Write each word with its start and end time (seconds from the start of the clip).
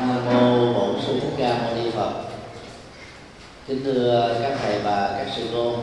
Nam 0.00 0.24
mô 0.24 0.72
Bổn 0.72 1.02
Sư 1.06 1.20
Thích 1.20 1.34
Ca 1.38 1.58
Mâu 1.58 1.74
Ni 1.74 1.90
Phật. 1.90 2.12
Kính 3.66 3.84
thưa 3.84 4.36
các 4.42 4.58
thầy 4.62 4.78
và 4.78 5.14
các 5.18 5.26
sư 5.36 5.48
cô. 5.52 5.74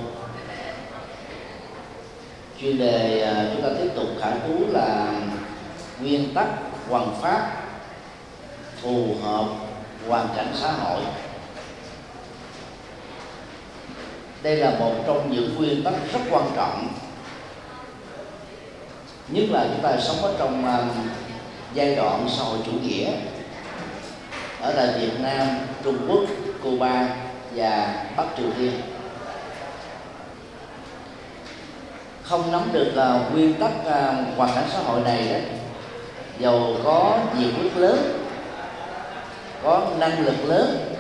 Chuyên 2.61 2.77
đề 2.77 3.22
à, 3.22 3.45
chúng 3.53 3.61
ta 3.61 3.69
tiếp 3.77 3.90
tục 3.95 4.08
khảo 4.22 4.32
cứu 4.48 4.67
là 4.67 5.14
nguyên 6.00 6.33
tắc 6.33 6.48
hoàn 6.90 7.22
pháp 7.22 7.51
phù 8.82 9.16
hợp 9.23 9.45
hoàn 10.07 10.27
cảnh 10.36 10.52
xã 10.61 10.71
hội. 10.71 11.02
Đây 14.43 14.55
là 14.55 14.79
một 14.79 14.93
trong 15.07 15.31
những 15.31 15.55
nguyên 15.55 15.84
tắc 15.84 15.93
rất 16.13 16.20
quan 16.31 16.49
trọng, 16.55 16.88
nhất 19.27 19.45
là 19.49 19.68
chúng 19.73 19.84
ta 19.84 19.97
sống 19.99 20.21
ở 20.21 20.36
trong 20.39 20.65
à, 20.65 20.86
giai 21.73 21.95
đoạn 21.95 22.27
xã 22.38 22.43
hội 22.43 22.57
chủ 22.65 22.71
nghĩa 22.71 23.11
ở 24.68 24.73
tại 24.75 24.88
Việt 24.99 25.20
Nam, 25.20 25.48
Trung 25.84 25.98
Quốc, 26.07 26.23
Cuba 26.63 27.08
và 27.55 28.03
Bắc 28.17 28.23
Triều 28.38 28.48
Tiên. 28.58 28.71
Không 32.23 32.52
nắm 32.52 32.62
được 32.72 32.91
uh, 32.91 33.34
nguyên 33.34 33.53
tắc 33.53 33.72
uh, 33.80 34.38
hoàn 34.38 34.55
cảnh 34.55 34.63
xã 34.73 34.80
hội 34.80 35.02
này 35.02 35.27
đó 35.34 35.39
giàu 36.39 36.73
có 36.84 37.20
nhiều 37.39 37.49
huyết 37.58 37.77
lớn 37.77 38.23
có 39.63 39.88
năng 39.99 40.25
lực 40.25 40.45
lớn 40.45 40.95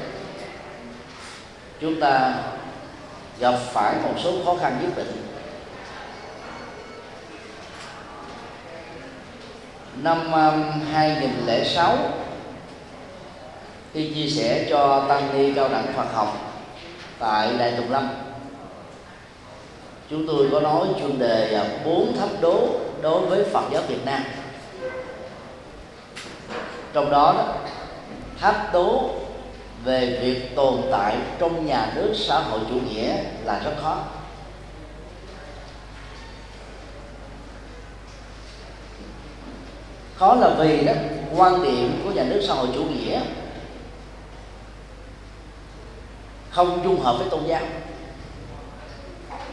chúng 1.81 1.99
ta 1.99 2.33
gặp 3.39 3.55
phải 3.73 3.95
một 4.03 4.13
số 4.23 4.45
khó 4.45 4.55
khăn 4.61 4.79
nhất 4.81 4.91
định. 4.95 5.23
Năm 10.01 10.31
à, 10.35 10.51
2006 10.93 11.97
khi 13.97 14.13
chia 14.13 14.29
sẻ 14.29 14.67
cho 14.69 15.05
tăng 15.09 15.37
ni 15.37 15.53
cao 15.53 15.69
đẳng 15.69 15.93
Phật 15.95 16.13
học 16.13 16.37
tại 17.19 17.49
Đại 17.57 17.73
Tùng 17.77 17.91
Lâm 17.91 18.09
chúng 20.09 20.27
tôi 20.27 20.49
có 20.51 20.59
nói 20.59 20.87
chuyên 20.99 21.19
đề 21.19 21.59
bốn 21.85 22.17
thách 22.19 22.41
đố 22.41 22.67
đối 23.01 23.25
với 23.25 23.43
Phật 23.43 23.63
giáo 23.71 23.81
Việt 23.87 24.05
Nam. 24.05 24.21
Trong 26.93 27.11
đó, 27.11 27.33
đó 27.37 27.53
thách 28.39 28.73
đố 28.73 29.09
về 29.83 30.19
việc 30.21 30.55
tồn 30.55 30.81
tại 30.91 31.17
trong 31.39 31.65
nhà 31.65 31.91
nước 31.95 32.13
xã 32.15 32.39
hội 32.39 32.59
chủ 32.69 32.75
nghĩa 32.75 33.15
là 33.45 33.61
rất 33.65 33.73
khó. 33.81 33.97
Khó 40.15 40.35
là 40.35 40.49
vì 40.49 40.85
đó 40.85 40.93
quan 41.35 41.63
điểm 41.63 42.01
của 42.03 42.11
nhà 42.11 42.23
nước 42.23 42.41
xã 42.47 42.53
hội 42.53 42.67
chủ 42.73 42.83
nghĩa 42.83 43.19
không 46.57 46.83
dung 46.83 46.99
hợp 46.99 47.15
với 47.19 47.29
tôn 47.29 47.41
giáo. 47.47 47.61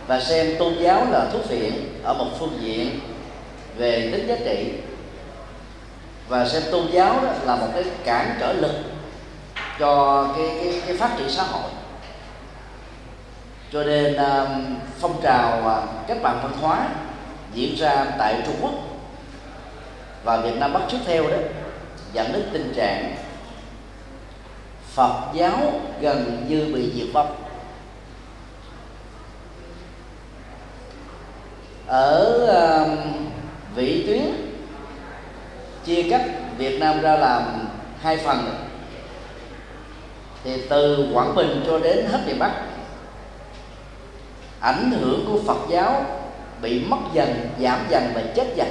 Và 0.07 0.21
xem 0.21 0.57
tôn 0.59 0.75
giáo 0.81 1.07
là 1.11 1.27
thuốc 1.33 1.45
phiện 1.45 1.73
ở 2.03 2.15
một 2.15 2.27
phương 2.39 2.59
diện 2.61 3.01
về 3.77 4.11
tính 4.13 4.27
giá 4.29 4.37
trị. 4.45 4.73
Và 6.29 6.49
xem 6.49 6.63
tôn 6.71 6.87
giáo 6.93 7.21
đó 7.23 7.29
là 7.45 7.57
một 7.57 7.67
cái 7.75 7.85
cản 8.05 8.37
trở 8.41 8.53
lực 8.53 8.73
cho 9.79 10.25
cái, 10.37 10.49
cái, 10.65 10.83
cái 10.87 10.97
phát 10.97 11.11
triển 11.19 11.31
xã 11.31 11.43
hội. 11.43 11.71
Cho 13.73 13.83
nên 13.83 14.17
um, 14.17 14.77
phong 15.01 15.23
trào 15.23 15.53
um, 15.53 15.89
cách 16.07 16.23
mạng 16.23 16.41
văn 16.43 16.53
hóa 16.61 16.89
diễn 17.55 17.77
ra 17.77 18.07
tại 18.19 18.43
Trung 18.47 18.57
Quốc 18.61 18.73
và 20.25 20.37
Việt 20.37 20.57
Nam 20.57 20.73
bắt 20.73 20.83
trước 20.89 20.99
theo 21.07 21.23
đó 21.23 21.37
dẫn 22.13 22.33
đến 22.33 22.43
tình 22.53 22.73
trạng 22.77 23.17
Phật 24.95 25.33
giáo 25.35 25.81
gần 26.01 26.47
như 26.49 26.71
bị 26.75 26.93
diệt 26.95 27.13
vong. 27.13 27.37
Ở 31.87 32.39
uh, 32.45 32.89
vĩ 33.75 34.05
tuyến 34.07 34.23
chia 35.85 36.11
cắt 36.11 36.23
Việt 36.59 36.81
Nam 36.81 37.01
ra 37.01 37.17
làm 37.17 37.43
hai 38.01 38.17
phần. 38.17 38.55
Thì 40.45 40.63
từ 40.69 41.09
Quảng 41.13 41.35
Bình 41.35 41.65
cho 41.67 41.79
đến 41.79 42.07
hết 42.07 42.21
miền 42.27 42.39
Bắc 42.39 42.53
ảnh 44.61 44.91
hưởng 44.91 45.27
của 45.27 45.39
Phật 45.47 45.59
giáo 45.71 46.05
bị 46.63 46.85
mất 46.85 46.99
dần 47.13 47.49
giảm 47.61 47.79
dần 47.91 48.03
và 48.15 48.23
chết 48.35 48.47
dần. 48.57 48.69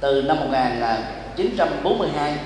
Từ 0.00 0.22
năm 0.22 0.40
1942 0.40 2.36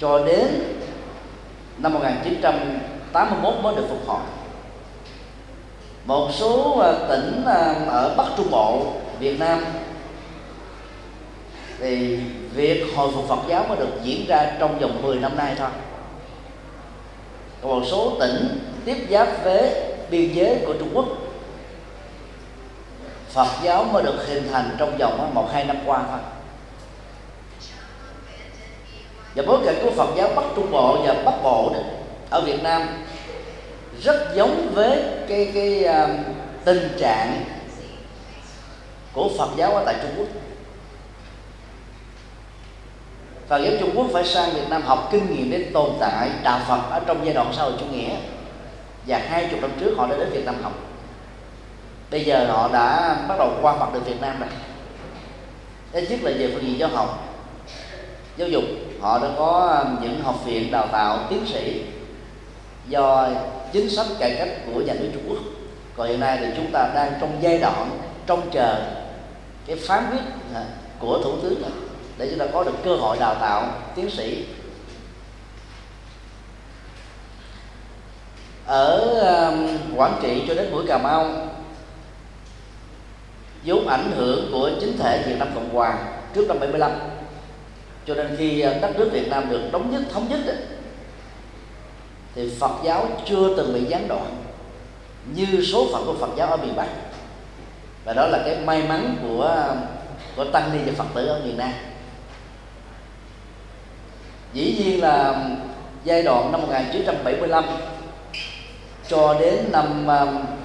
cho 0.00 0.24
đến 0.26 0.46
năm 1.78 1.92
1981 1.92 3.54
mới 3.62 3.76
được 3.76 3.86
phục 3.88 4.06
hồi. 4.06 4.20
Một 6.04 6.28
số 6.32 6.78
à, 6.78 6.92
tỉnh 7.08 7.44
à, 7.46 7.74
ở 7.88 8.14
Bắc 8.16 8.26
Trung 8.36 8.50
Bộ, 8.50 8.86
Việt 9.18 9.40
Nam, 9.40 9.64
thì 11.78 12.20
việc 12.54 12.84
hồi 12.96 13.10
phục 13.14 13.28
Phật 13.28 13.38
giáo 13.48 13.64
mới 13.68 13.78
được 13.78 13.92
diễn 14.02 14.26
ra 14.26 14.52
trong 14.58 14.78
vòng 14.78 15.02
10 15.02 15.16
năm 15.16 15.36
nay 15.36 15.54
thôi. 15.58 15.68
Còn 17.62 17.80
một 17.80 17.86
số 17.90 18.12
tỉnh 18.20 18.58
tiếp 18.84 18.96
giáp 19.10 19.28
với 19.44 19.70
biên 20.10 20.32
giới 20.34 20.58
của 20.66 20.74
Trung 20.78 20.90
Quốc, 20.94 21.06
Phật 23.28 23.48
giáo 23.62 23.84
mới 23.84 24.02
được 24.02 24.26
hình 24.28 24.48
thành 24.52 24.70
trong 24.78 24.98
vòng 24.98 25.20
à, 25.20 25.26
một, 25.32 25.48
hai 25.52 25.64
năm 25.64 25.76
qua 25.86 26.02
thôi 26.10 26.20
và 29.34 29.42
bối 29.46 29.60
cảnh 29.66 29.74
của 29.82 29.90
Phật 29.90 30.08
giáo 30.16 30.28
Bắc 30.36 30.44
Trung 30.56 30.70
Bộ 30.70 30.98
và 31.06 31.14
Bắc 31.24 31.42
Bộ 31.42 31.70
đó, 31.74 31.80
ở 32.30 32.40
Việt 32.40 32.62
Nam 32.62 32.82
rất 34.02 34.34
giống 34.34 34.70
với 34.74 35.02
cái 35.28 35.50
cái 35.54 35.84
uh, 36.04 36.10
tình 36.64 36.88
trạng 36.98 37.44
của 39.12 39.30
Phật 39.38 39.48
giáo 39.56 39.70
ở 39.70 39.82
tại 39.86 39.94
Trung 40.02 40.10
Quốc. 40.18 40.28
Phật 43.48 43.58
giáo 43.58 43.72
Trung 43.80 43.90
Quốc 43.94 44.06
phải 44.12 44.24
sang 44.24 44.50
Việt 44.50 44.68
Nam 44.70 44.82
học 44.82 45.08
kinh 45.12 45.34
nghiệm 45.34 45.50
để 45.50 45.70
tồn 45.74 45.90
tại 46.00 46.30
đạo 46.42 46.60
Phật 46.68 46.80
ở 46.90 47.00
trong 47.06 47.24
giai 47.24 47.34
đoạn 47.34 47.52
sau 47.56 47.72
chủ 47.80 47.86
nghĩa. 47.86 48.14
Và 49.06 49.18
hai 49.18 49.48
chục 49.50 49.60
năm 49.60 49.70
trước 49.80 49.94
họ 49.96 50.06
đã 50.06 50.16
đến 50.16 50.30
Việt 50.30 50.44
Nam 50.44 50.62
học. 50.62 50.72
Bây 52.10 52.24
giờ 52.24 52.46
họ 52.46 52.70
đã 52.72 53.16
bắt 53.28 53.38
đầu 53.38 53.52
qua 53.62 53.76
mặt 53.76 53.94
được 53.94 54.06
Việt 54.06 54.20
Nam 54.20 54.40
rồi. 54.40 54.48
Thứ 55.92 56.00
nhất 56.00 56.22
là 56.22 56.30
về 56.38 56.50
phương 56.54 56.62
diện 56.62 56.78
giáo 56.78 56.88
học 56.88 57.28
giáo 58.36 58.48
dục 58.48 58.64
họ 59.04 59.18
đã 59.18 59.28
có 59.38 59.82
um, 59.84 60.02
những 60.02 60.22
học 60.22 60.44
viện 60.44 60.70
đào 60.70 60.88
tạo 60.92 61.18
tiến 61.30 61.46
sĩ 61.46 61.82
do 62.88 63.28
chính 63.72 63.90
sách 63.90 64.06
cải 64.18 64.34
cách 64.38 64.48
của 64.66 64.80
nhà 64.80 64.94
nước 64.94 65.08
Trung 65.14 65.22
Quốc. 65.28 65.38
Còn 65.96 66.08
hiện 66.08 66.20
nay 66.20 66.38
thì 66.40 66.46
chúng 66.56 66.70
ta 66.72 66.90
đang 66.94 67.12
trong 67.20 67.38
giai 67.40 67.58
đoạn 67.58 67.98
trông 68.26 68.50
chờ 68.52 68.82
cái 69.66 69.76
phán 69.76 70.04
quyết 70.10 70.20
à, 70.54 70.64
của 70.98 71.20
thủ 71.24 71.32
tướng 71.42 71.62
này 71.62 71.70
để 72.18 72.28
chúng 72.30 72.38
ta 72.38 72.46
có 72.52 72.64
được 72.64 72.74
cơ 72.84 72.96
hội 72.96 73.16
đào 73.20 73.34
tạo 73.34 73.68
tiến 73.94 74.10
sĩ. 74.10 74.46
Ở 78.66 78.98
um, 79.48 79.68
Quảng 79.96 80.18
Trị 80.22 80.42
cho 80.48 80.54
đến 80.54 80.70
mũi 80.70 80.86
Cà 80.86 80.98
Mau 80.98 81.30
vốn 83.64 83.88
ảnh 83.88 84.12
hưởng 84.16 84.48
của 84.52 84.70
chính 84.80 84.98
thể 84.98 85.24
Việt 85.26 85.36
Nam 85.38 85.48
Cộng 85.54 85.74
Hòa 85.74 85.98
trước 86.34 86.44
năm 86.48 86.60
75 86.60 86.90
cho 88.06 88.14
nên 88.14 88.36
khi 88.38 88.60
à, 88.60 88.78
đất 88.82 88.98
nước 88.98 89.10
Việt 89.12 89.28
Nam 89.28 89.50
được 89.50 89.60
đóng 89.72 89.90
nhất, 89.92 90.02
thống 90.12 90.28
nhất 90.28 90.40
thì 92.34 92.50
Phật 92.60 92.72
giáo 92.84 93.08
chưa 93.26 93.56
từng 93.56 93.74
bị 93.74 93.84
gián 93.84 94.08
đoạn 94.08 94.26
như 95.34 95.64
số 95.72 95.86
phận 95.92 96.06
của 96.06 96.14
Phật 96.20 96.30
giáo 96.36 96.48
ở 96.48 96.56
miền 96.56 96.76
Bắc. 96.76 96.86
Và 98.04 98.12
đó 98.12 98.26
là 98.26 98.42
cái 98.44 98.56
may 98.64 98.82
mắn 98.82 99.16
của 99.22 99.74
của 100.36 100.44
tăng 100.44 100.72
ni 100.72 100.78
và 100.86 100.92
Phật 100.96 101.14
tử 101.14 101.26
ở 101.26 101.40
miền 101.44 101.56
Nam. 101.56 101.72
Dĩ 104.52 104.76
nhiên 104.78 105.02
là 105.02 105.46
giai 106.04 106.22
đoạn 106.22 106.52
năm 106.52 106.60
1975 106.60 107.64
cho 109.08 109.36
đến 109.40 109.58
năm 109.72 110.06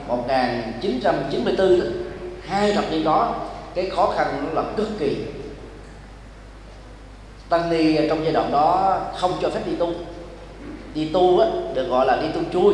1994 0.08 1.82
hai 2.48 2.74
thập 2.74 2.92
niên 2.92 3.04
đó, 3.04 3.36
cái 3.76 3.90
khó 3.90 4.14
khăn 4.18 4.46
nó 4.46 4.62
là 4.62 4.68
cực 4.78 4.88
kỳ 5.00 5.18
tăng 7.50 7.70
ni 7.70 8.08
trong 8.10 8.24
giai 8.24 8.34
đoạn 8.34 8.52
đó 8.52 8.98
không 9.16 9.34
cho 9.42 9.50
phép 9.50 9.62
đi 9.66 9.76
tu. 9.76 9.94
Đi 10.94 11.10
tu 11.14 11.40
á, 11.40 11.48
được 11.74 11.88
gọi 11.90 12.06
là 12.06 12.16
đi 12.22 12.28
tu 12.34 12.42
chui. 12.54 12.74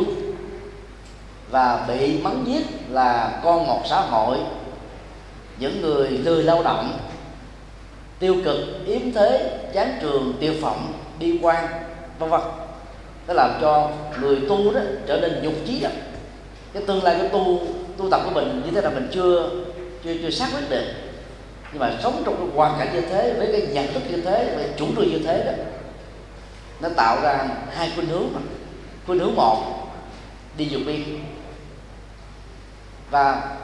Và 1.50 1.84
bị 1.88 2.18
mắng 2.22 2.44
giết 2.46 2.66
là 2.90 3.40
con 3.44 3.66
ngọt 3.66 3.80
xã 3.90 4.00
hội. 4.00 4.38
Những 5.58 5.82
người 5.82 6.08
lười 6.08 6.42
lao 6.42 6.62
động 6.62 6.98
tiêu 8.18 8.36
cực 8.44 8.56
yếm 8.86 9.12
thế 9.14 9.58
chán 9.74 9.98
trường 10.00 10.34
tiêu 10.40 10.54
phẩm 10.62 10.92
đi 11.18 11.38
quan 11.42 11.66
vân 12.18 12.30
vân. 12.30 12.40
Nó 13.28 13.34
làm 13.34 13.50
cho 13.60 13.90
người 14.20 14.40
tu 14.48 14.72
đó 14.72 14.80
trở 15.06 15.20
nên 15.20 15.42
nhục 15.42 15.54
chí 15.66 15.82
à. 15.82 15.90
cái 16.72 16.82
tương 16.86 17.02
lai 17.02 17.16
của 17.20 17.28
tu 17.38 17.60
tu 17.96 18.10
tập 18.10 18.20
của 18.24 18.30
mình 18.30 18.62
như 18.64 18.70
thế 18.70 18.80
là 18.80 18.90
mình 18.90 19.08
chưa 19.12 19.50
chưa 20.04 20.14
chưa 20.22 20.30
xác 20.30 20.48
quyết 20.52 20.70
được 20.70 20.84
nhưng 21.78 21.88
mà 21.90 21.98
sống 22.02 22.22
trong 22.26 22.36
cái 22.36 22.46
hoàn 22.54 22.78
cảnh 22.78 22.88
như 22.92 23.00
thế, 23.00 23.34
với 23.38 23.48
cái 23.52 23.66
nhận 23.72 23.92
thức 23.92 24.02
như 24.10 24.22
thế, 24.22 24.54
với 24.56 24.68
chủ 24.76 24.86
trương 24.96 25.08
như 25.08 25.18
thế 25.26 25.44
đó, 25.44 25.52
nó 26.80 26.88
tạo 26.96 27.20
ra 27.22 27.44
hai 27.70 27.92
khuynh 27.94 28.06
hướng 28.06 28.28
mà. 28.34 28.40
Khuynh 29.06 29.18
hướng 29.18 29.34
một, 29.34 29.88
đi 30.56 30.68
vượt 30.70 30.80
biên. 30.86 31.02
Và 33.10 33.56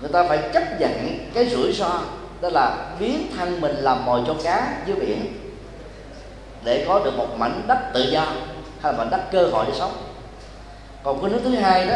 người 0.00 0.10
ta 0.12 0.28
phải 0.28 0.38
chấp 0.52 0.80
nhận 0.80 1.18
cái 1.34 1.48
rủi 1.48 1.72
ro, 1.72 2.00
đó 2.40 2.48
là 2.48 2.90
biến 3.00 3.26
thân 3.36 3.60
mình 3.60 3.76
làm 3.76 4.04
mồi 4.04 4.20
cho 4.26 4.34
cá 4.44 4.76
dưới 4.86 4.96
biển, 4.96 5.32
để 6.64 6.84
có 6.88 7.00
được 7.04 7.16
một 7.16 7.28
mảnh 7.36 7.62
đất 7.66 7.78
tự 7.94 8.10
do 8.10 8.24
hay 8.80 8.92
là 8.92 8.98
mảnh 8.98 9.10
đất 9.10 9.20
cơ 9.32 9.46
hội 9.52 9.64
để 9.68 9.74
sống. 9.78 9.92
Còn 11.02 11.22
cái 11.22 11.30
nước 11.30 11.40
thứ 11.44 11.54
hai 11.54 11.86
đó 11.86 11.94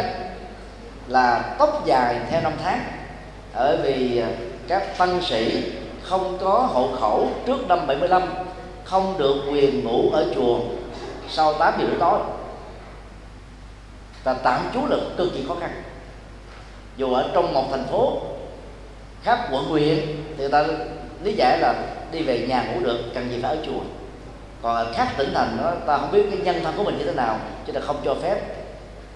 là 1.07 1.55
tóc 1.59 1.83
dài 1.85 2.19
theo 2.29 2.41
năm 2.41 2.53
tháng. 2.63 2.81
Bởi 3.55 3.77
vì 3.77 4.19
à, 4.19 4.27
các 4.67 4.97
tăng 4.97 5.21
sĩ 5.21 5.63
không 6.03 6.37
có 6.41 6.69
hộ 6.73 6.89
khẩu 6.99 7.29
trước 7.45 7.67
năm 7.67 7.87
75 7.87 8.21
không 8.83 9.15
được 9.17 9.35
quyền 9.51 9.83
ngủ 9.83 10.09
ở 10.13 10.25
chùa 10.35 10.59
sau 11.29 11.53
8 11.53 11.73
giờ 11.79 11.85
tối. 11.99 12.19
Và 14.23 14.33
tạm 14.33 14.61
trú 14.73 14.79
là 14.89 14.97
cực 15.17 15.33
kỳ 15.33 15.45
khó 15.47 15.55
khăn. 15.59 15.71
Dù 16.97 17.13
ở 17.13 17.29
trong 17.33 17.53
một 17.53 17.65
thành 17.71 17.85
phố 17.91 18.21
khác 19.23 19.39
quận 19.51 19.63
huyện, 19.63 19.97
thì 20.05 20.37
người 20.37 20.49
ta 20.49 20.65
lý 21.23 21.33
giải 21.33 21.59
là 21.59 21.73
đi 22.11 22.23
về 22.23 22.45
nhà 22.47 22.63
ngủ 22.63 22.79
được, 22.83 22.99
cần 23.13 23.29
gì 23.31 23.39
phải 23.41 23.57
ở 23.57 23.63
chùa. 23.65 23.79
Còn 24.61 24.75
ở 24.75 24.93
khác 24.93 25.07
tỉnh 25.17 25.31
thành 25.33 25.57
đó, 25.63 25.73
ta 25.85 25.97
không 25.97 26.11
biết 26.11 26.27
cái 26.31 26.39
nhân 26.39 26.63
thân 26.63 26.73
của 26.77 26.83
mình 26.83 26.97
như 26.97 27.05
thế 27.05 27.13
nào 27.13 27.39
cho 27.67 27.73
nên 27.73 27.83
không 27.83 28.01
cho 28.05 28.15
phép 28.21 28.41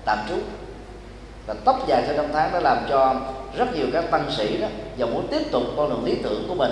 tạm 0.06 0.18
trú. 0.30 0.36
Và 1.48 1.56
tóc 1.66 1.88
dài 1.88 2.04
theo 2.08 2.18
năm 2.18 2.26
tháng 2.34 2.52
đã 2.54 2.60
làm 2.60 2.78
cho 2.90 3.16
rất 3.58 3.76
nhiều 3.76 3.88
các 3.94 4.12
tăng 4.12 4.32
sĩ 4.38 4.58
đó 4.58 4.68
và 4.98 5.06
muốn 5.06 5.28
tiếp 5.28 5.52
tục 5.52 5.64
con 5.78 5.90
đường 5.90 6.06
lý 6.06 6.16
tưởng 6.24 6.46
của 6.48 6.56
mình, 6.56 6.72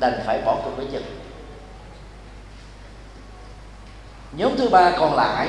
đành 0.00 0.20
phải 0.26 0.40
bỏ 0.44 0.58
cuộc 0.64 0.70
với 0.76 0.86
chừng. 0.92 1.04
Nhóm 4.36 4.56
thứ 4.56 4.68
ba 4.68 4.90
còn 4.98 5.14
lại 5.14 5.48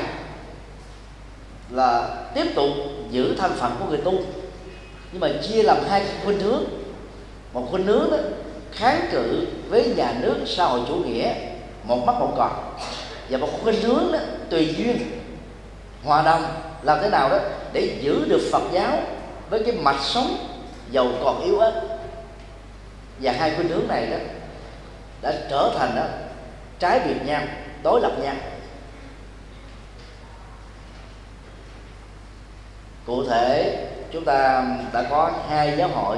là 1.69 2.15
tiếp 2.35 2.45
tục 2.55 2.69
giữ 3.11 3.35
thân 3.37 3.51
phận 3.55 3.75
của 3.79 3.85
người 3.85 3.97
tu. 3.97 4.13
Nhưng 5.11 5.21
mà 5.21 5.29
chia 5.49 5.63
làm 5.63 5.77
hai 5.89 6.03
khuynh 6.23 6.39
hướng. 6.39 6.63
Một 7.53 7.67
khuynh 7.71 7.85
hướng 7.85 8.11
đó, 8.11 8.17
kháng 8.71 9.07
cự 9.11 9.47
với 9.69 9.93
nhà 9.97 10.15
nước 10.19 10.35
xã 10.45 10.65
hội 10.65 10.81
chủ 10.87 10.95
nghĩa, 10.95 11.33
một 11.83 12.05
mắt 12.05 12.15
một 12.19 12.33
còn. 12.37 12.51
Và 13.29 13.37
một 13.37 13.49
khuynh 13.63 13.81
hướng 13.81 14.11
đó, 14.11 14.19
tùy 14.49 14.75
duyên, 14.77 14.97
hòa 16.03 16.21
đồng, 16.21 16.45
làm 16.81 16.99
thế 17.01 17.09
nào 17.09 17.29
đó 17.29 17.39
để 17.73 17.97
giữ 18.01 18.25
được 18.27 18.49
Phật 18.51 18.63
giáo 18.71 18.99
với 19.49 19.63
cái 19.65 19.75
mạch 19.75 20.01
sống 20.01 20.37
giàu 20.91 21.07
còn 21.23 21.41
yếu 21.41 21.59
ớt. 21.59 21.81
Và 23.19 23.31
hai 23.31 23.55
khuynh 23.55 23.69
hướng 23.69 23.87
này 23.87 24.05
đó 24.05 24.17
đã 25.21 25.33
trở 25.49 25.71
thành 25.77 25.95
đó 25.95 26.03
trái 26.79 26.99
biệt 26.99 27.25
nhau, 27.25 27.41
đối 27.83 28.01
lập 28.01 28.11
nhau. 28.21 28.35
Cụ 33.05 33.23
thể, 33.23 33.77
chúng 34.11 34.25
ta 34.25 34.65
đã 34.93 35.03
có 35.09 35.31
hai 35.49 35.77
giáo 35.77 35.89
hội. 35.89 36.17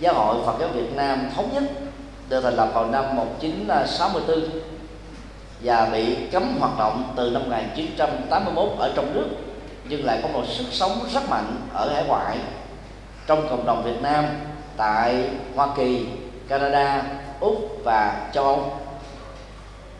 Giáo 0.00 0.14
hội 0.14 0.36
Phật 0.46 0.56
giáo 0.60 0.68
Việt 0.68 0.96
Nam 0.96 1.30
thống 1.36 1.50
nhất, 1.54 1.62
được 2.28 2.40
thành 2.40 2.54
lập 2.54 2.70
vào 2.74 2.86
năm 2.86 3.16
1964 3.16 4.40
và 5.62 5.88
bị 5.92 6.16
cấm 6.32 6.56
hoạt 6.60 6.78
động 6.78 7.12
từ 7.16 7.30
năm 7.30 7.42
1981 7.42 8.68
ở 8.78 8.92
trong 8.96 9.14
nước, 9.14 9.26
nhưng 9.84 10.04
lại 10.04 10.18
có 10.22 10.28
một 10.28 10.44
sức 10.48 10.64
sống 10.70 11.00
rất 11.14 11.28
mạnh 11.28 11.56
ở 11.72 11.94
hải 11.94 12.04
ngoại 12.04 12.38
trong 13.28 13.48
cộng 13.50 13.66
đồng 13.66 13.84
Việt 13.84 14.02
Nam 14.02 14.24
tại 14.76 15.24
Hoa 15.54 15.68
Kỳ, 15.76 16.06
Canada, 16.48 17.02
Úc 17.40 17.80
và 17.84 18.30
châu 18.32 18.44
Âu. 18.44 18.72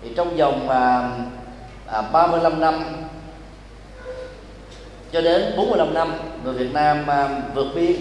Thì 0.02 0.12
trong 0.16 0.36
vòng 0.36 0.68
à, 0.68 1.10
à, 1.86 2.02
35 2.02 2.60
năm 2.60 2.82
cho 5.12 5.20
đến 5.20 5.56
45 5.56 5.94
năm 5.94 6.12
người 6.44 6.54
Việt 6.54 6.72
Nam 6.72 7.06
à, 7.06 7.28
vượt 7.54 7.66
biên 7.74 7.96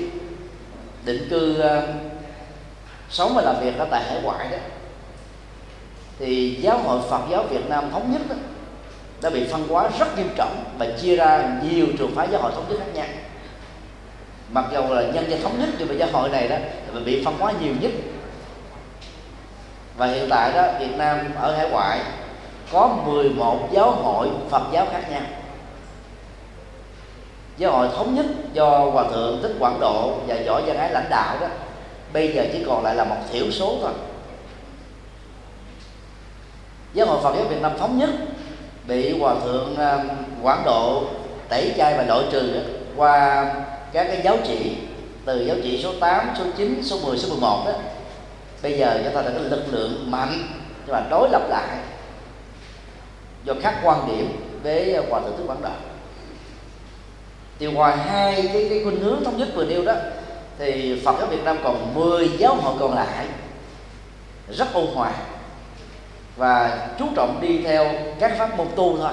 định 1.05 1.27
cư 1.29 1.59
à, 1.59 1.81
sống 3.09 3.31
và 3.35 3.41
làm 3.41 3.55
việc 3.61 3.77
ở 3.77 3.87
tại 3.91 4.03
hải 4.03 4.21
ngoại 4.21 4.47
đó 4.51 4.57
thì 6.19 6.59
giáo 6.61 6.77
hội 6.77 6.99
Phật 7.09 7.21
giáo 7.29 7.43
Việt 7.43 7.69
Nam 7.69 7.91
thống 7.91 8.11
nhất 8.11 8.21
đó, 8.29 8.35
đã 9.21 9.29
bị 9.29 9.47
phân 9.51 9.67
hóa 9.67 9.89
rất 9.99 10.17
nghiêm 10.17 10.29
trọng 10.35 10.63
và 10.77 10.87
chia 11.01 11.15
ra 11.15 11.59
nhiều 11.63 11.87
trường 11.97 12.15
phái 12.15 12.27
giáo 12.31 12.41
hội 12.41 12.51
thống 12.55 12.65
nhất 12.69 12.77
khác 12.79 12.91
nhau 12.93 13.05
mặc 14.49 14.65
dù 14.73 14.81
là 14.89 15.01
nhân 15.01 15.29
dân 15.29 15.41
thống 15.41 15.59
nhất 15.59 15.69
nhưng 15.77 15.87
mà 15.87 15.93
giáo 15.93 16.09
hội 16.11 16.29
này 16.29 16.47
đó 16.47 16.55
bị 17.05 17.25
phân 17.25 17.37
hóa 17.39 17.53
nhiều 17.61 17.73
nhất. 17.81 17.91
Và 19.97 20.07
hiện 20.07 20.27
tại 20.29 20.51
đó 20.53 20.67
Việt 20.79 20.97
Nam 20.97 21.19
ở 21.35 21.55
hải 21.55 21.69
ngoại 21.69 21.99
có 22.71 22.87
11 23.05 23.69
giáo 23.71 23.91
hội 23.91 24.29
Phật 24.49 24.63
giáo 24.71 24.87
khác 24.91 25.11
nhau. 25.11 25.21
Giáo 27.57 27.71
hội 27.71 27.87
thống 27.95 28.15
nhất 28.15 28.25
do 28.53 28.79
hòa 28.79 29.03
thượng 29.11 29.39
thích 29.41 29.55
quảng 29.59 29.79
độ 29.79 30.13
và 30.27 30.35
võ 30.47 30.61
văn 30.61 30.77
ái 30.77 30.91
lãnh 30.91 31.09
đạo 31.09 31.37
đó. 31.41 31.47
Bây 32.13 32.33
giờ 32.33 32.45
chỉ 32.53 32.63
còn 32.67 32.83
lại 32.83 32.95
là 32.95 33.03
một 33.03 33.15
thiểu 33.31 33.51
số 33.51 33.77
thôi. 33.81 33.91
Giáo 36.93 37.07
hội 37.07 37.19
phật 37.23 37.35
giáo 37.35 37.45
việt 37.45 37.61
nam 37.61 37.71
thống 37.79 37.97
nhất 37.97 38.09
bị 38.87 39.19
hòa 39.19 39.35
thượng 39.43 39.75
um, 39.75 40.07
quảng 40.41 40.63
độ 40.65 41.03
tẩy 41.49 41.73
chay 41.77 41.97
và 41.97 42.03
loại 42.03 42.23
trừ 42.31 42.53
đó, 42.53 42.59
qua 42.95 43.45
các 43.93 44.07
cái 44.07 44.21
giáo 44.23 44.37
trị 44.47 44.77
từ 45.25 45.45
giáo 45.45 45.57
trị 45.63 45.79
số 45.83 45.93
8, 45.99 46.29
số 46.37 46.43
9, 46.57 46.83
số 46.83 46.99
10, 47.03 47.17
số 47.17 47.29
11 47.29 47.63
đó 47.65 47.73
bây 48.61 48.77
giờ 48.77 49.01
chúng 49.03 49.13
ta 49.13 49.21
là 49.21 49.31
cái 49.31 49.49
lực 49.49 49.63
lượng 49.71 50.11
mạnh 50.11 50.43
nhưng 50.85 50.93
mà 50.95 51.03
đối 51.09 51.29
lập 51.29 51.41
lại. 51.49 51.77
Do 53.43 53.53
khác 53.61 53.79
quan 53.83 54.07
điểm 54.07 54.29
với 54.63 54.97
hòa 55.09 55.19
thượng 55.19 55.37
thích 55.37 55.43
quảng 55.47 55.61
đạo. 55.61 55.75
Thì 57.59 57.65
ngoài 57.65 57.97
hai 57.97 58.49
cái 58.53 58.67
cái 58.69 58.83
khuynh 58.83 58.99
hướng 58.99 59.23
thống 59.23 59.37
nhất 59.37 59.47
vừa 59.55 59.65
nêu 59.65 59.85
đó 59.85 59.93
thì 60.59 61.01
Phật 61.05 61.15
giáo 61.19 61.27
Việt 61.27 61.43
Nam 61.43 61.57
còn 61.63 61.93
10 61.93 62.29
giáo 62.37 62.55
hội 62.55 62.75
còn 62.79 62.95
lại 62.95 63.27
rất 64.49 64.73
ôn 64.73 64.85
hòa 64.85 65.11
và 66.37 66.87
chú 66.99 67.05
trọng 67.15 67.41
đi 67.41 67.61
theo 67.63 67.91
các 68.19 68.37
pháp 68.37 68.57
môn 68.57 68.67
tu 68.75 68.97
thôi 68.97 69.11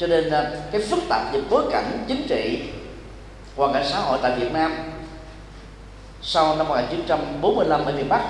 cho 0.00 0.06
nên 0.06 0.30
à, 0.30 0.50
cái 0.72 0.80
phức 0.80 0.98
tạp 1.08 1.32
về 1.32 1.40
bối 1.50 1.64
cảnh 1.72 2.04
chính 2.08 2.26
trị, 2.28 2.62
hoàn 3.56 3.72
cảnh 3.72 3.84
xã 3.90 3.98
hội 3.98 4.18
tại 4.22 4.32
Việt 4.36 4.52
Nam 4.52 4.76
sau 6.22 6.56
năm 6.56 6.68
1945 6.68 7.84
ở 7.84 7.92
miền 7.92 8.08
Bắc 8.08 8.22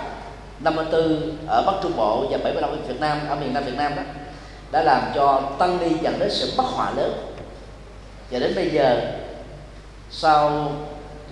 54 0.61 1.37
ở 1.47 1.63
Bắc 1.67 1.73
Trung 1.83 1.93
Bộ 1.97 2.27
và 2.31 2.39
75 2.39 2.71
ở 2.71 2.77
Việt 2.89 3.01
Nam, 3.01 3.19
ở 3.29 3.35
miền 3.35 3.55
Nam 3.55 3.65
Việt 3.65 3.77
Nam 3.77 3.97
đó, 3.97 4.03
đã 4.73 4.83
làm 4.83 5.03
cho 5.15 5.43
tăng 5.59 5.79
ni 5.79 5.89
dẫn 6.03 6.19
đến 6.19 6.31
sự 6.31 6.53
bất 6.57 6.65
hòa 6.67 6.91
lớn. 6.97 7.13
Và 8.31 8.39
đến 8.39 8.55
bây 8.55 8.71
giờ, 8.71 9.13
sau 10.11 10.73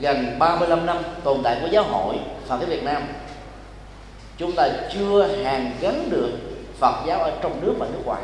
gần 0.01 0.39
35 0.39 0.87
năm 0.87 0.99
tồn 1.25 1.39
tại 1.45 1.59
của 1.61 1.69
giáo 1.71 1.85
hội 1.85 2.15
Phật 2.49 2.57
giáo 2.61 2.69
Việt 2.69 2.83
Nam, 2.83 3.03
chúng 4.37 4.53
ta 4.53 4.69
chưa 4.93 5.29
hàn 5.45 5.73
gắn 5.81 6.11
được 6.11 6.31
Phật 6.79 6.95
giáo 7.07 7.21
ở 7.21 7.33
trong 7.43 7.61
nước 7.61 7.75
và 7.79 7.87
nước 7.93 8.03
ngoài. 8.05 8.23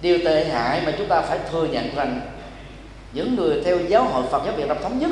Điều 0.00 0.18
tệ 0.24 0.44
hại 0.44 0.82
mà 0.86 0.92
chúng 0.98 1.08
ta 1.08 1.20
phải 1.20 1.38
thừa 1.50 1.64
nhận 1.64 1.96
rằng 1.96 2.20
những 3.12 3.36
người 3.36 3.62
theo 3.64 3.78
giáo 3.78 4.04
hội 4.04 4.22
Phật 4.30 4.42
giáo 4.44 4.54
Việt 4.56 4.68
Nam 4.68 4.76
thống 4.82 4.98
nhất 4.98 5.10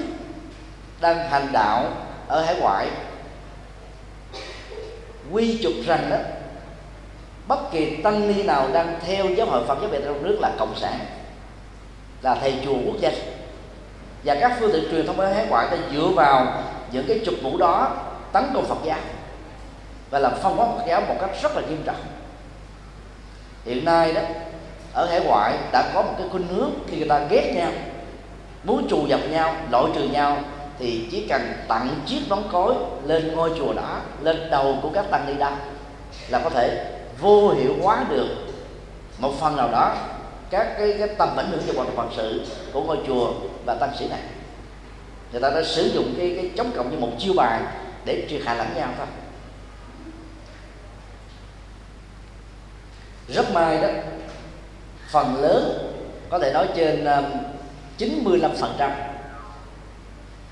đang 1.01 1.29
hành 1.31 1.49
đạo 1.53 1.85
ở 2.29 2.45
hải 2.45 2.57
ngoại 2.61 2.89
quy 5.33 5.63
chụp 5.63 5.73
rằng 5.87 6.11
đó, 6.11 6.17
bất 7.49 7.73
kỳ 7.73 7.97
tăng 7.97 8.29
ni 8.29 8.43
nào 8.43 8.69
đang 8.73 8.99
theo 9.07 9.27
giáo 9.27 9.47
hội 9.47 9.65
Phật 9.67 9.79
giáo 9.81 9.91
Việt 9.91 10.05
Nam 10.05 10.15
trong 10.15 10.23
nước 10.23 10.39
là 10.41 10.51
cộng 10.59 10.77
sản, 10.77 10.99
là 12.23 12.35
thầy 12.35 12.55
chùa 12.65 12.77
quốc 12.87 12.97
danh 13.01 13.15
và 14.25 14.37
các 14.41 14.57
phương 14.61 14.73
tiện 14.73 14.91
truyền 14.91 15.07
thông 15.07 15.21
ở 15.21 15.33
hải 15.33 15.47
ngoại 15.47 15.69
ta 15.71 15.77
dựa 15.93 16.07
vào 16.07 16.63
những 16.93 17.05
cái 17.09 17.21
trục 17.25 17.35
mũ 17.43 17.57
đó 17.57 17.97
tấn 18.33 18.45
công 18.55 18.67
Phật 18.67 18.79
giáo 18.85 18.99
và 20.11 20.19
làm 20.19 20.33
phân 20.43 20.57
hóa 20.57 20.67
Phật 20.67 20.85
giáo 20.89 21.01
một 21.01 21.15
cách 21.21 21.31
rất 21.43 21.57
là 21.57 21.63
nghiêm 21.69 21.83
trọng. 21.87 22.01
Hiện 23.65 23.85
nay 23.85 24.13
đó 24.13 24.21
ở 24.97 25.07
hải 25.07 25.21
ngoại 25.21 25.59
đã 25.73 25.91
có 25.95 26.03
một 26.03 26.15
cái 26.19 26.29
khuynh 26.31 26.47
hướng 26.49 26.71
khi 26.87 26.97
người 26.97 27.09
ta 27.09 27.19
ghét 27.31 27.53
nhau 27.57 27.73
muốn 28.65 28.89
trù 28.89 29.07
dập 29.07 29.21
nhau 29.31 29.57
loại 29.71 29.85
trừ 29.95 30.09
nhau 30.09 30.39
thì 30.79 31.09
chỉ 31.11 31.27
cần 31.29 31.53
tặng 31.69 31.89
chiếc 32.07 32.21
nón 32.29 32.43
cối 32.53 32.75
lên 33.05 33.35
ngôi 33.35 33.53
chùa 33.59 33.73
đó 33.73 34.01
lên 34.23 34.51
đầu 34.51 34.79
của 34.83 34.91
các 34.95 35.05
tăng 35.11 35.27
ni 35.27 35.33
đa 35.39 35.57
là 36.29 36.41
có 36.45 36.51
thể 36.51 36.93
vô 37.21 37.49
hiệu 37.51 37.75
hóa 37.83 38.05
được 38.11 38.29
một 39.19 39.33
phần 39.41 39.57
nào 39.57 39.69
đó 39.73 39.97
các 40.51 40.75
cái, 40.79 40.95
cái 40.99 41.09
tầm 41.09 41.37
ảnh 41.37 41.51
hưởng 41.51 41.61
về 41.67 41.75
hoạt 41.77 41.89
động 41.89 41.97
phật 41.97 42.09
sự 42.17 42.47
của 42.73 42.83
ngôi 42.83 42.99
chùa 43.07 43.33
và 43.65 43.75
tăng 43.75 43.97
sĩ 43.99 44.09
này. 44.09 44.21
Người 45.33 45.41
ta 45.41 45.51
đã 45.51 45.63
sử 45.65 45.91
dụng 45.95 46.15
cái 46.19 46.33
cái 46.37 46.51
chống 46.57 46.71
cộng 46.77 46.91
như 46.91 46.99
một 46.99 47.11
chiêu 47.19 47.33
bài 47.37 47.61
để 48.05 48.27
triệt 48.31 48.43
hạ 48.45 48.55
lẫn 48.55 48.67
nhau 48.77 48.89
thôi. 48.99 49.07
Rất 53.29 53.53
may 53.53 53.81
đó 53.81 53.89
phần 55.09 55.43
lớn, 55.43 55.93
có 56.31 56.39
thể 56.39 56.53
nói 56.53 56.69
trên 56.77 57.05
um, 57.05 57.25
95% 57.99 58.91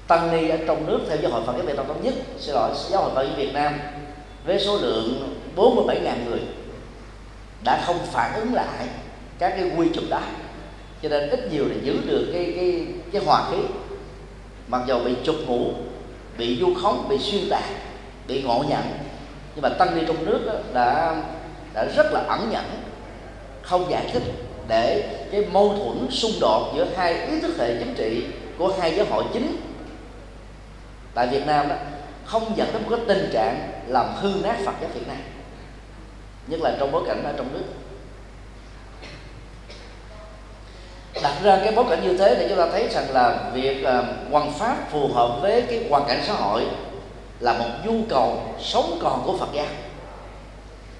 tăng 0.06 0.32
ni 0.32 0.48
ở 0.48 0.56
trong 0.66 0.86
nước 0.86 1.00
theo 1.08 1.18
giáo 1.22 1.30
hội 1.30 1.42
Phật 1.46 1.52
giáo 1.52 1.66
Việt 1.66 1.76
Nam 1.76 1.86
thống 1.86 2.04
nhất 2.04 2.14
xin 2.38 2.54
lỗi 2.54 2.70
giáo 2.90 3.02
hội 3.02 3.10
Phật 3.14 3.22
giáo 3.22 3.36
Việt 3.36 3.52
Nam 3.54 3.74
với 4.46 4.60
số 4.60 4.78
lượng 4.78 5.38
47.000 5.56 6.24
người 6.28 6.40
đã 7.64 7.82
không 7.86 7.98
phản 8.12 8.34
ứng 8.34 8.54
lại 8.54 8.86
các 9.38 9.54
cái 9.56 9.70
quy 9.76 9.88
chụp 9.94 10.04
đó. 10.10 10.20
Cho 11.02 11.08
nên 11.08 11.30
ít 11.30 11.52
nhiều 11.52 11.64
là 11.68 11.74
giữ 11.82 11.96
được 12.06 12.30
cái 12.32 12.52
cái 12.56 12.86
cái 13.12 13.24
hòa 13.24 13.50
khí. 13.50 13.56
Mặc 14.68 14.82
dù 14.86 15.04
bị 15.04 15.14
chụp 15.24 15.36
ngủ 15.46 15.72
bị 16.38 16.58
du 16.60 16.74
khống, 16.82 17.08
bị 17.08 17.18
xuyên 17.18 17.50
tạc, 17.50 17.64
bị 18.28 18.42
ngộ 18.42 18.64
nhận, 18.68 18.82
nhưng 19.54 19.62
mà 19.62 19.68
tăng 19.68 19.96
ni 19.96 20.04
trong 20.06 20.24
nước 20.24 20.40
đó 20.46 20.52
đã 20.74 21.16
đã 21.74 21.84
rất 21.96 22.12
là 22.12 22.20
ẩn 22.20 22.50
nhẫn 22.50 22.64
không 23.64 23.90
giải 23.90 24.10
thích 24.12 24.22
để 24.68 25.02
cái 25.32 25.44
mâu 25.52 25.68
thuẫn 25.68 26.10
xung 26.10 26.32
đột 26.40 26.72
giữa 26.76 26.86
hai 26.96 27.26
ý 27.26 27.40
thức 27.40 27.54
hệ 27.58 27.78
chính 27.78 27.94
trị 27.94 28.24
của 28.58 28.74
hai 28.80 28.96
giáo 28.96 29.06
hội 29.10 29.24
chính 29.32 29.56
tại 31.14 31.26
Việt 31.26 31.46
Nam 31.46 31.68
đó 31.68 31.74
không 32.24 32.56
dẫn 32.56 32.68
đến 32.72 32.82
một 32.82 32.88
cái 32.90 33.00
tình 33.08 33.30
trạng 33.32 33.70
làm 33.86 34.14
hư 34.14 34.32
nát 34.42 34.56
Phật 34.64 34.72
giáo 34.80 34.90
Việt 34.94 35.08
Nam 35.08 35.16
nhất 36.46 36.60
là 36.60 36.76
trong 36.78 36.92
bối 36.92 37.02
cảnh 37.06 37.24
ở 37.24 37.32
trong 37.36 37.52
nước. 37.52 37.64
Đặt 41.22 41.34
ra 41.42 41.56
cái 41.64 41.72
bối 41.72 41.84
cảnh 41.90 42.02
như 42.02 42.16
thế 42.16 42.34
để 42.34 42.46
chúng 42.48 42.58
ta 42.58 42.68
thấy 42.72 42.88
rằng 42.88 43.10
là 43.10 43.50
việc 43.54 43.84
à, 43.84 43.98
uh, 43.98 44.32
hoàn 44.32 44.52
pháp 44.52 44.90
phù 44.90 45.08
hợp 45.08 45.38
với 45.42 45.62
cái 45.62 45.86
hoàn 45.90 46.04
cảnh 46.08 46.22
xã 46.26 46.32
hội 46.32 46.66
là 47.40 47.52
một 47.52 47.68
nhu 47.84 47.94
cầu 48.08 48.42
sống 48.60 48.98
còn 49.02 49.22
của 49.24 49.36
Phật 49.38 49.48
giáo 49.52 49.66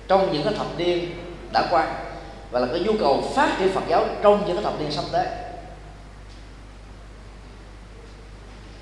trong 0.09 0.33
những 0.33 0.43
cái 0.45 0.55
thập 0.55 0.67
niên 0.79 1.11
đã 1.53 1.67
qua 1.71 1.89
và 2.55 2.61
là 2.61 2.67
cái 2.67 2.81
nhu 2.81 2.93
cầu 3.01 3.23
phát 3.35 3.57
triển 3.59 3.73
Phật 3.73 3.81
giáo 3.89 4.07
trong 4.23 4.47
những 4.47 4.57
cái 4.57 4.65
thập 4.65 4.81
niên 4.81 4.93
sắp 4.93 5.05
tới. 5.13 5.27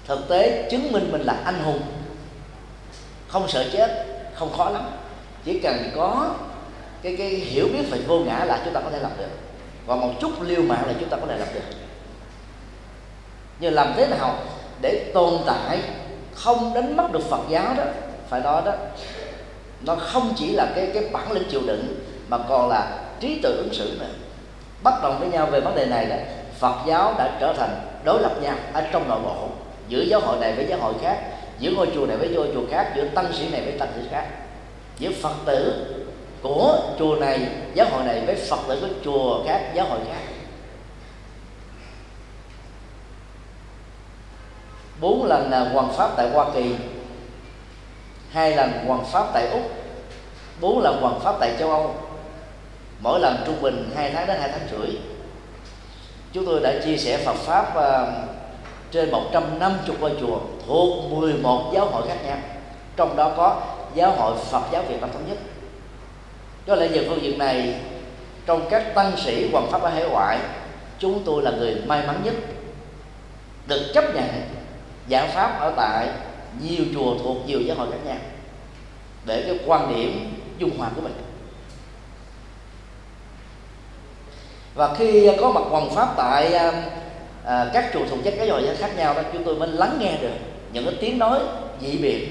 Thực 0.07 0.29
tế 0.29 0.69
chứng 0.71 0.93
minh 0.93 1.12
mình 1.12 1.21
là 1.21 1.37
anh 1.45 1.62
hùng, 1.64 1.81
không 3.29 3.49
sợ 3.49 3.64
chết, 3.73 4.07
không 4.35 4.52
khó 4.57 4.71
lắm. 4.71 4.83
Chỉ 5.45 5.61
cần 5.61 5.91
có 5.97 6.35
cái 7.02 7.17
cái 7.17 7.29
hiểu 7.29 7.69
biết 7.73 7.83
về 7.91 7.99
vô 7.99 8.19
ngã 8.19 8.45
là 8.45 8.61
chúng 8.64 8.75
ta 8.75 8.81
có 8.81 8.91
thể 8.91 8.99
làm 8.99 9.11
được. 9.19 9.31
Và 9.87 9.97
một 9.97 10.11
chút 10.21 10.43
liêu 10.43 10.62
mạng 10.62 10.85
là 10.87 10.95
chúng 11.00 11.09
ta 11.09 11.17
có 11.17 11.26
thể 11.26 11.38
làm 11.38 11.49
được. 11.55 11.64
Nhưng 13.61 13.75
làm 13.75 13.93
thế 13.97 14.07
nào 14.07 14.37
để 14.81 15.11
tồn 15.14 15.35
tại 15.47 15.81
không 16.35 16.75
đánh 16.75 16.97
mất 16.97 17.12
được 17.12 17.23
Phật 17.31 17.41
giáo 17.49 17.75
đó, 17.76 17.85
phải 18.29 18.41
nói 18.41 18.62
đó, 18.64 18.73
nó 19.81 19.95
không 19.97 20.35
chỉ 20.37 20.50
là 20.50 20.73
cái 20.76 20.91
cái 20.95 21.05
bản 21.12 21.33
lĩnh 21.33 21.50
chịu 21.50 21.61
đựng, 21.67 22.05
mà 22.29 22.38
còn 22.49 22.69
là 22.69 22.99
trí 23.23 23.41
tuệ 23.43 23.50
ứng 23.50 23.75
xử 23.75 23.97
này. 24.00 24.09
Bất 24.83 25.02
đồng 25.02 25.21
với 25.21 25.29
nhau 25.29 25.47
về 25.47 25.61
vấn 25.61 25.75
đề 25.75 25.87
này 25.87 26.07
đó 26.07 26.17
Phật 26.59 26.75
giáo 26.87 27.14
đã 27.19 27.37
trở 27.41 27.52
thành 27.52 27.81
đối 28.05 28.23
lập 28.23 28.33
nhau 28.41 28.55
ở 28.73 28.83
trong 28.93 29.09
nội 29.09 29.21
bộ, 29.25 29.49
giữa 29.88 30.02
giáo 30.02 30.21
hội 30.21 30.37
này 30.41 30.52
với 30.52 30.67
giáo 30.69 30.79
hội 30.79 30.95
khác, 31.02 31.19
giữa 31.59 31.71
ngôi 31.71 31.91
chùa 31.95 32.07
này 32.07 32.17
với 32.17 32.29
ngôi 32.29 32.50
chùa 32.55 32.62
khác, 32.71 32.93
giữa 32.97 33.05
tăng 33.05 33.33
sĩ 33.33 33.49
này 33.50 33.61
với 33.61 33.79
tăng 33.79 33.88
sĩ 33.97 34.09
khác. 34.11 34.26
Giữa 34.99 35.11
phật 35.23 35.35
tử 35.45 35.87
của 36.43 36.79
chùa 36.99 37.17
này, 37.17 37.47
giáo 37.75 37.87
hội 37.91 38.05
này 38.05 38.23
với 38.26 38.35
phật 38.35 38.59
tử 38.69 38.79
của 38.81 38.88
chùa 39.05 39.45
khác, 39.47 39.61
giáo 39.75 39.87
hội 39.87 39.99
khác. 40.09 40.33
Bốn 45.00 45.25
lần 45.25 45.50
là 45.50 45.61
hoàng 45.73 45.93
pháp 45.93 46.11
tại 46.17 46.31
hoa 46.31 46.47
kỳ, 46.55 46.75
hai 48.31 48.57
lần 48.57 48.73
hoàng 48.87 49.05
pháp 49.12 49.26
tại 49.35 49.49
úc, 49.49 49.62
bốn 50.61 50.83
lần 50.83 51.00
hoàng 51.00 51.21
pháp 51.21 51.35
tại 51.41 51.57
châu 51.59 51.71
âu 51.71 51.95
mỗi 53.02 53.21
lần 53.21 53.37
trung 53.47 53.62
bình 53.62 53.90
hai 53.97 54.11
tháng 54.11 54.26
đến 54.26 54.40
hai 54.40 54.49
tháng 54.49 54.68
rưỡi 54.71 54.97
chúng 56.32 56.47
tôi 56.47 56.61
đã 56.61 56.73
chia 56.85 56.97
sẻ 56.97 57.18
Phật 57.25 57.35
pháp 57.35 57.75
uh, 57.78 58.09
trên 58.90 59.11
150 59.11 59.97
ngôi 60.00 60.12
chùa 60.21 60.40
thuộc 60.66 61.11
11 61.11 61.71
giáo 61.75 61.87
hội 61.87 62.09
khác 62.09 62.16
nhau. 62.26 62.38
Trong 62.97 63.16
đó 63.16 63.32
có 63.37 63.62
giáo 63.94 64.12
hội 64.16 64.37
Phật 64.50 64.62
giáo 64.73 64.82
Việt 64.88 65.00
Nam 65.00 65.11
thống 65.12 65.28
nhất. 65.28 65.38
Do 66.66 66.75
lẽ 66.75 66.88
về 66.88 67.06
phương 67.09 67.23
diện 67.23 67.38
này 67.38 67.80
trong 68.47 68.66
các 68.71 68.94
tăng 68.94 69.12
sĩ 69.16 69.50
hoàng 69.52 69.68
pháp 69.71 69.82
ở 69.82 69.88
hải 69.88 70.09
ngoại 70.09 70.38
chúng 70.99 71.23
tôi 71.25 71.42
là 71.42 71.50
người 71.50 71.75
may 71.87 72.06
mắn 72.06 72.21
nhất 72.25 72.35
được 73.66 73.90
chấp 73.94 74.14
nhận 74.14 74.28
giảng 75.11 75.30
pháp 75.30 75.61
ở 75.61 75.73
tại 75.76 76.09
nhiều 76.62 76.85
chùa 76.94 77.14
thuộc 77.23 77.37
nhiều 77.47 77.61
giáo 77.61 77.76
hội 77.76 77.87
khác 77.90 77.99
nhau. 78.06 78.16
Để 79.25 79.42
cái 79.47 79.59
quan 79.66 79.94
điểm 79.94 80.35
dung 80.59 80.78
hòa 80.78 80.90
của 80.97 81.00
mình. 81.00 81.31
Và 84.75 84.95
khi 84.95 85.31
có 85.41 85.50
mặt 85.50 85.62
hoàng 85.71 85.91
pháp 85.95 86.14
tại 86.17 86.52
à, 86.52 86.73
à 87.45 87.71
các 87.73 87.91
chùa 87.93 88.00
thuộc 88.11 88.19
chất 88.25 88.35
các 88.38 88.45
giáo 88.45 88.61
khác 88.79 88.91
nhau 88.97 89.14
đó 89.14 89.23
chúng 89.33 89.45
tôi 89.45 89.55
mới 89.55 89.69
lắng 89.69 89.97
nghe 90.00 90.17
được 90.21 90.35
những 90.73 90.85
cái 90.85 90.95
tiếng 91.00 91.19
nói 91.19 91.41
dị 91.81 91.97
biệt 91.97 92.29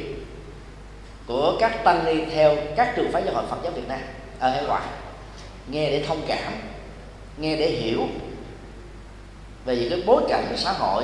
của 1.28 1.58
các 1.60 1.84
tăng 1.84 2.06
ni 2.06 2.26
theo 2.26 2.56
các 2.76 2.94
trường 2.96 3.12
phái 3.12 3.24
giáo 3.26 3.34
hội 3.34 3.44
Phật 3.50 3.58
giáo 3.64 3.72
Việt 3.72 3.88
Nam 3.88 4.00
à, 4.40 4.48
ở 4.48 4.50
hải 4.50 4.64
ngoại 4.64 4.88
nghe 5.68 5.90
để 5.90 6.04
thông 6.08 6.22
cảm 6.28 6.54
nghe 7.38 7.56
để 7.56 7.68
hiểu 7.68 8.08
về 9.66 9.76
những 9.76 9.90
cái 9.90 10.04
bối 10.06 10.24
cảnh 10.30 10.46
của 10.50 10.58
xã 10.58 10.72
hội 10.72 11.04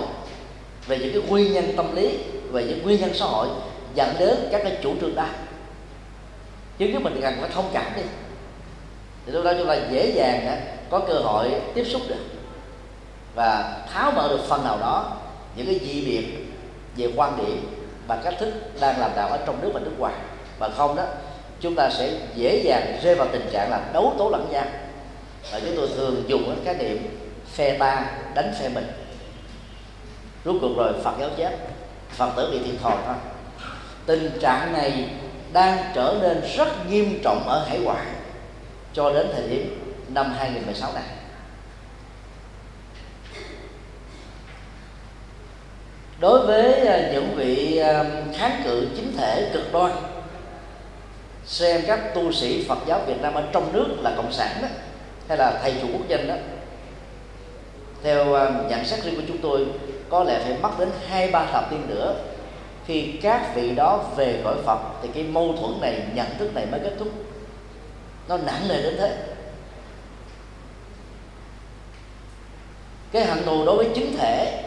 về 0.87 0.99
những 0.99 1.13
cái 1.13 1.21
nguyên 1.29 1.53
nhân 1.53 1.73
tâm 1.77 1.95
lý 1.95 2.17
về 2.51 2.63
những 2.63 2.83
nguyên 2.83 3.01
nhân 3.01 3.13
xã 3.13 3.25
hội 3.25 3.47
dẫn 3.95 4.15
đến 4.19 4.37
các 4.51 4.61
cái 4.63 4.77
chủ 4.83 4.93
trương 5.01 5.15
đó. 5.15 5.25
Chứ 6.77 6.87
nếu 6.91 6.99
mình 6.99 7.19
cần 7.21 7.33
phải 7.41 7.49
thông 7.49 7.69
cảm 7.73 7.91
đi 7.95 8.01
thì 9.25 9.31
lúc 9.31 9.45
đó 9.45 9.53
chúng 9.57 9.67
ta 9.67 9.77
dễ 9.91 10.11
dàng 10.15 10.61
có 10.89 10.99
cơ 10.99 11.13
hội 11.13 11.51
tiếp 11.73 11.83
xúc 11.83 12.01
được 12.09 12.25
và 13.35 13.81
tháo 13.93 14.11
mở 14.11 14.27
được 14.29 14.39
phần 14.47 14.63
nào 14.63 14.77
đó 14.79 15.17
những 15.55 15.65
cái 15.65 15.79
dị 15.79 16.05
biệt 16.05 16.27
về 16.95 17.13
quan 17.15 17.37
điểm 17.37 17.77
và 18.07 18.21
cách 18.23 18.35
thức 18.39 18.53
đang 18.79 18.99
làm 18.99 19.11
đạo 19.15 19.29
ở 19.29 19.39
trong 19.45 19.61
nước 19.61 19.71
và 19.73 19.79
nước 19.79 19.91
ngoài. 19.97 20.13
Và 20.59 20.69
không 20.69 20.95
đó, 20.95 21.03
chúng 21.59 21.75
ta 21.75 21.89
sẽ 21.89 22.11
dễ 22.35 22.61
dàng 22.65 22.99
rơi 23.03 23.15
vào 23.15 23.27
tình 23.31 23.49
trạng 23.51 23.71
là 23.71 23.81
đấu 23.93 24.13
tố 24.17 24.29
lẫn 24.29 24.47
nhau. 24.51 24.65
Và 25.51 25.59
chúng 25.59 25.75
tôi 25.75 25.89
thường 25.95 26.23
dùng 26.27 26.61
cái 26.65 26.75
niệm 26.75 27.19
phe 27.53 27.77
ta 27.77 28.05
đánh 28.35 28.53
phe 28.59 28.69
mình. 28.69 28.87
Rốt 30.45 30.55
cuộc 30.61 30.77
rồi, 30.77 30.93
phật 31.03 31.13
giáo 31.19 31.29
chết 31.37 31.57
phật 32.11 32.29
tử 32.35 32.49
bị 32.51 32.59
thiệt 32.59 32.81
thòi 32.81 32.95
thôi. 33.05 33.15
Tình 34.05 34.31
trạng 34.41 34.73
này 34.73 35.09
đang 35.53 35.91
trở 35.95 36.15
nên 36.21 36.41
rất 36.57 36.89
nghiêm 36.89 37.19
trọng 37.23 37.47
ở 37.47 37.65
hải 37.69 37.79
ngoại 37.79 38.05
cho 38.93 39.13
đến 39.13 39.27
thời 39.33 39.47
điểm 39.47 39.86
năm 40.13 40.33
2016 40.37 40.93
này. 40.93 41.03
Đối 46.19 46.47
với 46.47 46.87
à, 46.87 47.09
những 47.13 47.35
vị 47.35 47.77
à, 47.77 48.05
kháng 48.33 48.61
cự 48.63 48.87
chính 48.95 49.17
thể 49.17 49.49
cực 49.53 49.73
đoan, 49.73 49.91
xem 51.45 51.81
các 51.87 51.99
tu 52.15 52.31
sĩ 52.31 52.65
Phật 52.67 52.77
giáo 52.87 53.01
Việt 53.07 53.21
Nam 53.21 53.33
ở 53.33 53.43
trong 53.51 53.73
nước 53.73 53.87
là 54.01 54.13
cộng 54.17 54.31
sản 54.31 54.57
đó, 54.61 54.67
hay 55.27 55.37
là 55.37 55.59
thầy 55.61 55.75
chủ 55.81 55.87
quốc 55.93 56.07
dân 56.07 56.27
đó, 56.27 56.35
theo 58.03 58.33
à, 58.33 58.49
nhận 58.69 58.85
xét 58.85 59.03
riêng 59.03 59.15
của 59.15 59.21
chúng 59.27 59.37
tôi, 59.37 59.65
có 60.09 60.23
lẽ 60.23 60.39
phải 60.43 60.57
mất 60.61 60.79
đến 60.79 60.89
hai, 61.07 61.31
ba 61.31 61.45
thập 61.45 61.71
niên 61.71 61.87
nữa 61.87 62.15
khi 62.87 63.11
các 63.21 63.55
vị 63.55 63.75
đó 63.75 64.03
về 64.15 64.41
cõi 64.43 64.55
Phật, 64.65 64.79
thì 65.01 65.09
cái 65.13 65.23
mâu 65.23 65.55
thuẫn 65.59 65.81
này, 65.81 66.01
nhận 66.13 66.27
thức 66.39 66.55
này 66.55 66.65
mới 66.71 66.79
kết 66.79 66.93
thúc. 66.99 67.07
Nó 68.27 68.37
nặng 68.37 68.67
nề 68.67 68.81
đến 68.81 68.95
thế. 68.97 69.17
Cái 73.11 73.25
hạnh 73.25 73.41
thù 73.45 73.65
đối 73.65 73.77
với 73.77 73.87
chính 73.95 74.17
thể, 74.17 74.63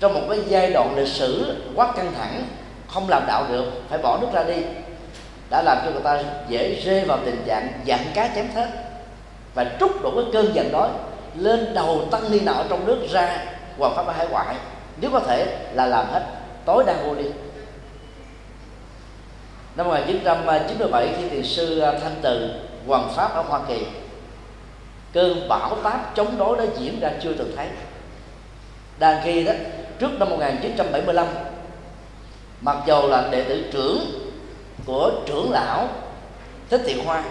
trong 0.00 0.14
một 0.14 0.20
cái 0.28 0.38
giai 0.48 0.72
đoạn 0.72 0.96
lịch 0.96 1.08
sử 1.08 1.56
quá 1.74 1.92
căng 1.96 2.12
thẳng, 2.18 2.44
không 2.88 3.08
làm 3.08 3.22
đạo 3.26 3.46
được, 3.48 3.64
phải 3.88 3.98
bỏ 3.98 4.18
nước 4.20 4.28
ra 4.32 4.44
đi, 4.44 4.62
đã 5.50 5.62
làm 5.62 5.78
cho 5.84 5.90
người 5.90 6.02
ta 6.04 6.22
dễ 6.48 6.80
rơi 6.84 7.04
vào 7.04 7.18
tình 7.24 7.42
trạng 7.46 7.68
giận 7.84 8.00
cá 8.14 8.28
chém 8.34 8.46
thớt. 8.54 8.68
Và 9.54 9.66
trút 9.80 10.02
đủ 10.02 10.10
cái 10.16 10.24
cơn 10.32 10.54
giận 10.54 10.72
đó 10.72 10.88
lên 11.34 11.74
đầu 11.74 12.08
tăng 12.10 12.30
ni 12.30 12.40
nào 12.40 12.54
ở 12.54 12.64
trong 12.68 12.86
nước 12.86 13.06
ra, 13.10 13.44
hoàng 13.78 13.92
pháp 13.96 14.16
hải 14.16 14.26
ngoại 14.28 14.56
nếu 15.00 15.10
có 15.10 15.20
thể 15.20 15.58
là 15.72 15.86
làm 15.86 16.06
hết, 16.12 16.22
tối 16.64 16.84
đa 16.86 16.94
vô 17.04 17.14
đi 17.14 17.24
năm 19.76 19.86
1997 19.86 21.14
khi 21.16 21.28
thiền 21.28 21.44
sư 21.44 21.78
à, 21.78 21.92
Thanh 22.02 22.14
Từ, 22.22 22.50
hoàng 22.86 23.12
pháp 23.16 23.34
ở 23.34 23.42
Hoa 23.42 23.60
Kỳ 23.68 23.86
cơn 25.14 25.48
bão 25.48 25.76
táp 25.82 26.14
chống 26.14 26.38
đối 26.38 26.58
đã 26.58 26.64
diễn 26.78 27.00
ra 27.00 27.10
chưa 27.22 27.32
từng 27.32 27.52
thấy. 27.56 27.68
Đang 28.98 29.20
khi 29.24 29.44
đó, 29.44 29.52
trước 29.98 30.10
năm 30.18 30.30
1975 30.30 31.26
mặc 32.60 32.76
dầu 32.86 33.08
là 33.08 33.28
đệ 33.30 33.42
tử 33.42 33.64
trưởng 33.72 33.98
của 34.86 35.12
trưởng 35.26 35.52
lão 35.52 35.88
thích 36.70 36.80
thiện 36.86 37.04
hoa, 37.04 37.24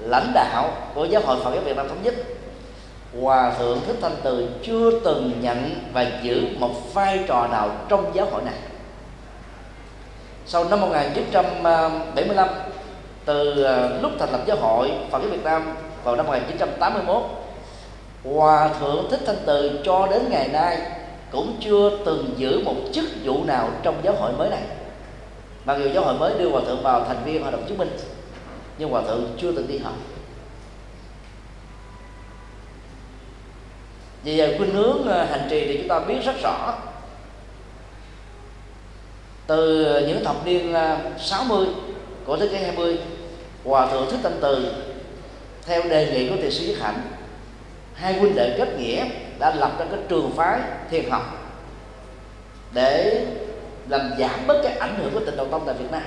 lãnh 0.00 0.32
đạo 0.34 0.70
của 0.94 1.04
giáo 1.04 1.22
hội 1.26 1.36
phật 1.44 1.50
giáo 1.54 1.62
việt 1.62 1.76
nam 1.76 1.88
thống 1.88 2.02
nhất, 2.02 2.14
hòa 3.20 3.52
thượng 3.58 3.80
thích 3.86 3.96
thanh 4.02 4.16
từ 4.22 4.48
chưa 4.62 5.00
từng 5.04 5.32
nhận 5.40 5.74
và 5.92 6.06
giữ 6.22 6.42
một 6.58 6.94
vai 6.94 7.20
trò 7.28 7.46
nào 7.46 7.70
trong 7.88 8.10
giáo 8.14 8.26
hội 8.30 8.42
này. 8.44 8.54
Sau 10.46 10.64
năm 10.64 10.80
1975 10.80 12.48
từ 13.24 13.62
à, 13.62 13.88
lúc 14.02 14.12
thành 14.18 14.30
lập 14.32 14.40
giáo 14.46 14.56
hội 14.56 14.92
Phật 15.10 15.18
giáo 15.22 15.30
Việt 15.30 15.44
Nam 15.44 15.74
vào 16.08 16.16
năm 16.16 16.26
1981 16.26 17.22
Hòa 18.24 18.70
thượng 18.80 19.10
Thích 19.10 19.20
Thanh 19.26 19.36
Từ 19.46 19.80
cho 19.84 20.08
đến 20.10 20.22
ngày 20.30 20.48
nay 20.48 20.78
cũng 21.30 21.56
chưa 21.60 21.98
từng 22.04 22.34
giữ 22.36 22.62
một 22.64 22.74
chức 22.92 23.04
vụ 23.24 23.44
nào 23.44 23.70
trong 23.82 24.00
giáo 24.02 24.14
hội 24.14 24.32
mới 24.32 24.50
này. 24.50 24.62
Mặc 25.64 25.78
dù 25.78 25.90
giáo 25.94 26.04
hội 26.04 26.14
mới 26.14 26.38
đưa 26.38 26.50
hòa 26.50 26.62
thượng 26.66 26.82
vào 26.82 27.04
thành 27.04 27.24
viên 27.24 27.42
hội 27.42 27.52
đồng 27.52 27.66
chứng 27.68 27.78
minh, 27.78 27.90
nhưng 28.78 28.90
hòa 28.90 29.02
thượng 29.02 29.36
chưa 29.40 29.52
từng 29.52 29.68
đi 29.68 29.78
học. 29.78 29.94
Vì 34.22 34.38
vậy, 34.38 34.54
khuynh 34.58 34.74
hướng 34.74 35.08
ờ, 35.08 35.24
hành 35.24 35.46
trì 35.50 35.66
thì 35.66 35.78
chúng 35.78 35.88
ta 35.88 36.00
biết 36.00 36.24
rất 36.24 36.34
rõ. 36.42 36.74
Từ 39.46 39.84
những 40.06 40.24
thập 40.24 40.46
niên 40.46 40.72
ờ, 40.72 40.96
60 41.18 41.66
của 42.24 42.36
thế 42.36 42.48
kỷ 42.48 42.56
20 42.56 42.98
hòa 43.64 43.86
thượng 43.86 44.10
thích 44.10 44.20
thanh 44.22 44.38
từ 44.40 44.72
theo 45.68 45.82
đề 45.82 46.10
nghị 46.12 46.28
của 46.28 46.36
thiền 46.36 46.50
sư 46.50 46.66
Nhất 46.66 46.76
Hạnh, 46.80 47.00
hai 47.94 48.18
huynh 48.18 48.34
đệ 48.34 48.54
kết 48.58 48.78
nghĩa 48.78 49.04
đã 49.38 49.54
lập 49.54 49.72
ra 49.78 49.86
cái 49.90 50.00
trường 50.08 50.32
phái 50.36 50.60
thiền 50.90 51.10
học 51.10 51.52
để 52.72 53.24
làm 53.88 54.10
giảm 54.18 54.46
bớt 54.46 54.60
cái 54.62 54.72
ảnh 54.72 54.98
hưởng 55.02 55.14
của 55.14 55.20
tịnh 55.20 55.36
độ 55.36 55.44
tông 55.44 55.62
tại 55.66 55.74
Việt 55.78 55.90
Nam. 55.90 56.02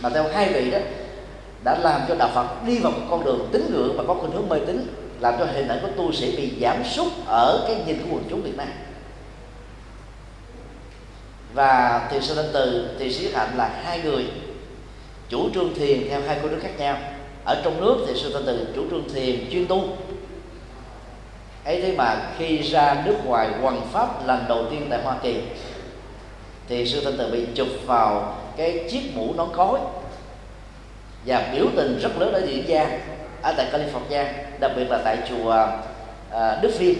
Mà 0.00 0.08
theo 0.08 0.24
hai 0.32 0.52
vị 0.52 0.70
đó, 0.70 0.78
đã 1.64 1.78
làm 1.78 2.00
cho 2.08 2.14
đạo 2.14 2.30
Phật 2.34 2.66
đi 2.66 2.78
vào 2.78 2.92
một 2.92 3.06
con 3.10 3.24
đường 3.24 3.48
tín 3.52 3.66
ngưỡng 3.70 3.96
và 3.96 4.04
có 4.06 4.14
khuynh 4.14 4.32
hướng 4.32 4.48
mê 4.48 4.58
tín, 4.66 4.94
làm 5.20 5.34
cho 5.38 5.44
hình 5.44 5.68
ảnh 5.68 5.78
của 5.82 5.88
tu 5.96 6.12
sĩ 6.12 6.36
bị 6.36 6.52
giảm 6.60 6.84
sút 6.84 7.08
ở 7.26 7.64
cái 7.66 7.82
nhìn 7.86 7.98
của 8.02 8.14
quần 8.14 8.24
chúng 8.30 8.42
Việt 8.42 8.56
Nam. 8.56 8.68
Và 11.54 12.08
thiền 12.10 12.22
sư 12.22 12.34
Linh 12.34 12.50
Từ, 12.52 12.88
thiền 12.98 13.12
sĩ 13.12 13.32
Hạnh 13.32 13.48
là 13.56 13.70
hai 13.82 14.00
người 14.00 14.24
chủ 15.28 15.50
trương 15.54 15.74
thiền 15.74 16.08
theo 16.08 16.20
hai 16.26 16.38
con 16.42 16.50
đường 16.50 16.60
khác 16.60 16.78
nhau 16.78 16.98
ở 17.48 17.60
trong 17.64 17.80
nước 17.80 18.04
thì 18.06 18.20
sư 18.20 18.30
Thanh 18.34 18.42
Từ 18.46 18.66
chủ 18.74 18.84
trương 18.90 19.14
thiền 19.14 19.50
chuyên 19.50 19.66
tu. 19.66 19.84
Ấy 21.64 21.82
thế 21.82 21.94
mà 21.96 22.30
khi 22.38 22.58
ra 22.58 23.02
nước 23.06 23.16
ngoài 23.24 23.48
hoàng 23.60 23.80
pháp 23.92 24.26
lần 24.26 24.44
đầu 24.48 24.66
tiên 24.70 24.86
tại 24.90 25.02
Hoa 25.02 25.16
Kỳ 25.22 25.36
thì 26.68 26.86
sư 26.86 27.00
Thanh 27.04 27.14
Từ 27.18 27.30
bị 27.32 27.46
chụp 27.54 27.68
vào 27.86 28.36
cái 28.56 28.84
chiếc 28.90 29.00
mũ 29.14 29.34
nón 29.36 29.48
cối 29.56 29.80
và 31.26 31.50
biểu 31.52 31.64
tình 31.76 31.98
rất 32.02 32.18
lớn 32.18 32.32
ở 32.32 32.46
diễn 32.46 32.66
ra 32.66 32.86
ở 33.42 33.54
tại 33.56 33.66
California 33.72 34.24
đặc 34.60 34.70
biệt 34.76 34.90
là 34.90 35.00
tại 35.04 35.18
chùa 35.28 35.66
à, 36.30 36.58
Đức 36.62 36.70
Phiên 36.78 36.96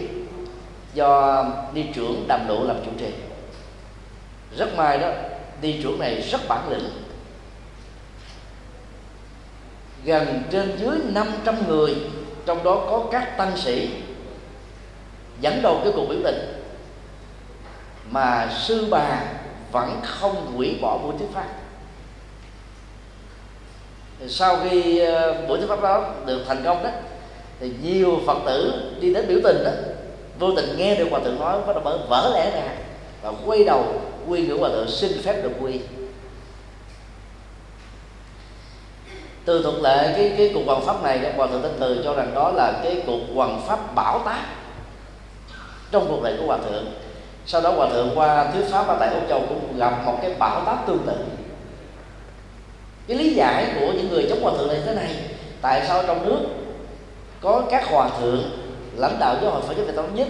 do 0.94 1.44
ni 1.74 1.82
trưởng 1.94 2.24
Đàm 2.28 2.46
độ 2.48 2.64
làm 2.64 2.76
chủ 2.84 2.90
trì. 2.98 3.10
Rất 4.56 4.76
may 4.76 4.98
đó 4.98 5.10
ni 5.62 5.82
trưởng 5.82 5.98
này 5.98 6.20
rất 6.20 6.40
bản 6.48 6.70
lĩnh 6.70 6.90
gần 10.04 10.42
trên 10.50 10.76
dưới 10.80 10.98
500 11.04 11.68
người, 11.68 11.94
trong 12.46 12.64
đó 12.64 12.86
có 12.90 13.04
các 13.12 13.36
tăng 13.36 13.56
sĩ 13.56 13.90
dẫn 15.40 15.62
đầu 15.62 15.80
cái 15.84 15.92
cuộc 15.96 16.06
biểu 16.08 16.18
tình, 16.24 16.62
mà 18.10 18.48
sư 18.60 18.86
bà 18.90 19.22
vẫn 19.72 20.00
không 20.04 20.52
hủy 20.56 20.78
bỏ 20.80 20.98
buổi 20.98 21.12
thuyết 21.18 21.28
pháp. 21.34 21.46
Sau 24.28 24.58
khi 24.62 24.98
ờ, 24.98 25.46
buổi 25.48 25.58
thuyết 25.58 25.68
pháp 25.68 25.82
đó 25.82 26.14
được 26.26 26.44
thành 26.48 26.64
công 26.64 26.82
đó, 26.82 26.90
thì 27.60 27.72
nhiều 27.82 28.20
phật 28.26 28.38
tử 28.46 28.72
đi 29.00 29.14
đến 29.14 29.28
biểu 29.28 29.38
tình 29.44 29.64
đó, 29.64 29.70
vô 30.38 30.52
tình 30.56 30.76
nghe 30.76 30.94
được 30.94 31.08
hòa 31.10 31.20
thượng 31.24 31.40
nói, 31.40 31.58
bắt 31.66 31.84
đầu 31.84 31.98
vỡ 32.08 32.30
lẽ 32.34 32.50
ra 32.50 32.68
và 33.22 33.32
quay 33.46 33.64
đầu 33.64 34.00
quy 34.28 34.46
ngưỡng 34.46 34.58
hòa 34.58 34.68
thượng 34.68 34.88
xin 34.88 35.22
phép 35.22 35.42
được 35.42 35.52
quy. 35.60 35.80
Từ 39.44 39.62
thuận 39.62 39.82
lệ 39.82 40.12
cái 40.16 40.34
cái 40.38 40.50
cuộc 40.54 40.62
hoàng 40.66 40.86
pháp 40.86 41.02
này 41.02 41.18
các 41.22 41.32
hòa 41.36 41.46
thượng 41.46 41.62
tinh 41.62 41.76
từ 41.80 42.00
cho 42.04 42.14
rằng 42.14 42.34
đó 42.34 42.50
là 42.50 42.72
cái 42.82 43.02
cuộc 43.06 43.20
hoàng 43.34 43.62
pháp 43.66 43.94
bảo 43.94 44.22
tác. 44.24 44.42
Trong 45.90 46.06
cuộc 46.08 46.22
đời 46.22 46.36
của 46.40 46.46
hòa 46.46 46.58
thượng. 46.58 46.84
Sau 47.46 47.60
đó 47.60 47.70
hòa 47.70 47.88
thượng 47.92 48.10
qua 48.14 48.50
thuyết 48.52 48.64
pháp 48.70 48.88
ở 48.88 48.96
tại 49.00 49.14
úc 49.14 49.28
châu 49.28 49.40
cũng 49.48 49.78
gặp 49.78 50.02
một 50.06 50.18
cái 50.22 50.34
bảo 50.38 50.62
tác 50.66 50.76
tương 50.86 51.06
tự. 51.06 51.16
Cái 53.08 53.16
lý 53.16 53.34
giải 53.34 53.66
của 53.80 53.86
những 53.86 54.08
người 54.08 54.26
chống 54.30 54.42
hòa 54.42 54.52
thượng 54.58 54.68
này 54.68 54.80
thế 54.86 54.94
này 54.94 55.10
tại 55.62 55.82
sao 55.88 56.02
trong 56.06 56.28
nước 56.28 56.38
có 57.40 57.62
các 57.70 57.88
hòa 57.90 58.10
thượng 58.20 58.50
lãnh 58.96 59.18
đạo 59.18 59.36
giáo 59.42 59.50
hội 59.50 59.62
phật 59.62 59.74
giáo 59.76 59.86
việt 59.86 59.94
nam 59.96 60.14
nhất 60.14 60.28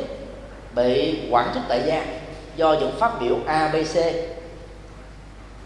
bị 0.75 1.19
quản 1.31 1.51
thúc 1.55 1.63
tại 1.69 1.83
gia 1.87 2.05
do 2.57 2.73
những 2.73 2.93
phát 2.99 3.21
biểu 3.21 3.37
a 3.47 3.71
b 3.73 3.77
c? 3.77 3.97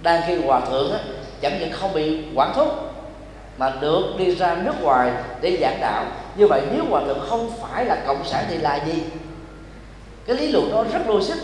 Đang 0.03 0.23
khi 0.27 0.37
hòa 0.37 0.61
thượng 0.61 0.93
á, 0.93 0.99
chẳng 1.41 1.61
những 1.61 1.73
không 1.73 1.93
bị 1.93 2.25
quản 2.35 2.53
thúc 2.55 2.92
mà 3.59 3.73
được 3.81 4.05
đi 4.19 4.35
ra 4.35 4.55
nước 4.55 4.83
ngoài 4.83 5.13
để 5.41 5.59
giảng 5.61 5.81
đạo. 5.81 6.05
Như 6.37 6.47
vậy 6.47 6.63
nếu 6.73 6.85
hòa 6.85 7.03
thượng 7.05 7.27
không 7.29 7.51
phải 7.61 7.85
là 7.85 8.03
cộng 8.07 8.25
sản 8.25 8.45
thì 8.49 8.57
là 8.57 8.85
gì? 8.87 9.03
Cái 10.27 10.37
lý 10.37 10.49
luận 10.49 10.71
đó 10.73 10.85
rất 10.93 11.09
logic. 11.09 11.37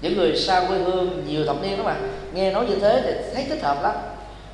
Những 0.00 0.16
người 0.16 0.36
xa 0.36 0.64
quê 0.68 0.78
hương, 0.78 1.24
nhiều 1.26 1.44
thập 1.46 1.62
niên 1.62 1.78
đó 1.78 1.84
mà, 1.84 1.96
nghe 2.32 2.52
nói 2.52 2.66
như 2.66 2.76
thế 2.76 3.02
thì 3.04 3.12
thấy 3.34 3.46
thích 3.48 3.62
hợp 3.62 3.82
lắm. 3.82 3.94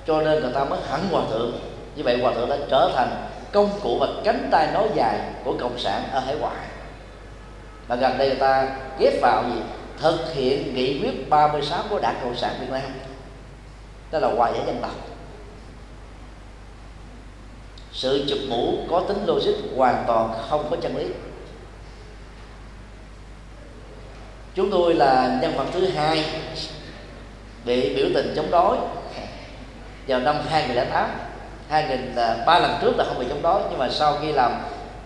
Cho 0.07 0.23
nên 0.23 0.43
người 0.43 0.53
ta 0.53 0.65
mới 0.65 0.79
hẳn 0.91 1.01
hòa 1.11 1.23
thượng. 1.31 1.53
Như 1.97 2.03
vậy 2.03 2.19
hòa 2.23 2.33
thượng 2.35 2.49
đã 2.49 2.57
trở 2.71 2.91
thành 2.95 3.09
công 3.53 3.71
cụ 3.83 3.99
và 4.01 4.09
cánh 4.25 4.49
tay 4.51 4.69
nói 4.73 4.89
dài 4.95 5.21
của 5.45 5.55
cộng 5.61 5.79
sản 5.79 6.03
ở 6.13 6.21
hải 6.21 6.37
ngoại. 6.37 6.57
Và 7.89 7.97
gần 7.97 8.19
đây 8.19 8.29
người 8.29 8.39
ta 8.39 8.69
ghép 8.99 9.13
vào 9.23 9.45
gì? 9.55 9.61
Thực 10.01 10.35
hiện 10.35 10.75
nghị 10.75 11.01
quyết 11.01 11.31
36 11.31 11.83
của 11.91 11.99
đảng 11.99 12.17
cộng 12.23 12.37
sản 12.37 12.55
việt 12.61 12.71
nam. 12.71 12.83
Đó 14.11 14.19
là 14.19 14.29
hòa 14.29 14.51
giải 14.51 14.63
dân 14.67 14.79
tộc 14.83 14.95
sự 17.97 18.25
chụp 18.29 18.39
mũ 18.49 18.79
có 18.91 19.01
tính 19.01 19.27
logic 19.27 19.77
hoàn 19.77 20.05
toàn 20.07 20.35
không 20.49 20.67
có 20.71 20.77
chân 20.77 20.97
lý. 20.97 21.07
Chúng 24.55 24.71
tôi 24.71 24.95
là 24.95 25.39
nhân 25.43 25.57
vật 25.57 25.65
thứ 25.73 25.87
hai 25.87 26.25
bị 27.65 27.97
biểu 27.97 28.07
tình 28.15 28.33
chống 28.37 28.51
đối 28.51 28.77
vào 30.09 30.21
năm 30.21 30.37
2008 30.49 31.11
2000 31.69 32.13
là 32.15 32.45
ba 32.47 32.59
lần 32.59 32.79
trước 32.83 32.93
là 32.97 33.05
không 33.05 33.19
bị 33.19 33.27
chống 33.29 33.43
đối 33.43 33.63
nhưng 33.71 33.79
mà 33.79 33.89
sau 33.89 34.19
khi 34.23 34.33
làm 34.33 34.53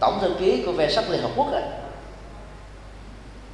tổng 0.00 0.18
thư 0.20 0.34
ký 0.38 0.62
của 0.66 0.72
ve 0.72 0.90
sắc 0.90 1.10
liên 1.10 1.22
hợp 1.22 1.30
quốc 1.36 1.52
ấy, 1.52 1.62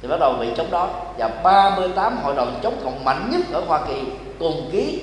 thì 0.01 0.07
bắt 0.07 0.17
đầu 0.19 0.33
bị 0.39 0.47
chống 0.57 0.71
đối. 0.71 0.87
Và 1.17 1.27
38 1.27 2.17
hội 2.23 2.35
đồng 2.35 2.59
chống 2.63 2.79
cộng 2.83 3.05
mạnh 3.05 3.29
nhất 3.31 3.41
ở 3.51 3.61
Hoa 3.67 3.81
Kỳ 3.87 4.03
cùng 4.39 4.69
ký 4.71 5.01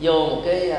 vô 0.00 0.12
một 0.12 0.42
cái 0.44 0.72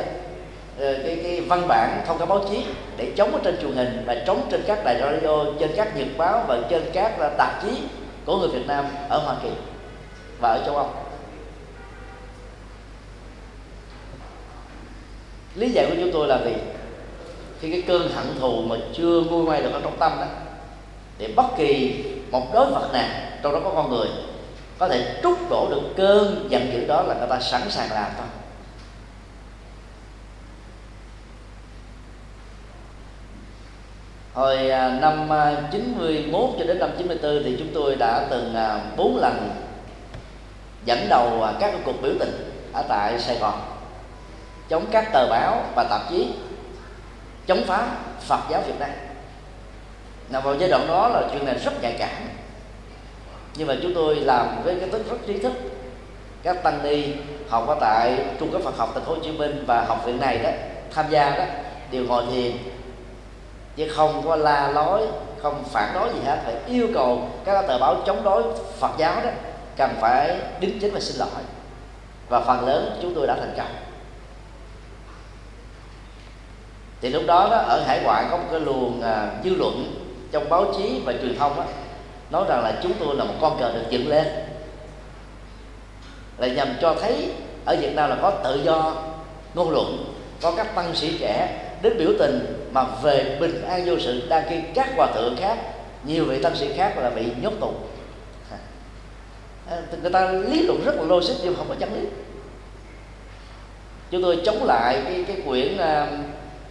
Ờ, 0.80 0.94
cái 1.06 1.20
cái 1.24 1.42
văn 1.42 1.68
bản 1.68 2.04
thông 2.08 2.18
cáo 2.18 2.28
báo 2.28 2.42
chí 2.50 2.66
để 2.98 3.12
chống 3.16 3.32
ở 3.32 3.40
trên 3.44 3.58
truyền 3.62 3.72
hình 3.72 4.04
và 4.06 4.16
chống 4.28 4.48
trên 4.52 4.63
các 4.68 4.86
đài 4.86 5.00
radio, 5.00 5.46
trên 5.60 5.72
các 5.76 5.98
nhật 5.98 6.08
báo 6.18 6.46
và 6.48 6.60
trên 6.70 6.82
các 6.94 7.20
ờ, 7.20 7.30
tạp 7.38 7.63
chí 7.63 7.70
của 8.26 8.38
người 8.38 8.50
Việt 8.50 8.68
Nam 8.68 8.86
ở 9.10 9.18
Hoa 9.18 9.36
Kỳ 9.44 9.50
và 10.42 10.50
ở 10.50 10.63
châu 10.66 10.76
Âu. 10.76 10.90
Lý 15.56 15.70
giải 15.70 15.86
của 15.90 15.96
chúng 16.00 16.12
tôi 16.13 16.28
là 16.28 16.38
vì 16.46 16.54
khi 17.60 17.72
cái 17.72 17.84
cơn 17.88 18.10
hận 18.16 18.26
thù 18.40 18.62
mà 18.62 18.76
chưa 18.94 19.22
nguôi 19.22 19.46
ngoai 19.46 19.62
được 19.62 19.72
ở 19.74 19.82
trong 19.84 19.98
tâm 20.00 20.12
đó, 20.20 20.26
thì 21.18 21.34
bất 21.36 21.46
kỳ 21.58 22.04
một 22.32 22.54
đối 22.54 22.72
vật 22.72 22.90
nào 22.94 23.10
trong 23.44 23.54
đó 23.54 23.60
có 23.63 23.72
con 23.76 23.90
người 23.90 24.08
có 24.78 24.88
thể 24.88 25.20
trút 25.24 25.38
đổ 25.50 25.68
được 25.70 25.82
cơn 25.98 26.48
giận 26.50 26.74
dữ 26.74 26.86
đó 26.88 27.02
là 27.02 27.16
người 27.16 27.28
ta 27.30 27.40
sẵn 27.40 27.62
sàng 27.70 27.92
làm 27.92 28.12
thôi. 28.18 28.28
Hồi 34.38 34.69
à, 34.69 34.89
năm 35.02 35.34
à, 35.34 35.56
91 35.71 36.50
cho 36.60 36.65
đến 36.65 36.80
năm 36.80 36.89
94 36.97 37.43
thì 37.43 37.56
chúng 37.60 37.67
tôi 37.73 37.95
đã 37.95 38.28
từng 38.30 38.56
à, 38.56 38.82
bốn 38.97 39.17
lần 39.17 39.50
dẫn 40.86 41.10
đầu 41.10 41.47
các 41.60 41.73
cuộc 41.86 42.02
biểu 42.02 42.12
tình 42.19 42.62
ở 42.73 42.84
tại 42.89 43.19
Sài 43.19 43.38
Gòn. 43.38 43.60
Chống 44.69 44.86
các 44.91 45.10
tờ 45.13 45.28
báo 45.30 45.63
và 45.76 45.84
tạp 45.84 46.02
chí, 46.10 46.28
chống 47.47 47.63
phá 47.67 47.88
Phật 48.21 48.39
giáo 48.50 48.62
Việt 48.67 48.80
Nam. 48.80 48.89
Nào, 50.30 50.41
vào 50.41 50.56
giai 50.56 50.69
đoạn 50.69 50.88
đó 50.88 51.08
là 51.08 51.21
chuyện 51.32 51.45
này 51.45 51.56
rất 51.56 51.82
nhạy 51.82 51.95
cảm. 52.00 52.30
Nhưng 53.56 53.67
mà 53.67 53.76
chúng 53.82 53.93
tôi 53.93 54.15
làm 54.15 54.63
với 54.63 54.76
cái 54.80 54.89
tính 54.89 55.04
rất 55.10 55.17
trí 55.28 55.39
thức. 55.39 55.54
Các 56.43 56.63
tăng 56.63 56.84
ni 56.84 57.13
học 57.50 57.67
ở 57.67 57.78
tại 57.82 58.17
trung 58.39 58.52
cấp 58.52 58.62
Phật 58.63 58.78
học 58.78 58.91
thành 58.93 59.04
phố 59.04 59.13
Hồ 59.13 59.19
Chí 59.23 59.32
Minh 59.32 59.63
và 59.67 59.86
học 59.88 60.06
viện 60.06 60.19
này 60.19 60.38
đó, 60.38 60.50
tham 60.93 61.06
gia 61.10 61.30
đó, 61.38 61.43
đều 61.91 62.04
ngồi 62.04 62.23
thiền 62.32 62.52
chứ 63.78 63.88
không 63.96 64.22
có 64.26 64.36
la 64.36 64.72
lối 64.72 65.02
không 65.42 65.63
phản 65.63 65.94
đối 65.94 66.13
gì 66.13 66.20
hết 66.26 66.40
phải 66.46 66.56
yêu 66.68 66.88
cầu 66.94 67.30
các 67.46 67.68
tờ 67.68 67.80
báo 67.80 67.96
chống 68.06 68.24
đối 68.24 68.44
Phật 68.80 68.92
giáo 68.98 69.22
đó 69.24 69.30
cần 69.78 69.92
phải 70.02 70.40
đính 70.60 70.80
chính 70.80 70.94
và 70.94 71.00
xin 71.00 71.18
lỗi. 71.18 71.44
Và 72.30 72.42
phần 72.42 72.68
lớn 72.68 73.00
chúng 73.02 73.16
tôi 73.16 73.28
đã 73.28 73.36
thành 73.40 73.54
công. 73.58 73.68
Thì 77.02 77.10
lúc 77.10 77.24
đó, 77.28 77.48
đó 77.52 77.58
ở 77.58 77.84
hải 77.88 78.00
ngoại 78.04 78.26
có 78.32 78.38
một 78.38 78.44
cái 78.52 78.60
luồng 78.60 79.02
à, 79.02 79.32
dư 79.44 79.56
luận 79.56 79.96
trong 80.32 80.50
báo 80.50 80.66
chí 80.78 81.02
và 81.06 81.13
truyền 81.22 81.40
thông 81.40 81.56
đó, 81.56 81.63
nói 82.32 82.46
rằng 82.50 82.63
là 82.63 82.80
chúng 82.84 82.94
tôi 83.00 83.16
là 83.16 83.24
một 83.24 83.34
con 83.42 83.60
cờ 83.60 83.74
được 83.74 83.86
dựng 83.90 84.08
lên. 84.08 84.28
Là 86.38 86.48
nhằm 86.48 86.68
cho 86.82 86.96
thấy 87.02 87.32
ở 87.66 87.76
Việt 87.76 87.96
Nam 87.96 88.10
là 88.10 88.18
có 88.22 88.32
tự 88.32 88.63
do 88.63 88.94
ngôn 89.54 89.70
luận 89.70 90.13
có 90.42 90.54
các 90.58 90.76
tăng 90.76 90.96
sĩ 90.96 91.18
trẻ 91.18 91.50
đến 91.82 91.98
biểu 91.98 92.12
tình 92.20 92.57
mà 92.78 92.84
về 93.02 93.38
bình 93.40 93.62
an 93.62 93.86
vô 93.86 94.00
sự 94.00 94.22
đang 94.30 94.44
khi 94.50 94.56
các 94.74 94.90
hòa 94.96 95.08
thượng 95.16 95.36
khác 95.40 95.58
nhiều 96.04 96.26
vị 96.26 96.44
tăng 96.44 96.56
sĩ 96.56 96.74
khác 96.78 96.98
là 96.98 97.10
bị 97.10 97.24
nhốt 97.42 97.54
tù. 97.60 97.74
À, 99.70 99.82
người 100.02 100.12
ta 100.12 100.32
lý 100.32 100.62
luận 100.62 100.82
rất 100.86 100.96
là 100.96 101.04
logic 101.04 101.34
nhưng 101.44 101.56
không 101.56 101.70
có 101.70 101.76
chân 101.80 101.94
lý. 101.94 102.08
Chúng 104.12 104.22
tôi 104.22 104.42
chống 104.46 104.63
lại 104.63 105.02
cái 105.06 105.24
cái 105.28 105.38
quyển 105.46 105.76
uh, 105.76 106.20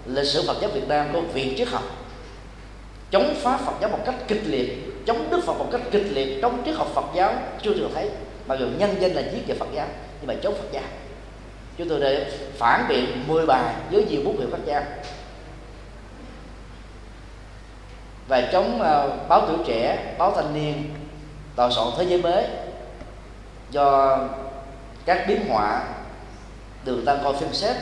lịch 0.06 0.26
sử 0.26 0.42
Phật 0.46 0.56
giáo 0.60 0.70
Việt 0.70 0.88
Nam 0.88 1.06
của 1.12 1.20
viện 1.20 1.54
triết 1.58 1.68
học. 1.68 1.82
Chống 3.10 3.34
phá 3.42 3.56
Phật 3.56 3.72
giáo 3.80 3.90
một 3.90 3.98
cách 4.06 4.14
kịch 4.28 4.42
liệt 4.46 4.82
chống 5.06 5.30
Đức 5.30 5.40
Phật 5.44 5.58
một 5.58 5.68
cách 5.72 5.80
kịch 5.90 6.06
liệt 6.12 6.42
chống 6.42 6.62
triết 6.64 6.74
học 6.74 6.88
Phật 6.94 7.04
giáo 7.14 7.34
chưa 7.62 7.74
từng 7.74 7.90
thấy 7.94 8.10
mà 8.46 8.56
dù 8.56 8.66
nhân 8.78 8.94
danh 9.00 9.12
là 9.12 9.22
giết 9.32 9.46
về 9.46 9.54
Phật 9.54 9.68
giáo 9.74 9.86
nhưng 10.20 10.28
mà 10.28 10.34
chống 10.42 10.54
Phật 10.54 10.72
giáo. 10.72 10.82
Chúng 11.78 11.88
tôi 11.88 12.00
đã 12.00 12.10
phản 12.58 12.84
biện 12.88 13.24
10 13.26 13.46
bài 13.46 13.74
với 13.90 14.04
nhiều 14.04 14.20
bút 14.24 14.34
hiệu 14.38 14.48
khác 14.50 14.58
nhau 14.66 14.82
và 18.28 18.48
chống 18.52 18.82
ờ, 18.82 19.18
báo 19.28 19.46
tuổi 19.46 19.56
trẻ, 19.66 20.14
báo 20.18 20.32
thanh 20.36 20.54
niên, 20.54 20.94
tòa 21.56 21.70
soạn 21.70 21.88
thế 21.98 22.04
giới 22.04 22.22
mới. 22.22 22.44
Do 23.70 24.18
các 25.04 25.24
biến 25.28 25.48
họa 25.48 25.84
đường 26.84 27.04
tăng 27.04 27.18
coi 27.24 27.34
phim 27.34 27.52
xét 27.52 27.76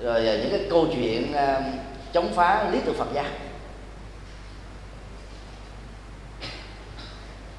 rồi 0.00 0.26
ờ, 0.26 0.36
những 0.36 0.50
cái 0.50 0.60
câu 0.70 0.86
chuyện 0.94 1.32
ờ, 1.32 1.62
chống 2.12 2.32
phá 2.34 2.70
lý 2.72 2.78
tưởng 2.84 2.94
Phật 2.94 3.08
giáo 3.14 3.24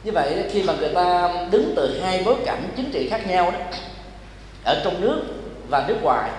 như 0.03 0.11
vậy 0.13 0.43
khi 0.51 0.63
mà 0.63 0.73
người 0.79 0.89
ta 0.93 1.29
đứng 1.51 1.73
từ 1.75 2.01
hai 2.01 2.21
bối 2.25 2.35
cảnh 2.45 2.69
chính 2.75 2.91
trị 2.91 3.09
khác 3.09 3.27
nhau 3.27 3.51
đó, 3.51 3.59
ở 4.63 4.81
trong 4.83 5.01
nước 5.01 5.21
và 5.69 5.85
nước 5.87 5.97
ngoài, 6.01 6.31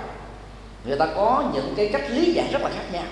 người 0.84 0.98
ta 0.98 1.06
có 1.14 1.44
những 1.54 1.74
cái 1.76 1.88
cách 1.92 2.10
lý 2.10 2.32
giải 2.32 2.48
rất 2.52 2.62
là 2.62 2.70
khác 2.70 2.84
nhau 2.92 3.04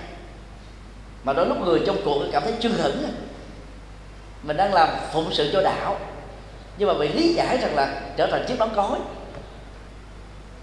mà 1.23 1.33
đôi 1.33 1.45
lúc 1.45 1.57
người 1.57 1.81
trong 1.85 1.97
cuộc 2.05 2.23
cảm 2.31 2.43
thấy 2.43 2.53
chưng 2.59 2.73
hửng 2.73 3.03
mình 4.43 4.57
đang 4.57 4.73
làm 4.73 4.89
phụng 5.13 5.33
sự 5.33 5.49
cho 5.53 5.61
đạo. 5.61 5.97
Nhưng 6.77 6.87
mà 6.87 6.93
bị 6.93 7.07
lý 7.07 7.33
giải 7.33 7.57
rằng 7.57 7.75
là 7.75 8.01
trở 8.17 8.27
thành 8.27 8.45
chiếc 8.47 8.59
bóng 8.59 8.75
cối. 8.75 8.99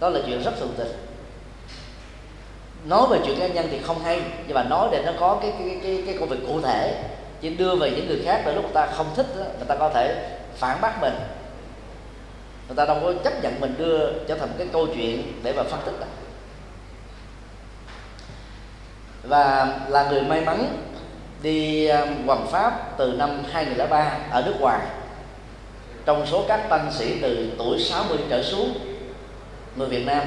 Đó 0.01 0.09
là 0.09 0.21
chuyện 0.27 0.43
rất 0.43 0.53
thường 0.59 0.75
tình. 0.77 0.93
Nói 2.85 3.07
về 3.11 3.19
chuyện 3.27 3.41
cá 3.41 3.47
nhân 3.47 3.69
thì 3.71 3.79
không 3.79 4.03
hay 4.03 4.23
nhưng 4.47 4.55
mà 4.55 4.65
nói 4.65 4.89
để 4.93 5.03
nó 5.07 5.13
có 5.21 5.39
cái 5.43 5.53
cái 5.59 5.79
cái 5.83 6.03
cái 6.07 6.17
công 6.21 6.29
việc 6.29 6.47
cụ 6.47 6.61
thể. 6.61 7.03
Chỉ 7.41 7.51
đưa 7.51 7.77
về 7.77 7.91
những 7.91 8.09
người 8.09 8.23
khác 8.25 8.43
để 8.47 8.55
lúc 8.55 8.65
người 8.65 8.75
ta 8.75 8.87
không 8.87 9.07
thích 9.17 9.27
đó, 9.39 9.45
người 9.59 9.67
ta 9.69 9.75
có 9.77 9.91
thể 9.95 10.37
phản 10.57 10.81
bác 10.81 11.01
mình. 11.01 11.15
Người 12.69 12.77
ta 12.77 12.85
đâu 12.85 12.97
có 13.03 13.13
chấp 13.25 13.43
nhận 13.43 13.61
mình 13.61 13.75
đưa 13.79 14.13
trở 14.29 14.35
thành 14.39 14.49
cái 14.59 14.67
câu 14.73 14.87
chuyện 14.87 15.41
để 15.43 15.53
mà 15.53 15.63
phân 15.63 15.81
tích. 15.87 16.01
đâu 16.01 16.09
và 19.29 19.79
là 19.89 20.11
người 20.11 20.23
may 20.23 20.41
mắn 20.41 20.85
đi 21.43 21.87
ờ, 21.87 22.07
hoàng 22.27 22.47
pháp 22.51 22.99
từ 22.99 23.13
năm 23.13 23.43
2003 23.53 24.19
ở 24.31 24.43
nước 24.47 24.55
ngoài. 24.61 24.81
Trong 26.05 26.27
số 26.27 26.45
các 26.49 26.69
tăng 26.69 26.93
sĩ 26.93 27.21
từ 27.23 27.51
tuổi 27.59 27.81
60 27.81 28.19
trở 28.31 28.43
xuống 28.43 28.75
người 29.77 29.89
Việt 29.89 30.07
Nam, 30.07 30.23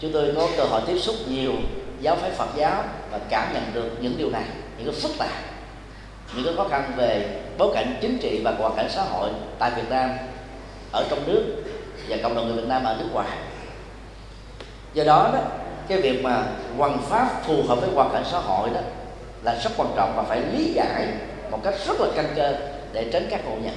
chúng 0.00 0.12
tôi 0.12 0.32
có 0.36 0.48
cơ 0.56 0.64
hội 0.64 0.80
tiếp 0.86 0.98
xúc 0.98 1.16
nhiều 1.28 1.52
giáo 2.00 2.16
phái 2.16 2.30
Phật 2.30 2.48
giáo 2.56 2.84
và 3.10 3.18
cảm 3.28 3.52
nhận 3.52 3.62
được 3.74 3.90
những 4.00 4.14
điều 4.18 4.30
này, 4.30 4.44
những 4.78 4.86
cái 4.86 5.00
phức 5.02 5.10
tạp, 5.18 5.32
những 6.34 6.44
cái 6.44 6.54
khó 6.56 6.68
khăn 6.68 6.92
về 6.96 7.42
bối 7.58 7.70
cảnh 7.74 7.98
chính 8.00 8.18
trị 8.18 8.40
và 8.44 8.54
hoàn 8.58 8.76
cảnh 8.76 8.88
xã 8.90 9.02
hội 9.02 9.30
tại 9.58 9.70
Việt 9.76 9.90
Nam, 9.90 10.10
ở 10.92 11.06
trong 11.10 11.18
nước 11.26 11.44
và 12.08 12.16
cộng 12.22 12.34
đồng 12.34 12.46
người 12.46 12.56
Việt 12.56 12.68
Nam 12.68 12.84
ở 12.84 12.96
nước 12.98 13.08
ngoài. 13.12 13.28
Do 14.94 15.04
đó 15.04 15.30
đó 15.32 15.40
cái 15.90 16.00
việc 16.00 16.22
mà 16.22 16.46
hoàn 16.76 17.02
pháp 17.02 17.42
phù 17.46 17.62
hợp 17.62 17.80
với 17.80 17.90
hoàn 17.94 18.12
cảnh 18.12 18.24
xã 18.30 18.38
hội 18.38 18.70
đó 18.70 18.80
là 19.42 19.60
rất 19.64 19.70
quan 19.76 19.88
trọng 19.96 20.16
và 20.16 20.22
phải 20.22 20.42
lý 20.52 20.72
giải 20.72 21.06
một 21.50 21.60
cách 21.64 21.74
rất 21.86 22.00
là 22.00 22.06
căn 22.16 22.26
cơ 22.36 22.54
để 22.92 23.10
tránh 23.12 23.26
các 23.30 23.40
ngộ 23.44 23.56
nhận. 23.62 23.74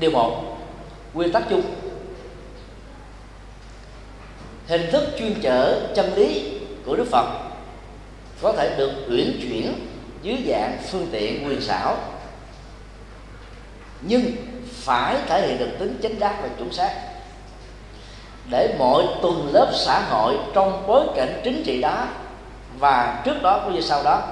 Điều 0.00 0.10
một, 0.10 0.58
nguyên 1.14 1.32
tắc 1.32 1.42
chung. 1.50 1.62
Hình 4.66 4.90
thức 4.92 5.04
chuyên 5.18 5.34
chở 5.42 5.92
chân 5.94 6.14
lý 6.14 6.60
của 6.86 6.96
đức 6.96 7.06
phật 7.10 7.26
có 8.42 8.52
thể 8.52 8.74
được 8.78 8.92
uyển 9.08 9.40
chuyển 9.42 9.88
dưới 10.22 10.36
dạng 10.48 10.78
phương 10.90 11.08
tiện 11.12 11.48
quyền 11.48 11.60
xảo, 11.60 11.96
nhưng 14.00 14.22
phải 14.72 15.16
thể 15.26 15.46
hiện 15.46 15.58
được 15.58 15.70
tính 15.78 15.98
chính 16.02 16.20
xác 16.20 16.38
và 16.42 16.48
chuẩn 16.58 16.72
xác 16.72 17.07
để 18.50 18.74
mọi 18.78 19.04
tuần 19.22 19.50
lớp 19.52 19.72
xã 19.74 20.00
hội 20.00 20.36
trong 20.54 20.84
bối 20.86 21.06
cảnh 21.16 21.40
chính 21.44 21.62
trị 21.64 21.80
đó 21.80 22.06
và 22.78 23.22
trước 23.24 23.42
đó 23.42 23.60
cũng 23.64 23.74
như 23.74 23.80
sau 23.80 24.02
đó 24.02 24.22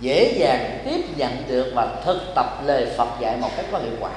dễ 0.00 0.34
dàng 0.38 0.78
tiếp 0.84 1.04
nhận 1.16 1.32
được 1.48 1.72
và 1.74 1.88
thực 2.04 2.34
tập 2.34 2.62
lời 2.64 2.86
Phật 2.96 3.08
dạy 3.20 3.36
một 3.36 3.50
cách 3.56 3.66
có 3.72 3.78
hiệu 3.78 3.94
quả. 4.00 4.10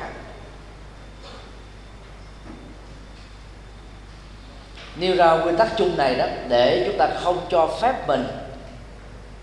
Nêu 4.96 5.16
ra 5.16 5.32
nguyên 5.32 5.58
tắc 5.58 5.78
chung 5.78 5.98
này 5.98 6.16
đó 6.16 6.26
để 6.48 6.84
chúng 6.88 6.98
ta 6.98 7.08
không 7.24 7.40
cho 7.50 7.68
phép 7.82 8.08
mình 8.08 8.28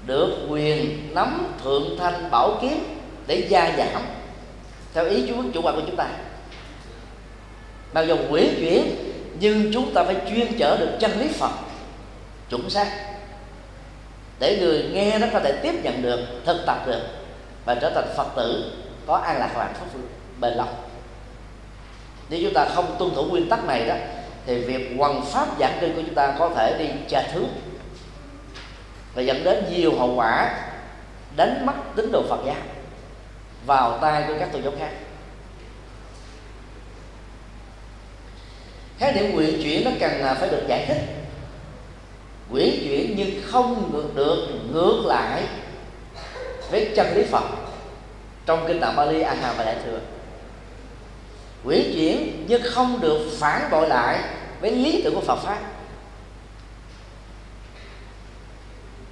được 0.06 0.46
quyền 0.48 1.08
nắm 1.14 1.54
thượng 1.64 1.98
thanh 1.98 2.30
bảo 2.30 2.58
kiếm 2.62 3.02
để 3.26 3.46
gia 3.48 3.72
giảm 3.76 4.02
theo 4.94 5.04
ý 5.04 5.24
chú 5.28 5.34
chủ 5.54 5.60
quan 5.62 5.74
của 5.74 5.82
chúng 5.86 5.96
ta. 5.96 6.06
Mặc 7.92 8.02
dùng 8.02 8.26
quyển 8.30 8.54
chuyển 8.56 9.11
nhưng 9.42 9.72
chúng 9.72 9.94
ta 9.94 10.04
phải 10.04 10.16
chuyên 10.28 10.58
chở 10.58 10.76
được 10.76 10.90
chân 11.00 11.20
lý 11.20 11.28
phật. 11.28 11.50
Chuẩn 12.50 12.70
xác. 12.70 12.86
Để 14.38 14.58
người 14.60 14.84
nghe 14.92 15.18
nó 15.18 15.26
có 15.32 15.40
thể 15.40 15.52
tiếp 15.52 15.74
nhận 15.82 16.02
được, 16.02 16.20
thực 16.46 16.62
tập 16.66 16.86
được, 16.86 17.00
và 17.64 17.74
trở 17.74 17.90
thành 17.94 18.14
phật 18.16 18.26
tử, 18.36 18.72
có 19.06 19.16
an 19.16 19.38
lạc 19.38 19.50
và 19.54 19.64
hạnh 19.64 19.74
phúc 19.74 19.88
bền 20.40 20.52
lòng. 20.52 20.74
Nếu 22.28 22.40
chúng 22.42 22.54
ta 22.54 22.64
không 22.74 22.96
tuân 22.98 23.14
thủ 23.14 23.24
nguyên 23.24 23.48
tắc 23.48 23.64
này 23.64 23.86
đó, 23.86 23.94
thì 24.46 24.58
việc 24.58 24.94
hoằng 24.98 25.24
pháp 25.24 25.48
giảng 25.60 25.78
kinh 25.80 25.94
của 25.94 26.02
chúng 26.06 26.14
ta 26.14 26.34
có 26.38 26.50
thể 26.56 26.76
đi 26.78 26.88
chệch 27.08 27.24
thứ. 27.32 27.44
Và 29.14 29.22
dẫn 29.22 29.44
đến 29.44 29.64
nhiều 29.70 29.92
hậu 29.98 30.14
quả 30.14 30.60
đánh 31.36 31.66
mất 31.66 31.74
tín 31.96 32.12
đồ 32.12 32.22
Phật 32.28 32.40
giáo 32.46 32.56
vào 33.66 33.98
tay 33.98 34.24
của 34.28 34.34
các 34.38 34.52
tôn 34.52 34.62
giáo 34.62 34.72
khác. 34.78 34.90
Khái 38.98 39.12
niệm 39.12 39.34
quyển 39.34 39.62
chuyển 39.62 39.84
nó 39.84 39.90
cần 40.00 40.36
phải 40.40 40.48
được 40.48 40.62
giải 40.68 40.84
thích. 40.88 40.98
Quyển 42.50 42.70
chuyển 42.80 43.14
nhưng 43.16 43.42
không 43.44 43.92
được, 43.92 44.14
được 44.14 44.48
ngược 44.72 45.02
lại 45.06 45.42
với 46.70 46.90
chân 46.96 47.16
lý 47.16 47.22
Phật. 47.24 47.44
Trong 48.46 48.64
kinh 48.66 48.80
đạo 48.80 48.92
Bali 48.96 49.20
A 49.20 49.34
Hàm 49.34 49.56
và 49.56 49.64
Đại 49.64 49.76
thừa 49.84 50.00
quyển 51.64 51.92
chuyển 51.94 52.44
nhưng 52.48 52.62
không 52.64 53.00
được 53.00 53.28
phản 53.38 53.70
bội 53.70 53.88
lại 53.88 54.20
với 54.60 54.70
lý 54.70 55.02
tưởng 55.02 55.14
của 55.14 55.20
Phật 55.20 55.36
pháp. 55.36 55.58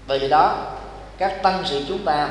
Bởi 0.07 0.19
vì 0.19 0.29
đó 0.29 0.73
các 1.19 1.43
tăng 1.43 1.64
sĩ 1.66 1.85
chúng 1.88 2.05
ta 2.05 2.29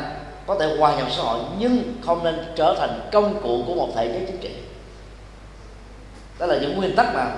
có 0.47 0.55
thể 0.59 0.75
hòa 0.77 0.95
nhập 0.95 1.07
xã 1.11 1.23
hội 1.23 1.39
nhưng 1.59 1.93
không 2.05 2.23
nên 2.23 2.45
trở 2.55 2.75
thành 2.79 3.09
công 3.11 3.41
cụ 3.43 3.63
của 3.67 3.75
một 3.75 3.89
thể 3.95 4.07
chế 4.07 4.25
chính 4.27 4.37
trị 4.37 4.49
đó 6.39 6.45
là 6.45 6.57
những 6.61 6.77
nguyên 6.77 6.95
tắc 6.95 7.13
mà 7.13 7.31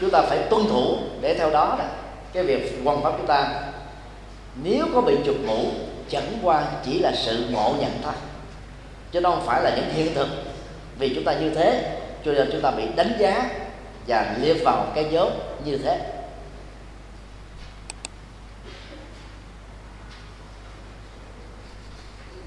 chúng 0.00 0.10
ta 0.10 0.22
phải 0.22 0.38
tuân 0.38 0.66
thủ 0.68 0.98
để 1.20 1.34
theo 1.34 1.50
đó 1.50 1.76
đó, 1.78 1.84
cái 2.32 2.42
việc 2.42 2.80
quan 2.84 3.02
pháp 3.02 3.12
chúng 3.18 3.26
ta. 3.26 3.62
Nếu 4.62 4.86
có 4.94 5.00
bị 5.00 5.16
chụp 5.26 5.36
mũ, 5.46 5.70
chẳng 6.08 6.38
qua 6.42 6.64
chỉ 6.84 6.98
là 6.98 7.12
sự 7.16 7.46
ngộ 7.50 7.74
nhận 7.80 7.92
thôi, 8.02 8.12
chứ 9.12 9.20
không 9.22 9.42
phải 9.46 9.62
là 9.62 9.76
những 9.76 9.90
hiện 9.94 10.14
thực. 10.14 10.28
Vì 10.98 11.14
chúng 11.14 11.24
ta 11.24 11.32
như 11.32 11.50
thế, 11.50 11.98
cho 12.24 12.32
nên 12.32 12.48
chúng 12.52 12.60
ta 12.60 12.70
bị 12.70 12.84
đánh 12.96 13.16
giá 13.18 13.50
và 14.06 14.36
liệt 14.40 14.56
vào 14.64 14.86
cái 14.94 15.06
dấu 15.10 15.30
như 15.64 15.78
thế. 15.78 16.00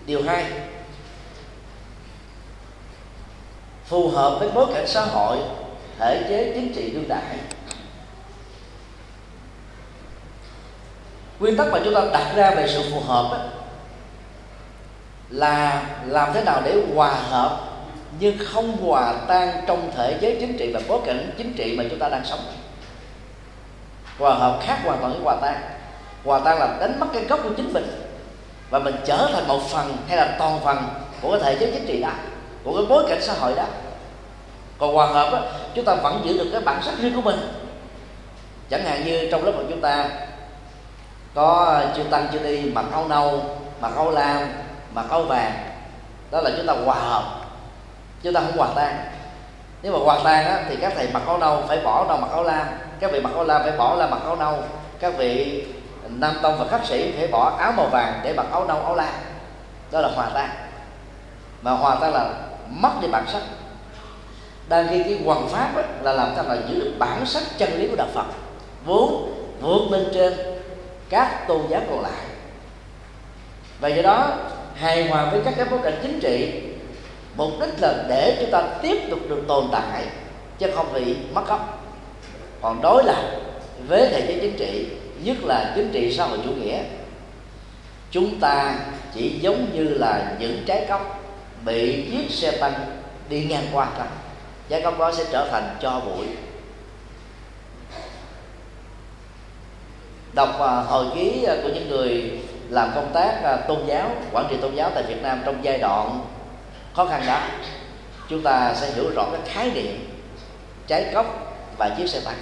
Điều 0.06 0.24
hai, 0.24 0.46
phù 3.86 4.10
hợp 4.10 4.40
với 4.40 4.50
bối 4.50 4.66
cảnh 4.74 4.88
xã 4.88 5.02
hội 5.06 5.38
thể 6.00 6.26
chế 6.30 6.52
chính 6.56 6.74
trị 6.74 6.92
đương 6.92 7.08
đại. 7.08 7.38
Nguyên 11.40 11.58
tắc 11.58 11.68
mà 11.72 11.80
chúng 11.84 11.94
ta 11.94 12.02
đặt 12.14 12.34
ra 12.36 12.52
về 12.52 12.68
sự 12.68 12.84
phù 12.92 13.00
hợp 13.00 13.30
đó, 13.32 13.38
là 15.30 15.86
làm 16.06 16.34
thế 16.34 16.44
nào 16.44 16.62
để 16.66 16.82
hòa 16.96 17.14
hợp 17.14 17.60
nhưng 18.20 18.38
không 18.46 18.78
hòa 18.78 19.14
tan 19.28 19.64
trong 19.68 19.92
thể 19.96 20.18
chế 20.22 20.38
chính 20.40 20.58
trị 20.58 20.72
và 20.74 20.82
bối 20.88 21.00
cảnh 21.06 21.32
chính 21.38 21.54
trị 21.54 21.76
mà 21.78 21.84
chúng 21.90 22.00
ta 22.00 22.10
đang 22.10 22.26
sống. 22.26 22.40
Hòa 24.20 24.34
hợp 24.34 24.60
khác 24.64 24.80
hoàn 24.84 25.00
toàn 25.00 25.14
với 25.14 25.22
hòa 25.24 25.36
tan. 25.42 25.62
Hòa 26.24 26.40
tan 26.46 26.60
là 26.60 26.78
đánh 26.80 27.00
mất 27.00 27.08
cái 27.14 27.24
gốc 27.24 27.40
của 27.44 27.54
chính 27.58 27.74
mình 27.74 27.86
và 28.70 28.80
mình 28.80 28.96
trở 29.06 29.30
thành 29.34 29.48
một 29.48 29.62
phần 29.70 29.98
hay 30.08 30.18
là 30.18 30.36
toàn 30.40 30.60
phần 30.64 30.78
của 31.22 31.32
cái 31.32 31.40
thể 31.40 31.60
chế 31.60 31.72
chính 31.72 31.88
trị 31.88 32.02
đó 32.02 32.10
của 32.64 32.76
cái 32.76 32.86
bối 32.90 33.06
cảnh 33.10 33.22
xã 33.22 33.34
hội 33.34 33.56
đó 33.56 33.66
còn 34.84 34.94
hòa 34.94 35.08
hợp 35.08 35.34
á, 35.34 35.40
chúng 35.76 35.86
ta 35.86 35.96
vẫn 35.96 36.22
giữ 36.24 36.38
được 36.38 36.50
cái 36.52 36.62
bản 36.62 36.82
sắc 36.82 36.94
riêng 36.98 37.16
của 37.16 37.22
mình. 37.22 37.40
Chẳng 38.70 38.84
hạn 38.84 39.06
như 39.06 39.28
trong 39.32 39.46
lớp 39.46 39.52
của 39.56 39.64
chúng 39.70 39.82
ta 39.82 40.06
có 41.34 41.66
ờ, 41.68 41.94
chư 41.96 42.04
tăng 42.04 42.28
chư 42.34 42.40
đi 42.40 42.72
mặc 42.76 42.86
áo 42.92 43.08
nâu 43.08 43.42
mặc 43.82 43.92
áo 43.96 44.12
lam 44.12 44.48
mặc 44.94 45.06
áo 45.10 45.22
vàng. 45.24 45.52
Đó 46.32 46.42
là 46.42 46.52
chúng 46.58 46.68
ta 46.68 46.74
hòa 46.86 46.96
hợp. 46.96 47.24
Chúng 48.24 48.34
ta 48.34 48.42
không 48.42 48.58
hòa 48.58 48.68
tan. 48.76 48.96
Nếu 49.82 49.94
mà 49.94 50.00
hòa 50.06 50.20
tan 50.24 50.46
á, 50.46 50.64
thì 50.70 50.76
các 50.76 50.94
thầy 50.96 51.08
mặc 51.14 51.24
áo 51.28 51.38
nâu 51.38 51.62
phải 51.68 51.80
bỏ 51.80 52.06
đâu 52.10 52.18
mặc 52.18 52.32
áo 52.32 52.44
lam. 52.44 52.68
Các 53.00 53.12
vị 53.12 53.20
mặc 53.20 53.34
áo 53.36 53.44
lam 53.44 53.62
phải 53.64 53.72
bỏ 53.72 53.96
lam 53.96 54.12
mặc 54.12 54.20
áo 54.26 54.36
nâu. 54.36 54.64
Các 55.00 55.14
vị 55.18 55.64
nam 56.08 56.36
tông 56.42 56.58
và 56.60 56.66
khắc 56.72 56.86
sĩ 56.86 57.12
phải 57.18 57.28
bỏ 57.28 57.56
áo 57.60 57.74
màu 57.78 57.86
vàng 57.86 58.20
để 58.24 58.34
mặc 58.34 58.46
áo 58.52 58.66
nâu 58.68 58.78
áo 58.78 58.96
lam. 58.96 59.14
Đó 59.92 60.00
là 60.02 60.10
hòa 60.16 60.30
tan. 60.34 60.50
Mà 61.62 61.72
hòa 61.72 61.98
tan 62.02 62.14
là 62.14 62.30
mất 62.70 62.92
đi 63.02 63.08
bản 63.08 63.26
sắc 63.28 63.42
đang 64.74 64.88
khi 64.90 65.04
cái 65.04 65.20
hoàn 65.26 65.48
pháp 65.48 65.76
ấy, 65.76 65.86
là 66.02 66.14
làm 66.14 66.32
sao 66.36 66.46
mà 66.48 66.58
giữ 66.70 66.80
được 66.80 66.94
bản 67.00 67.26
sắc 67.26 67.44
chân 67.58 67.80
lý 67.80 67.88
của 67.88 67.96
đạo 67.96 68.08
phật. 68.14 68.26
Vốn 68.86 69.34
vượt 69.62 69.92
lên 69.92 70.08
trên 70.14 70.34
các 71.10 71.48
tôn 71.48 71.62
giáo 71.70 71.82
còn 71.90 72.02
lại. 72.02 72.22
Và 73.80 73.88
do 73.88 74.02
đó 74.02 74.38
hài 74.76 75.08
hòa 75.08 75.30
với 75.32 75.42
các 75.46 75.54
cái 75.58 75.66
bối 75.72 75.80
cảnh 75.84 76.00
chính 76.02 76.20
trị 76.20 76.62
mục 77.36 77.52
đích 77.62 77.82
là 77.82 78.06
để 78.10 78.38
chúng 78.40 78.52
ta 78.52 78.64
tiếp 78.82 78.98
tục 79.10 79.20
được 79.30 79.44
tồn 79.48 79.66
tại 79.72 80.04
chứ 80.60 80.72
không 80.76 80.94
bị 80.94 81.16
mất 81.34 81.48
gốc. 81.48 81.84
Còn 82.62 82.82
đối 82.82 83.04
lập 83.04 83.24
với 83.88 84.08
thể 84.08 84.22
chế 84.22 84.40
chính 84.42 84.58
trị 84.58 84.88
nhất 85.24 85.38
là 85.44 85.74
chính 85.76 85.92
trị 85.92 86.16
xã 86.18 86.26
hội 86.26 86.40
chủ 86.46 86.52
nghĩa 86.52 86.80
chúng 88.12 88.40
ta 88.40 88.76
chỉ 89.14 89.40
giống 89.42 89.66
như 89.74 89.84
là 89.84 90.36
những 90.40 90.64
trái 90.66 90.86
cốc 90.90 91.20
bị 91.66 92.06
chiếc 92.12 92.32
xe 92.32 92.52
tăng 92.52 92.74
đi 93.30 93.44
ngang 93.44 93.68
qua 93.74 93.88
thôi 93.98 94.08
trái 94.70 94.82
gốc 94.82 95.00
đó 95.00 95.12
sẽ 95.12 95.24
trở 95.32 95.48
thành 95.52 95.76
cho 95.82 96.02
bụi. 96.06 96.26
Đọc 100.34 100.60
à, 100.60 100.68
hồi 100.68 101.06
ký 101.16 101.44
à, 101.44 101.56
của 101.64 101.70
những 101.74 101.90
người 101.90 102.40
làm 102.70 102.92
công 102.96 103.12
tác 103.14 103.44
à, 103.44 103.58
tôn 103.58 103.80
giáo, 103.86 104.12
quản 104.32 104.46
trị 104.50 104.58
tôn 104.62 104.76
giáo 104.76 104.92
tại 104.96 105.04
Việt 105.04 105.22
Nam 105.22 105.42
trong 105.46 105.56
giai 105.62 105.78
đoạn 105.78 106.26
khó 106.94 107.06
khăn 107.06 107.24
đó, 107.28 107.42
chúng 108.30 108.42
ta 108.42 108.74
sẽ 108.76 108.92
hiểu 108.92 109.10
rõ 109.16 109.26
cái 109.32 109.42
khái 109.46 109.72
niệm 109.72 110.18
trái 110.88 111.12
cốc 111.14 111.56
và 111.78 111.90
chiếc 111.98 112.10
xe 112.10 112.20
tăng. 112.20 112.38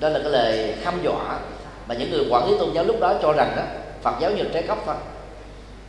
Đó 0.00 0.08
là 0.08 0.18
cái 0.22 0.30
lời 0.30 0.74
khăm 0.82 1.02
dọa 1.02 1.38
mà 1.88 1.94
những 1.94 2.10
người 2.10 2.26
quản 2.30 2.50
lý 2.50 2.58
tôn 2.58 2.72
giáo 2.72 2.84
lúc 2.84 3.00
đó 3.00 3.14
cho 3.22 3.32
rằng 3.32 3.52
đó, 3.56 3.62
Phật 4.02 4.14
giáo 4.20 4.30
như 4.30 4.44
trái 4.52 4.62
cốc 4.62 4.78
thôi. 4.86 4.94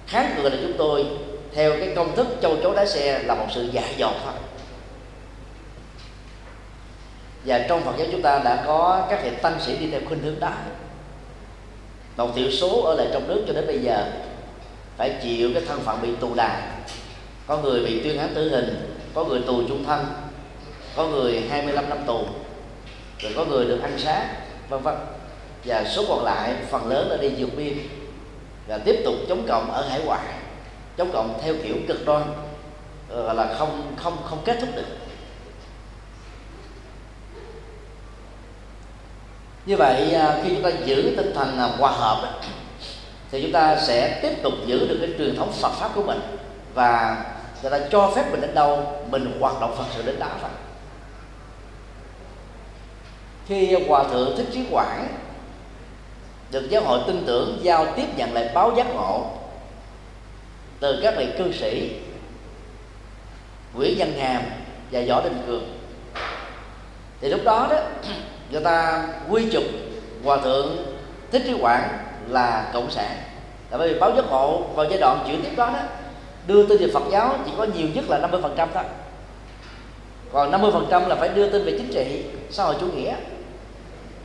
Kháng 0.07 0.33
cự 0.35 0.49
là 0.49 0.57
chúng 0.61 0.77
tôi, 0.77 1.05
theo 1.53 1.71
cái 1.79 1.93
công 1.95 2.15
thức 2.15 2.27
châu 2.41 2.57
chấu 2.63 2.73
đá 2.73 2.85
xe 2.85 3.19
là 3.23 3.35
một 3.35 3.45
sự 3.51 3.69
dại 3.71 3.93
dột 3.97 4.13
thôi 4.25 4.33
và 7.45 7.65
trong 7.69 7.83
Phật 7.83 7.93
giáo 7.97 8.07
chúng 8.11 8.21
ta 8.21 8.39
đã 8.39 8.63
có 8.65 9.07
các 9.09 9.23
vị 9.23 9.29
tăng 9.41 9.59
sĩ 9.61 9.77
đi 9.77 9.91
theo 9.91 9.99
khuynh 10.07 10.23
hướng 10.23 10.39
đó. 10.39 10.51
Một 12.17 12.35
thiểu 12.35 12.51
số 12.51 12.81
ở 12.81 12.95
lại 12.95 13.07
trong 13.13 13.27
nước 13.27 13.43
cho 13.47 13.53
đến 13.53 13.67
bây 13.67 13.79
giờ 13.79 14.11
phải 14.97 15.15
chịu 15.23 15.49
cái 15.53 15.63
thân 15.67 15.79
phận 15.79 16.01
bị 16.01 16.09
tù 16.19 16.35
đài 16.35 16.61
có 17.47 17.57
người 17.57 17.85
bị 17.85 18.03
tuyên 18.03 18.17
án 18.17 18.33
tử 18.35 18.49
hình, 18.49 18.97
có 19.13 19.23
người 19.23 19.41
tù 19.47 19.61
chung 19.67 19.83
thân, 19.83 20.05
có 20.95 21.07
người 21.07 21.43
25 21.49 21.89
năm 21.89 21.97
tù, 22.05 22.19
rồi 23.19 23.33
có 23.35 23.45
người 23.45 23.65
được 23.65 23.81
ăn 23.83 23.99
xá, 23.99 24.25
vân 24.69 24.81
vân. 24.81 24.95
Và 25.65 25.83
số 25.83 26.05
còn 26.09 26.23
lại, 26.23 26.53
phần 26.69 26.87
lớn 26.87 27.07
là 27.09 27.17
đi 27.17 27.29
vượt 27.37 27.49
biên 27.57 27.73
và 28.67 28.77
tiếp 28.77 29.01
tục 29.05 29.15
chống 29.29 29.45
cộng 29.47 29.71
ở 29.71 29.87
hải 29.89 30.01
ngoại, 30.05 30.25
chống 30.97 31.11
cộng 31.13 31.39
theo 31.43 31.55
kiểu 31.63 31.75
cực 31.87 32.05
đoan 32.05 32.23
là 33.09 33.55
không 33.59 33.93
không 33.95 34.17
không 34.25 34.39
kết 34.45 34.57
thúc 34.61 34.69
được. 34.75 34.85
Như 39.65 39.77
vậy 39.77 40.13
à, 40.13 40.39
khi 40.43 40.49
chúng 40.49 40.63
ta 40.63 40.69
giữ 40.85 41.13
tinh 41.17 41.33
thần 41.35 41.57
à, 41.57 41.65
hòa 41.77 41.91
hợp 41.91 42.41
thì 43.31 43.41
chúng 43.41 43.51
ta 43.51 43.77
sẽ 43.81 44.19
tiếp 44.21 44.43
tục 44.43 44.53
giữ 44.65 44.87
được 44.87 44.97
cái 45.01 45.09
truyền 45.17 45.35
thống 45.35 45.51
Phật 45.51 45.71
pháp 45.71 45.91
của 45.95 46.03
mình 46.03 46.19
và 46.73 47.23
người 47.61 47.71
ta 47.71 47.79
cho 47.91 48.11
phép 48.15 48.31
mình 48.31 48.41
đến 48.41 48.55
đâu, 48.55 49.01
mình 49.09 49.37
hoạt 49.39 49.61
động 49.61 49.75
Phật 49.77 49.85
sự 49.95 50.01
đến 50.05 50.19
đó 50.19 50.27
thôi. 50.41 50.49
Khi 53.47 53.77
hòa 53.87 54.03
thượng 54.03 54.37
thích 54.37 54.47
trí 54.53 54.59
quảng 54.71 55.07
được 56.51 56.69
giáo 56.69 56.83
hội 56.83 56.99
tin 57.07 57.23
tưởng 57.25 57.59
giao 57.61 57.85
tiếp 57.95 58.05
nhận 58.17 58.33
lại 58.33 58.49
báo 58.53 58.73
giác 58.77 58.87
ngộ 58.95 59.25
từ 60.79 60.99
các 61.03 61.13
vị 61.17 61.27
cư 61.37 61.51
sĩ 61.51 61.91
Nguyễn 63.73 63.95
Văn 63.97 64.13
Hàm 64.19 64.41
và 64.91 65.01
Võ 65.07 65.21
Đình 65.21 65.43
Cường, 65.47 65.77
thì 67.21 67.29
lúc 67.29 67.41
đó 67.43 67.67
đó 67.69 67.77
người 68.51 68.61
ta 68.61 69.07
quy 69.29 69.49
chụp 69.51 69.63
hòa 70.23 70.37
thượng 70.37 70.77
thích 71.31 71.41
trí 71.45 71.53
quảng 71.61 71.89
là 72.27 72.69
cộng 72.73 72.91
sản. 72.91 73.15
Tại 73.69 73.79
bởi 73.79 73.93
vì 73.93 73.99
báo 73.99 74.15
giác 74.15 74.25
ngộ 74.29 74.61
vào 74.75 74.85
giai 74.89 74.99
đoạn 74.99 75.23
chuyển 75.27 75.43
tiếp 75.43 75.51
đó 75.55 75.65
đó, 75.65 75.79
đưa 76.47 76.67
tin 76.67 76.77
về 76.77 76.87
Phật 76.93 77.03
giáo 77.11 77.35
chỉ 77.45 77.51
có 77.57 77.63
nhiều 77.63 77.87
nhất 77.95 78.05
là 78.09 78.19
50% 78.19 78.67
thôi. 78.73 78.83
Còn 80.31 80.51
50% 80.51 81.07
là 81.07 81.15
phải 81.15 81.29
đưa 81.29 81.49
tin 81.49 81.65
về 81.65 81.71
chính 81.71 81.93
trị, 81.93 82.23
xã 82.51 82.63
hội 82.63 82.75
chủ 82.79 82.85
nghĩa. 82.85 83.15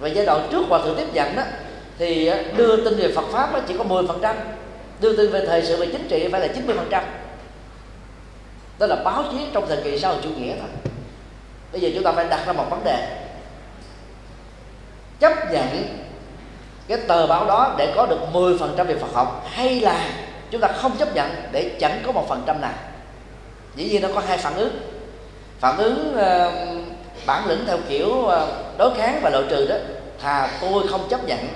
Và 0.00 0.08
giai 0.08 0.26
đoạn 0.26 0.48
trước 0.50 0.66
hòa 0.68 0.80
thượng 0.84 0.96
tiếp 0.96 1.06
nhận 1.12 1.36
đó, 1.36 1.42
thì 1.98 2.26
à, 2.26 2.42
đưa 2.56 2.84
tin 2.84 2.96
về 2.96 3.12
Phật 3.12 3.24
pháp 3.32 3.52
nó 3.52 3.60
chỉ 3.68 3.74
có 3.78 3.84
10% 3.84 4.34
đưa 5.00 5.16
tin 5.16 5.30
về 5.30 5.46
thời 5.46 5.62
sự 5.62 5.76
về 5.76 5.86
chính 5.86 6.08
trị 6.08 6.28
phải 6.32 6.40
là 6.40 6.48
90% 6.90 7.02
đó 8.78 8.86
là 8.86 8.96
báo 8.96 9.24
chí 9.30 9.38
trong 9.52 9.68
thời 9.68 9.82
kỳ 9.84 9.98
xã 9.98 10.08
hội 10.08 10.18
chủ 10.22 10.28
nghĩa 10.28 10.54
thôi. 10.60 10.68
Bây 11.72 11.80
giờ 11.80 11.90
chúng 11.94 12.04
ta 12.04 12.12
phải 12.12 12.26
đặt 12.28 12.46
ra 12.46 12.52
một 12.52 12.66
vấn 12.70 12.84
đề 12.84 13.25
chấp 15.20 15.52
nhận 15.52 15.98
cái 16.88 16.98
tờ 17.09 17.26
báo 17.26 17.46
đó 17.46 17.74
để 17.79 17.92
có 17.96 18.07
được 18.07 18.18
10% 18.33 18.85
về 18.85 18.96
Phật 18.98 19.12
học 19.12 19.46
hay 19.50 19.81
là 19.81 20.11
chúng 20.50 20.61
ta 20.61 20.68
không 20.68 20.96
chấp 20.96 21.14
nhận 21.14 21.31
để 21.52 21.76
chẳng 21.81 22.02
có 22.07 22.12
một 22.12 22.29
phần 22.29 22.42
trăm 22.46 22.61
nào? 22.61 22.74
Dĩ 23.74 23.88
nhiên 23.88 24.02
nó 24.02 24.09
có 24.14 24.22
hai 24.29 24.38
phản 24.38 24.55
ứng. 24.55 24.79
Phản 25.61 25.79
ứng 25.79 26.16
uh, 26.16 26.52
bản 27.26 27.46
lĩnh 27.46 27.66
theo 27.66 27.79
kiểu 27.88 28.09
uh, 28.09 28.33
đối 28.79 28.94
kháng 28.94 29.20
và 29.22 29.31
loại 29.31 29.44
trừ 29.50 29.66
đó 29.66 29.76
thà 30.22 30.50
tôi 30.61 30.88
không 30.88 31.09
chấp 31.09 31.24
nhận 31.24 31.48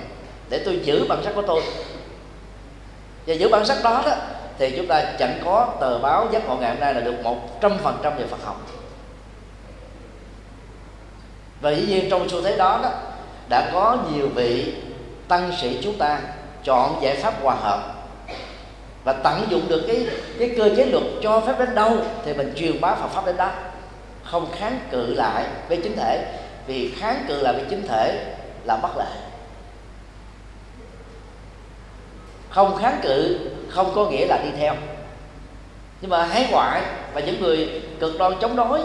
để 0.49 0.61
tôi 0.65 0.79
giữ 0.83 1.05
bản 1.09 1.23
sắc 1.23 1.35
của 1.35 1.41
tôi. 1.41 1.61
Và 3.27 3.33
giữ 3.33 3.49
bản 3.49 3.65
sắc 3.65 3.83
đó 3.83 4.03
đó 4.05 4.15
thì 4.57 4.73
chúng 4.77 4.87
ta 4.87 5.03
chẳng 5.19 5.39
có 5.45 5.73
tờ 5.79 5.99
báo 5.99 6.27
giác 6.31 6.47
ngộ 6.47 6.55
ngày 6.55 6.69
hôm 6.69 6.79
nay 6.79 6.93
là 6.93 7.01
được 7.01 7.23
một 7.23 7.61
trăm 7.61 7.77
phần 7.83 7.97
trăm 8.03 8.17
về 8.17 8.25
Phật 8.25 8.43
học. 8.43 8.61
Và 11.61 11.71
dĩ 11.71 11.85
nhiên 11.87 12.09
trong 12.09 12.29
xu 12.29 12.41
thế 12.41 12.57
đó 12.57 12.79
đó 12.83 12.89
đã 13.51 13.69
có 13.73 13.97
nhiều 14.13 14.29
vị 14.35 14.73
tăng 15.27 15.51
sĩ 15.61 15.79
chúng 15.83 15.97
ta 15.97 16.19
chọn 16.63 16.99
giải 17.01 17.15
pháp 17.15 17.33
hòa 17.41 17.55
hợp 17.55 17.93
và 19.03 19.13
tận 19.13 19.47
dụng 19.49 19.61
được 19.67 19.83
cái 19.87 20.07
cái 20.39 20.51
cơ 20.57 20.69
chế 20.77 20.85
luật 20.85 21.03
cho 21.23 21.41
phép 21.47 21.59
đến 21.59 21.75
đâu 21.75 21.97
thì 22.25 22.33
mình 22.33 22.53
truyền 22.55 22.81
bá 22.81 22.95
Phật 22.95 23.07
pháp 23.07 23.25
đến 23.25 23.37
đó. 23.37 23.51
Không 24.23 24.51
kháng 24.59 24.79
cự 24.91 25.13
lại 25.13 25.45
với 25.67 25.77
chính 25.83 25.95
thể. 25.95 26.39
Vì 26.67 26.91
kháng 26.97 27.25
cự 27.27 27.41
lại 27.41 27.53
với 27.53 27.63
chính 27.69 27.87
thể 27.87 28.35
là 28.65 28.77
bất 28.77 28.97
lợi. 28.97 29.17
Không 32.49 32.77
kháng 32.81 32.99
cự 33.01 33.49
không 33.69 33.91
có 33.95 34.05
nghĩa 34.05 34.25
là 34.27 34.37
đi 34.43 34.49
theo. 34.57 34.75
Nhưng 36.01 36.11
mà 36.11 36.25
hái 36.25 36.47
ngoại 36.51 36.81
và 37.13 37.21
những 37.21 37.41
người 37.41 37.81
cực 37.99 38.19
đoan 38.19 38.33
chống 38.41 38.55
đối 38.55 38.79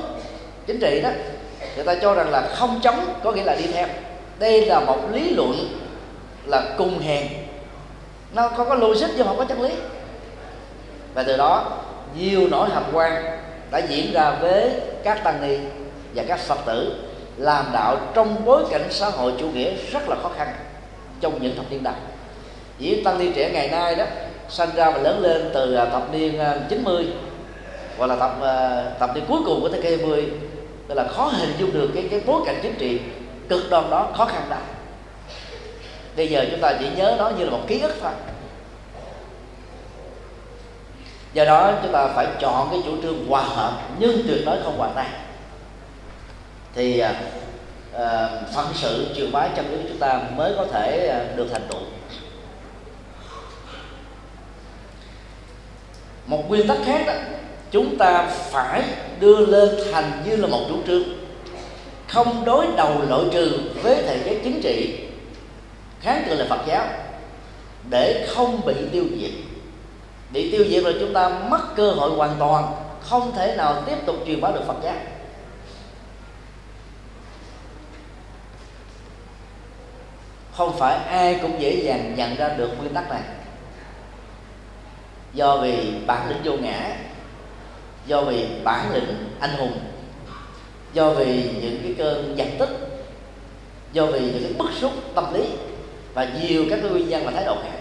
chính 0.66 0.80
trị 0.80 1.00
đó, 1.02 1.10
người 1.76 1.84
ta 1.84 1.94
cho 2.02 2.14
rằng 2.14 2.30
là 2.30 2.48
không 2.54 2.80
chống 2.82 3.14
có 3.24 3.32
nghĩa 3.32 3.44
là 3.44 3.54
đi 3.54 3.66
theo 3.72 3.86
đây 4.38 4.66
là 4.66 4.80
một 4.80 4.98
lý 5.12 5.30
luận 5.30 5.68
là 6.46 6.74
cùng 6.78 6.98
hèn. 6.98 7.26
Nó 8.34 8.48
không 8.48 8.68
có 8.68 8.74
logic 8.74 9.06
nhưng 9.16 9.26
không 9.26 9.38
có 9.38 9.44
chân 9.44 9.62
lý. 9.62 9.70
Và 11.14 11.22
từ 11.22 11.36
đó, 11.36 11.78
nhiều 12.18 12.48
nỗi 12.50 12.68
hàm 12.70 12.84
quan 12.92 13.24
đã 13.70 13.78
diễn 13.78 14.12
ra 14.12 14.30
với 14.40 14.70
các 15.04 15.24
tăng 15.24 15.48
ni 15.48 15.58
và 16.14 16.24
các 16.28 16.40
phật 16.40 16.58
tử, 16.66 16.94
làm 17.36 17.64
đạo 17.72 17.96
trong 18.14 18.44
bối 18.44 18.64
cảnh 18.70 18.86
xã 18.90 19.10
hội 19.10 19.32
chủ 19.38 19.48
nghĩa 19.48 19.70
rất 19.92 20.08
là 20.08 20.16
khó 20.22 20.30
khăn 20.36 20.54
trong 21.20 21.42
những 21.42 21.56
thập 21.56 21.70
niên 21.70 21.82
đầu. 21.82 21.94
Chỉ 22.78 23.02
tăng 23.04 23.18
ni 23.18 23.32
trẻ 23.34 23.50
ngày 23.52 23.68
nay 23.68 23.94
đó 23.94 24.04
sinh 24.48 24.70
ra 24.76 24.90
và 24.90 24.98
lớn 24.98 25.22
lên 25.22 25.50
từ 25.54 25.74
à, 25.74 25.84
thập 25.84 26.12
niên 26.12 26.38
à, 26.38 26.58
90 26.68 27.06
hoặc 27.98 28.06
là 28.06 28.16
thập 28.16 28.42
à, 28.42 28.84
thập 29.00 29.14
niên 29.14 29.24
cuối 29.28 29.40
cùng 29.46 29.60
của 29.60 29.68
thế 29.68 29.80
kỷ 29.82 29.96
20 29.96 30.28
tức 30.88 30.94
là 30.94 31.04
khó 31.08 31.24
hình 31.24 31.52
dung 31.58 31.72
được 31.72 31.90
cái 31.94 32.08
cái 32.10 32.20
bối 32.26 32.42
cảnh 32.46 32.60
chính 32.62 32.74
trị 32.74 33.00
cực 33.48 33.70
đoan 33.70 33.90
đó 33.90 34.10
khó 34.16 34.24
khăn 34.24 34.46
đó 34.50 34.58
bây 36.16 36.28
giờ 36.28 36.46
chúng 36.50 36.60
ta 36.60 36.76
chỉ 36.80 36.86
nhớ 36.96 37.14
nó 37.18 37.30
như 37.30 37.44
là 37.44 37.50
một 37.50 37.60
ký 37.66 37.80
ức 37.80 37.94
thôi. 38.02 38.12
Do 41.32 41.44
đó 41.44 41.72
chúng 41.82 41.92
ta 41.92 42.06
phải 42.06 42.26
chọn 42.40 42.68
cái 42.70 42.80
chủ 42.84 43.02
trương 43.02 43.28
hòa 43.28 43.42
hợp 43.42 43.80
nhưng 43.98 44.22
tuyệt 44.28 44.42
đối 44.46 44.62
không 44.62 44.78
hòa 44.78 44.88
tan. 44.94 45.10
Thì 46.74 47.02
uh, 47.02 48.00
phận 48.54 48.66
sự 48.74 49.06
trường 49.16 49.32
bá 49.32 49.48
chân 49.48 49.70
lý 49.70 49.76
của 49.76 49.88
chúng 49.88 49.98
ta 49.98 50.20
mới 50.36 50.52
có 50.56 50.66
thể 50.72 51.16
uh, 51.30 51.36
được 51.36 51.46
thành 51.52 51.68
tựu. 51.68 51.80
Một 56.26 56.48
nguyên 56.48 56.68
tắc 56.68 56.78
khác 56.84 57.02
đó 57.06 57.12
chúng 57.70 57.98
ta 57.98 58.28
phải 58.50 58.82
đưa 59.20 59.46
lên 59.46 59.70
thành 59.92 60.22
như 60.26 60.36
là 60.36 60.46
một 60.46 60.60
chủ 60.68 60.76
trương 60.86 61.25
không 62.08 62.44
đối 62.44 62.66
đầu 62.76 63.02
loại 63.08 63.22
trừ 63.32 63.60
với 63.82 64.02
thể 64.02 64.22
chế 64.24 64.40
chính 64.44 64.60
trị, 64.62 65.04
kháng 66.00 66.24
cự 66.28 66.34
là 66.34 66.46
Phật 66.48 66.60
giáo, 66.66 66.86
để 67.90 68.26
không 68.28 68.60
bị 68.66 68.74
tiêu 68.92 69.04
diệt. 69.20 69.30
Bị 70.30 70.52
tiêu 70.52 70.64
diệt 70.68 70.84
rồi 70.84 70.96
chúng 71.00 71.12
ta 71.12 71.28
mất 71.28 71.60
cơ 71.76 71.90
hội 71.90 72.10
hoàn 72.10 72.36
toàn, 72.38 72.74
không 73.00 73.32
thể 73.36 73.54
nào 73.56 73.82
tiếp 73.86 73.96
tục 74.06 74.16
truyền 74.26 74.40
bá 74.40 74.50
được 74.50 74.62
Phật 74.66 74.76
giáo. 74.82 74.94
Không 80.52 80.78
phải 80.78 80.96
ai 80.96 81.38
cũng 81.42 81.60
dễ 81.60 81.82
dàng 81.82 82.14
nhận 82.16 82.36
ra 82.36 82.48
được 82.48 82.70
nguyên 82.78 82.94
tắc 82.94 83.10
này. 83.10 83.22
Do 85.34 85.56
vì 85.56 85.92
bản 86.06 86.28
lĩnh 86.28 86.42
vô 86.44 86.52
ngã, 86.52 86.96
do 88.06 88.22
vì 88.22 88.46
bản 88.64 88.92
lĩnh 88.92 89.30
anh 89.40 89.50
hùng 89.50 89.78
do 90.96 91.10
vì 91.10 91.50
những 91.62 91.80
cái 91.82 91.94
cơn 91.98 92.34
giật 92.36 92.46
tích 92.58 92.68
do 93.92 94.06
vì 94.06 94.20
những 94.20 94.42
cái 94.42 94.52
bức 94.52 94.70
xúc 94.80 94.92
tâm 95.14 95.34
lý 95.34 95.44
và 96.14 96.28
nhiều 96.40 96.64
các 96.70 96.78
cái 96.82 96.90
nguyên 96.90 97.08
nhân 97.08 97.22
và 97.24 97.32
thái 97.32 97.44
độ 97.44 97.56
khác. 97.62 97.78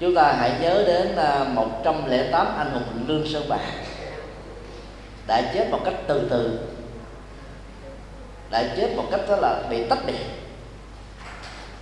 Chúng 0.00 0.14
ta 0.14 0.32
hãy 0.38 0.52
nhớ 0.60 0.84
đến 0.86 1.16
à, 1.16 1.44
108 1.44 2.46
anh 2.58 2.70
hùng 2.70 3.04
lương 3.06 3.26
sơn 3.26 3.48
bạc 3.48 3.72
đã 5.26 5.52
chết 5.54 5.70
một 5.70 5.80
cách 5.84 5.94
từ 6.06 6.26
từ, 6.30 6.58
đã 8.50 8.74
chết 8.76 8.96
một 8.96 9.04
cách, 9.10 9.20
đó 9.28 9.36
là 9.36 9.62
bị 9.70 9.84
tách 9.84 10.06
biệt. 10.06 10.24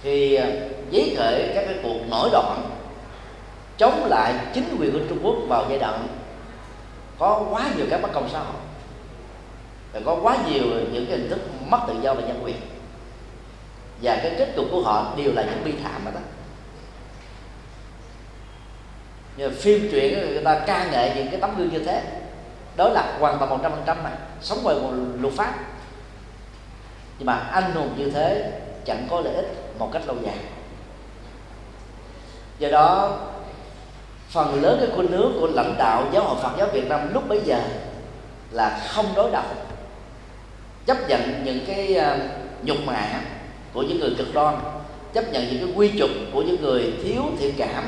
Khi 0.02 0.34
à, 0.34 0.46
giấy 0.90 1.14
khởi 1.18 1.52
các 1.54 1.64
cái 1.66 1.74
cuộc 1.82 1.98
nổi 2.10 2.28
loạn 2.32 2.77
chống 3.78 4.04
lại 4.04 4.34
chính 4.54 4.76
quyền 4.80 4.92
của 4.92 5.06
Trung 5.08 5.18
Quốc 5.22 5.36
vào 5.48 5.66
giai 5.68 5.78
đoạn 5.78 6.08
có 7.18 7.46
quá 7.50 7.70
nhiều 7.76 7.86
các 7.90 8.02
bất 8.02 8.12
công 8.12 8.28
xã 8.32 8.38
hội. 8.38 8.60
Và 9.92 10.00
có 10.04 10.18
quá 10.22 10.36
nhiều 10.50 10.64
những 10.92 11.06
cái 11.06 11.18
hình 11.18 11.30
thức 11.30 11.40
mất 11.66 11.78
tự 11.88 11.94
do 12.02 12.14
và 12.14 12.20
nhân 12.20 12.40
quyền. 12.44 12.56
Và 14.02 14.18
cái 14.22 14.34
kết 14.38 14.52
cục 14.56 14.66
của 14.70 14.82
họ 14.82 15.14
đều 15.16 15.32
là 15.32 15.42
những 15.42 15.64
bi 15.64 15.72
thảm 15.84 16.04
mà 16.04 16.10
đó 16.10 16.20
nhưng 19.38 19.54
phim 19.54 19.88
truyện 19.90 20.12
người 20.12 20.44
ta 20.44 20.58
ca 20.66 20.90
ngợi 20.90 21.12
những 21.16 21.28
cái 21.30 21.40
tấm 21.40 21.56
gương 21.56 21.72
như 21.72 21.78
thế. 21.78 22.02
Đó 22.76 22.88
là 22.88 23.16
hoàn 23.18 23.38
toàn 23.38 23.50
một 23.50 23.58
trăm 23.62 23.72
phần 23.72 23.82
trăm 23.86 24.02
mà. 24.02 24.10
Sống 24.40 24.58
ngoài 24.62 24.76
một 24.76 24.90
luật 25.20 25.34
pháp. 25.34 25.54
Nhưng 27.18 27.26
mà 27.26 27.34
anh 27.34 27.72
hùng 27.72 27.94
như 27.96 28.10
thế 28.10 28.52
chẳng 28.84 29.06
có 29.10 29.20
lợi 29.20 29.34
ích 29.34 29.56
một 29.78 29.90
cách 29.92 30.02
lâu 30.06 30.16
dài. 30.24 30.36
Do 32.58 32.68
đó 32.68 33.18
phần 34.28 34.62
lớn 34.62 34.78
cái 34.80 34.88
khuynh 34.96 35.12
hướng 35.12 35.32
của 35.40 35.46
lãnh 35.46 35.74
đạo 35.78 36.04
giáo 36.12 36.24
hội 36.24 36.36
Phật 36.42 36.52
giáo 36.58 36.68
Việt 36.72 36.88
Nam 36.88 37.14
lúc 37.14 37.28
bấy 37.28 37.40
giờ 37.44 37.60
là 38.50 38.80
không 38.88 39.06
đối 39.16 39.30
đầu 39.30 39.44
chấp 40.86 41.08
nhận 41.08 41.44
những 41.44 41.58
cái 41.66 41.94
à, 41.94 42.18
nhục 42.62 42.76
mạ 42.86 43.20
của 43.72 43.82
những 43.82 44.00
người 44.00 44.14
cực 44.18 44.34
đoan 44.34 44.54
chấp 45.12 45.32
nhận 45.32 45.48
những 45.48 45.66
cái 45.66 45.74
quy 45.76 45.98
chuẩn 45.98 46.30
của 46.32 46.42
những 46.42 46.62
người 46.62 46.92
thiếu 47.04 47.22
thiện 47.38 47.54
cảm 47.58 47.84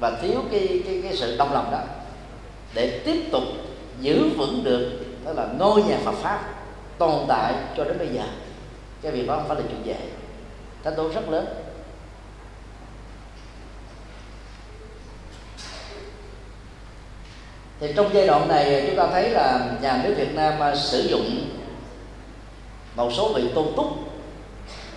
và 0.00 0.10
thiếu 0.22 0.40
cái 0.50 0.82
cái, 0.86 1.00
cái 1.02 1.16
sự 1.16 1.36
đồng 1.36 1.52
lòng 1.52 1.70
đó 1.70 1.80
để 2.74 3.00
tiếp 3.04 3.28
tục 3.32 3.42
giữ 4.00 4.28
vững 4.36 4.64
được 4.64 4.90
đó 5.24 5.32
là 5.32 5.48
ngôi 5.58 5.82
nhà 5.82 5.98
Phật 6.04 6.14
pháp 6.14 6.58
tồn 6.98 7.24
tại 7.28 7.54
cho 7.76 7.84
đến 7.84 7.98
bây 7.98 8.08
giờ. 8.08 8.22
Cái 9.02 9.12
việc 9.12 9.26
đó 9.26 9.36
không 9.36 9.48
phải 9.48 9.56
là 9.56 9.62
chuyện 9.68 9.80
dễ. 9.84 9.96
Thách 10.84 10.96
đố 10.96 11.08
rất 11.08 11.28
lớn. 11.30 11.46
Thì 17.80 17.92
trong 17.96 18.10
giai 18.14 18.26
đoạn 18.26 18.48
này, 18.48 18.84
chúng 18.86 18.96
ta 18.96 19.06
thấy 19.12 19.30
là 19.30 19.60
nhà 19.82 20.00
nước 20.04 20.14
Việt 20.16 20.34
Nam 20.34 20.60
à, 20.60 20.74
sử 20.74 21.00
dụng 21.00 21.50
một 22.96 23.10
số 23.16 23.32
vị 23.34 23.42
tôn 23.54 23.66
túc 23.76 23.86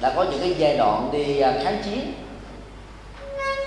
đã 0.01 0.13
có 0.15 0.23
những 0.23 0.39
cái 0.39 0.55
giai 0.57 0.77
đoạn 0.77 1.09
đi 1.11 1.39
à, 1.39 1.53
kháng 1.63 1.81
chiến 1.85 2.13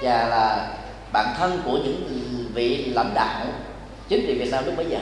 và 0.03 0.29
là 0.29 0.69
bản 1.13 1.35
thân 1.39 1.63
của 1.65 1.79
những 1.85 2.09
vị 2.55 2.85
lãnh 2.95 3.15
đạo 3.15 3.45
chính 4.09 4.27
trị 4.27 4.39
Việt 4.39 4.51
Nam 4.53 4.65
lúc 4.65 4.77
bấy 4.77 4.87
giờ. 4.87 4.99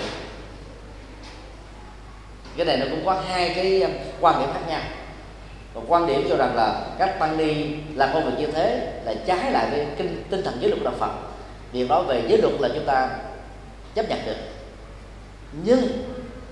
Cái 2.56 2.66
này 2.66 2.76
nó 2.76 2.86
cũng 2.90 3.04
có 3.04 3.22
hai 3.28 3.52
cái 3.54 3.82
quan 4.20 4.40
điểm 4.40 4.48
khác 4.54 4.60
nhau. 4.68 4.80
Và 5.74 5.80
quan 5.88 6.06
điểm 6.06 6.26
cho 6.28 6.36
rằng 6.36 6.56
là 6.56 6.80
các 6.98 7.18
tăng 7.18 7.36
ni 7.36 7.54
làm 7.94 8.10
công 8.14 8.24
việc 8.24 8.32
như 8.38 8.52
thế 8.52 8.92
là 9.04 9.14
trái 9.26 9.52
lại 9.52 9.66
với 9.70 9.86
kinh, 9.98 10.24
tinh 10.30 10.42
thần 10.44 10.54
giới 10.60 10.70
luật 10.70 10.80
của 10.80 10.90
đạo 10.90 10.94
Phật. 10.98 11.10
Việc 11.72 11.88
nói 11.88 12.04
về 12.04 12.22
giới 12.28 12.38
luật 12.38 12.54
là 12.60 12.68
chúng 12.74 12.84
ta 12.84 13.08
chấp 13.94 14.08
nhận 14.08 14.26
được. 14.26 14.36
Nhưng 15.64 15.88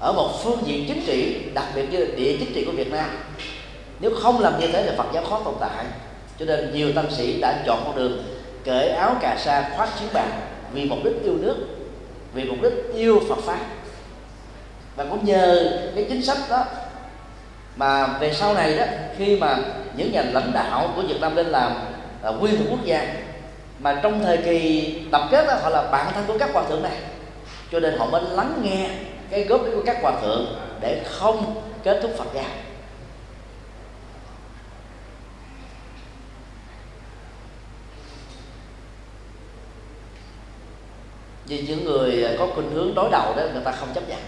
ở 0.00 0.12
một 0.12 0.31
phương 0.42 0.62
diện 0.66 0.85
chính 0.88 1.07
trị 1.07 1.37
đặc 1.55 1.64
biệt 1.74 1.87
như 1.90 2.05
địa 2.16 2.37
chính 2.38 2.55
trị 2.55 2.64
của 2.64 2.72
Việt 2.72 2.92
Nam 2.92 3.11
nếu 4.00 4.11
không 4.22 4.40
làm 4.40 4.61
như 4.61 4.66
thế 4.72 4.83
thì 4.83 4.96
Phật 4.96 5.07
giáo 5.14 5.24
khó 5.24 5.40
tồn 5.44 5.55
tại. 5.61 5.85
Cho 6.38 6.44
nên 6.44 6.72
nhiều 6.74 6.92
tăng 6.92 7.11
sĩ 7.11 7.40
đã 7.40 7.62
chọn 7.66 7.83
con 7.85 7.96
đường 7.96 8.24
cởi 8.64 8.88
áo 8.88 9.16
cà 9.20 9.37
sa 9.38 9.70
khoác 9.76 9.88
chiến 10.00 10.09
bạc 10.12 10.29
vì 10.72 10.85
mục 10.85 10.98
đích 11.05 11.22
yêu 11.24 11.37
nước 11.40 11.57
vì 12.35 12.44
mục 12.44 12.59
đích 12.62 12.72
yêu 12.94 13.20
Phật 13.29 13.38
pháp. 13.38 13.61
Và 14.96 15.05
cũng 15.05 15.24
nhờ 15.24 15.72
cái 15.94 16.07
chính 16.09 16.22
sách 16.22 16.38
đó 16.50 16.64
mà 17.76 18.07
về 18.07 18.33
sau 18.33 18.55
này 18.55 18.76
đó 18.76 18.85
khi 19.18 19.37
mà 19.37 19.59
những 19.96 20.12
nhà 20.12 20.22
lãnh 20.22 20.53
đạo 20.55 20.92
của 20.96 21.03
Việt 21.03 21.20
Nam 21.20 21.37
lên 21.37 21.46
làm 21.46 21.72
là 22.22 22.31
nguyên 22.31 22.57
thủ 22.59 22.64
quốc 22.70 22.85
gia 22.85 23.14
mà 23.79 24.00
trong 24.03 24.20
thời 24.22 24.37
kỳ 24.37 24.94
tập 25.12 25.22
kết 25.31 25.46
đó, 25.46 25.55
họ 25.62 25.68
là 25.68 25.83
bạn 25.83 26.12
thân 26.14 26.24
của 26.26 26.38
các 26.38 26.50
hòa 26.53 26.64
thượng 26.68 26.83
này 26.83 26.96
cho 27.72 27.80
nên 27.80 27.98
họ 27.98 28.06
mới 28.06 28.22
lắng 28.22 28.61
nghe 28.62 28.90
cái 29.30 29.44
góp 29.44 29.64
ý 29.64 29.70
của 29.74 29.83
các 29.87 29.98
hòa 30.02 30.20
thượng 30.22 30.46
để 30.80 31.04
không 31.11 31.62
kết 31.85 31.98
thúc 32.02 32.11
Phật 32.18 32.28
giáo 32.35 32.44
vì 41.50 41.62
những 41.62 41.85
người 41.85 42.37
có 42.38 42.46
khuynh 42.54 42.70
hướng 42.70 42.94
đối 42.94 43.11
đầu 43.11 43.35
đó, 43.37 43.42
người 43.52 43.62
ta 43.64 43.72
không 43.72 43.88
chấp 43.94 44.09
nhận. 44.09 44.18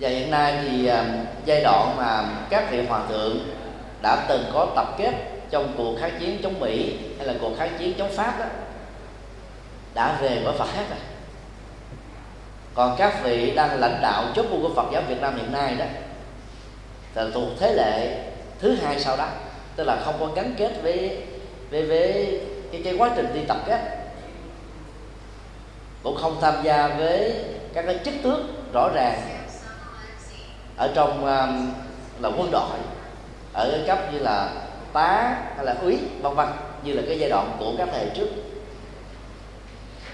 Và 0.00 0.08
hiện 0.08 0.30
nay 0.30 0.58
thì 0.62 0.86
à, 0.86 1.04
giai 1.44 1.60
đoạn 1.62 1.96
mà 1.96 2.28
các 2.50 2.70
vị 2.70 2.86
hòa 2.88 3.02
thượng 3.08 3.38
đã 4.02 4.26
từng 4.28 4.44
có 4.54 4.72
tập 4.76 4.94
kết 4.98 5.35
trong 5.50 5.74
cuộc 5.76 5.96
kháng 6.00 6.20
chiến 6.20 6.38
chống 6.42 6.60
mỹ 6.60 6.98
hay 7.18 7.26
là 7.26 7.34
cuộc 7.40 7.52
kháng 7.58 7.76
chiến 7.78 7.94
chống 7.98 8.12
pháp 8.12 8.38
đó 8.38 8.46
đã 9.94 10.18
về 10.20 10.40
với 10.44 10.54
phật 10.58 10.68
khác 10.72 10.84
rồi. 10.90 10.98
Còn 12.74 12.96
các 12.98 13.24
vị 13.24 13.52
đang 13.56 13.80
lãnh 13.80 13.98
đạo 14.02 14.24
chốt 14.34 14.46
bu 14.50 14.62
của 14.62 14.74
phật 14.76 14.86
giáo 14.92 15.02
việt 15.08 15.20
nam 15.20 15.36
hiện 15.36 15.52
nay 15.52 15.74
đó 15.78 15.84
là 17.14 17.30
thuộc 17.34 17.48
thế 17.60 17.72
lệ 17.72 18.22
thứ 18.58 18.74
hai 18.74 19.00
sau 19.00 19.16
đó 19.16 19.28
tức 19.76 19.84
là 19.84 20.02
không 20.04 20.14
có 20.20 20.26
gắn 20.26 20.54
kết 20.58 20.72
với 20.82 21.22
với 21.70 21.82
với 21.82 22.40
cái, 22.72 22.80
cái 22.84 22.94
quá 22.98 23.10
trình 23.16 23.26
đi 23.34 23.40
tập 23.48 23.56
kết 23.66 23.80
cũng 26.02 26.16
không 26.16 26.36
tham 26.40 26.54
gia 26.62 26.88
với 26.88 27.34
các 27.74 27.84
cái 27.86 27.98
chức 28.04 28.14
tước 28.22 28.38
rõ 28.72 28.88
ràng 28.94 29.20
ở 30.76 30.92
trong 30.94 31.10
um, 31.10 31.72
là 32.20 32.28
quân 32.38 32.50
đội 32.52 32.78
ở 33.52 33.70
cái 33.70 33.80
cấp 33.86 34.12
như 34.12 34.18
là 34.18 34.50
tá 34.96 35.36
hay 35.56 35.64
là 35.64 35.74
úy 35.82 35.98
vân 36.20 36.34
vân 36.34 36.46
như 36.82 36.92
là 36.92 37.02
cái 37.08 37.18
giai 37.18 37.30
đoạn 37.30 37.56
của 37.58 37.72
các 37.78 37.88
thầy 37.92 38.06
trước. 38.14 38.28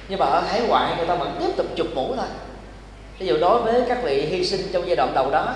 Nhưng 0.08 0.18
mà 0.18 0.26
ở 0.26 0.40
hải 0.40 0.60
ngoại 0.60 0.96
người 0.96 1.06
ta 1.06 1.14
vẫn 1.14 1.36
tiếp 1.40 1.52
tục 1.56 1.66
chụp 1.76 1.86
mũ 1.94 2.14
thôi. 2.16 2.26
Ví 3.18 3.26
dụ 3.26 3.36
đối 3.40 3.62
với 3.62 3.82
các 3.88 4.02
vị 4.02 4.26
hy 4.26 4.44
sinh 4.44 4.60
trong 4.72 4.86
giai 4.86 4.96
đoạn 4.96 5.14
đầu 5.14 5.30
đó 5.30 5.54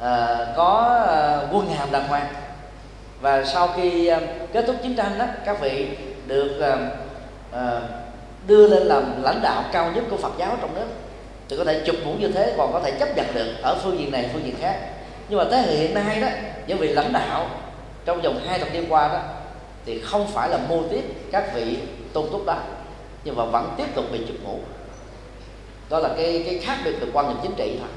à, 0.00 0.46
có 0.56 0.98
à, 1.08 1.40
quân 1.52 1.70
hàm 1.70 1.90
đàng 1.90 2.08
hoàng. 2.08 2.26
Và 3.20 3.44
sau 3.44 3.68
khi 3.76 4.06
à, 4.06 4.20
kết 4.52 4.64
thúc 4.66 4.76
chiến 4.82 4.96
tranh 4.96 5.18
đó 5.18 5.24
các 5.44 5.60
vị 5.60 5.88
được 6.26 6.60
à, 6.60 6.76
à, 7.52 7.80
đưa 8.46 8.68
lên 8.68 8.82
làm 8.82 9.22
lãnh 9.22 9.42
đạo 9.42 9.64
cao 9.72 9.92
nhất 9.94 10.04
của 10.10 10.16
Phật 10.16 10.32
giáo 10.38 10.56
trong 10.60 10.74
nước. 10.74 10.86
Thì 11.48 11.56
có 11.56 11.64
thể 11.64 11.82
chụp 11.86 11.96
mũ 12.04 12.12
như 12.18 12.28
thế 12.28 12.54
còn 12.56 12.72
có 12.72 12.80
thể 12.80 12.90
chấp 12.90 13.16
nhận 13.16 13.26
được 13.34 13.54
ở 13.62 13.78
phương 13.82 13.98
diện 13.98 14.12
này 14.12 14.30
phương 14.32 14.44
diện 14.44 14.54
khác. 14.60 14.76
Nhưng 15.28 15.38
mà 15.38 15.44
thế 15.50 15.56
hệ 15.56 15.76
hiện 15.76 15.94
nay 15.94 16.20
đó 16.20 16.28
những 16.66 16.78
vị 16.78 16.88
lãnh 16.88 17.12
đạo 17.12 17.46
trong 18.08 18.22
vòng 18.22 18.40
hai 18.46 18.58
thập 18.58 18.72
niên 18.72 18.86
qua 18.88 19.08
đó, 19.08 19.20
thì 19.86 20.00
không 20.00 20.28
phải 20.28 20.48
là 20.48 20.58
mô 20.68 20.82
tiếp 20.90 21.02
các 21.32 21.54
vị 21.54 21.76
tôn 22.12 22.26
túc 22.32 22.46
đó, 22.46 22.56
nhưng 23.24 23.36
mà 23.36 23.44
vẫn 23.44 23.74
tiếp 23.76 23.94
tục 23.94 24.04
bị 24.12 24.18
chụp 24.28 24.36
mũ. 24.44 24.60
Đó 25.90 25.98
là 25.98 26.08
cái 26.16 26.42
cái 26.46 26.58
khác 26.58 26.78
biệt 26.84 26.92
về 27.00 27.06
quan 27.12 27.28
niệm 27.28 27.36
chính 27.42 27.54
trị 27.56 27.76
thôi. 27.80 27.88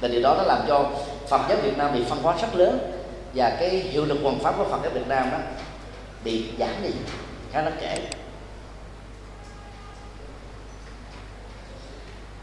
Và 0.00 0.08
điều 0.08 0.22
đó 0.22 0.34
nó 0.38 0.42
làm 0.42 0.58
cho 0.68 0.90
Phật 1.28 1.40
giáo 1.48 1.58
Việt 1.62 1.78
Nam 1.78 1.94
bị 1.94 2.04
phân 2.08 2.22
hóa 2.22 2.36
rất 2.40 2.54
lớn, 2.54 2.92
và 3.34 3.56
cái 3.60 3.70
hiệu 3.70 4.04
lực 4.04 4.18
hoàn 4.22 4.38
pháp 4.38 4.54
của 4.58 4.64
Phật 4.64 4.78
giáo 4.82 4.92
Việt 4.92 5.08
Nam 5.08 5.30
đó 5.30 5.38
bị 6.24 6.44
giảm 6.58 6.82
đi, 6.82 6.90
khá 7.52 7.62
đáng 7.62 7.76
kể 7.80 7.98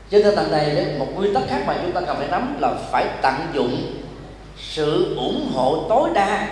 trên 0.10 0.24
tinh 0.24 0.36
thần 0.36 0.52
này 0.52 0.96
một 1.00 1.08
nguyên 1.16 1.34
tắc 1.34 1.44
khác 1.48 1.64
mà 1.68 1.78
chúng 1.82 1.92
ta 1.92 2.02
cần 2.02 2.18
phải 2.18 2.28
nắm 2.28 2.58
là 2.60 2.74
phải 2.92 3.06
tận 3.22 3.34
dụng 3.54 4.03
sự 4.70 5.16
ủng 5.16 5.52
hộ 5.54 5.86
tối 5.90 6.10
đa 6.14 6.48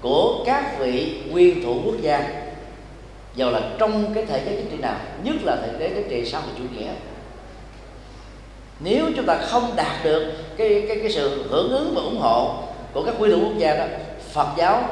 của 0.00 0.42
các 0.46 0.78
vị 0.78 1.22
nguyên 1.30 1.64
thủ 1.64 1.80
quốc 1.84 1.94
gia. 2.00 2.28
Dầu 3.34 3.50
là 3.50 3.60
trong 3.78 4.14
cái 4.14 4.26
thể 4.26 4.38
chế 4.38 4.56
chính 4.56 4.70
trị 4.70 4.76
nào, 4.76 4.96
nhất 5.22 5.34
là 5.42 5.56
thể 5.56 5.68
chế 5.78 5.88
chính 5.94 6.08
trị 6.08 6.30
xã 6.30 6.38
hội 6.38 6.50
chủ 6.58 6.64
nghĩa. 6.72 6.90
Nếu 8.80 9.06
chúng 9.16 9.26
ta 9.26 9.36
không 9.36 9.76
đạt 9.76 10.04
được 10.04 10.32
cái 10.56 10.84
cái 10.88 10.96
cái 11.02 11.12
sự 11.12 11.44
hưởng 11.50 11.70
ứng 11.70 11.92
và 11.94 12.02
ủng 12.02 12.20
hộ 12.20 12.54
của 12.92 13.02
các 13.02 13.14
quy 13.18 13.30
thủ 13.30 13.38
quốc 13.40 13.58
gia 13.58 13.76
đó, 13.76 13.84
Phật 14.32 14.48
giáo 14.56 14.82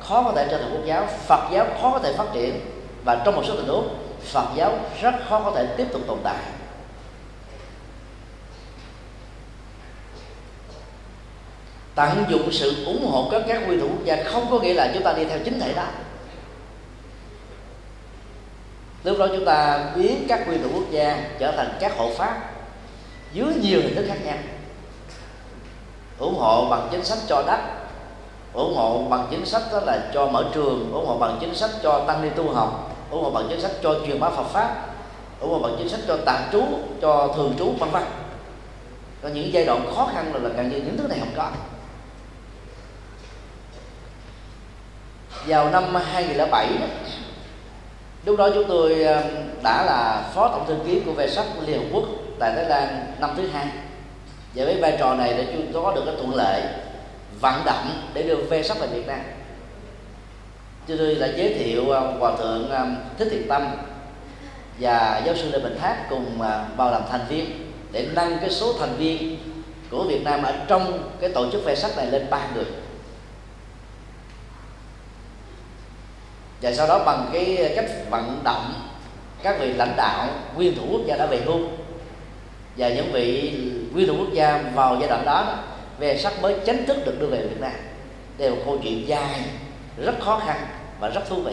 khó 0.00 0.22
có 0.22 0.32
thể 0.32 0.46
trở 0.50 0.58
thành 0.58 0.70
quốc 0.72 0.86
giáo, 0.86 1.06
Phật 1.26 1.48
giáo 1.52 1.66
khó 1.82 1.90
có 1.90 1.98
thể 1.98 2.12
phát 2.12 2.26
triển 2.34 2.60
và 3.04 3.22
trong 3.24 3.36
một 3.36 3.42
số 3.48 3.56
tình 3.56 3.68
huống, 3.68 3.88
Phật 4.24 4.46
giáo 4.56 4.72
rất 5.02 5.14
khó 5.28 5.40
có 5.40 5.50
thể 5.50 5.66
tiếp 5.76 5.86
tục 5.92 6.00
tồn 6.06 6.18
tại. 6.22 6.36
Tận 11.94 12.24
dụng 12.28 12.52
sự 12.52 12.84
ủng 12.84 13.06
hộ 13.10 13.28
các 13.30 13.42
các 13.48 13.62
quy 13.68 13.80
thủ 13.80 13.88
quốc 13.88 14.04
gia 14.04 14.22
không 14.24 14.46
có 14.50 14.58
nghĩa 14.58 14.74
là 14.74 14.90
chúng 14.94 15.02
ta 15.02 15.12
đi 15.12 15.24
theo 15.24 15.38
chính 15.44 15.60
thể 15.60 15.72
đó. 15.72 15.84
Lúc 19.04 19.18
đó 19.18 19.26
chúng 19.26 19.44
ta 19.44 19.84
biến 19.96 20.24
các 20.28 20.44
quy 20.48 20.58
thủ 20.58 20.68
quốc 20.74 20.90
gia 20.90 21.24
trở 21.38 21.52
thành 21.56 21.76
các 21.80 21.96
hộ 21.96 22.10
pháp 22.16 22.50
dưới 23.32 23.54
nhiều 23.54 23.80
hình 23.80 23.94
thức 23.94 24.04
khác 24.08 24.18
nhau. 24.24 24.36
Ủng 26.18 26.38
hộ 26.38 26.66
bằng 26.70 26.88
chính 26.90 27.04
sách 27.04 27.18
cho 27.28 27.42
đất 27.46 27.60
ủng 28.52 28.76
hộ 28.76 29.04
bằng 29.10 29.26
chính 29.30 29.46
sách 29.46 29.62
đó 29.72 29.80
là 29.80 30.10
cho 30.14 30.26
mở 30.26 30.44
trường 30.54 30.92
ủng 30.92 31.06
hộ 31.06 31.18
bằng 31.18 31.38
chính 31.40 31.54
sách 31.54 31.70
cho 31.82 32.04
tăng 32.06 32.22
ni 32.22 32.28
tu 32.36 32.52
học 32.52 32.96
ủng 33.10 33.22
hộ 33.24 33.30
bằng 33.30 33.46
chính 33.48 33.60
sách 33.60 33.70
cho 33.82 33.94
truyền 34.06 34.20
bá 34.20 34.30
Phật 34.30 34.46
pháp 34.52 34.86
ủng 35.40 35.50
hộ 35.50 35.58
bằng 35.58 35.74
chính 35.78 35.88
sách 35.88 36.00
cho 36.08 36.18
tạm 36.24 36.42
trú 36.52 36.62
cho 37.02 37.32
thường 37.36 37.54
trú 37.58 37.72
vân 37.78 37.90
vân. 37.90 38.02
Có 39.22 39.28
những 39.28 39.52
giai 39.52 39.64
đoạn 39.64 39.92
khó 39.96 40.10
khăn 40.14 40.34
là, 40.34 40.40
là 40.40 40.48
gần 40.56 40.68
như 40.68 40.76
những 40.76 40.96
thứ 40.96 41.08
này 41.08 41.18
không 41.18 41.32
có. 41.36 41.50
Vào 45.46 45.70
năm 45.70 45.94
2007 45.94 46.68
lúc 48.24 48.38
đó 48.38 48.50
chúng 48.54 48.64
tôi 48.68 49.02
ờ, 49.02 49.22
đã 49.62 49.84
là 49.84 50.30
phó 50.34 50.48
tổng 50.48 50.66
thư 50.66 50.74
ký 50.86 51.00
của 51.06 51.12
Vesak 51.12 51.46
liên 51.66 51.78
hợp 51.78 51.86
quốc 51.92 52.04
tại 52.38 52.52
thái 52.56 52.64
lan 52.64 53.12
năm 53.20 53.30
thứ 53.36 53.46
hai. 53.46 53.66
Và 54.54 54.64
với 54.64 54.80
vai 54.80 54.96
trò 54.98 55.14
này 55.14 55.34
để 55.36 55.46
chúng 55.52 55.72
tôi 55.72 55.82
có 55.82 55.94
được 55.94 56.02
cái 56.06 56.14
thuận 56.16 56.34
lợi 56.34 56.62
vận 57.40 57.64
động 57.64 58.08
để 58.14 58.22
đưa 58.22 58.36
Vesak 58.36 58.80
về 58.80 58.86
việt 58.86 59.06
nam. 59.06 59.20
Chúng 60.86 60.98
tôi 60.98 61.14
đã 61.14 61.26
giới 61.26 61.54
thiệu 61.54 61.90
ờ, 61.90 62.00
hòa 62.00 62.36
thượng 62.36 62.70
ờ, 62.70 62.86
thích 63.18 63.28
thiện 63.30 63.48
tâm 63.48 63.66
và 64.78 65.22
giáo 65.26 65.34
sư 65.36 65.50
lê 65.52 65.58
bình 65.58 65.78
thác 65.80 65.96
cùng 66.10 66.38
bao 66.38 66.66
vào 66.76 66.90
làm 66.90 67.02
thành 67.10 67.26
viên 67.28 67.46
để 67.92 68.08
nâng 68.14 68.38
cái 68.40 68.50
số 68.50 68.72
thành 68.78 68.96
viên 68.98 69.36
của 69.90 70.04
việt 70.04 70.24
nam 70.24 70.42
ở 70.42 70.52
trong 70.68 71.10
cái 71.20 71.30
tổ 71.30 71.50
chức 71.50 71.64
Vesak 71.64 71.96
này 71.96 72.06
lên 72.06 72.26
ba 72.30 72.40
người. 72.54 72.64
Và 76.62 76.72
sau 76.72 76.86
đó 76.86 77.02
bằng 77.06 77.30
cái 77.32 77.72
cách 77.76 77.90
vận 78.10 78.40
động 78.44 78.74
các 79.42 79.56
vị 79.60 79.72
lãnh 79.72 79.94
đạo 79.96 80.28
nguyên 80.56 80.76
thủ 80.76 80.82
quốc 80.90 81.00
gia 81.06 81.16
đã 81.16 81.26
về 81.26 81.40
hưu. 81.46 81.58
Và 82.76 82.88
những 82.88 83.12
vị 83.12 83.52
nguyên 83.92 84.08
thủ 84.08 84.14
quốc 84.18 84.32
gia 84.32 84.62
vào 84.74 84.96
giai 85.00 85.08
đoạn 85.08 85.24
đó, 85.24 85.58
về 85.98 86.18
sắc 86.18 86.42
mới 86.42 86.56
chính 86.66 86.86
thức 86.86 86.96
được 87.06 87.20
đưa 87.20 87.26
về 87.26 87.46
Việt 87.46 87.60
Nam 87.60 87.72
đây 88.38 88.50
là 88.50 88.56
một 88.56 88.62
câu 88.64 88.78
chuyện 88.82 89.08
dài 89.08 89.40
rất 89.96 90.20
khó 90.20 90.40
khăn 90.46 90.66
và 91.00 91.08
rất 91.08 91.20
thú 91.28 91.36
vị. 91.36 91.52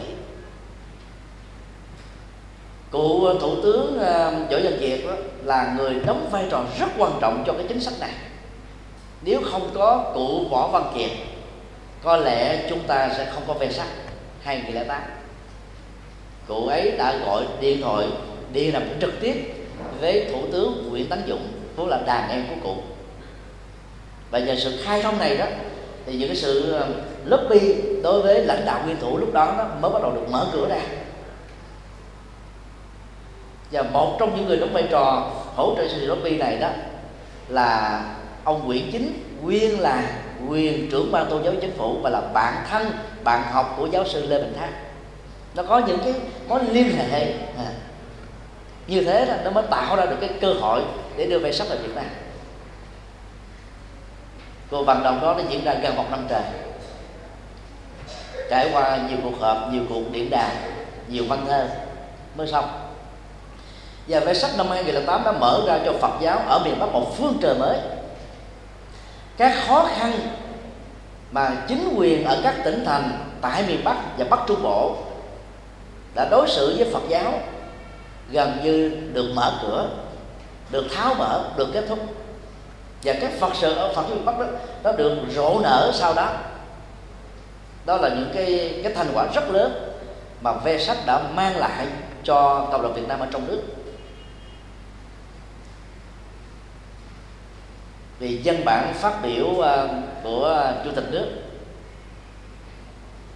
Cụ 2.92 3.34
thủ 3.40 3.62
tướng 3.64 4.00
à, 4.00 4.32
võ 4.32 4.58
văn 4.64 4.78
kiệt 4.80 5.00
đó 5.08 5.14
là 5.44 5.74
người 5.78 5.96
đóng 6.06 6.30
vai 6.32 6.46
trò 6.52 6.64
rất 6.80 6.88
quan 6.98 7.12
trọng 7.22 7.44
cho 7.48 7.54
cái 7.54 7.66
chính 7.70 7.82
sách 7.82 7.94
này. 8.00 8.12
Nếu 9.22 9.42
không 9.52 9.70
có 9.74 10.12
cụ 10.14 10.46
võ 10.50 10.68
văn 10.68 10.92
kiệt 10.98 11.10
có 12.04 12.18
lẽ 12.18 12.68
chúng 12.70 12.80
ta 12.88 13.10
sẽ 13.18 13.26
không 13.26 13.44
có 13.48 13.54
ve 13.54 13.72
sắc. 13.72 13.88
2008 14.50 15.02
cụ 16.48 16.68
ấy 16.68 16.92
đã 16.98 17.18
gọi 17.26 17.46
điện 17.62 17.82
thoại, 17.82 18.08
đi 18.54 18.72
làm 18.72 18.84
trực 19.02 19.14
tiếp 19.22 19.54
với 20.00 20.28
thủ 20.32 20.42
tướng 20.52 20.90
Nguyễn 20.90 21.10
Tấn 21.10 21.24
Dũng, 21.28 21.48
vốn 21.76 21.88
là 21.88 22.02
đàn 22.06 22.30
em 22.30 22.46
của 22.50 22.56
cụ. 22.64 22.82
Và 24.32 24.40
nhờ 24.40 24.56
sự 24.56 24.82
khai 24.84 25.02
thông 25.02 25.20
này 25.20 25.38
đó, 25.38 25.46
thì 26.06 26.16
những 26.16 26.28
cái 26.28 26.36
sự 26.36 26.72
ờ, 26.72 26.90
lobby 27.26 27.76
đối 28.04 28.22
với 28.22 28.46
lãnh 28.46 28.66
đạo 28.66 28.82
nguyên 28.86 28.98
thủ 29.00 29.18
lúc 29.18 29.34
đó 29.34 29.56
nó 29.58 29.64
mới 29.64 29.92
bắt 29.92 30.02
đầu 30.02 30.12
được 30.12 30.30
mở 30.30 30.48
cửa 30.54 30.68
ra. 30.70 30.82
Và 33.72 33.82
một 33.82 34.18
trong 34.20 34.36
những 34.36 34.48
người 34.48 34.58
đóng 34.58 34.74
vai 34.74 34.84
trò 34.92 35.32
hỗ 35.56 35.76
trợ 35.78 35.88
sự 35.88 36.06
lobby 36.06 36.38
này 36.38 36.58
đó 36.58 36.70
là 37.48 38.04
ông 38.44 38.68
Nguyễn 38.68 38.92
Chính, 38.92 39.24
nguyên 39.42 39.80
là 39.80 40.04
quyền 40.48 40.92
trưởng 40.92 41.12
ban 41.12 41.30
tôn 41.30 41.44
giáo 41.44 41.54
chính 41.62 41.78
phủ 41.78 42.00
và 42.02 42.10
là 42.10 42.22
bạn 42.22 42.66
thân, 42.70 42.92
bạn 43.24 43.44
học 43.52 43.76
của 43.78 43.86
giáo 43.86 44.08
sư 44.08 44.26
lê 44.28 44.40
bình 44.40 44.54
thác. 44.60 44.70
Nó 45.56 45.64
có 45.64 45.82
những 45.88 46.00
cái 46.04 46.14
mối 46.48 46.60
liên 46.72 46.92
hệ. 47.12 47.34
À. 47.58 47.72
như 48.88 49.04
thế 49.04 49.26
là 49.26 49.42
nó 49.44 49.52
mới 49.52 49.64
tạo 49.72 49.96
ra 49.96 50.06
được 50.06 50.18
cái 50.22 50.30
cơ 50.42 50.54
hội 50.54 50.82
để 51.18 51.26
đưa 51.26 51.40
về 51.40 51.52
sách 51.52 51.68
vào 51.70 51.78
việt 51.78 51.96
nam. 51.96 52.06
Cuộc 54.72 54.84
vận 54.84 55.04
động 55.04 55.20
đó 55.22 55.34
nó 55.34 55.44
diễn 55.50 55.64
ra 55.64 55.74
gần 55.74 55.96
một 55.96 56.06
năm 56.12 56.26
trời. 56.30 56.42
Trải 58.50 58.70
qua 58.74 59.00
nhiều 59.10 59.18
cuộc 59.24 59.40
họp, 59.40 59.74
nhiều 59.74 59.82
cuộc 59.90 60.12
điện 60.12 60.30
đàm, 60.30 60.52
nhiều 61.08 61.24
văn 61.28 61.46
thơ 61.48 61.68
mới 62.36 62.48
xong. 62.48 62.66
Và 64.08 64.20
về 64.20 64.34
sách 64.34 64.52
năm 64.58 64.68
2008 64.70 65.24
đã 65.24 65.32
mở 65.32 65.64
ra 65.68 65.80
cho 65.86 65.94
Phật 66.02 66.22
giáo 66.22 66.42
ở 66.48 66.60
miền 66.66 66.80
Bắc 66.80 66.86
một 66.86 67.18
phương 67.18 67.38
trời 67.42 67.56
mới 67.56 67.78
các 69.40 69.54
khó 69.68 69.90
khăn 69.96 70.12
mà 71.32 71.52
chính 71.68 71.94
quyền 71.96 72.26
ở 72.26 72.42
các 72.44 72.56
tỉnh 72.64 72.84
thành 72.86 73.12
tại 73.42 73.64
miền 73.68 73.84
Bắc 73.84 73.98
và 74.18 74.26
Bắc 74.30 74.40
Trung 74.48 74.64
Bộ 74.64 74.96
đã 76.16 76.28
đối 76.32 76.50
xử 76.50 76.76
với 76.78 76.94
Phật 76.94 77.02
giáo 77.10 77.34
gần 78.32 78.58
như 78.64 79.02
được 79.14 79.32
mở 79.36 79.60
cửa, 79.62 79.90
được 80.72 80.86
tháo 80.96 81.14
mở, 81.14 81.44
được 81.58 81.68
kết 81.74 81.86
thúc. 81.90 82.00
Và 83.04 83.14
các 83.22 83.32
Phật 83.40 83.56
sự 83.56 83.74
ở 83.74 83.94
Phật 83.94 84.02
giáo 84.02 84.16
miền 84.16 84.26
Bắc 84.26 84.40
đó 84.40 84.46
nó 84.84 84.92
được 84.92 85.18
rộ 85.36 85.60
nở 85.64 85.92
sau 85.94 86.14
đó. 86.14 86.30
Đó 87.86 87.98
là 87.98 88.10
những 88.10 88.32
cái 88.34 88.80
cái 88.84 88.94
thành 88.94 89.08
quả 89.14 89.26
rất 89.34 89.50
lớn 89.50 89.94
mà 90.42 90.52
ve 90.52 90.78
sách 90.78 90.98
đã 91.06 91.22
mang 91.34 91.58
lại 91.58 91.88
cho 92.24 92.68
cộng 92.72 92.82
đồng 92.82 92.94
Việt 92.94 93.08
Nam 93.08 93.20
ở 93.20 93.28
trong 93.32 93.48
nước. 93.48 93.62
Vì 98.20 98.38
dân 98.38 98.66
bản 98.66 98.94
phát 98.94 99.20
biểu 99.24 99.60
ờ, 99.60 99.90
của 100.24 100.74
chủ 100.86 100.92
tịch 100.96 101.06
nước. 101.12 101.26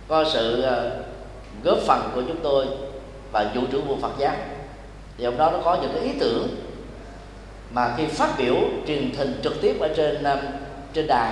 Có 0.07 0.25
sự 0.33 0.61
ờ, 0.61 1.03
góp 1.63 1.77
phần 1.77 2.11
của 2.15 2.21
chúng 2.27 2.39
tôi 2.43 2.67
và 3.31 3.51
vụ 3.55 3.61
trưởng 3.71 3.87
vụ 3.87 3.97
Phật 4.01 4.11
giáo. 4.17 4.35
Thì 5.17 5.25
hôm 5.25 5.37
đó 5.37 5.51
nó 5.51 5.59
có 5.63 5.77
những 5.81 5.91
cái 5.93 6.03
ý 6.03 6.11
tưởng 6.19 6.47
mà 7.71 7.93
khi 7.97 8.05
phát 8.05 8.29
biểu 8.37 8.55
truyền 8.87 9.13
hình 9.17 9.39
trực 9.43 9.61
tiếp 9.61 9.75
ở 9.79 9.93
trên 9.95 10.23
ờ, 10.23 10.41
trên 10.93 11.07
đài, 11.07 11.31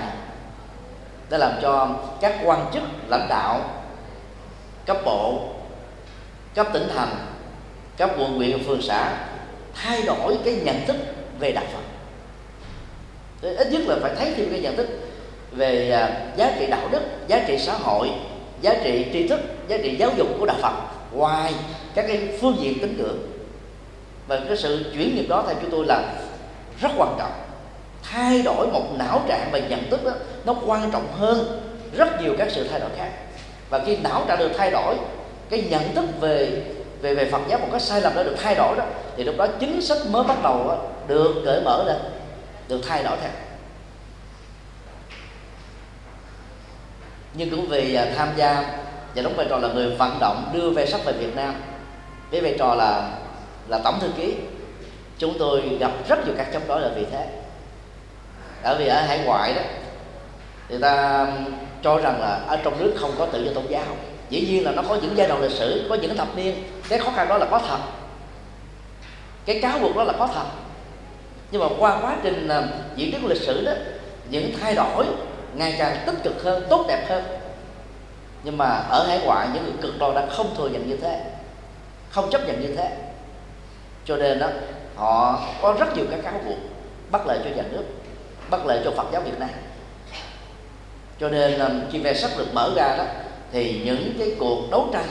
đã 1.30 1.38
làm 1.38 1.52
cho 1.62 1.90
các 2.22 2.36
quan 2.44 2.66
chức, 2.74 2.84
lãnh 3.08 3.28
đạo, 3.30 3.62
cấp 4.86 4.98
bộ, 5.06 5.50
cấp 6.56 6.68
tỉnh 6.74 6.88
thành, 6.96 7.16
cấp 7.98 8.10
quận 8.18 8.36
huyện, 8.36 8.64
phường 8.64 8.82
xã 8.82 9.28
thay 9.74 10.02
đổi 10.02 10.38
cái 10.46 10.54
nhận 10.54 10.86
thức 10.88 10.96
về 11.40 11.52
đạo 11.52 11.66
Phật 11.74 11.91
ít 13.42 13.72
nhất 13.72 13.82
là 13.88 13.96
phải 14.02 14.12
thấy 14.16 14.34
thêm 14.38 14.50
cái 14.52 14.60
nhận 14.60 14.76
thức 14.76 14.88
về 15.52 15.92
à, 15.92 16.22
giá 16.38 16.54
trị 16.60 16.68
đạo 16.68 16.88
đức, 16.92 17.02
giá 17.28 17.44
trị 17.48 17.58
xã 17.58 17.74
hội, 17.74 18.10
giá 18.62 18.74
trị 18.84 19.06
tri 19.14 19.28
thức, 19.28 19.40
giá 19.68 19.78
trị 19.78 19.96
giáo 19.96 20.10
dục 20.18 20.28
của 20.40 20.46
đạo 20.46 20.58
phật 20.62 20.74
ngoài 21.14 21.54
các 21.96 22.06
cái 22.08 22.38
phương 22.42 22.58
diện 22.60 22.80
tín 22.82 22.98
ngưỡng. 22.98 23.18
Và 24.28 24.40
cái 24.48 24.58
sự 24.58 24.86
chuyển 24.94 25.16
nghiệp 25.16 25.26
đó 25.30 25.44
theo 25.48 25.56
chúng 25.62 25.72
tôi 25.72 25.86
là 25.86 26.04
rất 26.82 26.90
quan 26.98 27.16
trọng. 27.20 27.32
Thay 28.04 28.42
đổi 28.42 28.68
một 28.68 28.86
não 28.98 29.22
trạng 29.28 29.50
và 29.52 29.60
nhận 29.60 29.90
thức 29.90 30.06
đó 30.06 30.12
nó 30.46 30.56
quan 30.66 30.92
trọng 30.92 31.08
hơn 31.12 31.62
rất 31.98 32.22
nhiều 32.22 32.34
các 32.38 32.48
sự 32.52 32.68
thay 32.68 32.80
đổi 32.80 32.90
khác. 32.98 33.10
Và 33.70 33.82
khi 33.86 33.98
não 33.98 34.24
trạng 34.28 34.40
được 34.40 34.52
thay 34.58 34.72
đổi, 34.72 34.96
cái 35.50 35.64
nhận 35.70 35.94
thức 35.96 36.06
về 36.20 36.64
về 37.02 37.16
về 37.16 37.30
Phật 37.32 37.42
giáo 37.50 37.60
một 37.60 37.68
cái 37.72 37.80
sai 37.80 38.02
lầm 38.02 38.16
đã 38.16 38.24
được 38.24 38.36
thay 38.44 38.56
đổi 38.56 38.76
đó, 38.78 38.84
thì 39.18 39.24
lúc 39.24 39.36
đó 39.38 39.48
chính 39.60 39.82
sách 39.82 39.98
mới 40.10 40.24
bắt 40.24 40.44
đầu 40.44 40.78
được 41.08 41.42
cởi 41.46 41.62
mở 41.62 41.84
lên 41.84 41.98
được 42.72 42.82
thay 42.88 43.04
đổi 43.04 43.18
theo. 43.22 43.32
Nhưng 47.34 47.50
cũng 47.50 47.68
vì 47.68 47.96
à, 47.96 48.06
tham 48.18 48.30
gia 48.36 48.64
và 49.16 49.22
đóng 49.22 49.36
vai 49.36 49.46
trò 49.50 49.58
là 49.58 49.68
người 49.68 49.96
vận 49.96 50.18
động 50.20 50.52
đưa 50.54 50.70
về 50.70 50.86
sách 50.86 51.02
về 51.06 51.14
Việt 51.14 51.36
Nam, 51.36 51.54
với 52.32 52.42
vai 52.42 52.56
trò 52.60 52.76
là 52.76 53.10
là 53.68 53.80
tổng 53.84 54.00
thư 54.00 54.08
ký, 54.18 54.36
chúng 55.18 55.40
tôi 55.40 55.78
gặp 55.80 55.92
rất 56.10 56.26
nhiều 56.26 56.36
các 56.38 56.48
chống 56.54 56.68
đối 56.68 56.82
là 56.82 56.90
vì 56.96 57.06
thế. 57.12 57.28
Bởi 58.64 58.76
vì 58.80 58.88
ở 58.88 59.02
hải 59.02 59.20
ngoại 59.20 59.54
đó, 59.54 59.62
người 60.70 60.80
ta 60.80 61.28
cho 61.84 62.00
rằng 62.00 62.22
là 62.22 62.40
ở 62.48 62.58
trong 62.64 62.80
nước 62.80 62.94
không 63.00 63.12
có 63.18 63.26
tự 63.26 63.44
do 63.46 63.52
tôn 63.54 63.68
giáo. 63.68 63.98
Dĩ 64.30 64.42
nhiên 64.42 64.66
là 64.66 64.72
nó 64.72 64.82
có 64.90 64.96
những 64.96 65.18
giai 65.18 65.28
đoạn 65.28 65.42
lịch 65.42 65.52
sử, 65.52 65.86
có 65.90 65.96
những 65.96 66.18
thập 66.18 66.36
niên. 66.36 66.64
Cái 66.90 67.00
khó 67.00 67.12
khăn 67.16 67.28
đó 67.28 67.38
là 67.38 67.46
có 67.52 67.60
thật. 67.60 67.80
Cái 69.46 69.60
cáo 69.62 69.80
buộc 69.80 69.96
đó 69.96 70.04
là 70.04 70.14
có 70.20 70.28
thật 70.28 70.46
nhưng 71.52 71.62
mà 71.62 71.68
qua 71.80 72.00
quá 72.02 72.18
trình 72.24 72.50
uh, 72.60 72.66
diễn 72.96 73.12
tiến 73.12 73.26
lịch 73.26 73.42
sử 73.42 73.66
đó 73.66 73.72
những 74.30 74.52
thay 74.62 74.76
đổi 74.76 75.06
ngày 75.56 75.76
càng 75.80 75.98
tích 76.06 76.16
cực 76.24 76.44
hơn 76.44 76.66
tốt 76.70 76.86
đẹp 76.88 77.06
hơn. 77.10 77.24
Nhưng 78.44 78.58
mà 78.58 78.66
ở 78.66 79.08
hải 79.08 79.20
ngoại 79.26 79.48
những 79.54 79.64
người 79.64 79.74
cực 79.82 80.00
đoan 80.00 80.16
đã 80.16 80.26
không 80.30 80.56
thừa 80.58 80.68
nhận 80.68 80.90
như 80.90 80.98
thế 80.98 81.24
không 82.10 82.30
chấp 82.30 82.48
nhận 82.48 82.62
như 82.62 82.76
thế. 82.76 82.98
Cho 84.06 84.18
nên 84.18 84.40
đó 84.40 84.48
họ 84.96 85.40
có 85.62 85.76
rất 85.80 85.98
nhiều 85.98 86.06
các 86.12 86.20
cáo 86.24 86.34
buộc 86.46 86.58
bất 87.12 87.28
lợi 87.28 87.40
cho 87.44 87.50
nhà 87.56 87.64
nước 87.72 87.84
bất 88.50 88.66
lợi 88.66 88.82
cho 88.84 88.92
Phật 88.92 89.08
giáo 89.12 89.22
Việt 89.22 89.40
Nam. 89.40 89.50
Cho 91.20 91.30
nên 91.30 91.60
ờ, 91.60 91.72
khi 91.92 92.00
về 92.00 92.14
sắc 92.14 92.32
được 92.38 92.48
mở 92.54 92.72
ra 92.76 92.96
đó 92.98 93.04
thì 93.52 93.82
những 93.86 94.14
cái 94.20 94.36
cuộc 94.40 94.72
đấu 94.72 94.90
tranh 94.94 95.06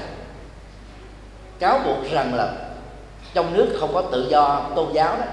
cáo 1.58 1.80
buộc 1.84 2.10
rằng 2.10 2.34
là 2.34 2.52
trong 3.34 3.54
nước 3.54 3.76
không 3.80 3.94
có 3.94 4.02
tự 4.02 4.28
do 4.30 4.70
tôn 4.76 4.92
giáo 4.92 5.16
đó 5.16 5.24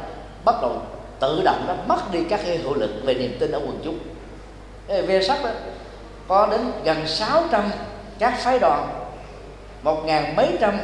bắt 0.45 0.55
đầu 0.61 0.81
tự 1.19 1.41
động 1.43 1.65
nó 1.67 1.73
mất 1.87 2.11
đi 2.11 2.19
các 2.29 2.39
cái 2.45 2.57
hiệu 2.57 2.73
lực 2.73 2.89
về 3.03 3.13
niềm 3.13 3.37
tin 3.39 3.51
ở 3.51 3.59
quần 3.59 3.79
chúng. 3.83 3.99
Về 4.87 5.23
sắc 5.23 5.43
đó 5.43 5.49
có 6.27 6.47
đến 6.51 6.61
gần 6.83 7.07
600 7.07 7.69
các 8.19 8.39
phái 8.39 8.59
đoàn 8.59 8.89
một 9.83 10.05
ngàn 10.05 10.35
mấy 10.35 10.49
trăm 10.59 10.77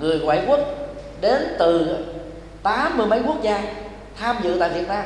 người 0.00 0.18
ngoại 0.18 0.42
quốc 0.46 0.60
đến 1.20 1.56
từ 1.58 1.96
tám 2.62 2.96
mươi 2.98 3.06
mấy 3.06 3.20
quốc 3.26 3.42
gia 3.42 3.62
tham 4.18 4.36
dự 4.42 4.56
tại 4.60 4.68
Việt 4.68 4.88
Nam. 4.88 5.04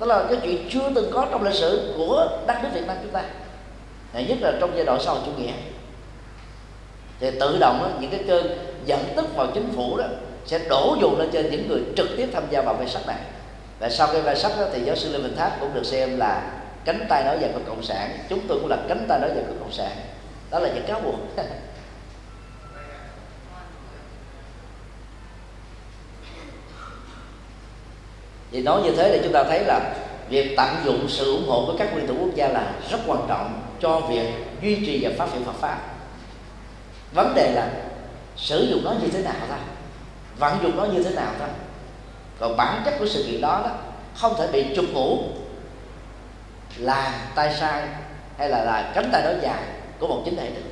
Đó 0.00 0.06
là 0.06 0.24
cái 0.28 0.38
chuyện 0.42 0.68
chưa 0.70 0.90
từng 0.94 1.10
có 1.12 1.26
trong 1.30 1.42
lịch 1.42 1.54
sử 1.54 1.94
của 1.96 2.28
đất 2.46 2.54
nước 2.62 2.68
Việt 2.74 2.86
Nam 2.86 2.96
chúng 3.02 3.12
ta. 3.12 3.22
Nhất 4.12 4.38
là 4.40 4.52
trong 4.60 4.70
giai 4.76 4.84
đoạn 4.84 5.00
sau 5.02 5.16
chủ 5.26 5.32
nghĩa. 5.32 5.52
Thì 7.20 7.30
tự 7.40 7.58
động 7.60 7.78
đó, 7.82 7.88
những 8.00 8.10
cái 8.10 8.20
cơn 8.26 8.58
dẫn 8.86 9.00
tức 9.16 9.36
vào 9.36 9.46
chính 9.54 9.72
phủ 9.76 9.96
đó 9.96 10.04
sẽ 10.46 10.58
đổ 10.68 10.96
dồn 11.00 11.18
lên 11.18 11.30
trên 11.32 11.50
những 11.50 11.68
người 11.68 11.80
trực 11.96 12.08
tiếp 12.16 12.28
tham 12.32 12.42
gia 12.50 12.62
vào 12.62 12.74
về 12.74 12.86
sắc 12.88 13.06
này 13.06 13.18
và 13.82 13.90
sau 13.90 14.08
cái 14.12 14.22
vai 14.22 14.36
sách 14.36 14.52
đó, 14.58 14.64
thì 14.72 14.82
giáo 14.84 14.96
sư 14.96 15.12
Lê 15.12 15.18
Bình 15.18 15.36
Tháp 15.36 15.60
cũng 15.60 15.74
được 15.74 15.86
xem 15.86 16.18
là 16.18 16.50
cánh 16.84 17.06
tay 17.08 17.24
nói 17.24 17.38
về 17.38 17.50
của 17.54 17.60
cộng 17.66 17.82
sản. 17.82 18.18
Chúng 18.28 18.40
tôi 18.48 18.58
cũng 18.60 18.70
là 18.70 18.78
cánh 18.88 19.04
tay 19.08 19.20
nói 19.20 19.30
về 19.34 19.42
của 19.48 19.54
cộng 19.60 19.72
sản. 19.72 19.90
Đó 20.50 20.58
là 20.58 20.68
những 20.74 20.84
cáo 20.86 21.00
buộc. 21.00 21.14
Thì 28.52 28.62
nói 28.62 28.82
như 28.82 28.92
thế 28.96 29.08
để 29.12 29.20
chúng 29.24 29.32
ta 29.32 29.44
thấy 29.44 29.64
là 29.66 29.94
việc 30.28 30.54
tận 30.56 30.68
dụng 30.84 31.06
sự 31.08 31.32
ủng 31.32 31.48
hộ 31.48 31.66
của 31.66 31.74
các 31.78 31.92
nguyên 31.92 32.06
thủ 32.06 32.14
quốc 32.20 32.34
gia 32.34 32.48
là 32.48 32.72
rất 32.90 32.98
quan 33.06 33.20
trọng 33.28 33.62
cho 33.80 34.00
việc 34.00 34.28
duy 34.62 34.86
trì 34.86 35.04
và 35.04 35.10
phát 35.18 35.32
triển 35.32 35.44
Phật 35.44 35.56
pháp. 35.60 35.78
Vấn 37.14 37.34
đề 37.34 37.52
là 37.54 37.70
sử 38.36 38.62
dụng 38.70 38.84
nó 38.84 38.94
như 39.02 39.08
thế 39.12 39.22
nào 39.22 39.34
thôi 39.48 39.58
vận 40.38 40.62
dụng 40.62 40.76
nó 40.76 40.84
như 40.84 41.02
thế 41.02 41.10
nào 41.10 41.32
thôi 41.38 41.48
còn 42.42 42.56
bản 42.56 42.82
chất 42.84 42.94
của 42.98 43.06
sự 43.06 43.24
kiện 43.30 43.40
đó, 43.40 43.62
đó 43.64 43.70
không 44.14 44.34
thể 44.38 44.48
bị 44.52 44.66
trục 44.76 44.84
ngủ 44.92 45.18
là 46.76 47.28
tay 47.34 47.56
sai 47.60 47.82
hay 48.38 48.48
là 48.48 48.64
là 48.64 48.92
cánh 48.94 49.10
tay 49.12 49.22
nói 49.22 49.34
dài 49.42 49.62
của 49.98 50.06
một 50.08 50.22
chính 50.24 50.36
thể 50.36 50.50
được 50.50 50.62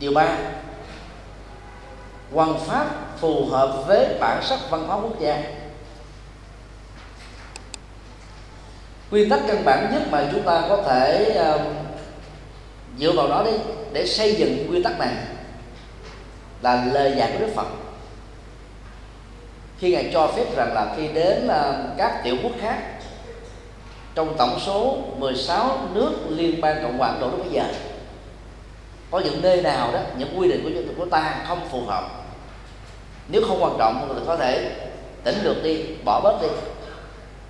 điều 0.00 0.12
ba 0.12 0.36
quan 2.32 2.60
pháp 2.66 2.86
phù 3.18 3.46
hợp 3.46 3.84
với 3.86 4.16
bản 4.20 4.42
sắc 4.42 4.58
văn 4.70 4.86
hóa 4.86 4.96
quốc 4.96 5.20
gia. 5.20 5.42
Nguyên 9.10 9.30
tắc 9.30 9.40
căn 9.48 9.64
bản 9.64 9.90
nhất 9.92 10.02
mà 10.10 10.28
chúng 10.32 10.42
ta 10.42 10.62
có 10.68 10.82
thể 10.82 11.36
uh, 11.54 11.60
dựa 12.98 13.12
vào 13.12 13.28
đó 13.28 13.42
đi 13.44 13.52
để 13.92 14.06
xây 14.06 14.34
dựng 14.34 14.66
quy 14.70 14.82
tắc 14.82 14.98
này 14.98 15.14
là 16.62 16.84
lời 16.92 17.14
dạy 17.16 17.32
của 17.32 17.46
Đức 17.46 17.52
Phật. 17.54 17.66
Khi 19.78 19.92
ngài 19.92 20.10
cho 20.12 20.26
phép 20.26 20.56
rằng 20.56 20.74
là 20.74 20.94
khi 20.96 21.08
đến 21.08 21.48
à, 21.48 21.74
các 21.98 22.20
tiểu 22.24 22.36
quốc 22.42 22.52
khác, 22.60 22.78
trong 24.14 24.36
tổng 24.38 24.60
số 24.60 24.96
16 25.18 25.78
nước 25.94 26.12
liên 26.28 26.60
bang 26.60 26.82
cộng 26.82 26.98
hòa 26.98 27.08
Ấn 27.08 27.20
Độ 27.20 27.30
lúc 27.30 27.38
bây 27.38 27.52
giờ, 27.52 27.64
có 29.10 29.18
những 29.18 29.42
nơi 29.42 29.62
nào 29.62 29.92
đó, 29.92 30.00
những 30.18 30.38
quy 30.38 30.48
định 30.48 30.62
của 30.64 30.70
dân 30.70 30.86
tộc 30.86 30.94
của 30.98 31.06
ta 31.06 31.44
không 31.48 31.68
phù 31.70 31.84
hợp, 31.86 32.04
nếu 33.28 33.42
không 33.48 33.62
quan 33.62 33.72
trọng 33.78 34.06
thì 34.08 34.22
có 34.26 34.36
thể 34.36 34.70
tỉnh 35.24 35.42
lược 35.42 35.62
đi, 35.62 35.84
bỏ 36.04 36.20
bớt 36.20 36.42
đi. 36.42 36.48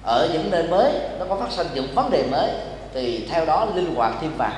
Ở 0.02 0.30
những 0.32 0.50
nơi 0.50 0.62
mới, 0.62 0.92
nó 1.18 1.24
có 1.28 1.36
phát 1.36 1.52
sinh 1.52 1.66
những 1.74 1.94
vấn 1.94 2.10
đề 2.10 2.24
mới, 2.30 2.50
thì 2.94 3.28
theo 3.30 3.46
đó 3.46 3.66
linh 3.74 3.94
hoạt 3.94 4.14
thêm 4.20 4.30
vào 4.36 4.52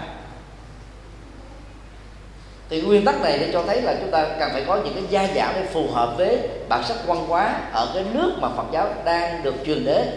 thì 2.70 2.80
nguyên 2.80 3.04
tắc 3.04 3.20
này 3.20 3.38
để 3.38 3.50
cho 3.52 3.62
thấy 3.66 3.82
là 3.82 3.94
chúng 4.00 4.10
ta 4.10 4.26
cần 4.38 4.50
phải 4.52 4.64
có 4.66 4.76
những 4.76 4.94
cái 4.94 5.04
gia 5.10 5.34
giảm 5.34 5.54
để 5.54 5.66
phù 5.72 5.88
hợp 5.92 6.14
với 6.16 6.38
bản 6.68 6.84
sắc 6.84 6.96
văn 7.06 7.26
hóa 7.26 7.60
ở 7.72 7.90
cái 7.94 8.04
nước 8.12 8.32
mà 8.40 8.48
Phật 8.56 8.64
giáo 8.72 8.88
đang 9.04 9.42
được 9.42 9.54
truyền 9.66 9.84
đến. 9.84 10.08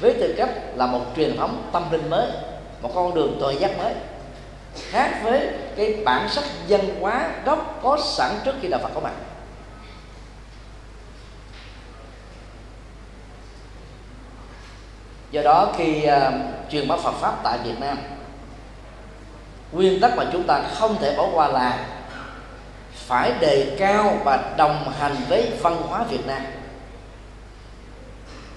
Với 0.00 0.12
tư 0.12 0.34
cách 0.36 0.50
là 0.74 0.86
một 0.86 1.00
truyền 1.16 1.36
thống 1.36 1.70
tâm 1.72 1.82
linh 1.90 2.10
mới 2.10 2.26
một 2.82 2.90
con 2.94 3.14
đường 3.14 3.36
tội 3.40 3.56
giác 3.56 3.78
mới. 3.78 3.94
Khác 4.90 5.20
với 5.22 5.48
cái 5.76 5.96
bản 6.04 6.28
sắc 6.28 6.44
văn 6.68 6.80
hóa 7.00 7.30
gốc 7.44 7.80
có 7.82 7.98
sẵn 8.04 8.30
trước 8.44 8.54
khi 8.62 8.68
đạo 8.68 8.80
Phật 8.82 8.90
có 8.94 9.00
mặt. 9.00 9.12
Do 15.30 15.42
đó 15.42 15.72
khi 15.76 16.06
uh, 16.06 16.34
truyền 16.70 16.88
bá 16.88 16.96
Phật 16.96 17.14
pháp 17.20 17.34
tại 17.44 17.58
Việt 17.64 17.80
Nam 17.80 17.98
nguyên 19.72 20.00
tắc 20.00 20.16
mà 20.16 20.24
chúng 20.32 20.42
ta 20.42 20.62
không 20.74 20.96
thể 21.00 21.16
bỏ 21.16 21.28
qua 21.32 21.48
là 21.48 21.86
phải 23.06 23.32
đề 23.40 23.76
cao 23.78 24.20
và 24.24 24.54
đồng 24.56 24.92
hành 24.98 25.16
với 25.28 25.50
văn 25.62 25.76
hóa 25.88 26.04
Việt 26.10 26.26
Nam. 26.26 26.42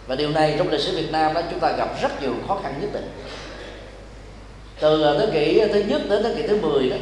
Và 0.07 0.15
điều 0.15 0.29
này 0.29 0.55
trong 0.57 0.69
lịch 0.69 0.81
sử 0.81 0.95
Việt 0.95 1.11
Nam 1.11 1.33
đó, 1.33 1.41
chúng 1.51 1.59
ta 1.59 1.71
gặp 1.71 2.01
rất 2.01 2.21
nhiều 2.21 2.33
khó 2.47 2.59
khăn 2.63 2.73
nhất 2.81 2.89
định. 2.93 3.11
Từ 4.79 5.03
à, 5.03 5.13
thế 5.19 5.29
kỷ 5.33 5.61
thứ 5.73 5.79
nhất 5.79 6.01
đến 6.09 6.23
thế 6.23 6.33
kỷ 6.35 6.47
thứ 6.47 6.61
10 6.61 6.89
đó, 6.89 6.97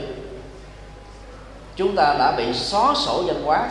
chúng 1.75 1.95
ta 1.95 2.15
đã 2.19 2.33
bị 2.37 2.53
xóa 2.53 2.93
sổ 2.95 3.23
văn 3.27 3.41
hóa 3.43 3.69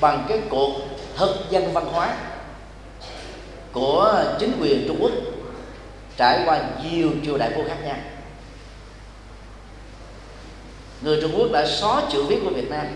bằng 0.00 0.24
cái 0.28 0.40
cuộc 0.50 0.72
thực 1.16 1.36
dân 1.50 1.72
văn 1.72 1.86
hóa 1.92 2.16
của 3.72 4.24
chính 4.38 4.52
quyền 4.60 4.84
Trung 4.88 4.98
Quốc 5.00 5.12
trải 6.16 6.42
qua 6.46 6.60
nhiều 6.84 7.10
triều 7.24 7.38
đại 7.38 7.50
vua 7.56 7.64
khác 7.68 7.76
nhau 7.84 7.96
người 11.02 11.18
Trung 11.22 11.32
Quốc 11.38 11.48
đã 11.52 11.66
xóa 11.66 12.02
chữ 12.12 12.24
viết 12.24 12.40
của 12.44 12.50
Việt 12.50 12.70
Nam 12.70 12.86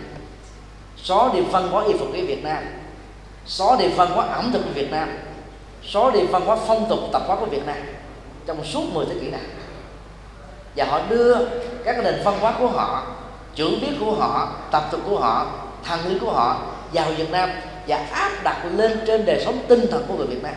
xóa 0.97 1.29
đi 1.33 1.41
văn 1.41 1.67
hóa 1.71 1.83
y 1.87 1.93
phục 1.93 2.07
của 2.07 2.17
Việt 2.27 2.43
Nam 2.43 2.63
xóa 3.45 3.77
đi 3.79 3.87
văn 3.87 4.11
hóa 4.11 4.25
ẩm 4.25 4.51
thực 4.53 4.63
của 4.63 4.73
Việt 4.73 4.91
Nam 4.91 5.09
xóa 5.83 6.11
đi 6.11 6.19
văn 6.23 6.45
hóa 6.45 6.57
phong 6.67 6.89
tục 6.89 6.99
tập 7.13 7.21
quán 7.27 7.39
của 7.39 7.45
Việt 7.45 7.65
Nam 7.65 7.77
trong 8.45 8.65
suốt 8.65 8.83
10 8.93 9.05
thế 9.05 9.15
kỷ 9.21 9.31
này. 9.31 9.41
Và 10.75 10.85
họ 10.85 11.01
đưa 11.09 11.35
các 11.85 12.03
nền 12.03 12.15
văn 12.23 12.39
hóa 12.39 12.53
của 12.59 12.67
họ 12.67 13.07
chữ 13.55 13.69
viết 13.81 13.91
của 13.99 14.11
họ 14.11 14.53
tập 14.71 14.83
tục 14.91 15.01
của 15.05 15.19
họ 15.19 15.45
thần 15.83 15.99
lý 16.05 16.19
của 16.19 16.31
họ 16.31 16.61
vào 16.93 17.11
Việt 17.17 17.31
Nam 17.31 17.49
và 17.87 17.97
áp 18.11 18.31
đặt 18.43 18.65
lên 18.75 18.99
trên 19.07 19.25
đời 19.25 19.41
sống 19.45 19.59
tinh 19.67 19.85
thần 19.91 20.05
của 20.07 20.13
người 20.13 20.27
Việt 20.27 20.43
Nam. 20.43 20.53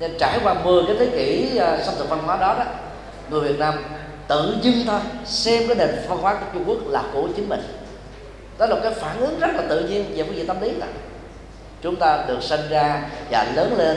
Nên 0.00 0.16
trải 0.18 0.40
qua 0.42 0.54
10 0.54 0.84
cái 0.86 0.96
thế 0.98 1.06
kỷ 1.06 1.58
uh, 1.58 1.84
xâm 1.84 1.94
thực 1.98 2.08
văn 2.08 2.18
hóa 2.26 2.36
đó 2.36 2.54
đó 2.58 2.64
người 3.30 3.40
Việt 3.40 3.58
Nam 3.58 3.74
tự 4.28 4.56
dưng 4.62 4.84
thôi. 4.86 5.00
Xem 5.24 5.62
cái 5.68 5.76
nền 5.76 5.88
văn 6.08 6.18
hóa 6.18 6.34
của 6.34 6.46
Trung 6.52 6.64
Quốc 6.66 6.78
là 6.86 7.02
của 7.12 7.28
chính 7.36 7.48
mình. 7.48 7.60
Đó 8.58 8.66
là 8.66 8.76
cái 8.82 8.94
phản 8.94 9.20
ứng 9.20 9.40
rất 9.40 9.50
là 9.54 9.62
tự 9.68 9.88
nhiên 9.88 10.04
về 10.16 10.24
phương 10.24 10.36
diện 10.36 10.46
tâm 10.46 10.60
lý 10.60 10.70
là 10.70 10.86
chúng 11.82 11.96
ta 11.96 12.24
được 12.28 12.42
sinh 12.42 12.60
ra 12.70 13.02
và 13.30 13.52
lớn 13.54 13.74
lên 13.78 13.96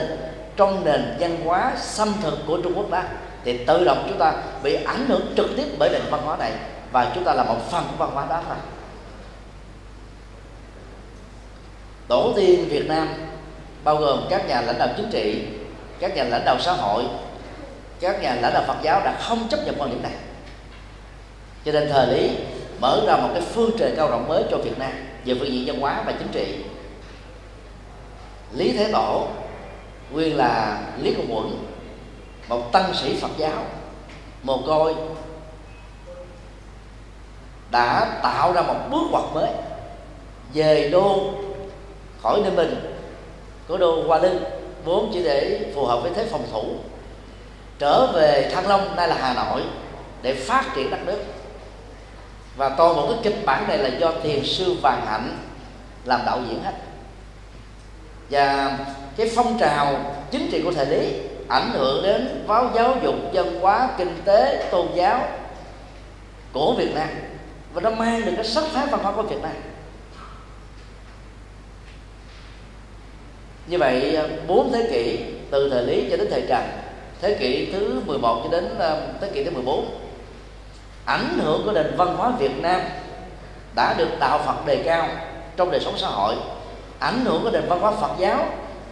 trong 0.56 0.84
nền 0.84 1.16
văn 1.18 1.36
hóa 1.44 1.72
xâm 1.76 2.12
thực 2.22 2.38
của 2.46 2.58
Trung 2.62 2.72
Quốc 2.76 2.90
đó 2.90 3.02
thì 3.44 3.64
tự 3.66 3.84
động 3.84 4.06
chúng 4.08 4.18
ta 4.18 4.32
bị 4.62 4.74
ảnh 4.74 5.06
hưởng 5.08 5.32
trực 5.36 5.46
tiếp 5.56 5.66
bởi 5.78 5.90
nền 5.90 6.02
văn 6.10 6.20
hóa 6.24 6.36
này 6.36 6.52
và 6.92 7.12
chúng 7.14 7.24
ta 7.24 7.34
là 7.34 7.44
một 7.44 7.70
phần 7.70 7.84
của 7.90 7.96
văn 7.96 8.10
hóa 8.14 8.26
đó 8.28 8.42
thôi. 8.48 8.56
Tổ 12.08 12.32
tiên 12.36 12.68
Việt 12.68 12.88
Nam, 12.88 13.08
bao 13.84 13.96
gồm 13.96 14.20
các 14.30 14.48
nhà 14.48 14.60
lãnh 14.60 14.78
đạo 14.78 14.88
chính 14.96 15.10
trị, 15.10 15.44
các 15.98 16.16
nhà 16.16 16.24
lãnh 16.24 16.44
đạo 16.44 16.56
xã 16.60 16.72
hội 16.72 17.04
các 18.00 18.22
nhà 18.22 18.34
lãnh 18.34 18.52
đạo 18.52 18.64
Phật 18.66 18.76
giáo 18.82 19.00
đã 19.04 19.16
không 19.20 19.48
chấp 19.48 19.60
nhận 19.64 19.74
quan 19.78 19.90
điểm 19.90 20.02
này. 20.02 20.12
Cho 21.64 21.72
nên 21.72 21.88
thời 21.92 22.06
lý 22.06 22.30
mở 22.80 23.00
ra 23.06 23.16
một 23.16 23.28
cái 23.32 23.42
phương 23.42 23.70
trời 23.78 23.92
cao 23.96 24.10
rộng 24.10 24.28
mới 24.28 24.44
cho 24.50 24.56
Việt 24.56 24.78
Nam 24.78 24.92
về 25.24 25.34
phương 25.38 25.52
diện 25.52 25.64
văn 25.66 25.80
hóa 25.80 26.02
và 26.06 26.12
chính 26.12 26.28
trị. 26.32 26.64
Lý 28.52 28.72
Thế 28.72 28.92
Tổ, 28.92 29.28
nguyên 30.10 30.36
là 30.36 30.80
Lý 31.02 31.14
Công 31.14 31.36
Quận, 31.36 31.66
một 32.48 32.72
tăng 32.72 32.94
sĩ 32.94 33.16
Phật 33.20 33.30
giáo, 33.38 33.64
mồ 34.42 34.58
côi, 34.66 34.94
đã 37.70 38.18
tạo 38.22 38.52
ra 38.52 38.62
một 38.62 38.76
bước 38.90 39.02
ngoặt 39.10 39.24
mới 39.34 39.50
về 40.54 40.88
đô 40.88 41.30
khỏi 42.22 42.40
nơi 42.42 42.50
Bình 42.50 42.96
của 43.68 43.76
đô 43.76 44.02
Hoa 44.06 44.18
Lư 44.18 44.40
vốn 44.84 45.10
chỉ 45.12 45.22
để 45.22 45.70
phù 45.74 45.86
hợp 45.86 46.00
với 46.02 46.12
thế 46.14 46.26
phòng 46.30 46.46
thủ 46.52 46.64
trở 47.78 48.06
về 48.06 48.50
Thăng 48.54 48.68
Long, 48.68 48.96
nay 48.96 49.08
là 49.08 49.16
Hà 49.20 49.34
Nội, 49.34 49.62
để 50.22 50.34
phát 50.34 50.64
triển 50.74 50.90
đất 50.90 50.98
nước. 51.06 51.24
Và 52.56 52.68
toàn 52.68 52.96
bộ 52.96 53.06
cái 53.06 53.18
kịch 53.22 53.44
bản 53.44 53.68
này 53.68 53.78
là 53.78 53.88
do 53.88 54.12
thiền 54.22 54.44
sư 54.44 54.76
Vàng 54.82 55.06
Hạnh 55.06 55.38
làm 56.04 56.20
đạo 56.26 56.40
diễn 56.48 56.62
hết. 56.62 56.74
Và 58.30 58.78
cái 59.16 59.30
phong 59.36 59.58
trào 59.58 60.14
chính 60.30 60.48
trị 60.50 60.62
của 60.62 60.72
thời 60.72 60.86
lý 60.86 61.12
ảnh 61.48 61.70
hưởng 61.72 62.02
đến 62.02 62.44
báo 62.46 62.70
giáo 62.74 62.96
dục, 63.02 63.14
văn 63.32 63.60
hóa, 63.60 63.90
kinh 63.98 64.22
tế, 64.24 64.68
tôn 64.70 64.86
giáo 64.94 65.28
của 66.52 66.72
Việt 66.72 66.94
Nam. 66.94 67.08
Và 67.72 67.80
nó 67.80 67.90
mang 67.90 68.24
được 68.24 68.32
cái 68.36 68.44
sắc 68.44 68.64
thái 68.74 68.86
văn 68.86 69.00
hóa 69.02 69.12
của 69.12 69.22
Việt 69.22 69.42
Nam. 69.42 69.52
Như 73.66 73.78
vậy, 73.78 74.18
bốn 74.46 74.72
thế 74.72 74.88
kỷ 74.90 75.24
từ 75.50 75.70
thời 75.70 75.82
lý 75.82 76.10
cho 76.10 76.16
đến 76.16 76.28
thời 76.30 76.42
trần 76.48 76.62
thế 77.20 77.36
kỷ 77.40 77.72
thứ 77.72 78.00
11 78.06 78.40
cho 78.44 78.50
đến 78.50 78.74
ờ, 78.78 79.02
thế 79.20 79.30
kỷ 79.34 79.44
thứ 79.44 79.50
14 79.50 79.98
ảnh 81.08 81.38
hưởng 81.38 81.62
của 81.64 81.72
nền 81.72 81.96
văn 81.96 82.16
hóa 82.16 82.30
Việt 82.38 82.62
Nam 82.62 82.80
đã 83.74 83.94
được 83.98 84.08
đạo 84.20 84.40
Phật 84.46 84.66
đề 84.66 84.82
cao 84.84 85.08
trong 85.56 85.70
đời 85.70 85.80
sống 85.80 85.94
xã 85.98 86.06
hội. 86.06 86.34
Ảnh 86.98 87.24
hưởng 87.24 87.42
của 87.42 87.50
nền 87.50 87.68
văn 87.68 87.80
hóa 87.80 87.92
Phật 87.92 88.10
giáo 88.18 88.46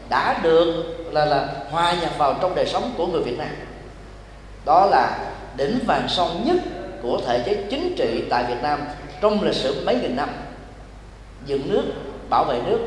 đã 0.08 0.40
được 0.42 0.84
là 1.12 1.24
là 1.24 1.48
hòa 1.70 1.94
nhập 2.00 2.10
vào 2.18 2.34
trong 2.40 2.54
đời 2.54 2.66
sống 2.66 2.94
của 2.96 3.06
người 3.06 3.22
Việt 3.22 3.38
Nam. 3.38 3.48
Đó 4.64 4.86
là 4.90 5.18
đỉnh 5.56 5.78
vàng 5.86 6.08
son 6.08 6.44
nhất 6.44 6.56
của 7.02 7.20
thể 7.26 7.42
chế 7.46 7.66
chính 7.70 7.94
trị 7.98 8.24
tại 8.30 8.44
Việt 8.44 8.62
Nam 8.62 8.80
trong 9.20 9.42
lịch 9.42 9.54
sử 9.54 9.82
mấy 9.86 9.96
nghìn 9.96 10.16
năm, 10.16 10.28
dựng 11.46 11.70
nước, 11.72 11.82
bảo 12.30 12.44
vệ 12.44 12.60
nước 12.66 12.78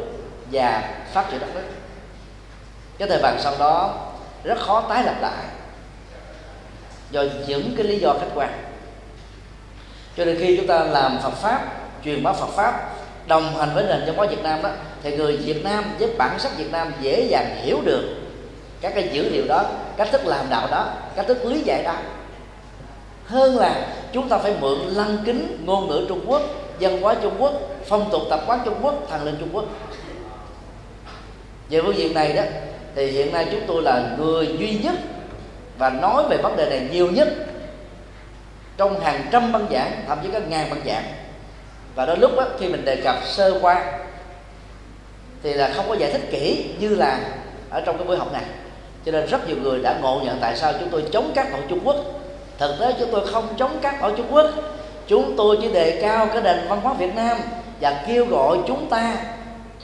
và 0.52 0.94
phát 1.14 1.32
triển 1.32 1.40
đất 1.40 1.48
nước. 1.54 1.62
Cái 2.98 3.08
thời 3.08 3.20
vàng 3.22 3.38
son 3.40 3.54
đó 3.60 4.09
rất 4.44 4.60
khó 4.60 4.82
tái 4.82 5.04
lập 5.04 5.16
lại. 5.22 5.46
Do 7.12 7.24
những 7.48 7.74
cái 7.78 7.86
lý 7.86 8.00
do 8.00 8.14
khách 8.14 8.30
quan. 8.36 8.64
Cho 10.18 10.26
nên 10.26 10.38
khi 10.40 10.58
chúng 10.58 10.68
ta 10.68 10.84
làm 10.84 11.18
Phật 11.24 11.34
pháp, 11.34 11.62
truyền 12.06 12.24
bá 12.24 12.34
Phật 12.34 12.50
pháp, 12.50 12.94
đồng 13.28 13.58
hành 13.58 13.70
với 13.76 13.84
nền 13.84 14.04
văn 14.06 14.16
hóa 14.16 14.28
Việt 14.28 14.44
Nam 14.44 14.62
đó, 14.62 14.70
thì 15.04 15.18
người 15.18 15.38
Việt 15.38 15.64
Nam 15.64 15.84
với 16.00 16.10
bản 16.18 16.40
sắc 16.40 16.58
Việt 16.58 16.72
Nam 16.72 16.92
dễ 17.02 17.28
dàng 17.30 17.62
hiểu 17.64 17.82
được 17.86 18.16
các 18.82 18.92
cái 18.96 19.10
dữ 19.14 19.30
liệu 19.30 19.48
đó, 19.48 19.64
cách 19.98 20.08
thức 20.12 20.26
làm 20.26 20.50
đạo 20.50 20.68
đó, 20.72 20.94
cách 21.16 21.26
thức 21.28 21.46
lý 21.46 21.62
giải 21.62 21.84
đó. 21.84 21.94
Hơn 23.26 23.58
là 23.58 23.88
chúng 24.14 24.30
ta 24.30 24.38
phải 24.38 24.54
mượn 24.60 24.80
lăng 24.80 25.18
kính 25.26 25.64
ngôn 25.66 25.88
ngữ 25.88 26.06
Trung 26.10 26.22
Quốc, 26.28 26.42
văn 26.80 27.02
hóa 27.02 27.16
Trung 27.22 27.34
Quốc, 27.40 27.54
phong 27.88 28.10
tục 28.12 28.22
tập 28.30 28.40
quán 28.48 28.60
Trung 28.66 28.80
Quốc, 28.82 28.96
thần 29.10 29.24
linh 29.24 29.36
Trung 29.40 29.50
Quốc. 29.54 29.66
Về 31.70 31.82
phương 31.82 31.98
diện 31.98 32.14
này 32.14 32.34
đó 32.34 32.44
thì 32.96 33.06
hiện 33.06 33.34
nay 33.34 33.48
chúng 33.52 33.62
tôi 33.68 33.82
là 33.82 34.16
người 34.18 34.56
duy 34.60 34.80
nhất 34.84 34.96
và 35.78 35.90
nói 35.90 36.24
về 36.30 36.38
vấn 36.38 36.58
đề 36.58 36.70
này 36.70 36.88
nhiều 36.92 37.12
nhất 37.12 37.28
trong 38.78 39.00
hàng 39.00 39.22
trăm 39.32 39.52
băng 39.52 39.68
giảng 39.72 39.92
thậm 40.08 40.18
chí 40.24 40.30
các 40.34 40.50
ngàn 40.50 40.70
băng 40.70 40.82
giảng. 40.86 41.04
Và 41.96 42.06
đôi 42.06 42.18
lúc 42.18 42.32
đó, 42.38 42.46
khi 42.60 42.68
mình 42.68 42.86
đề 42.86 42.96
cập 42.96 43.16
sơ 43.26 43.60
qua 43.62 43.86
thì 45.44 45.54
là 45.54 45.72
không 45.76 45.86
có 45.90 45.96
giải 45.96 46.12
thích 46.12 46.22
kỹ 46.32 46.66
như 46.80 46.96
là 46.96 47.20
ở 47.70 47.82
trong 47.82 47.98
cái 47.98 48.08
buổi 48.08 48.18
học 48.18 48.34
này. 48.34 48.44
Cho 49.06 49.12
nên 49.12 49.26
rất 49.26 49.48
nhiều 49.48 49.58
người 49.64 49.80
đã 49.80 49.96
ngộ 50.02 50.22
nhận 50.24 50.38
tại 50.42 50.58
sao 50.58 50.74
chúng 50.80 50.90
tôi 50.90 51.04
chống 51.12 51.32
các 51.36 51.52
hội 51.52 51.62
Trung 51.70 51.80
Quốc. 51.84 51.96
Thực 52.58 52.76
tế 52.80 52.94
chúng 53.00 53.12
tôi 53.12 53.28
không 53.28 53.48
chống 53.58 53.80
các 53.82 54.02
hội 54.02 54.14
Trung 54.18 54.28
Quốc. 54.32 54.46
Chúng 55.08 55.38
tôi 55.38 55.58
chỉ 55.62 55.72
đề 55.72 56.00
cao 56.02 56.28
cái 56.34 56.42
nền 56.42 56.68
văn 56.68 56.82
hóa 56.82 56.94
Việt 56.94 57.16
Nam 57.16 57.38
và 57.82 58.04
kêu 58.08 58.26
gọi 58.26 58.58
chúng 58.68 58.90
ta 58.90 59.16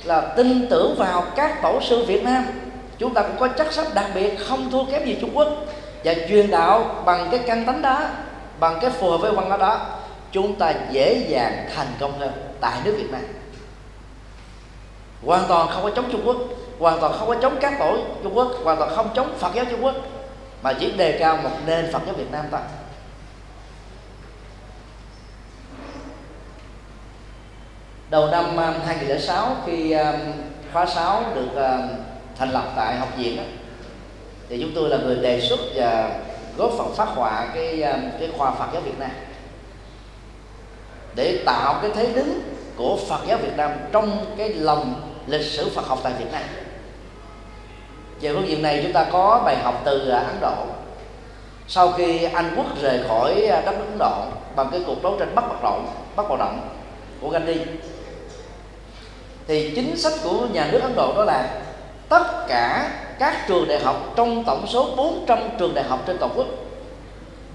là 0.04 0.22
tin 0.22 0.68
tưởng 0.70 0.96
vào 0.98 1.24
các 1.36 1.62
tổ 1.62 1.80
sư 1.82 2.06
Việt 2.06 2.24
Nam 2.24 2.46
chúng 2.98 3.14
ta 3.14 3.22
cũng 3.22 3.38
có 3.40 3.48
chất 3.48 3.74
sách 3.74 3.88
đặc 3.94 4.06
biệt 4.14 4.36
không 4.48 4.72
thua 4.72 4.86
kém 4.86 5.06
gì 5.06 5.18
Trung 5.22 5.32
Quốc. 5.34 5.48
Và 6.04 6.14
truyền 6.30 6.52
đạo 6.52 7.04
bằng 7.06 7.28
cái 7.32 7.40
căn 7.48 7.66
tánh 7.66 7.82
đó 7.82 8.02
bằng 8.60 8.78
cái 8.82 8.90
phù 8.90 9.12
hợp 9.12 9.18
với 9.18 9.32
văn 9.32 9.48
hóa 9.48 9.58
đó 9.58 9.86
chúng 10.32 10.56
ta 10.56 10.74
dễ 10.92 11.26
dàng 11.30 11.70
thành 11.76 11.88
công 12.00 12.20
hơn 12.20 12.32
tại 12.62 12.80
nước 12.84 12.96
Việt 12.98 13.12
Nam. 13.12 13.22
Hoàn 15.26 15.44
toàn 15.48 15.68
không 15.68 15.84
có 15.84 15.92
chống 15.96 16.12
Trung 16.12 16.22
Quốc, 16.26 16.38
hoàn 16.80 17.00
toàn 17.00 17.14
không 17.20 17.28
có 17.28 17.36
chống 17.42 17.58
các 17.62 17.74
tổ 17.80 17.98
Trung 18.24 18.38
Quốc, 18.38 18.52
hoàn 18.64 18.78
toàn 18.78 18.96
không 18.96 19.10
chống 19.16 19.38
Phật 19.40 19.56
giáo 19.56 19.66
Trung 19.66 19.86
Quốc, 19.86 19.96
mà 20.62 20.74
chỉ 20.74 20.92
đề 20.92 21.18
cao 21.20 21.38
một 21.44 21.50
nền 21.66 21.92
Phật 21.94 22.02
giáo 22.06 22.16
Việt 22.16 22.32
Nam 22.32 22.46
thôi. 22.52 22.60
Đầu 28.10 28.28
năm 28.28 28.46
um, 28.46 28.74
2006 28.86 29.56
khi 29.66 29.92
um, 29.92 30.16
khóa 30.74 30.86
6 30.86 31.24
được 31.36 31.56
um, 31.56 31.90
thành 32.38 32.52
lập 32.52 32.74
tại 32.76 32.96
học 32.96 33.10
viện 33.18 33.38
đó, 33.38 33.44
thì 34.50 34.62
chúng 34.62 34.72
tôi 34.76 34.90
là 34.90 34.98
người 34.98 35.16
đề 35.16 35.42
xuất 35.42 35.60
và 35.76 36.20
góp 36.58 36.72
phần 36.78 36.94
phát 36.96 37.08
họa 37.08 37.48
cái 37.54 37.82
um, 37.82 38.02
cái 38.20 38.30
khoa 38.38 38.52
Phật 38.52 38.66
giáo 38.74 38.82
Việt 38.82 39.00
Nam. 39.00 39.12
Để 41.16 41.44
tạo 41.46 41.80
cái 41.82 41.92
thế 41.96 42.14
đứng 42.16 42.42
của 42.76 42.98
Phật 43.10 43.20
giáo 43.28 43.38
Việt 43.38 43.58
Nam 43.58 43.72
trong 43.92 44.26
cái 44.38 44.54
lòng 44.54 45.12
lịch 45.28 45.46
sử 45.46 45.70
Phật 45.70 45.88
học 45.88 46.00
tại 46.04 46.14
Việt 46.20 46.32
Nam. 46.32 46.44
Về 48.22 48.34
phương 48.34 48.48
diện 48.48 48.62
này 48.62 48.80
chúng 48.84 48.94
ta 48.94 49.06
có 49.12 49.42
bài 49.46 49.58
học 49.64 49.82
từ 49.86 50.10
à, 50.10 50.20
Ấn 50.20 50.36
Độ. 50.42 50.66
Sau 51.68 51.92
khi 51.92 52.24
Anh 52.24 52.54
quốc 52.58 52.82
rời 52.82 53.00
khỏi 53.08 53.48
à, 53.48 53.62
đất 53.62 53.72
nước 53.80 53.86
Ấn 53.90 53.98
Độ 53.98 54.24
bằng 54.56 54.68
cái 54.72 54.82
cuộc 54.86 55.04
đấu 55.04 55.16
tranh 55.20 55.36
bắt 55.36 55.46
bạo 55.50 55.60
động 55.64 55.88
bắt 56.16 56.26
bạo 56.30 56.38
động 56.38 56.70
của 57.22 57.30
Gandhi 57.30 57.56
thì 59.48 59.72
chính 59.76 59.98
sách 59.98 60.14
của 60.24 60.48
nhà 60.54 60.70
nước 60.72 60.80
Ấn 60.82 60.96
Độ 60.96 61.14
đó 61.16 61.24
là 61.24 61.62
tất 62.10 62.48
cả 62.48 62.92
các 63.20 63.48
trường 63.48 63.68
đại 63.68 63.80
học 63.80 63.96
trong 64.16 64.44
tổng 64.44 64.68
số 64.68 64.90
400 64.96 65.40
trường 65.60 65.74
đại 65.74 65.84
học 65.84 66.00
trên 66.06 66.18
toàn 66.18 66.32
quốc. 66.36 66.48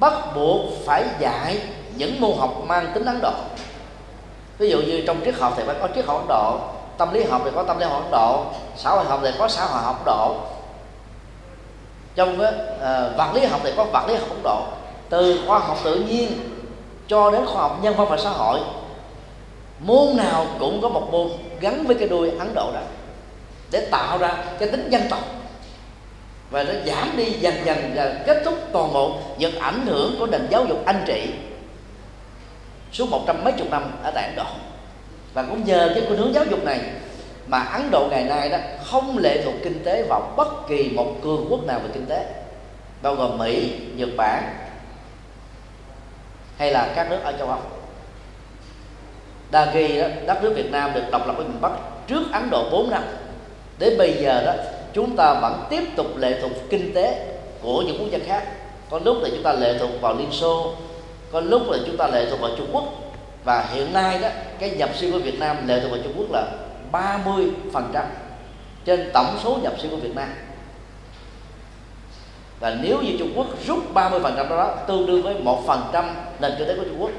Bắt 0.00 0.12
buộc 0.34 0.60
phải 0.86 1.04
dạy 1.18 1.58
những 1.96 2.20
môn 2.20 2.36
học 2.38 2.54
mang 2.66 2.86
tính 2.94 3.04
Ấn 3.04 3.20
Độ. 3.22 3.32
Ví 4.58 4.70
dụ 4.70 4.80
như 4.80 5.02
trong 5.06 5.20
triết 5.24 5.34
học 5.34 5.52
thì 5.56 5.62
phải 5.66 5.76
có 5.80 5.88
triết 5.94 6.06
học 6.06 6.16
Ấn 6.16 6.26
Độ 6.28 6.58
tâm 6.98 7.12
lý 7.12 7.24
học 7.24 7.42
thì 7.44 7.50
có 7.54 7.62
tâm 7.62 7.78
lý 7.78 7.84
học 7.84 8.02
Ấn 8.02 8.10
Độ 8.10 8.44
xã 8.76 8.90
hội 8.90 9.04
học 9.04 9.20
thì 9.22 9.30
có 9.38 9.48
xã 9.48 9.64
hội 9.64 9.82
học 9.82 9.96
Ấn 9.98 10.04
Độ. 10.06 10.34
Trong 12.14 12.32
uh, 12.32 13.16
vật 13.16 13.34
lý 13.34 13.44
học 13.44 13.60
thì 13.64 13.72
có 13.76 13.84
vật 13.84 14.08
lý 14.08 14.14
học 14.14 14.28
Ấn 14.30 14.42
Độ. 14.42 14.62
Từ 15.08 15.38
khoa 15.46 15.58
học 15.58 15.78
tự 15.84 15.94
nhiên 15.94 16.32
cho 17.08 17.30
đến 17.30 17.46
khoa 17.46 17.62
học 17.62 17.78
nhân 17.82 17.94
văn 17.96 18.06
và 18.10 18.16
xã 18.16 18.30
hội 18.30 18.60
môn 19.80 20.16
nào 20.16 20.46
cũng 20.58 20.82
có 20.82 20.88
một 20.88 21.08
môn 21.12 21.28
gắn 21.60 21.84
với 21.86 21.96
cái 21.96 22.08
đuôi 22.08 22.30
Ấn 22.38 22.54
Độ 22.54 22.72
đó 22.72 22.80
để 23.70 23.86
tạo 23.90 24.18
ra 24.18 24.32
cái 24.58 24.68
tính 24.68 24.90
dân 24.90 25.02
tộc. 25.10 25.20
Và 26.50 26.62
nó 26.62 26.72
giảm 26.86 27.16
đi 27.16 27.24
dần 27.24 27.54
dần 27.64 27.92
và 27.94 28.14
kết 28.26 28.42
thúc 28.44 28.54
toàn 28.72 28.92
bộ 28.92 29.18
những 29.38 29.58
ảnh 29.58 29.86
hưởng 29.86 30.16
của 30.18 30.26
nền 30.26 30.46
giáo 30.50 30.64
dục 30.64 30.82
anh 30.86 31.02
trị 31.06 31.30
suốt 32.92 33.08
một 33.10 33.24
trăm 33.26 33.44
mấy 33.44 33.52
chục 33.52 33.70
năm 33.70 33.92
ở 34.02 34.10
tại 34.14 34.24
Ấn 34.24 34.36
Độ. 34.36 34.44
Và 35.34 35.42
cũng 35.42 35.64
nhờ 35.64 35.90
cái 35.94 36.04
khuynh 36.06 36.18
hướng 36.18 36.34
giáo 36.34 36.44
dục 36.44 36.64
này 36.64 36.80
mà 37.46 37.58
Ấn 37.58 37.90
Độ 37.90 38.08
ngày 38.10 38.24
nay 38.24 38.48
đó 38.48 38.58
không 38.84 39.18
lệ 39.18 39.42
thuộc 39.44 39.54
kinh 39.64 39.84
tế 39.84 40.02
vào 40.08 40.32
bất 40.36 40.68
kỳ 40.68 40.90
một 40.94 41.14
cường 41.22 41.46
quốc 41.50 41.66
nào 41.66 41.80
về 41.80 41.88
kinh 41.94 42.06
tế 42.06 42.26
bao 43.02 43.14
gồm 43.14 43.38
Mỹ, 43.38 43.72
Nhật 43.94 44.08
Bản 44.16 44.42
hay 46.58 46.72
là 46.72 46.92
các 46.96 47.10
nước 47.10 47.18
ở 47.24 47.32
châu 47.38 47.48
Âu 47.48 47.60
đa 49.50 49.70
kỳ 49.74 49.98
đó, 49.98 50.06
đất 50.26 50.42
nước 50.42 50.52
Việt 50.56 50.70
Nam 50.70 50.92
được 50.94 51.02
độc 51.10 51.26
lập 51.26 51.34
ở 51.36 51.42
miền 51.42 51.60
Bắc 51.60 51.70
trước 52.06 52.22
Ấn 52.32 52.50
Độ 52.50 52.70
4 52.70 52.90
năm 52.90 53.02
đến 53.80 53.98
bây 53.98 54.12
giờ 54.12 54.42
đó, 54.46 54.54
chúng 54.92 55.16
ta 55.16 55.40
vẫn 55.40 55.66
tiếp 55.70 55.82
tục 55.96 56.06
lệ 56.16 56.38
thuộc 56.42 56.50
kinh 56.70 56.94
tế 56.94 57.26
của 57.62 57.82
những 57.82 57.98
quốc 57.98 58.08
gia 58.10 58.18
khác. 58.26 58.42
Có 58.90 59.00
lúc 59.04 59.16
là 59.22 59.28
chúng 59.32 59.42
ta 59.42 59.52
lệ 59.52 59.78
thuộc 59.78 59.90
vào 60.00 60.14
Liên 60.18 60.32
Xô, 60.32 60.74
có 61.32 61.40
lúc 61.40 61.62
là 61.70 61.78
chúng 61.86 61.96
ta 61.96 62.06
lệ 62.06 62.26
thuộc 62.30 62.40
vào 62.40 62.50
Trung 62.58 62.68
Quốc. 62.72 62.84
Và 63.44 63.68
hiện 63.72 63.92
nay 63.92 64.18
đó, 64.22 64.28
cái 64.58 64.70
nhập 64.70 64.90
siêu 64.96 65.12
của 65.12 65.18
Việt 65.18 65.38
Nam 65.38 65.68
lệ 65.68 65.80
thuộc 65.80 65.90
vào 65.90 66.00
Trung 66.04 66.12
Quốc 66.16 66.26
là 66.30 66.46
30 66.92 67.46
phần 67.72 67.90
trăm 67.92 68.04
trên 68.84 69.10
tổng 69.12 69.38
số 69.44 69.58
nhập 69.62 69.72
siêu 69.82 69.90
của 69.90 69.96
Việt 69.96 70.14
Nam. 70.14 70.28
Và 72.60 72.76
nếu 72.82 73.02
như 73.02 73.12
Trung 73.18 73.32
Quốc 73.36 73.46
rút 73.66 73.94
30 73.94 74.20
phần 74.22 74.34
trăm 74.36 74.48
đó, 74.48 74.74
tương 74.88 75.06
đương 75.06 75.22
với 75.22 75.34
một 75.34 75.62
phần 75.66 75.82
trăm 75.92 76.14
nền 76.40 76.52
kinh 76.58 76.68
tế 76.68 76.74
của 76.76 76.84
Trung 76.84 77.02
Quốc, 77.02 77.10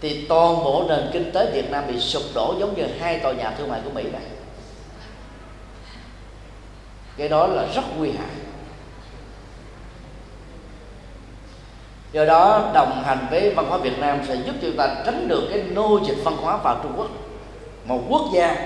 thì 0.00 0.26
toàn 0.28 0.64
bộ 0.64 0.84
nền 0.88 1.00
kinh 1.12 1.32
tế 1.32 1.50
Việt 1.52 1.70
Nam 1.70 1.84
bị 1.88 2.00
sụp 2.00 2.22
đổ 2.34 2.54
giống 2.60 2.76
như 2.76 2.84
hai 3.00 3.18
tòa 3.18 3.32
nhà 3.32 3.54
thương 3.58 3.68
mại 3.68 3.80
của 3.84 3.90
Mỹ 3.90 4.02
này 4.12 4.22
cái 7.20 7.28
đó 7.28 7.46
là 7.46 7.66
rất 7.74 7.82
nguy 7.98 8.10
hại. 8.10 8.28
Do 12.12 12.24
đó, 12.24 12.70
đồng 12.74 13.02
hành 13.04 13.26
với 13.30 13.54
văn 13.54 13.66
hóa 13.68 13.78
Việt 13.78 13.98
Nam 13.98 14.20
sẽ 14.28 14.34
giúp 14.34 14.52
chúng 14.62 14.76
ta 14.76 14.88
tránh 15.06 15.28
được 15.28 15.42
cái 15.50 15.62
nô 15.70 16.00
dịch 16.06 16.16
văn 16.24 16.36
hóa 16.36 16.56
vào 16.56 16.80
Trung 16.82 16.92
Quốc. 16.96 17.08
Một 17.84 18.00
quốc 18.08 18.22
gia 18.34 18.56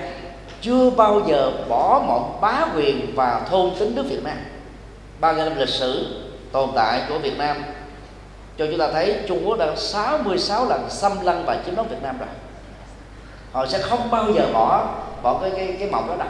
chưa 0.61 0.89
bao 0.89 1.21
giờ 1.27 1.51
bỏ 1.69 2.03
một 2.07 2.41
bá 2.41 2.65
quyền 2.75 3.15
và 3.15 3.41
thôn 3.49 3.71
tính 3.79 3.95
nước 3.95 4.05
Việt 4.09 4.23
Nam. 4.23 4.37
Ba 5.19 5.31
nghìn 5.31 5.45
năm 5.45 5.57
lịch 5.57 5.69
sử 5.69 6.21
tồn 6.51 6.69
tại 6.75 7.01
của 7.09 7.19
Việt 7.19 7.37
Nam 7.37 7.57
cho 8.57 8.65
chúng 8.65 8.79
ta 8.79 8.87
thấy 8.93 9.19
Trung 9.27 9.41
Quốc 9.45 9.59
đã 9.59 9.75
66 9.75 10.65
lần 10.65 10.89
xâm 10.89 11.11
lăng 11.21 11.45
và 11.45 11.57
chiếm 11.65 11.75
đóng 11.75 11.87
Việt 11.89 12.03
Nam 12.03 12.17
rồi. 12.17 12.29
Họ 13.51 13.65
sẽ 13.65 13.77
không 13.77 14.11
bao 14.11 14.31
giờ 14.33 14.47
bỏ 14.53 14.87
bỏ 15.21 15.39
cái 15.41 15.51
cái 15.55 15.75
cái 15.79 15.89
mộng 15.91 16.07
đó 16.07 16.15
đâu 16.15 16.27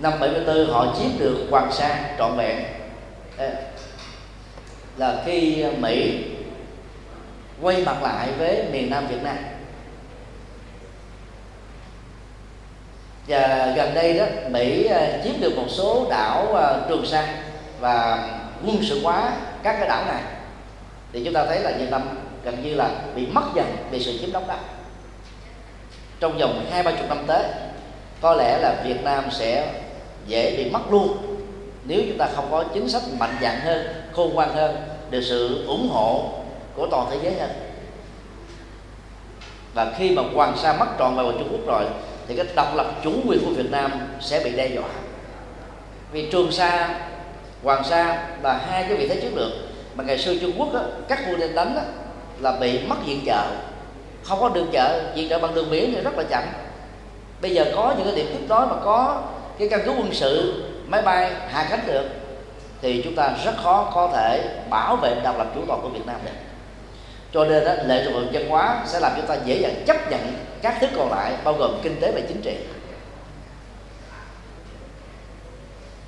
năm 0.00 0.12
74 0.20 0.70
họ 0.70 0.94
chiếm 0.98 1.18
được 1.18 1.46
Hoàng 1.50 1.72
Sa 1.72 2.14
trọn 2.18 2.36
vẹn. 2.36 2.64
Là 4.96 5.22
khi 5.26 5.64
Mỹ 5.78 6.24
quay 7.60 7.82
mặt 7.84 8.02
lại 8.02 8.28
với 8.38 8.64
miền 8.72 8.90
Nam 8.90 9.06
Việt 9.06 9.22
Nam. 9.22 9.36
Và 13.28 13.72
gần 13.76 13.94
đây 13.94 14.18
đó, 14.18 14.24
Mỹ 14.48 14.84
à, 14.84 15.20
chiếm 15.24 15.40
được 15.40 15.56
một 15.56 15.66
số 15.68 16.06
đảo 16.10 16.54
à, 16.56 16.80
Trường 16.88 17.06
Sa 17.06 17.34
và 17.80 18.28
quân 18.66 18.76
sự 18.82 19.00
hóa 19.02 19.32
các 19.62 19.76
cái 19.78 19.88
đảo 19.88 20.04
này. 20.06 20.22
Thì 21.12 21.24
chúng 21.24 21.34
ta 21.34 21.46
thấy 21.46 21.60
là 21.60 21.72
Việt 21.78 21.90
Nam 21.90 22.02
gần 22.44 22.62
như 22.62 22.74
là 22.74 22.90
bị 23.14 23.26
mất 23.26 23.44
dần 23.54 23.76
bị 23.90 24.04
sự 24.04 24.18
chiếm 24.20 24.32
đóng 24.32 24.46
đó. 24.46 24.56
Trong 26.20 26.38
vòng 26.38 26.66
hai 26.70 26.82
ba 26.82 26.90
chục 26.90 27.08
năm 27.08 27.24
tới, 27.26 27.44
có 28.20 28.34
lẽ 28.34 28.58
là 28.58 28.82
Việt 28.84 29.04
Nam 29.04 29.24
sẽ 29.30 29.68
dễ 30.30 30.56
bị 30.56 30.70
mất 30.70 30.80
luôn. 30.90 31.16
Nếu 31.84 32.02
chúng 32.08 32.18
ta 32.18 32.28
không 32.36 32.48
có 32.50 32.64
chính 32.74 32.88
sách 32.88 33.02
mạnh 33.18 33.36
dạn 33.42 33.60
hơn 33.60 33.86
khôn 34.12 34.34
ngoan 34.34 34.54
hơn 34.54 34.76
được 35.10 35.20
sự 35.20 35.66
ủng 35.66 35.88
hộ 35.92 36.30
của 36.74 36.86
toàn 36.90 37.06
thế 37.10 37.18
giới 37.22 37.34
hơn. 37.34 37.50
Và 39.74 39.92
khi 39.98 40.10
mà 40.10 40.22
Hoàng 40.34 40.56
Sa 40.56 40.72
mất 40.72 40.86
tròn 40.98 41.16
vào 41.16 41.32
Trung 41.32 41.48
Quốc 41.52 41.66
rồi 41.66 41.84
thì 42.28 42.36
cái 42.36 42.46
độc 42.56 42.76
lập 42.76 42.86
chủ 43.04 43.12
quyền 43.26 43.44
của 43.44 43.50
Việt 43.50 43.70
Nam 43.70 43.90
sẽ 44.20 44.40
bị 44.44 44.52
đe 44.56 44.66
dọa. 44.66 44.88
Vì 46.12 46.30
Trường 46.30 46.52
Sa 46.52 47.00
Hoàng 47.62 47.84
Sa 47.84 48.28
là 48.42 48.60
hai 48.66 48.84
cái 48.88 48.96
vị 48.96 49.08
thế 49.08 49.20
chiến 49.20 49.36
lược 49.36 49.52
mà 49.94 50.04
ngày 50.04 50.18
xưa 50.18 50.34
Trung 50.40 50.52
Quốc 50.58 50.74
á, 50.74 50.80
các 51.08 51.26
vua 51.26 51.36
lên 51.36 51.54
đánh 51.54 51.76
á, 51.76 51.82
là 52.40 52.52
bị 52.60 52.78
mất 52.78 52.96
diện 53.06 53.20
trợ. 53.26 53.46
Không 54.22 54.40
có 54.40 54.48
đường 54.48 54.68
chợ 54.72 55.02
diện 55.14 55.28
trợ 55.28 55.38
bằng 55.38 55.54
đường 55.54 55.70
biển 55.70 55.92
thì 55.94 56.00
rất 56.00 56.18
là 56.18 56.24
chậm. 56.30 56.42
Bây 57.42 57.50
giờ 57.50 57.72
có 57.74 57.94
những 57.96 58.06
cái 58.06 58.14
điểm 58.16 58.26
tiếp 58.32 58.44
đó 58.48 58.66
mà 58.70 58.76
có 58.84 59.22
cái 59.60 59.68
căn 59.68 59.80
cứ 59.84 59.90
quân 59.90 60.08
sự 60.12 60.64
máy 60.86 61.02
bay 61.02 61.30
hạ 61.48 61.66
cánh 61.70 61.86
được 61.86 62.04
thì 62.82 63.02
chúng 63.04 63.14
ta 63.14 63.30
rất 63.44 63.52
khó 63.62 63.90
có 63.94 64.10
thể 64.14 64.60
bảo 64.70 64.96
vệ 64.96 65.14
độc 65.24 65.38
lập 65.38 65.46
chủ 65.54 65.60
toàn 65.68 65.80
của 65.82 65.88
Việt 65.88 66.06
Nam 66.06 66.16
được. 66.24 66.30
Cho 67.32 67.44
nên 67.44 67.64
đó, 67.64 67.72
lệ 67.86 68.04
thuộc 68.04 68.14
vào 68.14 68.24
văn 68.32 68.48
hóa 68.48 68.82
sẽ 68.86 69.00
làm 69.00 69.12
chúng 69.16 69.26
ta 69.26 69.36
dễ 69.44 69.60
dàng 69.60 69.74
chấp 69.86 70.10
nhận 70.10 70.20
các 70.62 70.76
thứ 70.80 70.86
còn 70.96 71.10
lại 71.10 71.32
bao 71.44 71.54
gồm 71.54 71.80
kinh 71.82 72.00
tế 72.00 72.12
và 72.12 72.20
chính 72.28 72.40
trị. 72.42 72.56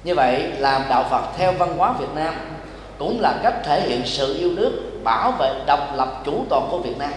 Như 0.05 0.14
vậy 0.14 0.53
làm 0.59 0.82
đạo 0.88 1.07
Phật 1.11 1.22
theo 1.36 1.53
văn 1.53 1.76
hóa 1.78 1.92
Việt 1.92 2.14
Nam 2.14 2.34
cũng 2.98 3.20
là 3.20 3.40
cách 3.42 3.55
thể 3.64 3.80
hiện 3.80 4.03
sự 4.05 4.38
yêu 4.38 4.50
nước 4.50 5.00
bảo 5.05 5.32
vệ 5.32 5.55
độc 5.66 5.90
lập 5.94 6.22
chủ 6.24 6.44
toàn 6.48 6.68
của 6.70 6.78
Việt 6.78 6.98
Nam 6.98 7.12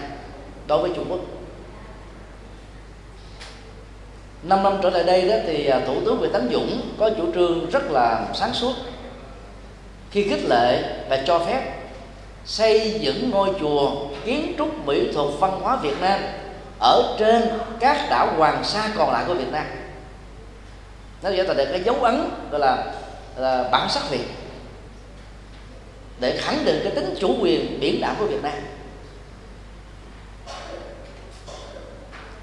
đối 0.66 0.78
với 0.78 0.90
Trung 0.96 1.06
Quốc. 1.08 1.20
Năm 4.46 4.62
năm 4.62 4.78
trở 4.82 4.90
lại 4.90 5.04
đây 5.04 5.28
đó 5.28 5.34
thì 5.46 5.66
à, 5.66 5.80
thủ 5.86 5.94
tướng 6.04 6.18
Nguyễn 6.18 6.32
Tấn 6.32 6.48
Dũng 6.52 6.80
có 6.98 7.10
chủ 7.10 7.32
trương 7.34 7.70
rất 7.70 7.90
là 7.90 8.26
sáng 8.34 8.54
suốt 8.54 8.72
khi 10.10 10.28
khích 10.28 10.44
lệ 10.48 10.82
và 11.08 11.22
cho 11.26 11.38
phép 11.38 11.62
xây 12.44 12.90
dựng 13.00 13.30
ngôi 13.30 13.50
chùa 13.60 13.90
kiến 14.24 14.54
trúc 14.58 14.86
mỹ 14.86 15.12
thuật 15.12 15.28
văn 15.40 15.60
hóa 15.60 15.76
Việt 15.76 16.00
Nam 16.00 16.20
ở 16.80 17.16
trên 17.18 17.42
các 17.80 18.06
đảo 18.10 18.34
Hoàng 18.36 18.64
Sa 18.64 18.90
còn 18.96 19.12
lại 19.12 19.24
của 19.26 19.34
Việt 19.34 19.52
Nam. 19.52 19.66
Nó 21.22 21.30
trở 21.36 21.44
thành 21.44 21.56
cái 21.56 21.82
dấu 21.84 21.94
ấn 21.94 22.30
gọi 22.50 22.60
là, 22.60 22.84
là 23.36 23.68
bản 23.72 23.88
sắc 23.90 24.10
Việt 24.10 24.26
để 26.20 26.36
khẳng 26.36 26.64
định 26.64 26.80
cái 26.84 26.92
tính 26.94 27.14
chủ 27.20 27.36
quyền 27.40 27.80
biển 27.80 28.00
đảo 28.00 28.14
của 28.18 28.26
Việt 28.26 28.42
Nam. 28.42 28.52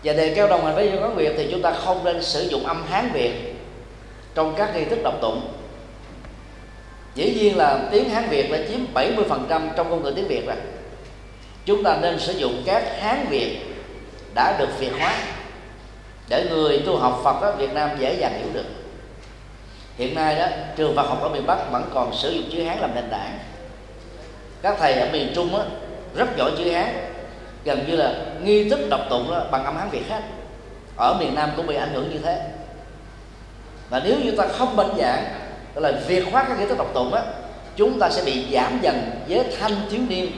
Và 0.03 0.13
đề 0.13 0.33
cao 0.35 0.47
đồng 0.47 0.65
hành 0.65 0.75
với 0.75 0.87
dân 0.87 1.01
quán 1.01 1.15
Việt 1.15 1.33
thì 1.37 1.47
chúng 1.51 1.61
ta 1.61 1.71
không 1.71 2.03
nên 2.03 2.23
sử 2.23 2.41
dụng 2.41 2.65
âm 2.65 2.83
Hán 2.89 3.09
Việt 3.13 3.55
trong 4.35 4.53
các 4.57 4.75
nghi 4.75 4.85
thức 4.85 4.99
đọc 5.03 5.13
tụng. 5.21 5.53
Dĩ 7.15 7.33
nhiên 7.33 7.57
là 7.57 7.79
tiếng 7.91 8.09
Hán 8.09 8.29
Việt 8.29 8.51
đã 8.51 8.57
chiếm 8.69 8.79
70% 8.93 9.69
trong 9.77 9.89
ngôn 9.89 10.03
ngữ 10.03 10.13
tiếng 10.15 10.27
Việt 10.27 10.45
rồi. 10.47 10.55
Chúng 11.65 11.83
ta 11.83 11.97
nên 12.01 12.19
sử 12.19 12.33
dụng 12.33 12.63
các 12.65 12.83
Hán 12.99 13.25
Việt 13.29 13.59
đã 14.35 14.55
được 14.59 14.79
Việt 14.79 14.91
hóa 14.99 15.15
để 16.29 16.45
người 16.49 16.83
tu 16.85 16.97
học 16.97 17.21
Phật 17.23 17.41
ở 17.41 17.55
Việt 17.55 17.73
Nam 17.73 17.89
dễ 17.99 18.15
dàng 18.19 18.39
hiểu 18.39 18.47
được. 18.53 18.65
Hiện 19.97 20.15
nay 20.15 20.35
đó 20.35 20.47
trường 20.75 20.95
Phật 20.95 21.03
học 21.07 21.21
ở 21.21 21.29
miền 21.29 21.45
Bắc 21.45 21.71
vẫn 21.71 21.89
còn 21.93 22.15
sử 22.15 22.29
dụng 22.29 22.49
chữ 22.51 22.63
Hán 22.63 22.79
làm 22.79 22.95
nền 22.95 23.09
tảng. 23.11 23.39
Các 24.61 24.75
thầy 24.79 24.93
ở 24.93 25.07
miền 25.11 25.31
Trung 25.35 25.51
đó, 25.53 25.63
rất 26.15 26.37
giỏi 26.37 26.51
chữ 26.57 26.71
Hán 26.71 27.12
gần 27.63 27.85
như 27.87 27.95
là 27.95 28.15
nghi 28.43 28.69
thức 28.69 28.79
đọc 28.89 29.01
tụng 29.09 29.31
đó, 29.31 29.45
bằng 29.51 29.65
âm 29.65 29.77
Hán 29.77 29.89
Việt 29.89 30.03
khác 30.09 30.23
ở 30.95 31.17
miền 31.19 31.35
Nam 31.35 31.49
cũng 31.55 31.67
bị 31.67 31.75
ảnh 31.75 31.93
hưởng 31.93 32.11
như 32.11 32.19
thế. 32.23 32.41
Và 33.89 34.01
nếu 34.05 34.19
như 34.23 34.31
ta 34.31 34.47
không 34.47 34.75
mạnh 34.75 34.89
dạng 34.97 35.25
tức 35.73 35.81
là 35.81 35.91
việc 36.07 36.23
hóa 36.31 36.45
các 36.47 36.59
nghi 36.59 36.65
thức 36.65 36.77
đọc 36.77 36.91
tụng 36.93 37.13
á 37.13 37.23
chúng 37.75 37.99
ta 37.99 38.09
sẽ 38.09 38.23
bị 38.25 38.45
giảm 38.53 38.79
dần 38.81 39.11
với 39.27 39.43
thanh 39.59 39.75
thiếu 39.91 40.01
niên 40.07 40.31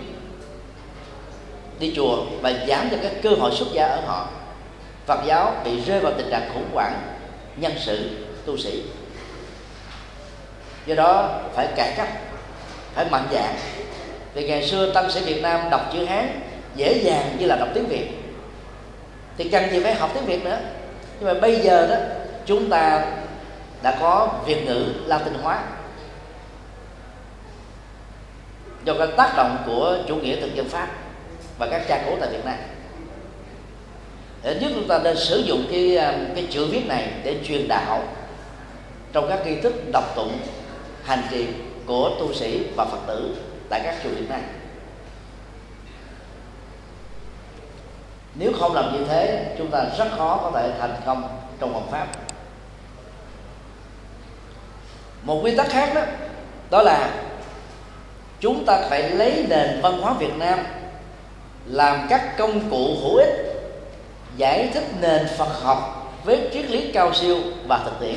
đi 1.79 1.93
chùa 1.95 2.25
và 2.41 2.53
giảm 2.67 2.89
cho 2.91 2.97
các 3.03 3.11
cơ 3.23 3.29
hội 3.29 3.51
xuất 3.55 3.67
gia 3.73 3.87
ở 3.87 4.01
họ. 4.05 4.27
Phật 5.05 5.19
giáo 5.25 5.53
bị 5.65 5.81
rơi 5.81 5.99
vào 5.99 6.13
tình 6.17 6.29
trạng 6.29 6.49
khủng 6.53 6.69
hoảng 6.73 6.93
nhân 7.55 7.73
sự 7.79 8.09
tu 8.45 8.57
sĩ. 8.57 8.83
Do 10.85 10.95
đó 10.95 11.39
phải 11.53 11.67
cải 11.75 11.93
cách 11.97 12.09
phải 12.93 13.05
mạnh 13.11 13.27
dạng. 13.31 13.55
Vì 14.33 14.47
ngày 14.47 14.67
xưa 14.67 14.91
tăng 14.91 15.11
sĩ 15.11 15.21
Việt 15.21 15.41
Nam 15.41 15.69
đọc 15.69 15.89
chữ 15.93 16.05
Hán 16.05 16.39
dễ 16.75 16.93
dàng 17.03 17.35
như 17.39 17.45
là 17.45 17.55
đọc 17.55 17.69
tiếng 17.73 17.87
Việt. 17.87 18.09
Thì 19.37 19.49
cần 19.49 19.71
gì 19.71 19.79
phải 19.83 19.95
học 19.95 20.11
tiếng 20.13 20.25
Việt 20.25 20.43
nữa? 20.43 20.59
Nhưng 21.19 21.33
mà 21.33 21.39
bây 21.39 21.59
giờ 21.59 21.87
đó, 21.87 21.95
chúng 22.45 22.69
ta 22.69 23.05
đã 23.83 23.97
có 23.99 24.29
Việt 24.45 24.65
ngữ, 24.65 24.85
Latin 25.05 25.33
hóa. 25.33 25.63
Do 28.83 28.93
cái 28.97 29.07
tác 29.17 29.33
động 29.37 29.63
của 29.65 29.97
chủ 30.07 30.15
nghĩa 30.15 30.41
thực 30.41 30.55
dân 30.55 30.69
Pháp 30.69 30.87
và 31.57 31.67
các 31.71 31.87
cha 31.87 32.03
cố 32.05 32.11
tại 32.19 32.29
Việt 32.31 32.45
Nam. 32.45 32.55
Để 34.43 34.55
nhất 34.61 34.71
chúng 34.75 34.87
ta 34.87 34.99
nên 35.03 35.17
sử 35.17 35.37
dụng 35.37 35.65
cái 35.71 35.97
à, 35.97 36.17
cái 36.35 36.47
chữ 36.49 36.65
viết 36.65 36.87
này 36.87 37.11
để 37.23 37.35
truyền 37.47 37.67
đạo 37.67 38.03
trong 39.13 39.29
các 39.29 39.45
nghi 39.45 39.55
thức 39.61 39.73
đọc 39.91 40.15
tụng, 40.15 40.37
hành 41.03 41.21
trì 41.31 41.47
của 41.85 42.09
tu 42.19 42.33
sĩ 42.33 42.61
và 42.75 42.85
phật 42.85 42.99
tử 43.07 43.35
tại 43.69 43.81
các 43.83 43.95
chùa 44.03 44.09
Việt 44.09 44.29
Nam. 44.29 44.41
Nếu 48.37 48.53
không 48.59 48.73
làm 48.73 48.93
như 48.93 49.05
thế, 49.05 49.55
chúng 49.57 49.71
ta 49.71 49.85
rất 49.97 50.07
khó 50.17 50.39
có 50.43 50.51
thể 50.59 50.71
thành 50.79 50.95
công 51.05 51.39
trong 51.59 51.73
Phật 51.73 51.91
pháp. 51.91 52.07
Một 55.23 55.41
quy 55.43 55.55
tắc 55.55 55.69
khác 55.69 55.91
đó 55.95 56.01
đó 56.69 56.81
là 56.81 57.09
chúng 58.39 58.65
ta 58.65 58.81
phải 58.89 59.09
lấy 59.09 59.45
nền 59.49 59.81
văn 59.81 60.01
hóa 60.01 60.13
Việt 60.13 60.37
Nam 60.37 60.59
làm 61.65 62.07
các 62.09 62.37
công 62.37 62.69
cụ 62.69 62.95
hữu 63.01 63.15
ích, 63.15 63.29
giải 64.37 64.69
thích 64.73 64.83
nền 65.01 65.27
Phật 65.37 65.61
học 65.61 66.11
với 66.23 66.49
triết 66.53 66.71
lý 66.71 66.91
cao 66.91 67.13
siêu 67.13 67.37
và 67.67 67.81
thực 67.85 67.99
tiễn. 67.99 68.15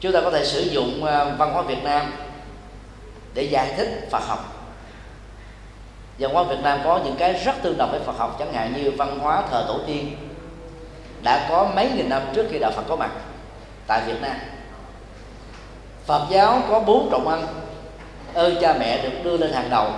Chúng 0.00 0.12
ta 0.12 0.20
có 0.20 0.30
thể 0.30 0.44
sử 0.44 0.60
dụng 0.60 1.04
ờ, 1.04 1.34
văn 1.38 1.52
hóa 1.52 1.62
Việt 1.62 1.82
Nam 1.82 2.12
để 3.34 3.42
giải 3.42 3.74
thích 3.76 4.08
Phật 4.10 4.22
học 4.26 4.61
văn 6.22 6.34
hóa 6.34 6.42
Việt 6.42 6.62
Nam 6.62 6.80
có 6.84 7.00
những 7.04 7.16
cái 7.18 7.32
rất 7.32 7.52
tương 7.62 7.78
đồng 7.78 7.90
với 7.90 8.00
Phật 8.00 8.18
học, 8.18 8.36
chẳng 8.38 8.52
hạn 8.52 8.74
như 8.76 8.90
văn 8.90 9.18
hóa 9.18 9.42
thờ 9.50 9.64
tổ 9.68 9.78
tiên. 9.86 10.16
Đã 11.22 11.46
có 11.50 11.70
mấy 11.74 11.90
nghìn 11.94 12.08
năm 12.08 12.22
trước 12.34 12.46
khi 12.50 12.58
đạo 12.58 12.70
Phật 12.76 12.82
có 12.88 12.96
mặt 12.96 13.10
tại 13.86 14.02
Việt 14.06 14.22
Nam. 14.22 14.36
Phật 16.06 16.26
giáo 16.30 16.62
có 16.70 16.80
bốn 16.80 17.08
trọng 17.10 17.28
ân 17.28 17.46
ơn 18.34 18.56
cha 18.60 18.74
mẹ 18.78 19.02
được 19.02 19.10
đưa 19.24 19.36
lên 19.36 19.52
hàng 19.52 19.70
đầu 19.70 19.90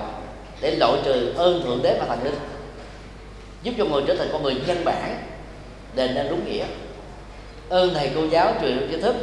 để 0.61 0.71
loại 0.71 0.93
trừ 1.05 1.33
ơn 1.37 1.63
thượng 1.63 1.83
đế 1.83 1.99
và 2.01 2.07
thần 2.07 2.25
linh. 2.25 2.35
Giúp 3.63 3.75
cho 3.79 3.85
người 3.85 4.03
trở 4.07 4.17
thành 4.17 4.29
con 4.33 4.43
người 4.43 4.55
nhân 4.67 4.85
bản, 4.85 5.17
đền 5.95 6.15
nên 6.15 6.29
đúng 6.31 6.45
nghĩa. 6.45 6.65
Ơn 7.69 7.95
thầy 7.95 8.11
cô 8.15 8.27
giáo 8.31 8.53
truyền 8.61 8.89
tri 8.91 9.01
thức. 9.01 9.17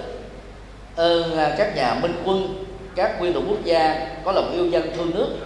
Ơn 0.95 1.38
à, 1.38 1.56
các 1.58 1.76
nhà 1.76 1.93
minh 1.93 2.22
quân, 2.26 2.66
các 2.95 3.20
nguyên 3.20 3.34
thủ 3.34 3.41
quốc 3.49 3.64
gia 3.64 4.08
có 4.26 4.32
lòng 4.32 4.52
yêu 4.52 4.68
dân 4.70 4.91
thương 4.97 5.12
nước 5.16 5.38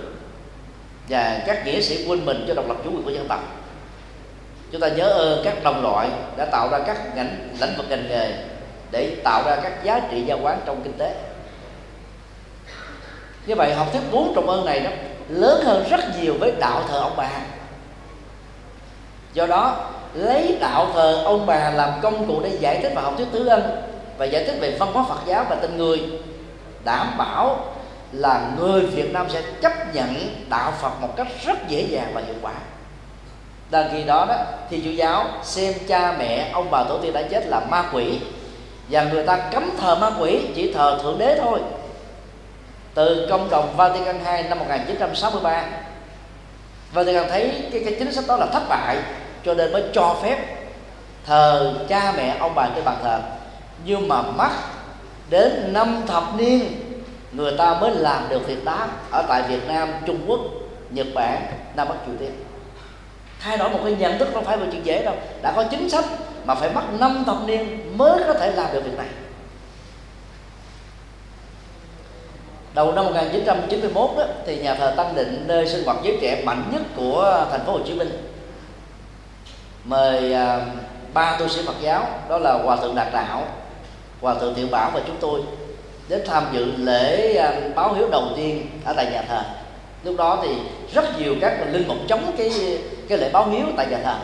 và 1.10 1.41
các 1.45 1.66
nghĩa 1.66 1.82
sĩ 1.82 2.06
quên 2.08 2.26
mình 2.26 2.45
cho 2.47 2.53
độc 2.53 2.68
lập 2.68 2.78
chủ 2.84 2.89
quyền 2.91 3.03
của 3.03 3.10
dân 3.10 3.28
tộc. 3.28 3.39
Chúng 4.72 4.82
ta 4.82 4.88
nhớ 4.88 5.10
ơn 5.10 5.41
các 5.43 5.64
đồng 5.64 5.84
loại 5.84 6.10
đã 6.38 6.45
tạo 6.45 6.70
ra 6.70 6.80
các 6.88 7.16
ngành, 7.16 7.49
lĩnh 7.60 7.78
vực 7.78 7.86
ngành 7.89 8.08
nghề 8.10 8.34
để 8.91 9.16
tạo 9.24 9.43
ra 9.45 9.56
các 9.56 9.84
giá 9.84 10.01
trị 10.12 10.22
gia 10.22 10.36
quán 10.36 10.60
trong 10.66 10.82
kinh 10.84 10.93
tế. 10.97 11.16
Như 13.45 13.56
vậy, 13.56 13.74
học 13.74 13.88
thuyết 13.91 14.01
bốn 14.12 14.36
trọng 14.36 14.49
ơn 14.49 14.66
này 14.66 14.80
nó 14.80 14.89
lớn 15.30 15.62
hơn 15.66 15.86
rất 15.89 15.99
nhiều 16.22 16.36
với 16.39 16.51
đạo 16.60 16.84
thờ 16.89 16.99
ông 16.99 17.14
bà. 17.18 17.30
Do 19.34 19.45
đó, 19.45 19.91
lấy 20.14 20.58
đạo 20.60 20.88
thờ 20.93 21.22
ông 21.26 21.45
bà 21.45 21.70
làm 21.70 21.89
công 22.01 22.28
cụ 22.28 22.41
để 22.43 22.58
giải 22.60 22.80
thích 22.82 22.91
và 22.95 23.01
học 23.01 23.14
thuyết 23.18 23.28
tứ 23.32 23.47
ân 23.47 23.82
và 24.18 24.26
giải 24.26 24.45
thích 24.45 24.56
về 24.60 24.78
văn 24.80 24.89
hóa 24.93 25.06
Phật 25.10 25.20
giáo 25.26 25.45
và 25.49 25.56
tình 25.56 25.78
người, 25.78 26.01
đảm 26.84 27.18
bảo 27.18 27.74
là 28.16 28.51
người 28.57 28.82
Việt 28.82 29.13
Nam 29.13 29.28
sẽ 29.30 29.41
chấp 29.61 29.95
nhận 29.95 30.45
đạo 30.49 30.74
Phật 30.82 31.01
một 31.01 31.16
cách 31.16 31.28
rất 31.45 31.68
dễ 31.68 31.82
dàng 31.82 32.11
và 32.13 32.22
hiệu 32.22 32.36
quả. 32.41 32.53
Đằng 33.72 33.89
khi 33.93 34.03
đó 34.03 34.26
đó 34.30 34.36
thì 34.70 34.82
chủ 34.82 34.91
giáo 34.91 35.26
xem 35.43 35.74
cha 35.88 36.16
mẹ 36.20 36.49
ông 36.53 36.72
bà 36.72 36.84
tổ 36.84 36.97
tiên 36.97 37.13
đã 37.13 37.22
chết 37.22 37.47
là 37.47 37.59
ma 37.59 37.84
quỷ 37.93 38.20
và 38.89 39.03
người 39.03 39.24
ta 39.24 39.38
cấm 39.38 39.70
thờ 39.80 39.95
ma 39.95 40.11
quỷ 40.20 40.41
chỉ 40.55 40.74
thờ 40.74 40.99
thượng 41.03 41.18
đế 41.18 41.39
thôi. 41.41 41.59
Từ 42.93 43.28
công 43.30 43.49
đồng 43.49 43.78
Vatican 43.78 44.16
II 44.16 44.49
năm 44.49 44.59
1963 44.59 45.66
Vatican 46.93 47.30
thấy 47.30 47.51
cái, 47.72 47.82
cái 47.86 47.95
chính 47.99 48.13
sách 48.13 48.24
đó 48.28 48.38
là 48.38 48.45
thất 48.45 48.63
bại 48.70 48.97
cho 49.45 49.53
nên 49.53 49.72
mới 49.72 49.84
cho 49.93 50.16
phép 50.24 50.38
thờ 51.26 51.76
cha 51.89 52.13
mẹ 52.18 52.38
ông 52.39 52.55
bà 52.55 52.70
trên 52.76 52.86
bàn 52.86 52.97
thờ. 53.03 53.20
Nhưng 53.86 54.07
mà 54.07 54.22
mất 54.22 54.49
đến 55.30 55.74
năm 55.74 56.01
thập 56.07 56.24
niên 56.38 56.84
người 57.36 57.57
ta 57.57 57.77
mới 57.81 57.91
làm 57.91 58.29
được 58.29 58.47
việc 58.47 58.65
đó 58.65 58.88
ở 59.11 59.25
tại 59.27 59.43
Việt 59.49 59.67
Nam 59.67 59.89
Trung 60.05 60.19
Quốc 60.27 60.39
Nhật 60.89 61.07
Bản 61.13 61.41
Nam 61.75 61.88
Bắc 61.89 61.95
Triều 62.05 62.15
Tiên. 62.19 62.31
Thay 63.39 63.57
đổi 63.57 63.69
một 63.69 63.79
cái 63.83 63.95
nhận 63.95 64.19
thức 64.19 64.27
không 64.33 64.45
phải 64.45 64.57
một 64.57 64.65
chuyện 64.71 64.86
dễ 64.86 65.03
đâu. 65.03 65.15
Đã 65.41 65.53
có 65.55 65.63
chính 65.63 65.89
sách 65.89 66.05
mà 66.45 66.55
phải 66.55 66.69
mất 66.73 66.81
năm 66.99 67.23
thập 67.25 67.38
niên 67.45 67.91
mới 67.97 68.23
có 68.27 68.33
thể 68.33 68.51
làm 68.51 68.73
được 68.73 68.81
việc 68.86 68.97
này. 68.97 69.07
Đầu 72.73 72.91
năm 72.91 73.05
1991 73.05 74.09
đó, 74.17 74.25
thì 74.45 74.57
nhà 74.57 74.75
thờ 74.75 74.93
Tăng 74.97 75.15
Định 75.15 75.43
nơi 75.47 75.67
sinh 75.67 75.83
hoạt 75.86 75.97
giới 76.03 76.17
trẻ 76.21 76.43
mạnh 76.45 76.63
nhất 76.71 76.81
của 76.95 77.47
thành 77.51 77.65
phố 77.65 77.71
Hồ 77.71 77.79
Chí 77.86 77.93
Minh 77.93 78.09
mời 79.83 80.33
à, 80.33 80.65
ba 81.13 81.38
tu 81.39 81.47
sĩ 81.47 81.61
Phật 81.65 81.75
giáo 81.81 82.07
đó 82.29 82.38
là 82.38 82.53
hòa 82.63 82.75
thượng 82.75 82.95
Đạt 82.95 83.07
Đạo, 83.13 83.47
hòa 84.21 84.33
thượng 84.33 84.55
Thiệu 84.55 84.67
Bảo 84.71 84.91
và 84.93 85.01
chúng 85.07 85.17
tôi 85.19 85.41
đến 86.10 86.22
tham 86.26 86.47
dự 86.53 86.66
lễ 86.78 87.36
à, 87.36 87.53
báo 87.76 87.93
hiếu 87.93 88.08
đầu 88.12 88.24
tiên 88.36 88.68
ở 88.86 88.93
tại 88.93 89.06
nhà 89.12 89.22
thờ. 89.22 89.41
Lúc 90.03 90.18
đó 90.18 90.39
thì 90.43 90.49
rất 90.93 91.20
nhiều 91.20 91.36
các 91.41 91.58
linh 91.72 91.88
mục 91.88 91.97
chống 92.08 92.32
cái 92.38 92.51
cái 93.10 93.18
lễ 93.18 93.30
báo 93.34 93.49
hiếu 93.49 93.66
tại 93.78 93.88
nhà 93.91 93.97
thờ. 94.03 94.16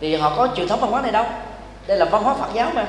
Thì 0.00 0.14
họ 0.14 0.32
có 0.36 0.48
truyền 0.56 0.68
thống 0.68 0.80
văn 0.80 0.90
hóa 0.90 1.02
này 1.02 1.12
đâu. 1.12 1.24
Đây 1.86 1.98
là 1.98 2.04
văn 2.04 2.22
hóa 2.22 2.34
Phật 2.34 2.54
giáo 2.54 2.70
mà. 2.74 2.86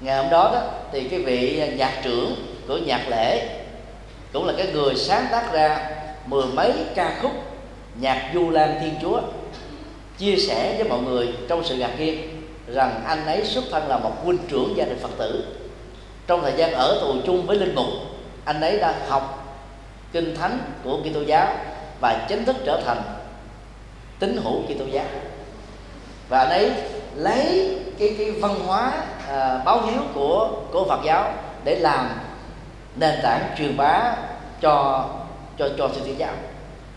Ngày 0.00 0.16
hôm 0.16 0.30
đó 0.30 0.50
đó, 0.54 0.62
thì 0.92 1.08
cái 1.08 1.20
vị 1.20 1.62
nhạc 1.76 1.92
trưởng 2.02 2.34
của 2.68 2.76
nhạc 2.76 3.08
lễ 3.08 3.48
cũng 4.32 4.46
là 4.46 4.52
cái 4.56 4.66
người 4.72 4.94
sáng 4.96 5.26
tác 5.30 5.52
ra 5.52 5.90
mười 6.26 6.46
mấy 6.46 6.72
ca 6.94 7.16
khúc 7.22 7.32
nhạc 8.00 8.30
du 8.34 8.50
lan 8.50 8.78
thiên 8.80 8.94
chúa, 9.02 9.20
chia 10.18 10.36
sẻ 10.36 10.74
với 10.78 10.88
mọi 10.88 10.98
người 11.00 11.28
trong 11.48 11.64
sự 11.64 11.74
ngạc 11.74 12.00
nhiên 12.00 12.35
rằng 12.74 13.02
anh 13.06 13.26
ấy 13.26 13.44
xuất 13.44 13.64
thân 13.70 13.88
là 13.88 13.98
một 13.98 14.12
huynh 14.24 14.38
trưởng 14.48 14.76
gia 14.76 14.84
đình 14.84 14.98
phật 14.98 15.10
tử. 15.18 15.44
Trong 16.26 16.42
thời 16.42 16.52
gian 16.56 16.72
ở 16.72 16.98
tù 17.00 17.14
chung 17.26 17.46
với 17.46 17.56
linh 17.56 17.74
mục 17.74 17.86
anh 18.44 18.60
ấy 18.60 18.78
đã 18.78 18.94
học 19.08 19.56
kinh 20.12 20.36
thánh 20.36 20.58
của 20.84 20.98
Kitô 21.00 21.20
giáo 21.20 21.48
và 22.00 22.26
chính 22.28 22.44
thức 22.44 22.56
trở 22.64 22.80
thành 22.86 23.02
tín 24.18 24.40
hữu 24.44 24.62
Kitô 24.62 24.84
giáo. 24.84 25.04
Và 26.28 26.38
anh 26.38 26.48
ấy 26.48 26.72
lấy 27.14 27.78
cái 27.98 28.14
cái 28.18 28.30
văn 28.30 28.60
hóa 28.66 28.92
à, 29.28 29.62
báo 29.64 29.82
hiếu 29.82 30.02
của 30.14 30.50
của 30.72 30.84
Phật 30.88 31.00
giáo 31.04 31.32
để 31.64 31.74
làm 31.74 32.08
nền 32.96 33.14
tảng 33.22 33.54
truyền 33.58 33.76
bá 33.76 34.16
cho 34.60 35.04
cho 35.58 35.68
cho 35.78 35.88
thiên 35.88 36.04
chúa 36.06 36.18
giáo. 36.18 36.32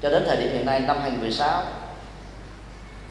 Cho 0.01 0.09
đến 0.09 0.23
thời 0.27 0.37
điểm 0.37 0.49
hiện 0.51 0.65
nay 0.65 0.79
năm 0.79 0.97
2016 1.01 1.63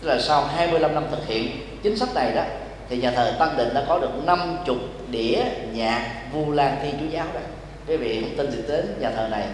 tức 0.00 0.08
là 0.08 0.20
sau 0.20 0.44
25 0.44 0.94
năm 0.94 1.04
thực 1.10 1.26
hiện 1.26 1.67
chính 1.82 1.96
sách 1.96 2.08
này 2.14 2.32
đó, 2.34 2.42
thì 2.88 2.96
nhà 2.96 3.10
thờ 3.10 3.36
Tân 3.38 3.56
Định 3.56 3.74
đã 3.74 3.84
có 3.88 3.98
được 3.98 4.10
50 4.24 4.76
đĩa 5.10 5.42
nhạc 5.72 6.10
Vu 6.32 6.52
Lan 6.52 6.76
thi 6.82 6.92
Chúa 7.00 7.06
giáo 7.06 7.26
đó. 7.34 7.40
Quý 7.86 7.96
vị 7.96 8.20
không 8.20 8.36
tin 8.36 8.50
thì 8.52 8.62
đến 8.68 8.94
nhà 9.00 9.10
thờ 9.10 9.28
này 9.30 9.44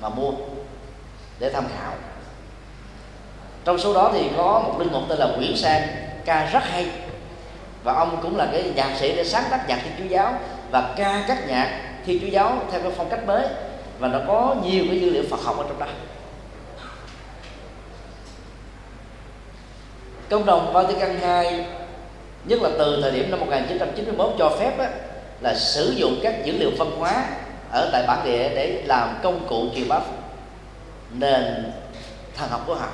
mà 0.00 0.08
mua 0.08 0.30
để 1.38 1.50
tham 1.50 1.64
khảo. 1.78 1.92
Trong 3.64 3.78
số 3.78 3.94
đó 3.94 4.10
thì 4.12 4.30
có 4.36 4.62
một 4.66 4.74
linh 4.78 4.92
mục 4.92 5.02
tên 5.08 5.18
là 5.18 5.26
Nguyễn 5.26 5.56
Sang, 5.56 5.82
ca 6.24 6.50
rất 6.52 6.64
hay. 6.64 6.86
Và 7.84 7.94
ông 7.94 8.18
cũng 8.22 8.36
là 8.36 8.48
cái 8.52 8.72
nhạc 8.76 8.96
sĩ 9.00 9.16
để 9.16 9.24
sáng 9.24 9.44
tác 9.50 9.68
nhạc 9.68 9.78
thiên 9.84 9.92
chúa 9.98 10.14
giáo 10.14 10.34
và 10.70 10.94
ca 10.96 11.24
các 11.28 11.48
nhạc 11.48 11.80
thiên 12.06 12.20
chúa 12.20 12.26
giáo 12.26 12.58
theo 12.72 12.80
cái 12.80 12.92
phong 12.96 13.08
cách 13.08 13.26
mới. 13.26 13.46
Và 13.98 14.08
nó 14.08 14.18
có 14.26 14.56
nhiều 14.64 14.84
cái 14.88 15.00
dữ 15.00 15.10
liệu 15.10 15.24
Phật 15.30 15.40
học 15.44 15.58
ở 15.58 15.64
trong 15.68 15.78
đó. 15.78 15.86
Công 20.30 20.46
đồng 20.46 20.72
Vatican 20.72 21.20
II 21.20 21.64
nhất 22.44 22.62
là 22.62 22.70
từ 22.78 22.98
thời 23.02 23.10
điểm 23.10 23.30
năm 23.30 23.40
1991 23.40 24.34
cho 24.38 24.50
phép 24.60 24.78
á, 24.78 24.90
là 25.40 25.54
sử 25.54 25.90
dụng 25.90 26.20
các 26.22 26.44
dữ 26.44 26.52
liệu 26.58 26.70
văn 26.78 26.90
hóa 26.98 27.24
ở 27.70 27.90
tại 27.92 28.04
bản 28.06 28.18
địa 28.24 28.48
để 28.54 28.82
làm 28.86 29.18
công 29.22 29.46
cụ 29.48 29.64
truyền 29.74 29.88
bá 29.88 30.00
nền 31.12 31.72
thần 32.36 32.48
học 32.48 32.60
của 32.66 32.74
họ. 32.74 32.88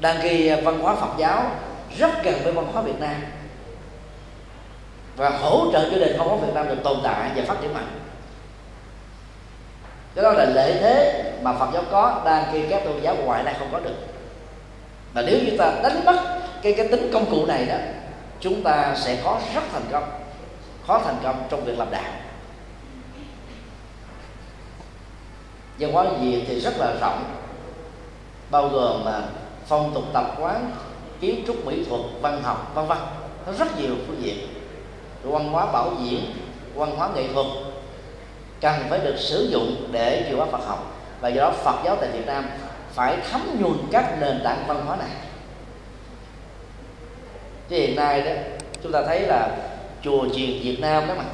Đang 0.00 0.16
khi 0.22 0.50
văn 0.54 0.80
hóa 0.80 0.94
Phật 0.94 1.18
giáo 1.18 1.50
rất 1.98 2.24
gần 2.24 2.34
với 2.44 2.52
văn 2.52 2.66
hóa 2.72 2.82
Việt 2.82 3.00
Nam 3.00 3.16
và 5.16 5.30
hỗ 5.30 5.72
trợ 5.72 5.90
cho 5.90 5.96
nền 5.96 6.18
văn 6.18 6.28
hóa 6.28 6.36
Việt 6.36 6.54
Nam 6.54 6.68
được 6.68 6.82
tồn 6.84 6.98
tại 7.02 7.30
và 7.36 7.42
phát 7.46 7.56
triển 7.62 7.74
mạnh. 7.74 8.00
Cái 10.14 10.22
đó 10.22 10.32
là 10.32 10.44
lợi 10.44 10.74
thế 10.80 11.22
mà 11.42 11.52
Phật 11.52 11.68
giáo 11.74 11.82
có 11.90 12.22
đang 12.24 12.44
khi 12.52 12.62
các 12.70 12.84
tôn 12.84 13.00
giáo 13.02 13.16
ngoại 13.24 13.42
này 13.42 13.54
không 13.58 13.68
có 13.72 13.80
được 13.80 13.96
và 15.14 15.22
nếu 15.22 15.38
như 15.38 15.56
ta 15.58 15.72
đánh 15.82 16.04
mất 16.04 16.40
cái 16.62 16.74
cái 16.76 16.88
tính 16.88 17.10
công 17.12 17.30
cụ 17.30 17.46
này 17.46 17.66
đó, 17.66 17.74
chúng 18.40 18.62
ta 18.62 18.94
sẽ 18.96 19.16
khó 19.24 19.40
rất 19.54 19.62
thành 19.72 19.84
công, 19.90 20.10
khó 20.86 21.00
thành 21.04 21.16
công 21.22 21.46
trong 21.50 21.64
việc 21.64 21.78
làm 21.78 21.90
đạo. 21.90 22.12
Văn 25.78 25.92
hóa 25.92 26.04
việt 26.20 26.44
thì 26.48 26.60
rất 26.60 26.78
là 26.78 26.94
rộng, 27.00 27.24
bao 28.50 28.68
gồm 28.68 29.04
mà 29.04 29.22
phong 29.66 29.94
tục 29.94 30.04
tập 30.12 30.34
quán, 30.40 30.70
kiến 31.20 31.44
trúc 31.46 31.66
mỹ 31.66 31.84
thuật, 31.88 32.00
văn 32.20 32.42
học, 32.42 32.72
vân 32.74 32.86
vân. 32.86 32.98
Nó 33.46 33.52
rất 33.52 33.78
nhiều 33.78 33.94
phương 34.06 34.22
diện. 34.22 34.38
Văn 35.22 35.52
hóa 35.52 35.66
bảo 35.66 35.92
diễn, 36.02 36.20
văn 36.74 36.96
hóa 36.96 37.08
nghệ 37.14 37.28
thuật 37.32 37.46
cần 38.60 38.74
phải 38.90 38.98
được 38.98 39.16
sử 39.18 39.48
dụng 39.50 39.88
để 39.92 40.24
truyền 40.28 40.38
hóa 40.38 40.46
Phật 40.52 40.66
học. 40.66 40.96
Và 41.20 41.28
do 41.28 41.42
đó 41.42 41.50
Phật 41.50 41.76
giáo 41.84 41.96
tại 41.96 42.08
Việt 42.12 42.26
Nam 42.26 42.44
phải 43.00 43.18
thấm 43.30 43.40
nhuần 43.60 43.78
các 43.90 44.16
nền 44.20 44.40
tảng 44.44 44.64
văn 44.66 44.86
hóa 44.86 44.96
này. 44.96 45.08
Chứ 47.68 47.76
hiện 47.76 47.96
nay 47.96 48.22
đó, 48.22 48.30
chúng 48.82 48.92
ta 48.92 49.02
thấy 49.06 49.20
là 49.20 49.48
chùa 50.02 50.28
chiền 50.28 50.50
Việt 50.62 50.76
Nam 50.80 51.06
đó 51.08 51.14
mà, 51.18 51.24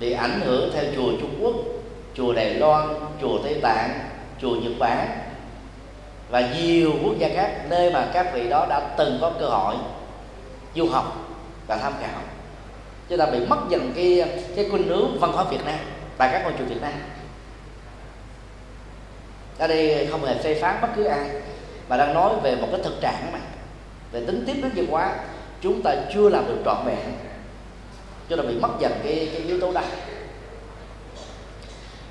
bị 0.00 0.12
ảnh 0.12 0.40
hưởng 0.40 0.70
theo 0.74 0.84
chùa 0.96 1.12
Trung 1.20 1.38
Quốc, 1.40 1.54
chùa 2.14 2.32
Đài 2.32 2.54
Loan, 2.54 2.88
chùa 3.20 3.38
Tây 3.44 3.58
Tạng, 3.62 3.90
chùa 4.40 4.54
Nhật 4.54 4.72
Bản 4.78 5.08
và 6.30 6.40
nhiều 6.40 6.92
quốc 7.04 7.14
gia 7.18 7.28
khác 7.28 7.50
nơi 7.68 7.92
mà 7.92 8.08
các 8.12 8.34
vị 8.34 8.48
đó 8.48 8.66
đã 8.68 8.80
từng 8.96 9.18
có 9.20 9.32
cơ 9.40 9.46
hội 9.46 9.74
du 10.76 10.88
học 10.88 11.16
và 11.66 11.76
tham 11.76 11.92
khảo. 12.00 12.20
Chúng 13.08 13.18
ta 13.18 13.26
bị 13.26 13.46
mất 13.46 13.58
dần 13.68 13.92
cái 13.96 14.24
cái 14.56 14.68
khuynh 14.70 14.88
hướng 14.88 15.18
văn 15.20 15.32
hóa 15.32 15.44
Việt 15.44 15.64
Nam, 15.64 15.78
tại 16.16 16.28
các 16.32 16.42
ngôi 16.42 16.52
chùa 16.58 16.64
Việt 16.64 16.82
Nam 16.82 16.92
ở 19.58 19.66
đây 19.66 20.08
không 20.10 20.24
hề 20.24 20.34
phê 20.34 20.60
phán 20.60 20.80
bất 20.82 20.88
cứ 20.96 21.04
ai. 21.04 21.30
Mà 21.88 21.96
đang 21.96 22.14
nói 22.14 22.34
về 22.42 22.56
một 22.56 22.68
cái 22.72 22.80
thực 22.84 23.00
trạng 23.00 23.32
mà 23.32 23.38
về 24.12 24.24
tính 24.26 24.44
tiếp 24.46 24.54
đến 24.62 24.72
văn 24.74 24.86
hóa. 24.90 25.14
Chúng 25.60 25.82
ta 25.82 25.94
chưa 26.14 26.28
làm 26.28 26.46
được 26.46 26.58
trọn 26.64 26.76
vẹn 26.86 26.98
cho 28.30 28.36
nên 28.36 28.48
bị 28.48 28.54
mất 28.54 28.68
dần 28.80 28.92
cái, 29.04 29.28
cái 29.32 29.42
yếu 29.42 29.60
tố 29.60 29.72
đó. 29.72 29.82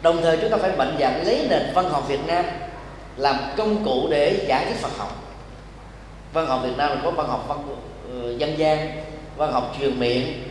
Đồng 0.01 0.21
thời 0.21 0.37
chúng 0.37 0.51
ta 0.51 0.57
phải 0.57 0.71
mạnh 0.77 0.97
dạn 0.99 1.23
lấy 1.25 1.47
nền 1.49 1.71
văn 1.73 1.89
học 1.89 2.07
Việt 2.07 2.19
Nam 2.27 2.45
làm 3.17 3.35
công 3.57 3.85
cụ 3.85 4.07
để 4.11 4.45
giải 4.47 4.65
thích 4.65 4.77
Phật 4.81 4.97
học. 4.97 5.23
Văn 6.33 6.47
học 6.47 6.61
Việt 6.63 6.77
Nam 6.77 6.89
là 6.89 7.01
có 7.03 7.11
văn 7.11 7.27
học 7.27 7.45
văn 7.47 7.75
ờ, 8.09 8.37
dân 8.37 8.57
gian 8.57 9.03
văn 9.37 9.53
học 9.53 9.75
truyền 9.79 9.99
miệng 9.99 10.43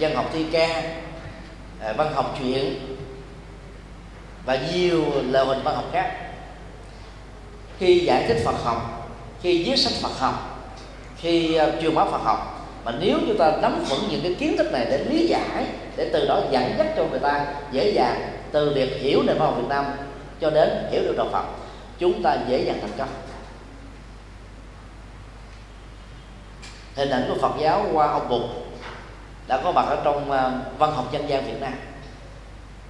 văn 0.00 0.14
học 0.14 0.30
thi 0.32 0.46
ca 0.52 0.82
ờ, 1.80 1.92
văn 1.96 2.12
học 2.14 2.36
truyện 2.40 2.74
và 4.46 4.58
nhiều 4.72 5.04
loại 5.30 5.46
hình 5.46 5.60
văn 5.64 5.74
học 5.74 5.84
khác 5.92 6.27
khi 7.78 7.98
giải 7.98 8.24
thích 8.28 8.42
Phật 8.44 8.64
học 8.64 9.10
khi 9.42 9.64
viết 9.64 9.76
sách 9.76 9.92
Phật 10.02 10.18
học 10.18 10.60
khi 11.16 11.58
uh, 11.60 11.82
truyền 11.82 11.94
bá 11.94 12.04
Phật 12.04 12.22
học 12.22 12.68
mà 12.84 12.92
nếu 13.00 13.18
chúng 13.26 13.38
ta 13.38 13.52
nắm 13.62 13.84
vững 13.88 14.08
những 14.10 14.20
cái 14.22 14.34
kiến 14.34 14.56
thức 14.56 14.72
này 14.72 14.86
để 14.90 15.04
lý 15.04 15.26
giải 15.26 15.66
để 15.96 16.10
từ 16.12 16.28
đó 16.28 16.40
dẫn 16.50 16.74
dắt 16.78 16.86
cho 16.96 17.04
người 17.04 17.20
ta 17.20 17.46
dễ 17.72 17.90
dàng 17.90 18.32
từ 18.52 18.72
việc 18.74 19.00
hiểu 19.00 19.22
nền 19.22 19.38
văn 19.38 19.48
học 19.48 19.54
Việt 19.56 19.68
Nam 19.68 19.84
cho 20.40 20.50
đến 20.50 20.68
hiểu 20.90 21.02
được 21.02 21.14
đạo 21.16 21.28
Phật 21.32 21.44
chúng 21.98 22.22
ta 22.22 22.36
dễ 22.48 22.64
dàng 22.64 22.78
thành 22.80 22.92
công. 22.98 23.08
Hình 26.94 27.10
ảnh 27.10 27.24
của 27.28 27.40
Phật 27.40 27.52
giáo 27.60 27.86
qua 27.92 28.06
ông 28.06 28.28
Bụt 28.28 28.42
đã 29.48 29.60
có 29.64 29.72
mặt 29.72 29.84
ở 29.88 29.98
trong 30.04 30.30
ờ, 30.30 30.52
văn 30.78 30.92
học 30.92 31.12
dân 31.12 31.28
gian 31.28 31.46
Việt 31.46 31.60
Nam. 31.60 31.72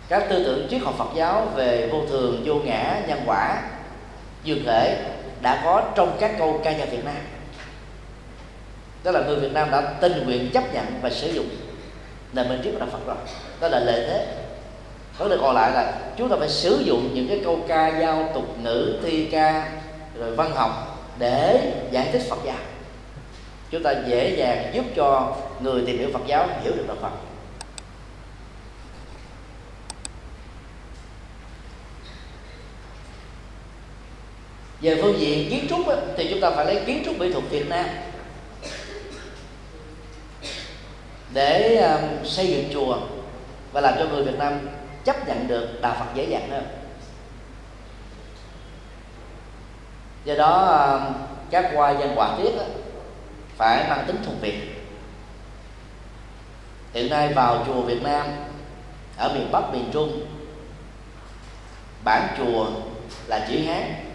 Các 0.09 0.27
tư 0.31 0.45
tưởng 0.45 0.67
triết 0.71 0.83
học 0.83 0.95
Phật 0.99 1.09
giáo 1.15 1.47
về 1.55 1.89
vô 1.93 2.03
thường 2.09 2.43
vô 2.45 2.55
ngã 2.55 3.01
nhân 3.09 3.21
quả 3.27 3.63
dường 4.45 4.65
thể 4.67 5.05
đã 5.43 5.61
có 5.65 5.83
trong 5.95 6.17
các 6.21 6.31
câu 6.39 6.61
ca 6.65 6.73
nhạc 6.73 6.91
Việt 6.91 7.05
Nam. 7.05 7.17
Đó 9.05 9.11
là 9.11 9.21
người 9.21 9.37
Việt 9.37 9.53
Nam 9.53 9.71
đã 9.71 9.81
tình 10.01 10.25
nguyện 10.25 10.51
chấp 10.55 10.75
nhận 10.75 10.85
và 11.03 11.11
sử 11.11 11.33
dụng 11.33 11.49
nền 12.33 12.49
minh 12.49 12.61
triết 12.65 12.73
của 12.73 12.79
đạo 12.79 12.89
Phật 12.93 13.07
rồi. 13.07 13.17
Đó 13.61 13.69
là 13.69 13.81
lợi 13.81 14.07
thế. 14.09 14.27
Vấn 15.19 15.31
đề 15.31 15.37
còn 15.41 15.55
lại 15.55 15.71
là 15.73 15.93
chúng 16.17 16.29
ta 16.29 16.37
phải 16.39 16.49
sử 16.49 16.83
dụng 16.85 17.11
những 17.15 17.29
cái 17.29 17.41
câu 17.45 17.61
ca 17.69 17.99
giao 18.01 18.31
tục 18.35 18.59
ngữ, 18.63 18.99
thi 19.03 19.25
ca, 19.25 19.71
rồi 20.19 20.35
văn 20.35 20.51
học 20.55 20.99
để 21.19 21.73
giải 21.91 22.09
thích 22.13 22.23
Phật 22.31 22.39
giáo. 22.45 22.57
Chúng 23.71 23.83
ta 23.83 23.95
dễ 24.07 24.35
dàng 24.37 24.71
giúp 24.75 24.85
cho 24.97 25.37
người 25.61 25.83
tìm 25.87 25.99
hiểu 25.99 26.09
Phật 26.13 26.27
giáo 26.27 26.49
hiểu 26.63 26.73
được 26.77 26.85
đạo 26.89 26.97
Phật. 27.01 27.28
Về 34.81 34.99
phương 35.03 35.21
diện 35.21 35.51
kiến 35.51 35.67
trúc 35.69 35.81
thì 36.17 36.31
chúng 36.31 36.41
ta 36.41 36.51
phải 36.51 36.67
lấy 36.67 36.83
kiến 36.87 37.03
trúc 37.05 37.19
mỹ 37.19 37.33
thuật 37.33 37.45
Việt 37.51 37.69
Nam 37.69 37.87
để 41.33 41.77
um, 41.77 42.25
xây 42.25 42.47
dựng 42.47 42.71
chùa 42.73 42.99
và 43.73 43.81
làm 43.81 43.95
cho 43.99 44.07
người 44.07 44.25
Việt 44.25 44.39
Nam 44.39 44.69
chấp 45.05 45.29
nhận 45.29 45.49
được 45.49 45.69
đạo 45.81 45.97
Phật 45.99 46.07
dễ 46.15 46.25
dàng 46.25 46.51
hơn. 46.51 46.65
Do 50.25 50.35
đó 50.35 50.65
um, 50.67 51.15
các 51.51 51.71
hoa 51.75 51.93
văn 51.93 52.13
quả 52.17 52.39
tiết 52.39 52.53
phải 53.57 53.89
mang 53.89 54.05
tính 54.07 54.17
thuần 54.25 54.39
việt. 54.41 54.61
Hiện 56.95 57.11
nay 57.11 57.33
vào 57.35 57.65
chùa 57.67 57.83
Việt 57.83 58.03
Nam 58.03 58.27
ở 59.17 59.35
miền 59.35 59.53
Bắc 59.53 59.73
miền 59.73 59.91
Trung 59.93 60.27
bản 62.05 62.29
chùa 62.39 62.71
là 63.27 63.47
chữ 63.51 63.59
Hán 63.67 64.08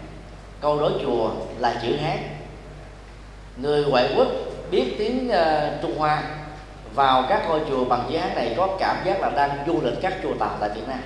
câu 0.64 0.80
đối 0.80 0.92
chùa 1.02 1.30
là 1.58 1.80
chữ 1.82 1.96
Hán 1.96 2.18
người 3.56 3.84
ngoại 3.84 4.14
quốc 4.16 4.28
biết 4.70 4.94
tiếng 4.98 5.30
uh, 5.30 5.82
Trung 5.82 5.98
Hoa 5.98 6.22
vào 6.94 7.24
các 7.28 7.42
ngôi 7.48 7.60
chùa 7.68 7.84
bằng 7.84 8.08
chữ 8.10 8.18
Hán 8.18 8.34
này 8.34 8.54
có 8.56 8.76
cảm 8.78 8.96
giác 9.06 9.20
là 9.20 9.30
đang 9.30 9.64
du 9.66 9.80
lịch 9.82 9.94
các 10.02 10.14
chùa 10.22 10.34
Tàu 10.38 10.56
tại 10.60 10.70
Việt 10.74 10.88
Nam. 10.88 10.98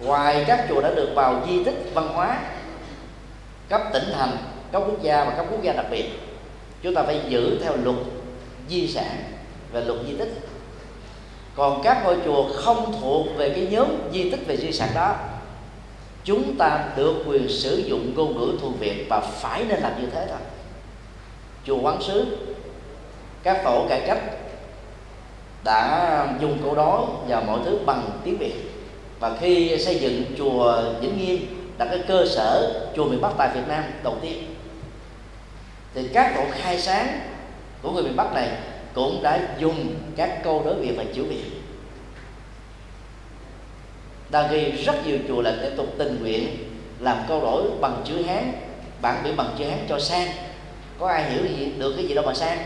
Ngoài 0.00 0.44
các 0.46 0.66
chùa 0.68 0.80
đã 0.80 0.94
được 0.94 1.12
vào 1.14 1.42
di 1.48 1.64
tích 1.64 1.90
văn 1.94 2.08
hóa 2.08 2.38
cấp 3.68 3.82
tỉnh 3.92 4.04
thành 4.12 4.36
cấp 4.72 4.82
quốc 4.86 5.02
gia 5.02 5.24
và 5.24 5.30
cấp 5.30 5.46
quốc 5.50 5.62
gia 5.62 5.72
đặc 5.72 5.86
biệt 5.90 6.10
chúng 6.82 6.94
ta 6.94 7.02
phải 7.02 7.20
giữ 7.28 7.58
theo 7.62 7.76
luật 7.76 7.96
di 8.68 8.88
sản 8.88 9.22
và 9.72 9.80
luật 9.80 9.98
di 10.06 10.16
tích. 10.16 10.48
Còn 11.54 11.82
các 11.82 12.02
ngôi 12.04 12.16
chùa 12.24 12.52
không 12.54 12.94
thuộc 13.00 13.26
về 13.36 13.50
cái 13.50 13.68
nhóm 13.70 13.88
di 14.12 14.30
tích 14.30 14.46
về 14.46 14.56
di 14.56 14.72
sản 14.72 14.88
đó 14.94 15.14
chúng 16.26 16.56
ta 16.56 16.84
được 16.96 17.14
quyền 17.26 17.48
sử 17.48 17.76
dụng 17.76 18.14
ngôn 18.14 18.38
ngữ 18.38 18.58
thuần 18.60 18.72
việt 18.72 19.06
và 19.08 19.20
phải 19.20 19.64
nên 19.68 19.80
làm 19.80 19.92
như 20.00 20.08
thế 20.12 20.26
thôi. 20.28 20.38
Chùa 21.66 21.80
quán 21.80 22.02
sứ, 22.02 22.24
các 23.42 23.60
tổ 23.64 23.86
cải 23.88 24.00
cách 24.06 24.20
đã 25.64 26.36
dùng 26.40 26.58
câu 26.62 26.74
đó 26.74 27.08
và 27.28 27.40
mọi 27.40 27.60
thứ 27.64 27.78
bằng 27.86 28.10
tiếng 28.24 28.38
việt. 28.38 28.54
Và 29.20 29.36
khi 29.40 29.78
xây 29.78 29.98
dựng 29.98 30.24
chùa 30.38 30.82
vĩnh 31.00 31.18
nghiêm 31.18 31.46
đặt 31.78 31.88
cái 31.90 32.00
cơ 32.08 32.26
sở 32.26 32.80
chùa 32.96 33.04
miền 33.04 33.20
bắc 33.20 33.32
tại 33.38 33.50
việt 33.54 33.68
nam 33.68 33.84
đầu 34.02 34.16
tiên, 34.22 34.54
thì 35.94 36.08
các 36.12 36.32
tổ 36.36 36.42
khai 36.52 36.78
sáng 36.78 37.20
của 37.82 37.90
người 37.90 38.02
miền 38.02 38.16
bắc 38.16 38.34
này 38.34 38.48
cũng 38.94 39.22
đã 39.22 39.48
dùng 39.58 39.94
các 40.16 40.44
câu 40.44 40.62
đối 40.64 40.74
việt 40.74 40.94
và 40.96 41.04
chữ 41.14 41.24
việt 41.24 41.55
đa 44.30 44.48
khi 44.50 44.70
rất 44.70 45.06
nhiều 45.06 45.18
chùa 45.28 45.42
lại 45.42 45.54
tiếp 45.62 45.70
tục 45.76 45.86
tình 45.98 46.18
nguyện 46.20 46.56
làm 47.00 47.16
câu 47.28 47.40
đổi 47.40 47.62
bằng 47.80 48.02
chữ 48.04 48.22
hán, 48.22 48.52
bản 49.02 49.20
biểu 49.24 49.32
bằng 49.36 49.54
chữ 49.58 49.64
hán 49.64 49.78
cho 49.88 49.98
sang. 49.98 50.28
Có 50.98 51.08
ai 51.08 51.30
hiểu 51.30 51.42
gì, 51.58 51.72
được 51.78 51.92
cái 51.96 52.06
gì 52.06 52.14
đâu 52.14 52.24
mà 52.26 52.34
sang. 52.34 52.58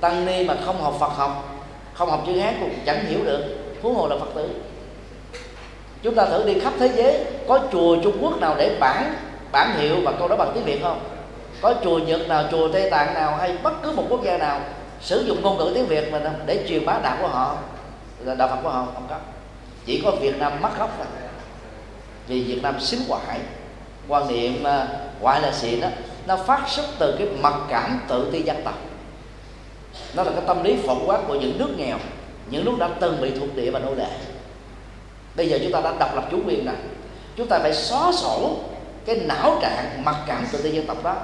Tăng 0.00 0.26
ni 0.26 0.44
mà 0.44 0.56
không 0.64 0.82
học 0.82 0.96
phật 1.00 1.08
học, 1.08 1.64
không 1.94 2.10
học 2.10 2.22
chữ 2.26 2.38
hán 2.38 2.54
cũng 2.60 2.74
chẳng 2.86 3.06
hiểu 3.06 3.24
được, 3.24 3.44
huống 3.82 3.94
hồ 3.94 4.08
là 4.08 4.16
phật 4.18 4.34
tử. 4.34 4.48
Chúng 6.02 6.14
ta 6.14 6.26
thử 6.26 6.44
đi 6.46 6.60
khắp 6.60 6.72
thế 6.78 6.88
giới, 6.96 7.24
có 7.48 7.60
chùa 7.72 7.96
trung 8.02 8.16
quốc 8.20 8.40
nào 8.40 8.54
để 8.58 8.76
bản 8.80 9.14
bản 9.52 9.78
hiệu 9.78 9.96
và 10.04 10.12
câu 10.18 10.28
đó 10.28 10.36
bằng 10.36 10.52
tiếng 10.54 10.64
việt 10.64 10.82
không? 10.82 11.00
Có 11.60 11.74
chùa 11.84 11.98
nhật 11.98 12.28
nào, 12.28 12.44
chùa 12.50 12.68
tây 12.68 12.90
tạng 12.90 13.14
nào 13.14 13.36
hay 13.36 13.56
bất 13.62 13.82
cứ 13.82 13.92
một 13.92 14.04
quốc 14.08 14.24
gia 14.24 14.38
nào 14.38 14.60
sử 15.00 15.24
dụng 15.26 15.42
ngôn 15.42 15.58
ngữ 15.58 15.72
tiếng 15.74 15.86
việt 15.86 16.12
mà 16.12 16.20
để 16.46 16.64
truyền 16.68 16.86
bá 16.86 16.98
đạo 17.02 17.16
của 17.20 17.28
họ? 17.28 17.58
Đạo 18.24 18.48
phật 18.48 18.56
của 18.62 18.68
họ, 18.68 18.86
không 18.94 19.06
có. 19.10 19.16
Chỉ 19.86 20.02
có 20.04 20.10
việt 20.10 20.38
nam 20.38 20.52
mắc 20.60 20.72
khóc 20.78 20.90
thôi. 20.98 21.06
Vì 22.26 22.44
việt 22.44 22.62
nam 22.62 22.80
xính 22.80 23.00
ngoại 23.08 23.38
quan 24.08 24.28
niệm 24.28 24.64
à, 24.64 24.88
ngoại 25.20 25.40
là 25.40 25.52
xịn 25.52 25.80
đó, 25.80 25.88
nó 26.26 26.36
phát 26.36 26.68
xuất 26.68 26.84
từ 26.98 27.16
cái 27.18 27.28
mặc 27.40 27.54
cảm 27.68 28.00
tự 28.08 28.30
ti 28.32 28.42
dân 28.42 28.62
tộc. 28.64 28.74
Nó 30.14 30.22
là 30.22 30.30
cái 30.30 30.42
tâm 30.46 30.62
lý 30.62 30.76
phổ 30.86 31.06
quát 31.06 31.20
của 31.28 31.34
những 31.34 31.58
nước 31.58 31.68
nghèo, 31.76 31.98
những 32.50 32.64
nước 32.64 32.76
đã 32.78 32.88
từng 33.00 33.20
bị 33.20 33.30
thuộc 33.38 33.56
địa 33.56 33.70
và 33.70 33.78
nô 33.78 33.94
lệ. 33.94 34.08
Bây 35.36 35.48
giờ 35.48 35.58
chúng 35.62 35.72
ta 35.72 35.80
đã 35.80 35.94
độc 35.98 36.14
lập 36.14 36.24
chủ 36.30 36.38
quyền 36.46 36.64
rồi. 36.64 36.74
Chúng 37.36 37.46
ta 37.46 37.58
phải 37.58 37.74
xóa 37.74 38.12
sổ 38.12 38.56
cái 39.04 39.16
não 39.16 39.58
trạng 39.62 40.04
mặc 40.04 40.16
cảm 40.26 40.46
tự 40.52 40.62
ti 40.62 40.70
dân 40.70 40.86
tộc 40.86 41.04
đó. 41.04 41.16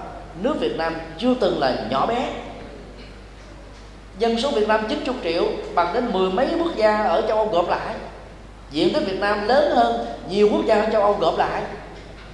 Nước 0.43 0.57
Việt 0.61 0.77
Nam 0.77 0.95
chưa 1.19 1.35
từng 1.41 1.59
là 1.59 1.87
nhỏ 1.91 2.07
bé 2.07 2.29
dân 4.19 4.39
số 4.39 4.51
Việt 4.51 4.69
Nam 4.69 4.87
90 4.89 5.15
triệu 5.25 5.45
bằng 5.75 5.95
đến 5.95 6.13
mười 6.13 6.31
mấy 6.31 6.49
quốc 6.59 6.77
gia 6.77 6.97
ở 6.97 7.25
châu 7.29 7.37
Âu 7.37 7.47
gộp 7.47 7.69
lại. 7.69 7.95
Diện 8.71 8.95
tích 8.95 9.03
Việt 9.07 9.21
Nam 9.21 9.49
lớn 9.49 9.77
hơn 9.77 10.07
nhiều 10.29 10.49
quốc 10.53 10.67
gia 10.67 10.81
ở 10.81 10.91
châu 10.93 11.03
Âu 11.03 11.13
gộp 11.13 11.39
lại. 11.39 11.63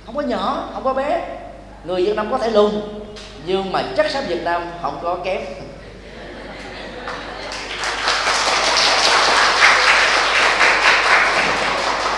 Không 0.06 0.16
có 0.16 0.22
nhỏ, 0.22 0.68
không 0.74 0.84
có 0.84 0.94
bé. 0.94 1.20
Người 1.84 2.06
Việt 2.06 2.16
Nam 2.16 2.30
có 2.30 2.38
thể 2.38 2.50
lùn, 2.50 2.70
nhưng 3.46 3.72
mà 3.72 3.82
chắc 3.96 4.10
sắp 4.10 4.24
Việt 4.28 4.44
Nam 4.44 4.66
không 4.82 4.98
có 5.02 5.16
kém. 5.24 5.40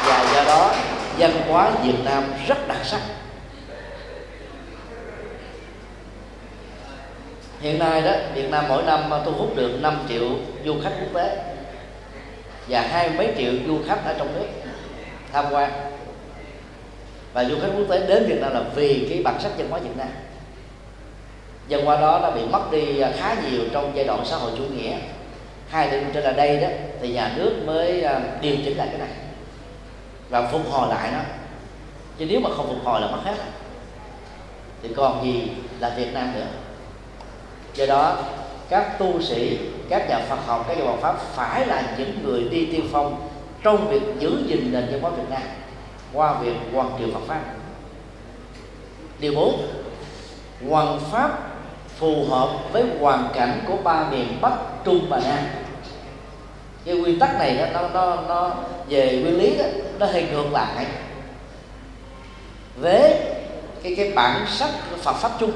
Và 0.05 0.25
do 0.35 0.45
đó, 0.45 0.71
văn 1.19 1.33
hóa 1.49 1.71
Việt 1.85 2.05
Nam 2.05 2.25
rất 2.49 2.69
đặc 2.69 2.79
sắc. 2.85 3.01
Hiện 7.67 7.79
nay 7.79 8.03
đó, 8.03 8.13
Việt 8.35 8.51
Nam 8.51 8.65
mỗi 8.69 8.83
năm 8.83 9.11
ờ, 9.11 9.23
thu 9.25 9.33
hút 9.33 9.57
được 9.57 9.79
5 9.81 9.99
triệu 10.09 10.29
du 10.65 10.75
khách 10.83 10.93
quốc 11.01 11.09
tế 11.15 11.37
và 12.69 12.81
hai 12.81 13.11
mấy 13.11 13.33
triệu 13.39 13.53
du 13.67 13.79
khách 13.87 14.05
ở 14.05 14.15
trong 14.19 14.35
nước 14.35 14.47
tham 15.33 15.45
quan. 15.51 15.71
Và 17.33 17.45
du 17.45 17.57
khách 17.63 17.69
quốc 17.77 17.85
tế 17.91 18.07
đến 18.07 18.27
Việt 18.27 18.41
Nam 18.41 18.53
là 18.55 18.63
vì 18.75 19.07
cái 19.11 19.23
bản 19.23 19.41
sắc 19.41 19.53
văn 19.59 19.71
hóa 19.71 19.79
Việt 19.79 19.97
Nam. 19.97 20.09
Văn 21.69 21.85
hóa 21.85 22.01
đó 22.01 22.21
đã 22.23 22.31
bị 22.31 22.41
mất 22.51 22.73
đi 22.73 22.99
ờ, 22.99 23.13
khá 23.17 23.37
nhiều 23.51 23.61
trong 23.73 23.93
giai 23.95 24.05
đoạn 24.05 24.25
xã 24.25 24.37
hội 24.37 24.51
chủ 24.59 24.65
nghĩa. 24.65 24.97
Hai 25.69 25.91
năm 25.91 26.11
trở 26.15 26.21
lại 26.21 26.33
đây 26.33 26.61
đó, 26.61 26.69
thì 27.01 27.09
nhà 27.09 27.33
nước 27.37 27.53
mới 27.67 28.03
ờ, 28.03 28.21
điều 28.41 28.57
chỉnh 28.65 28.77
lại 28.77 28.89
cái 28.91 28.99
này 28.99 29.11
và 30.29 30.49
phục 30.49 30.71
hồi 30.71 30.89
lại 30.89 31.11
nó. 31.13 31.21
Chứ 32.19 32.27
nếu 32.29 32.41
mà 32.41 32.51
không 32.57 32.69
phục 32.69 32.85
hồi 32.85 33.01
là 33.01 33.07
mất 33.07 33.21
hết 33.25 33.35
thì 34.83 34.89
còn 34.97 35.25
gì 35.25 35.49
là 35.81 35.95
Việt 35.97 36.15
Nam 36.15 36.33
nữa 36.35 36.47
do 37.77 37.87
đó 37.87 38.17
các 38.69 38.99
tu 38.99 39.23
sĩ 39.23 39.59
các 39.89 40.09
nhà 40.09 40.19
Phật 40.29 40.39
học 40.47 40.65
các 40.69 40.79
nhà 40.79 40.85
Phật 40.85 40.97
pháp 41.01 41.19
phải 41.35 41.67
là 41.67 41.83
những 41.99 42.19
người 42.25 42.49
đi 42.51 42.69
tiên 42.73 42.89
phong 42.93 43.29
trong 43.63 43.89
việc 43.89 44.03
giữ 44.19 44.43
gìn 44.47 44.73
nền 44.73 44.89
văn 44.91 45.01
hóa 45.01 45.11
Việt 45.11 45.31
Nam 45.31 45.43
qua 46.13 46.35
việc 46.41 46.55
hoàn 46.73 46.91
triều 46.99 47.09
Phật 47.15 47.27
pháp. 47.27 47.41
Điều 49.19 49.35
bốn 49.35 49.69
hoàn 50.69 51.01
pháp 51.13 51.39
phù 51.99 52.25
hợp 52.25 52.49
với 52.73 52.85
hoàn 53.01 53.29
cảnh 53.35 53.61
của 53.67 53.77
ba 53.85 54.11
miền 54.11 54.39
Bắc 54.41 54.53
Trung 54.85 55.07
và 55.09 55.21
Nam 55.25 55.39
cái 56.85 56.97
nguyên 56.97 57.19
tắc 57.19 57.39
này 57.39 57.57
đó, 57.57 57.67
nó 57.75 57.89
nó 57.89 58.23
nó 58.29 58.55
về 58.89 59.21
nguyên 59.23 59.39
lý 59.39 59.59
đó 59.59 59.65
nó 59.99 60.07
hơi 60.07 60.29
ngược 60.33 60.53
lại 60.53 60.87
với 62.77 63.15
cái 63.83 63.95
cái 63.97 64.13
bản 64.15 64.47
sắc 64.49 64.71
Phật 65.03 65.13
pháp 65.13 65.31
chung 65.41 65.53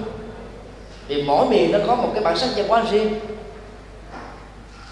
thì 1.11 1.23
mỗi 1.23 1.47
miền 1.47 1.73
nó 1.73 1.79
có 1.87 1.95
một 1.95 2.11
cái 2.15 2.25
bản 2.25 2.39
sắc 2.39 2.51
văn 2.57 2.69
hóa 2.69 2.83
riêng. 2.91 3.21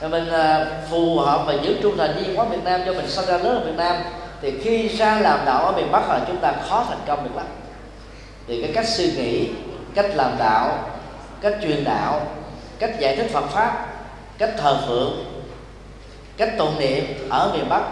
Và 0.01 0.09
mình 0.09 0.29
à, 0.31 0.67
phù 0.91 1.19
hợp 1.19 1.45
và 1.47 1.53
giữ 1.53 1.77
trung 1.83 1.97
thành 1.99 2.15
với 2.15 2.25
văn 2.25 2.37
hóa 2.37 2.45
Việt 2.45 2.65
Nam 2.65 2.81
cho 2.87 2.93
mình 2.93 3.09
sinh 3.09 3.27
ra 3.27 3.37
lớn 3.37 3.63
ở 3.63 3.65
Việt 3.65 3.77
Nam. 3.77 3.97
Thì 4.43 4.53
khi 4.63 4.89
ra 4.89 5.21
làm 5.21 5.45
đạo 5.45 5.65
ở 5.65 5.73
miền 5.73 5.93
Bắc 5.93 6.09
là 6.09 6.21
chúng 6.27 6.37
ta 6.37 6.53
khó 6.69 6.85
thành 6.89 6.99
công 7.07 7.25
được 7.25 7.37
lắm. 7.37 7.47
Thì 8.47 8.63
cái 8.63 8.73
cách 8.75 8.89
suy 8.89 9.13
nghĩ 9.13 9.49
cách 9.95 10.11
làm 10.15 10.33
đạo 10.39 10.79
cách 11.41 11.55
truyền 11.63 11.85
đạo 11.85 12.21
cách 12.79 13.01
giải 13.01 13.17
thích 13.17 13.31
Phật 13.33 13.45
pháp 13.49 13.87
cách 14.39 14.51
thờ 14.59 14.83
phượng 14.87 15.25
cách 16.37 16.51
tụng 16.59 16.79
niệm 16.79 17.05
ở 17.31 17.51
miền 17.55 17.69
Bắc 17.69 17.83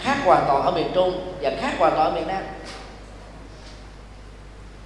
khác 0.00 0.16
hoàn 0.24 0.44
toàn 0.48 0.62
ở 0.62 0.70
miền 0.70 0.90
Trung 0.94 1.34
và 1.40 1.50
khác 1.60 1.74
hoàn 1.78 1.92
toàn 1.94 2.08
ở 2.08 2.14
miền 2.14 2.26
Nam. 2.26 2.42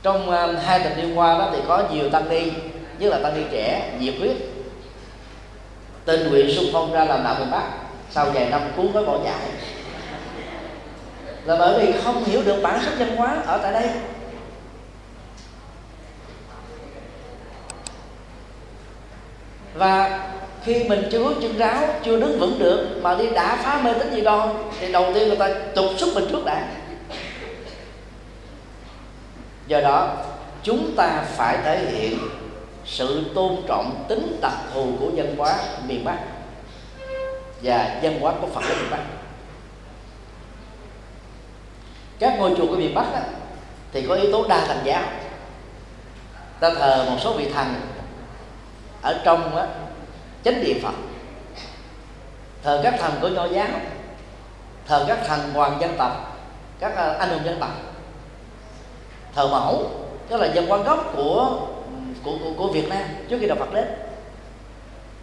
Trong 0.02 0.28
uh, 0.28 0.64
hai 0.64 0.80
tuần 0.80 0.92
liên 0.96 1.18
qua 1.18 1.38
đó 1.38 1.48
thì 1.52 1.58
có 1.68 1.82
nhiều 1.92 2.10
tăng 2.10 2.28
ni 2.28 2.50
nhất 2.98 3.08
là 3.10 3.18
tăng 3.22 3.34
ni 3.34 3.42
trẻ, 3.52 3.92
nhiệt 4.00 4.14
huyết. 4.18 4.36
Tình 6.04 6.28
nguyện 6.30 6.56
xung 6.56 6.66
phong 6.72 6.92
ra 6.92 7.04
làm 7.04 7.24
đạo 7.24 7.36
miền 7.38 7.50
Bắc, 7.50 7.62
sau 8.10 8.30
vài 8.30 8.50
năm 8.50 8.60
cuốn 8.76 8.92
với 8.92 9.04
bỏ 9.04 9.18
chạy. 9.24 9.40
Là 11.44 11.56
bởi 11.58 11.86
vì 11.86 12.00
không 12.00 12.24
hiểu 12.24 12.42
được 12.42 12.62
bản 12.62 12.80
sắc 12.84 12.92
văn 12.98 13.16
hóa 13.16 13.36
ở 13.46 13.58
tại 13.62 13.72
đây. 13.72 13.90
Và 19.74 20.22
khi 20.64 20.84
mình 20.84 21.08
chưa 21.12 21.24
bước 21.24 21.34
chân 21.42 21.58
ráo, 21.58 21.88
chưa 22.04 22.20
đứng 22.20 22.38
vững 22.38 22.58
được, 22.58 23.00
mà 23.02 23.14
đi 23.14 23.30
đã 23.30 23.56
phá 23.62 23.80
mê 23.82 23.92
tín 23.94 24.14
gì 24.14 24.20
đó, 24.20 24.54
thì 24.80 24.92
đầu 24.92 25.06
tiên 25.14 25.28
người 25.28 25.36
ta 25.36 25.48
trục 25.74 25.86
xuất 25.98 26.14
mình 26.14 26.26
trước 26.30 26.44
đã. 26.44 26.68
Do 29.66 29.80
đó, 29.80 30.16
chúng 30.62 30.94
ta 30.96 31.24
phải 31.36 31.58
thể 31.64 31.78
hiện 31.78 32.18
sự 32.86 33.24
tôn 33.34 33.56
trọng 33.68 34.04
tính 34.08 34.38
đặc 34.42 34.54
thù 34.74 34.86
của 35.00 35.10
dân 35.14 35.36
hóa 35.36 35.58
miền 35.86 36.04
Bắc 36.04 36.18
và 37.62 37.98
dân 38.02 38.20
hóa 38.20 38.32
của 38.40 38.46
Phật 38.46 38.60
ở 38.60 38.74
miền 38.74 38.90
Bắc. 38.90 39.00
Các 42.18 42.38
ngôi 42.38 42.54
chùa 42.56 42.66
của 42.66 42.76
miền 42.76 42.94
Bắc 42.94 43.12
đó, 43.12 43.20
thì 43.92 44.06
có 44.08 44.14
yếu 44.14 44.32
tố 44.32 44.48
đa 44.48 44.66
thành 44.66 44.80
giáo. 44.84 45.02
Ta 46.60 46.70
thờ 46.74 47.06
một 47.10 47.16
số 47.20 47.32
vị 47.32 47.50
thần 47.54 47.74
ở 49.02 49.20
trong 49.24 49.56
á, 49.56 49.66
chánh 50.44 50.64
địa 50.64 50.74
Phật. 50.82 50.94
Thờ 52.62 52.80
các 52.82 52.94
thần 52.98 53.12
của 53.20 53.28
nho 53.28 53.44
giáo 53.44 53.68
thờ 54.86 55.04
các 55.08 55.18
thần 55.26 55.52
hoàng 55.52 55.80
dân 55.80 55.96
tộc 55.98 56.38
các 56.78 56.96
à, 56.96 57.16
anh 57.18 57.30
hùng 57.30 57.44
dân 57.44 57.60
tộc. 57.60 57.70
Thờ 59.34 59.48
mẫu 59.48 59.90
tức 60.28 60.36
là 60.36 60.46
dân 60.46 60.72
quan 60.72 60.82
gốc 60.82 61.12
của 61.16 61.58
của, 62.26 62.38
của, 62.44 62.50
của 62.56 62.72
Việt 62.72 62.88
Nam 62.88 63.02
trước 63.28 63.38
khi 63.40 63.46
đạo 63.46 63.56
Phật 63.60 63.72
đến 63.74 63.84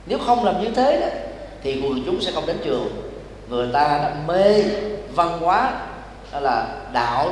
nếu 0.06 0.20
không 0.26 0.44
làm 0.44 0.64
như 0.64 0.70
thế 0.70 1.00
đó 1.02 1.08
thì 1.64 1.82
quần 1.84 2.04
chúng 2.06 2.22
sẽ 2.22 2.32
không 2.32 2.46
đến 2.46 2.58
trường. 2.64 3.12
Người 3.50 3.68
ta 3.74 3.88
đã 3.88 4.16
mê 4.28 4.64
văn 5.16 5.40
hóa 5.40 5.74
là 6.32 6.68
đạo 6.94 7.32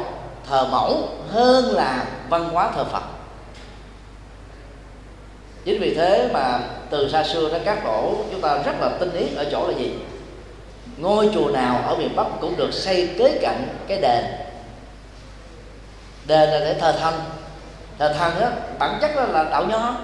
thờ 0.49 0.67
mẫu 0.71 1.09
hơn 1.29 1.65
là 1.75 2.05
văn 2.29 2.49
hóa 2.49 2.71
thờ 2.75 2.83
Phật. 2.83 3.03
Chính 5.65 5.81
vì 5.81 5.93
thế 5.95 6.29
mà 6.33 6.59
từ 6.89 7.09
xa 7.09 7.23
xưa 7.23 7.49
đến 7.49 7.61
các 7.65 7.83
tổ 7.83 8.15
chúng 8.31 8.41
ta 8.41 8.57
rất 8.65 8.75
là 8.79 8.89
tinh 8.99 9.13
ý 9.13 9.35
ở 9.35 9.45
chỗ 9.51 9.67
là 9.67 9.77
gì? 9.77 9.91
Ngôi 10.97 11.29
chùa 11.33 11.51
nào 11.51 11.83
ở 11.87 11.95
miền 11.95 12.15
bắc 12.15 12.27
cũng 12.41 12.57
được 12.57 12.73
xây 12.73 13.09
kế 13.17 13.39
cạnh 13.41 13.67
cái 13.87 14.01
đền. 14.01 14.25
Đền 16.27 16.49
là 16.49 16.59
để 16.59 16.73
thờ 16.79 16.95
thanh 16.99 17.19
là 18.01 18.13
thần 18.13 18.41
á, 18.41 18.51
bản 18.79 18.97
chất 19.01 19.15
đó 19.15 19.23
là 19.23 19.43
đạo 19.43 19.65
nho. 19.65 19.95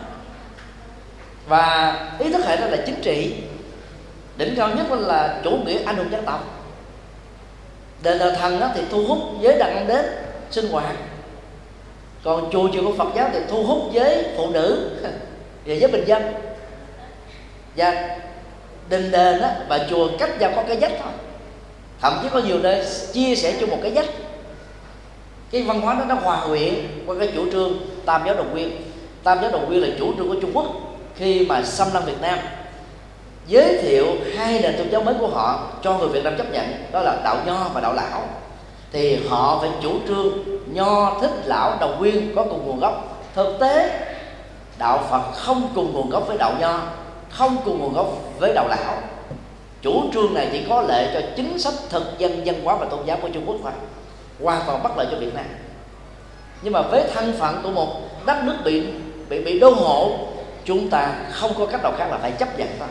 Và 1.47 1.95
ý 2.19 2.31
thức 2.31 2.45
hệ 2.45 2.57
đó 2.57 2.65
là 2.67 2.77
chính 2.85 3.01
trị. 3.01 3.33
Đỉnh 4.37 4.55
cao 4.57 4.69
nhất 4.69 4.85
là 4.91 5.39
chủ 5.43 5.51
nghĩa 5.65 5.83
anh 5.85 5.95
hùng 5.95 6.11
dân 6.11 6.25
tộc. 6.25 6.43
Đền 8.03 8.19
thờ 8.19 8.35
thần 8.39 8.59
đó 8.59 8.69
thì 8.75 8.81
thu 8.89 9.05
hút 9.07 9.19
giới 9.41 9.59
đàn 9.59 9.75
ông 9.75 9.87
đến 9.87 10.05
sinh 10.51 10.67
hoạt. 10.71 10.95
Còn 12.23 12.49
chùa 12.51 12.69
chiều 12.73 12.83
của 12.85 12.93
phật 12.97 13.07
giáo 13.15 13.29
thì 13.33 13.39
thu 13.49 13.63
hút 13.63 13.89
giới 13.91 14.25
phụ 14.37 14.49
nữ 14.49 14.89
và 15.65 15.73
giới 15.73 15.91
bình 15.91 16.03
dân. 16.05 16.33
Và 17.75 18.17
đình 18.89 19.11
đền 19.11 19.41
đó 19.41 19.49
và 19.67 19.87
chùa 19.89 20.09
cách 20.19 20.39
nhau 20.39 20.51
có 20.55 20.63
cái 20.67 20.77
dách 20.79 20.93
thôi. 21.03 21.11
Thậm 22.01 22.19
chí 22.23 22.29
có 22.33 22.39
nhiều 22.39 22.59
nơi 22.59 22.85
chia 23.13 23.35
sẻ 23.35 23.53
chung 23.59 23.69
một 23.69 23.79
cái 23.81 23.93
dách 23.95 24.09
cái 25.51 25.63
văn 25.63 25.81
hóa 25.81 25.93
đó 25.93 26.05
nó 26.07 26.15
hòa 26.15 26.47
quyện 26.47 26.73
qua 27.05 27.15
cái 27.19 27.29
chủ 27.35 27.51
trương 27.51 27.73
tam 28.05 28.21
giáo 28.25 28.35
đồng 28.35 28.51
nguyên. 28.51 28.71
Tam 29.23 29.37
giáo 29.41 29.51
đồng 29.51 29.65
nguyên 29.67 29.81
là 29.81 29.87
chủ 29.99 30.13
trương 30.17 30.29
của 30.29 30.35
trung 30.41 30.51
quốc 30.53 30.65
khi 31.15 31.45
mà 31.45 31.63
xâm 31.63 31.87
lăng 31.93 32.05
việt 32.05 32.21
nam. 32.21 32.39
Giới 33.47 33.77
thiệu 33.81 34.05
hai 34.37 34.59
nền 34.59 34.77
tôn 34.77 34.89
giáo 34.89 35.01
mới 35.03 35.13
của 35.19 35.27
họ 35.27 35.67
cho 35.83 35.97
người 35.97 36.09
việt 36.09 36.23
nam 36.23 36.37
chấp 36.37 36.51
nhận, 36.51 36.65
đó 36.91 36.99
là 36.99 37.21
đạo 37.23 37.37
nho 37.45 37.69
và 37.73 37.81
đạo 37.81 37.93
lão. 37.93 38.21
Thì 38.91 39.27
họ 39.29 39.57
phải 39.61 39.69
chủ 39.81 39.91
trương 40.07 40.31
nho, 40.73 41.17
thích, 41.21 41.31
lão, 41.45 41.77
đồng 41.79 41.99
nguyên 41.99 42.35
có 42.35 42.43
cùng 42.43 42.67
nguồn 42.67 42.79
gốc. 42.79 43.23
Thực 43.35 43.57
tế, 43.59 43.99
đạo 44.77 45.03
phật 45.09 45.31
không 45.33 45.69
cùng 45.75 45.93
nguồn 45.93 46.09
gốc 46.09 46.27
với 46.27 46.37
đạo 46.37 46.53
nho, 46.59 46.81
không 47.29 47.57
cùng 47.65 47.79
nguồn 47.79 47.93
gốc 47.93 48.07
với 48.39 48.53
đạo 48.53 48.67
lão. 48.67 48.97
Chủ 49.81 50.03
trương 50.13 50.33
này 50.33 50.49
chỉ 50.51 50.65
có 50.69 50.81
lệ 50.81 51.09
cho 51.13 51.21
chính 51.35 51.59
sách 51.59 51.73
thực 51.89 52.03
dân 52.17 52.41
văn 52.45 52.55
hóa 52.63 52.75
và 52.75 52.85
tôn 52.85 52.99
giáo 53.05 53.17
của 53.21 53.29
trung 53.29 53.43
quốc 53.45 53.57
thôi 53.63 53.71
hoàn 54.43 54.61
toàn 54.65 54.83
bất 54.83 54.97
lợi 54.97 55.07
cho 55.11 55.17
việt 55.17 55.35
nam. 55.35 55.45
Nhưng 56.61 56.73
mà 56.73 56.81
với 56.81 57.03
thân 57.13 57.33
phận 57.39 57.59
của 57.63 57.71
một 57.71 58.01
đất 58.25 58.43
nước 58.43 58.55
bị 58.63 58.87
bị 59.29 59.43
bị 59.43 59.59
đô 59.59 59.69
hộ, 59.69 60.17
chúng 60.65 60.89
ta 60.89 61.15
không 61.31 61.53
có 61.57 61.65
cách 61.65 61.83
nào 61.83 61.93
khác 61.97 62.07
là 62.11 62.17
phải 62.17 62.31
chấp 62.31 62.59
nhận 62.59 62.67
thôi. 62.79 62.87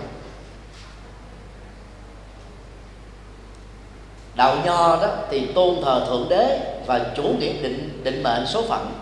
Đạo 4.35 4.57
nho 4.65 4.97
đó 5.03 5.09
thì 5.31 5.47
tôn 5.55 5.75
thờ 5.85 6.07
thượng 6.09 6.27
đế 6.29 6.61
và 6.87 7.01
chủ 7.17 7.23
nghĩa 7.23 7.53
định 7.53 8.01
định 8.05 8.23
mệnh 8.23 8.47
số 8.47 8.63
phận. 8.69 8.93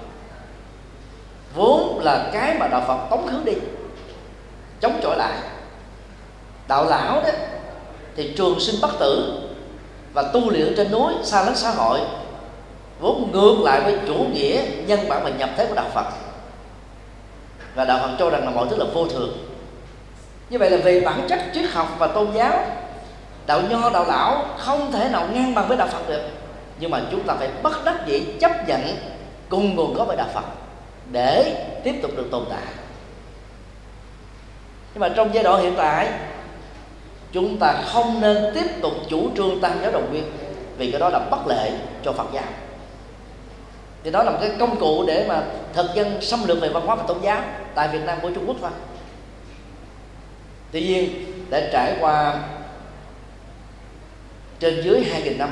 Vốn 1.54 2.00
là 2.02 2.30
cái 2.32 2.54
mà 2.58 2.68
đạo 2.68 2.84
phật 2.86 3.06
tống 3.10 3.26
khứ 3.26 3.36
đi, 3.44 3.52
chống 4.80 5.00
chọi 5.02 5.16
lại. 5.16 5.38
Đạo 6.68 6.84
lão 6.84 7.22
đó 7.22 7.30
thì 8.16 8.34
trường 8.36 8.60
sinh 8.60 8.80
bất 8.82 8.90
tử 9.00 9.40
và 10.12 10.22
tu 10.22 10.50
luyện 10.50 10.74
trên 10.76 10.90
núi, 10.90 11.12
xa 11.22 11.42
lánh 11.42 11.56
xã 11.56 11.70
hội 11.70 12.00
vốn 13.00 13.30
ngược 13.32 13.56
lại 13.64 13.80
với 13.80 13.98
chủ 14.06 14.14
nghĩa 14.14 14.62
nhân 14.86 15.00
bản 15.08 15.24
và 15.24 15.30
nhập 15.30 15.50
thế 15.56 15.66
của 15.66 15.74
đạo 15.74 15.88
phật. 15.94 16.04
Và 17.74 17.84
đạo 17.84 17.98
phật 18.02 18.16
cho 18.18 18.30
rằng 18.30 18.44
là 18.44 18.50
mọi 18.50 18.66
thứ 18.70 18.76
là 18.76 18.84
vô 18.94 19.06
thường. 19.06 19.32
Như 20.50 20.58
vậy 20.58 20.70
là 20.70 20.76
về 20.76 21.00
bản 21.00 21.26
chất 21.28 21.40
triết 21.54 21.70
học 21.70 21.88
và 21.98 22.06
tôn 22.06 22.28
giáo, 22.34 22.66
đạo 23.46 23.60
nho, 23.70 23.90
đạo 23.90 24.04
lão 24.08 24.44
không 24.58 24.92
thể 24.92 25.08
nào 25.08 25.28
ngang 25.32 25.54
bằng 25.54 25.68
với 25.68 25.76
đạo 25.76 25.88
phật 25.92 26.08
được. 26.08 26.22
Nhưng 26.80 26.90
mà 26.90 27.00
chúng 27.10 27.22
ta 27.22 27.34
phải 27.34 27.48
bất 27.62 27.84
đắc 27.84 28.06
dĩ 28.06 28.22
chấp 28.40 28.68
nhận 28.68 28.96
cùng 29.48 29.74
nguồn 29.74 29.94
gốc 29.94 30.06
với 30.06 30.16
đạo 30.16 30.28
phật 30.34 30.44
để 31.12 31.66
tiếp 31.84 31.94
tục 32.02 32.10
được 32.16 32.28
tồn 32.30 32.44
tại. 32.50 32.62
Nhưng 34.94 35.00
mà 35.00 35.08
trong 35.08 35.34
giai 35.34 35.44
đoạn 35.44 35.62
hiện 35.62 35.74
tại, 35.76 36.08
chúng 37.32 37.58
ta 37.58 37.74
không 37.86 38.20
nên 38.20 38.54
tiếp 38.54 38.66
tục 38.82 38.92
chủ 39.08 39.28
trương 39.36 39.60
tăng 39.60 39.78
giáo 39.82 39.92
đồng 39.92 40.10
nguyên 40.10 40.24
vì 40.78 40.90
cái 40.90 41.00
đó 41.00 41.08
là 41.08 41.18
bất 41.18 41.46
lệ 41.46 41.70
cho 42.04 42.12
phật 42.12 42.26
giáo 42.32 42.44
thì 44.04 44.10
đó 44.10 44.22
là 44.22 44.30
một 44.30 44.38
cái 44.40 44.50
công 44.58 44.80
cụ 44.80 45.04
để 45.06 45.24
mà 45.28 45.42
thực 45.72 45.86
dân 45.94 46.22
xâm 46.22 46.44
lược 46.46 46.60
về 46.60 46.68
văn 46.68 46.86
hóa 46.86 46.94
và 46.94 47.04
tôn 47.06 47.16
giáo 47.22 47.42
tại 47.74 47.88
việt 47.88 48.02
nam 48.06 48.18
của 48.22 48.30
trung 48.30 48.44
quốc 48.46 48.56
thôi. 48.60 48.70
Tuy 50.72 50.80
nhiên 50.80 51.24
để 51.50 51.70
trải 51.72 51.96
qua 52.00 52.34
trên 54.60 54.82
dưới 54.84 55.00
2.000 55.00 55.38
năm, 55.38 55.50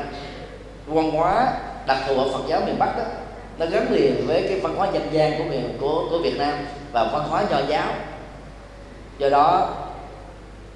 văn 0.87 1.11
hóa 1.11 1.53
đặc 1.87 1.99
thù 2.07 2.19
ở 2.19 2.29
Phật 2.33 2.41
giáo 2.49 2.61
miền 2.67 2.79
Bắc 2.79 2.99
đó, 2.99 3.05
nó 3.59 3.67
gắn 3.67 3.93
liền 3.93 4.27
với 4.27 4.47
cái 4.49 4.61
văn 4.61 4.75
hóa 4.77 4.89
dân 4.93 5.09
gian 5.13 5.39
của 5.39 5.45
miền, 5.45 5.77
của 5.81 6.07
của 6.11 6.19
Việt 6.19 6.39
Nam 6.39 6.55
và 6.93 7.05
văn 7.05 7.29
hóa 7.29 7.45
nho 7.51 7.59
giáo. 7.69 7.89
Do 9.19 9.29
đó, 9.29 9.75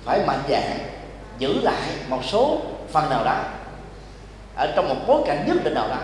phải 0.05 0.21
mạnh 0.27 0.43
dạn 0.49 0.79
giữ 1.39 1.61
lại 1.63 1.83
một 2.09 2.25
số 2.25 2.59
phần 2.93 3.11
nào 3.11 3.25
đó 3.25 3.43
ở 4.57 4.73
trong 4.77 4.89
một 4.89 4.97
bối 5.07 5.23
cảnh 5.27 5.45
nhất 5.47 5.57
định 5.65 5.75
nào 5.75 5.89
đó 5.89 5.99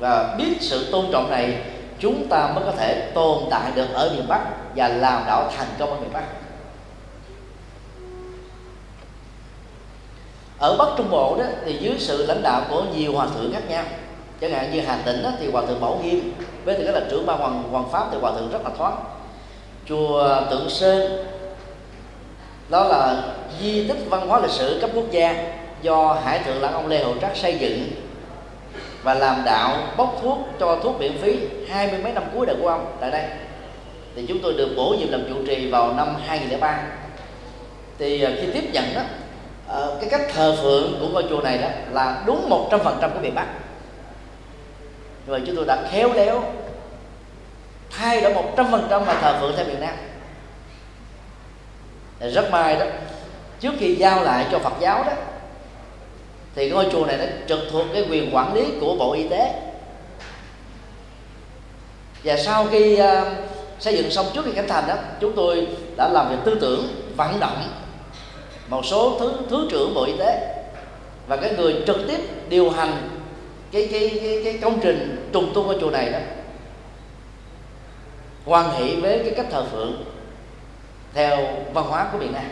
và 0.00 0.34
biết 0.38 0.56
sự 0.60 0.90
tôn 0.92 1.06
trọng 1.12 1.30
này 1.30 1.62
chúng 1.98 2.28
ta 2.28 2.52
mới 2.54 2.64
có 2.64 2.72
thể 2.72 3.10
tồn 3.14 3.38
tại 3.50 3.72
được 3.74 3.86
ở 3.92 4.12
miền 4.16 4.28
Bắc 4.28 4.40
và 4.76 4.88
làm 4.88 5.22
đảo 5.26 5.50
thành 5.56 5.68
công 5.78 5.90
ở 5.90 6.00
miền 6.00 6.12
Bắc. 6.12 6.24
Ở 10.58 10.76
Bắc 10.76 10.88
Trung 10.96 11.10
Bộ 11.10 11.36
đó 11.38 11.44
thì 11.64 11.78
dưới 11.80 11.94
sự 11.98 12.26
lãnh 12.26 12.42
đạo 12.42 12.62
của 12.70 12.84
nhiều 12.96 13.12
hòa 13.12 13.26
thượng 13.34 13.52
khác 13.52 13.62
nhau. 13.68 13.84
Chẳng 14.40 14.50
hạn 14.50 14.72
như 14.72 14.80
Hà 14.80 14.98
Tĩnh 15.04 15.22
đó, 15.22 15.30
thì 15.40 15.50
hòa 15.50 15.62
thượng 15.66 15.80
Bảo 15.80 16.00
Nghiêm 16.02 16.32
với 16.64 16.74
tư 16.74 16.84
cách 16.86 16.94
là 16.94 17.00
trưởng 17.10 17.26
ban 17.26 17.38
hoàng 17.38 17.62
hoàng 17.70 17.88
pháp 17.92 18.08
thì 18.12 18.18
hòa 18.20 18.32
thượng 18.32 18.50
rất 18.52 18.64
là 18.64 18.70
thoáng. 18.78 19.04
Chùa 19.88 20.40
Tượng 20.50 20.70
Sơn 20.70 21.26
đó 22.68 22.84
là 22.84 23.22
di 23.60 23.88
tích 23.88 23.98
văn 24.10 24.28
hóa 24.28 24.40
lịch 24.40 24.50
sử 24.50 24.78
cấp 24.80 24.90
quốc 24.94 25.10
gia 25.10 25.52
do 25.82 26.16
hải 26.24 26.38
thượng 26.38 26.62
lãng 26.62 26.72
ông 26.72 26.86
Lê 26.86 27.04
Hậu 27.04 27.14
Trác 27.20 27.36
xây 27.36 27.58
dựng 27.58 27.90
và 29.02 29.14
làm 29.14 29.42
đạo, 29.44 29.78
bốc 29.96 30.18
thuốc, 30.22 30.38
cho 30.60 30.78
thuốc 30.82 31.00
miễn 31.00 31.18
phí 31.18 31.38
hai 31.68 31.90
mươi 31.90 32.00
mấy 32.02 32.12
năm 32.12 32.22
cuối 32.34 32.46
đời 32.46 32.56
của 32.60 32.68
ông 32.68 32.96
tại 33.00 33.10
đây. 33.10 33.24
Thì 34.16 34.24
chúng 34.28 34.38
tôi 34.42 34.52
được 34.52 34.68
bổ 34.76 34.94
nhiệm 34.98 35.10
làm 35.10 35.24
trụ 35.28 35.34
trì 35.46 35.70
vào 35.70 35.92
năm 35.92 36.16
2003 36.26 36.80
thì 37.98 38.22
ờ, 38.22 38.32
khi 38.40 38.50
tiếp 38.52 38.70
nhận 38.72 38.94
đó 38.94 39.00
ờ, 39.66 39.98
cái 40.00 40.10
cách 40.10 40.22
thờ 40.34 40.56
phượng 40.62 40.96
của 41.00 41.08
ngôi 41.08 41.24
chùa 41.28 41.40
này 41.40 41.58
đó 41.58 41.68
là 41.90 42.22
đúng 42.26 42.48
một 42.48 42.68
trăm 42.70 42.80
phần 42.84 42.98
trăm 43.00 43.10
của 43.14 43.20
miền 43.20 43.34
Bắc. 43.34 43.46
Rồi 45.26 45.42
chúng 45.46 45.56
tôi 45.56 45.64
đã 45.64 45.78
khéo 45.90 46.12
léo 46.12 46.42
thay 47.90 48.20
đổi 48.20 48.34
một 48.34 48.52
trăm 48.56 48.70
phần 48.70 48.86
trăm 48.90 49.06
mà 49.06 49.14
thờ 49.14 49.38
phượng 49.40 49.52
theo 49.56 49.66
miền 49.66 49.80
Nam. 49.80 49.94
Rất 52.20 52.50
may 52.50 52.76
đó, 52.76 52.86
trước 53.60 53.72
khi 53.78 53.94
giao 53.94 54.22
lại 54.22 54.46
cho 54.52 54.58
Phật 54.58 54.72
giáo 54.80 55.04
đó 55.04 55.12
thì 56.58 56.70
ngôi 56.70 56.86
chùa 56.92 57.06
này 57.06 57.16
nó 57.18 57.24
trực 57.48 57.58
thuộc 57.70 57.86
cái 57.92 58.04
quyền 58.10 58.34
quản 58.34 58.54
lý 58.54 58.64
của 58.80 58.94
bộ 58.94 59.12
y 59.12 59.28
tế. 59.28 59.54
Và 62.24 62.36
sau 62.36 62.66
khi 62.70 63.00
uh, 63.02 63.26
xây 63.78 63.96
dựng 63.96 64.10
xong 64.10 64.26
trước 64.34 64.44
khi 64.44 64.52
khánh 64.52 64.68
thành 64.68 64.88
đó 64.88 64.94
chúng 65.20 65.32
tôi 65.36 65.66
đã 65.96 66.08
làm 66.08 66.28
việc 66.30 66.36
tư 66.44 66.58
tưởng 66.60 66.88
vận 67.16 67.40
động 67.40 67.68
một 68.68 68.86
số 68.86 69.16
thứ 69.20 69.32
thứ 69.50 69.68
trưởng 69.70 69.94
bộ 69.94 70.04
y 70.04 70.12
tế 70.18 70.54
và 71.28 71.36
cái 71.36 71.54
người 71.56 71.82
trực 71.86 71.96
tiếp 72.08 72.20
điều 72.48 72.70
hành 72.70 73.20
cái 73.72 73.88
cái 73.92 74.18
cái, 74.22 74.40
cái 74.44 74.58
công 74.62 74.80
trình 74.82 75.28
trùng 75.32 75.50
tu 75.54 75.64
ngôi 75.64 75.78
chùa 75.80 75.90
này 75.90 76.10
đó 76.12 76.18
quan 78.44 78.70
hệ 78.70 78.96
với 78.96 79.18
cái 79.18 79.34
cách 79.36 79.46
thờ 79.50 79.64
phượng 79.72 80.04
theo 81.14 81.36
văn 81.74 81.84
hóa 81.84 82.08
của 82.12 82.18
miền 82.18 82.32
Nam 82.32 82.44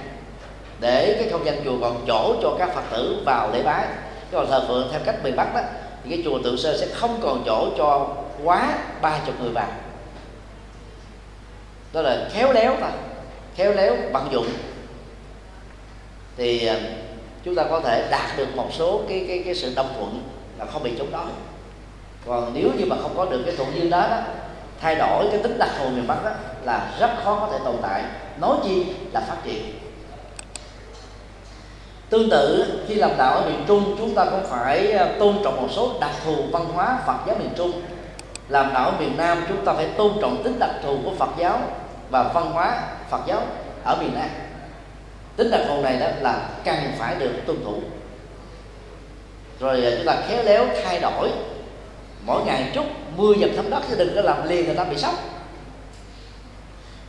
để 0.81 1.17
cái 1.21 1.29
không 1.31 1.47
gian 1.47 1.65
chùa 1.65 1.79
còn 1.81 2.05
chỗ 2.07 2.35
cho 2.43 2.57
các 2.59 2.75
phật 2.75 2.83
tử 2.91 3.23
vào 3.25 3.51
lễ 3.53 3.63
bái. 3.63 3.87
Cái 4.31 4.33
còn 4.33 4.51
thờ 4.51 4.65
phượng 4.69 4.89
theo 4.91 5.01
cách 5.05 5.25
miền 5.25 5.37
bắc 5.37 5.55
đó, 5.55 5.61
thì 6.05 6.11
cái 6.11 6.25
chùa 6.25 6.39
tượng 6.39 6.59
sơ 6.59 6.79
sẽ 6.79 6.87
không 6.95 7.19
còn 7.23 7.43
chỗ 7.47 7.69
cho 7.79 8.09
quá 8.45 8.79
ba 9.01 9.19
chục 9.27 9.35
người 9.41 9.51
vào. 9.51 9.69
Đó 11.93 12.03
là 12.03 12.29
khéo 12.33 12.53
léo 12.53 12.77
ta 12.81 12.91
khéo 13.57 13.73
léo 13.73 13.97
bằng 14.13 14.29
dụng. 14.33 14.47
Thì 16.37 16.67
à, 16.67 16.77
chúng 17.45 17.55
ta 17.55 17.65
có 17.71 17.81
thể 17.81 18.09
đạt 18.11 18.37
được 18.37 18.57
một 18.57 18.69
số 18.73 19.01
cái 19.09 19.25
cái 19.29 19.43
cái 19.45 19.55
sự 19.55 19.73
đồng 19.77 19.89
thuận 19.99 20.23
là 20.59 20.65
không 20.65 20.83
bị 20.83 20.93
chống 20.99 21.11
đối. 21.13 21.27
Còn 22.27 22.51
nếu 22.55 22.69
như 22.79 22.85
mà 22.87 22.97
không 23.03 23.13
có 23.17 23.25
được 23.25 23.43
cái 23.47 23.57
thuận 23.57 23.75
duyên 23.75 23.91
đó 23.91 24.07
đó, 24.11 24.19
thay 24.81 24.95
đổi 24.95 25.29
cái 25.31 25.41
tính 25.43 25.59
đặc 25.59 25.71
thù 25.79 25.89
miền 25.89 26.07
bắc 26.07 26.25
đó 26.25 26.31
là 26.65 26.97
rất 27.01 27.11
khó 27.25 27.39
có 27.41 27.49
thể 27.53 27.65
tồn 27.65 27.77
tại. 27.83 28.03
Nói 28.41 28.57
chi 28.65 28.87
là 29.13 29.21
phát 29.21 29.37
triển 29.45 29.63
tương 32.11 32.31
tự 32.31 32.65
khi 32.89 32.95
làm 32.95 33.11
đạo 33.19 33.35
ở 33.35 33.51
miền 33.51 33.65
trung, 33.67 33.97
chúng 33.99 34.15
ta 34.15 34.25
cũng 34.25 34.47
phải 34.47 34.93
ờ, 34.93 35.09
tôn 35.19 35.37
trọng 35.45 35.63
một 35.63 35.69
số 35.71 35.95
đặc 36.01 36.11
thù 36.25 36.37
văn 36.53 36.65
hóa 36.65 36.99
phật 37.07 37.17
giáo 37.27 37.37
miền 37.39 37.51
trung. 37.57 37.83
Làm 38.49 38.75
đạo 38.75 38.91
ở 38.91 38.97
miền 39.01 39.17
nam, 39.17 39.45
chúng 39.49 39.65
ta 39.65 39.73
phải 39.73 39.87
tôn 39.97 40.13
trọng 40.21 40.43
tính 40.43 40.59
đặc 40.59 40.71
thù 40.83 40.99
của 41.05 41.15
phật 41.19 41.31
giáo 41.39 41.61
và 42.11 42.23
văn 42.23 42.51
hóa 42.53 42.83
phật 43.11 43.21
giáo 43.27 43.43
ở 43.85 43.97
miền 44.01 44.15
nam. 44.15 44.29
Tính 45.37 45.51
đặc 45.51 45.61
thù 45.69 45.83
này 45.83 45.97
đó 45.97 46.07
là 46.21 46.49
cần 46.65 46.77
phải 46.99 47.15
được 47.19 47.33
tuân 47.47 47.65
thủ. 47.65 47.75
Rồi 49.61 49.85
ờ, 49.85 49.97
chúng 49.97 50.07
ta 50.07 50.17
khéo 50.29 50.43
léo 50.43 50.67
thay 50.85 51.01
đổi. 51.01 51.31
Mỗi 52.23 52.45
ngày 52.45 52.71
chút 52.75 52.85
mưa 53.17 53.35
dầm 53.41 53.51
thấm 53.57 53.71
đất 53.71 53.83
chứ 53.89 53.95
đừng 53.99 54.15
có 54.15 54.21
làm 54.21 54.49
liền 54.49 54.67
người 54.67 54.75
ta 54.75 54.85
bị 54.85 54.97
sốc. 54.97 55.15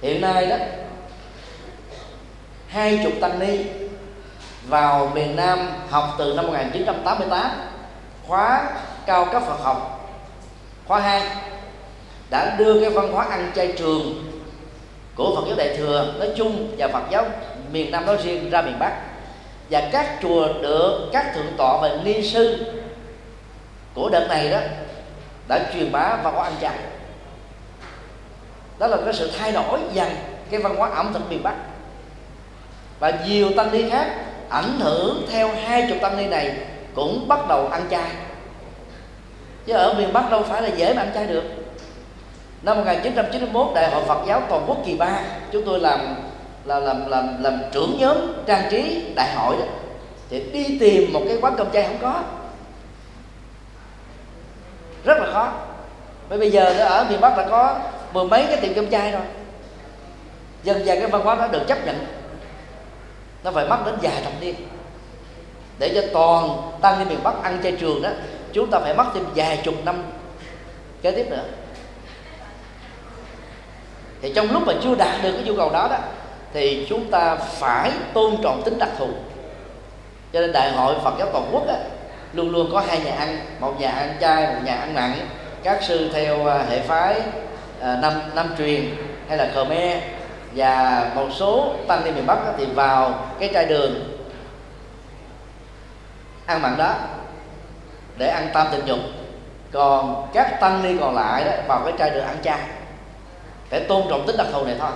Hiện 0.02 0.22
nay 0.22 0.46
đó, 0.46 0.56
hai 2.68 3.00
chục 3.04 3.14
tăng 3.22 3.40
ni 3.40 3.58
vào 4.70 5.12
miền 5.16 5.36
Nam 5.36 5.70
học 5.90 6.16
từ 6.18 6.34
năm 6.34 6.48
1988 6.48 7.52
khóa 8.28 8.70
cao 9.06 9.26
cấp 9.26 9.44
Phật 9.48 9.60
học. 9.64 10.10
Khóa 10.88 11.00
2 11.00 11.22
đã 12.30 12.56
đưa 12.58 12.82
cái 12.82 12.90
văn 12.90 13.12
hóa 13.12 13.26
ăn 13.26 13.52
chay 13.56 13.74
trường 13.78 14.32
của 15.16 15.36
Phật 15.36 15.48
giáo 15.48 15.58
Đại 15.58 15.78
thừa 15.78 16.14
nói 16.20 16.30
chung 16.38 16.76
và 16.78 16.88
Phật 16.88 17.04
giáo 17.10 17.26
miền 17.72 17.92
Nam 17.92 18.06
nói 18.06 18.18
riêng 18.24 18.50
ra 18.50 18.62
miền 18.62 18.80
Bắc. 18.80 18.94
Và 19.70 19.90
các 19.92 20.20
chùa 20.22 20.48
được 20.62 21.10
các 21.14 21.32
thượng 21.36 21.58
tọa 21.58 21.78
và 21.82 21.90
ni 22.04 22.30
sư 22.30 22.66
của 23.94 24.10
đợt 24.10 24.28
này 24.30 24.50
đó 24.50 24.60
đã 25.48 25.60
truyền 25.74 25.92
bá 25.92 26.16
văn 26.24 26.34
hóa 26.34 26.44
ăn 26.44 26.54
chay. 26.62 26.76
Đó 28.80 28.88
là 28.88 28.98
cái 29.06 29.14
sự 29.14 29.32
thay 29.40 29.52
đổi 29.52 29.80
dần 29.94 30.10
cái 30.52 30.60
văn 30.62 30.76
hóa 30.76 30.90
ẩm 30.90 31.14
thực 31.14 31.30
miền 31.30 31.44
Bắc. 31.44 31.56
Và 33.00 33.12
nhiều 33.26 33.50
tăng 33.58 33.72
ni 33.72 33.90
khác 33.90 34.08
ảnh 34.50 34.80
hưởng 34.80 35.28
theo 35.32 35.50
hai 35.66 35.86
chục 35.90 35.98
tăng 36.02 36.18
ni 36.18 36.28
này 36.28 36.56
cũng 36.96 37.28
bắt 37.28 37.48
đầu 37.48 37.68
ăn 37.68 37.82
chay. 37.92 38.10
Chứ 39.66 39.74
ở 39.74 39.94
miền 39.94 40.14
Bắc 40.14 40.32
đâu 40.32 40.44
phải 40.44 40.62
là 40.62 40.68
dễ 40.68 40.94
mà 40.94 41.02
ăn 41.02 41.12
chay 41.14 41.26
được. 41.26 41.44
Năm 42.62 42.78
1991 42.78 43.68
đại 43.76 43.92
hội 43.92 44.04
Phật 44.08 44.20
giáo 44.28 44.42
toàn 44.50 44.64
quốc 44.68 44.78
kỳ 44.86 44.96
ba, 44.96 45.20
chúng 45.52 45.64
tôi 45.66 45.80
làm 45.80 46.16
là 46.66 46.80
làm 46.80 47.10
làm 47.10 47.44
làm 47.44 47.62
trưởng 47.72 47.98
nhóm 48.00 48.18
trang 48.46 48.68
trí 48.72 49.04
đại 49.16 49.34
hội 49.36 49.56
đó 49.60 49.66
thì 50.30 50.40
đi 50.40 50.78
tìm 50.80 51.14
một 51.14 51.22
cái 51.28 51.38
quán 51.42 51.54
cơm 51.58 51.72
chay 51.72 51.84
không 51.84 51.98
có. 52.02 52.24
Rất 55.04 55.18
là 55.18 55.34
khó. 55.34 55.52
Bởi 56.30 56.40
bây 56.40 56.52
giờ 56.52 56.74
ở 56.80 57.06
miền 57.10 57.22
Bắc 57.22 57.38
đã 57.38 57.48
có 57.50 57.80
mười 58.14 58.26
mấy 58.26 58.46
cái 58.48 58.58
tiệm 58.58 58.74
cơm 58.74 58.90
chay 58.90 59.12
rồi. 59.12 59.22
Dần 60.64 60.86
dần 60.86 61.00
cái 61.00 61.10
văn 61.10 61.22
hóa 61.22 61.36
đó 61.36 61.48
được 61.48 61.68
chấp 61.68 61.86
nhận 61.86 62.06
nó 63.48 63.54
phải 63.54 63.68
mất 63.68 63.78
đến 63.86 63.96
vài 64.02 64.22
thập 64.24 64.34
niên. 64.42 64.56
Để 65.80 65.92
cho 65.96 66.02
toàn 66.14 66.72
tăng 66.82 67.00
lên 67.00 67.08
miền 67.08 67.24
bắc 67.24 67.44
ăn 67.44 67.60
chay 67.64 67.72
trường 67.72 68.02
đó 68.02 68.10
chúng 68.54 68.70
ta 68.70 68.80
phải 68.80 68.94
mất 68.94 69.06
thêm 69.14 69.26
vài 69.36 69.60
chục 69.64 69.76
năm. 69.86 70.04
Kế 71.02 71.12
tiếp 71.12 71.26
nữa. 71.30 71.44
Thì 74.22 74.34
trong 74.36 74.52
lúc 74.52 74.64
mà 74.66 74.74
chưa 74.84 74.96
đạt 74.96 75.24
được 75.24 75.32
cái 75.32 75.44
nhu 75.44 75.56
cầu 75.58 75.70
đó 75.70 75.88
đó 75.92 75.98
thì 76.54 76.86
chúng 76.90 77.12
ta 77.12 77.36
phải 77.36 77.92
tôn 78.14 78.36
trọng 78.44 78.62
tính 78.66 78.78
đặc 78.78 78.90
thù. 78.98 79.08
Cho 80.34 80.40
nên 80.40 80.52
đại 80.52 80.72
hội 80.72 80.96
phật 81.04 81.14
giáo 81.20 81.28
toàn 81.34 81.50
quốc 81.52 81.68
á, 81.68 81.76
luôn 82.34 82.52
luôn 82.52 82.70
có 82.72 82.80
hai 82.80 83.00
nhà 83.00 83.16
ăn 83.16 83.40
một 83.60 83.80
nhà 83.80 83.92
ăn 83.92 84.18
chay 84.22 84.48
một 84.48 84.60
nhà 84.66 84.76
ăn 84.76 84.94
mặn 84.94 85.14
các 85.64 85.84
sư 85.84 86.10
theo 86.14 86.48
à, 86.48 86.66
hệ 86.70 86.80
phái 86.80 87.22
à, 87.82 87.98
năm 88.02 88.14
năm 88.36 88.50
truyền 88.58 88.96
hay 89.28 89.38
là 89.38 89.52
khmer 89.54 90.17
và 90.58 91.12
một 91.16 91.28
số 91.36 91.74
tăng 91.88 92.04
ni 92.04 92.12
miền 92.12 92.26
bắc 92.26 92.38
thì 92.58 92.66
vào 92.66 93.20
cái 93.40 93.50
chai 93.54 93.66
đường 93.66 94.18
ăn 96.46 96.62
mặn 96.62 96.78
đó 96.78 96.94
để 98.18 98.28
ăn 98.28 98.50
tam 98.54 98.68
tình 98.72 98.86
dục. 98.86 99.00
Còn 99.72 100.28
các 100.34 100.60
tăng 100.60 100.84
ni 100.84 100.98
còn 101.00 101.16
lại 101.16 101.44
đó 101.44 101.52
vào 101.68 101.82
cái 101.86 101.94
chai 102.00 102.10
đường 102.10 102.26
ăn 102.26 102.38
chay 102.44 102.60
để 103.70 103.80
tôn 103.80 104.04
trọng 104.10 104.28
tính 104.28 104.38
đặc 104.38 104.48
thù 104.52 104.66
này 104.66 104.76
thôi. 104.80 104.92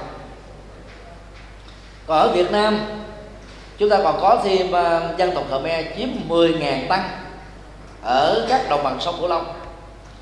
Còn 2.07 2.19
ở 2.19 2.31
Việt 2.33 2.51
Nam 2.51 2.79
chúng 3.77 3.89
ta 3.89 3.97
còn 4.03 4.17
có 4.21 4.41
thêm 4.43 4.67
uh, 4.67 5.17
dân 5.17 5.31
tộc 5.35 5.43
Khmer 5.49 5.85
chiếm 5.97 6.07
10.000 6.29 6.87
tăng 6.87 7.09
ở 8.03 8.45
các 8.49 8.61
đồng 8.69 8.83
bằng 8.83 8.97
sông 8.99 9.15
Cửu 9.19 9.27
Long. 9.27 9.53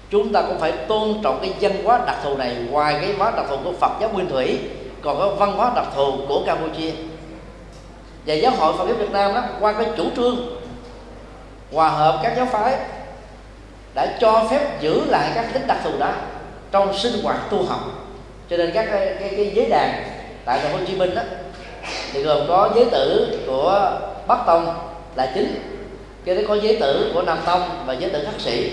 Chúng 0.09 0.33
ta 0.33 0.41
cũng 0.41 0.59
phải 0.59 0.71
tôn 0.71 1.21
trọng 1.23 1.39
cái 1.41 1.53
dân 1.59 1.83
hóa 1.83 1.99
đặc 2.05 2.17
thù 2.23 2.37
này 2.37 2.55
ngoài 2.69 2.97
cái 3.01 3.13
hóa 3.17 3.31
đặc 3.35 3.45
thù 3.49 3.57
của 3.63 3.73
Phật 3.79 3.91
giáo 4.01 4.09
Nguyên 4.13 4.29
Thủy 4.29 4.59
còn 5.01 5.17
có 5.17 5.29
văn 5.29 5.51
hóa 5.51 5.71
đặc 5.75 5.85
thù 5.95 6.11
của 6.27 6.43
Campuchia. 6.45 6.91
Và 8.25 8.33
giáo 8.33 8.51
hội 8.51 8.73
Phật 8.77 8.85
giáo 8.87 8.95
Việt 8.95 9.11
Nam 9.11 9.33
đó 9.33 9.43
qua 9.59 9.73
cái 9.73 9.85
chủ 9.97 10.03
trương 10.15 10.59
hòa 11.71 11.89
hợp 11.89 12.19
các 12.23 12.33
giáo 12.37 12.45
phái 12.45 12.75
đã 13.95 14.17
cho 14.19 14.47
phép 14.51 14.81
giữ 14.81 15.05
lại 15.05 15.31
các 15.35 15.53
tính 15.53 15.67
đặc 15.67 15.77
thù 15.83 15.91
đó 15.99 16.11
trong 16.71 16.97
sinh 16.97 17.23
hoạt 17.23 17.37
tu 17.49 17.63
học. 17.63 17.79
Cho 18.49 18.57
nên 18.57 18.71
các 18.73 18.87
cái, 18.91 19.15
cái, 19.19 19.29
cái 19.37 19.51
giới 19.55 19.65
đàn 19.69 20.03
tại 20.45 20.59
thành 20.59 20.71
phố 20.71 20.77
Hồ 20.77 20.83
Chí 20.87 20.95
Minh 20.95 21.15
đó 21.15 21.21
thì 22.13 22.23
gồm 22.23 22.47
có 22.47 22.69
giới 22.75 22.85
tử 22.85 23.37
của 23.47 23.91
Bắc 24.27 24.39
Tông 24.45 24.73
là 25.15 25.31
chính 25.35 25.55
cho 26.25 26.35
đến 26.35 26.47
có 26.47 26.55
giới 26.55 26.75
tử 26.75 27.11
của 27.13 27.21
Nam 27.21 27.37
Tông 27.45 27.61
và 27.85 27.93
giới 27.93 28.09
tử 28.09 28.25
khắc 28.25 28.41
sĩ. 28.41 28.71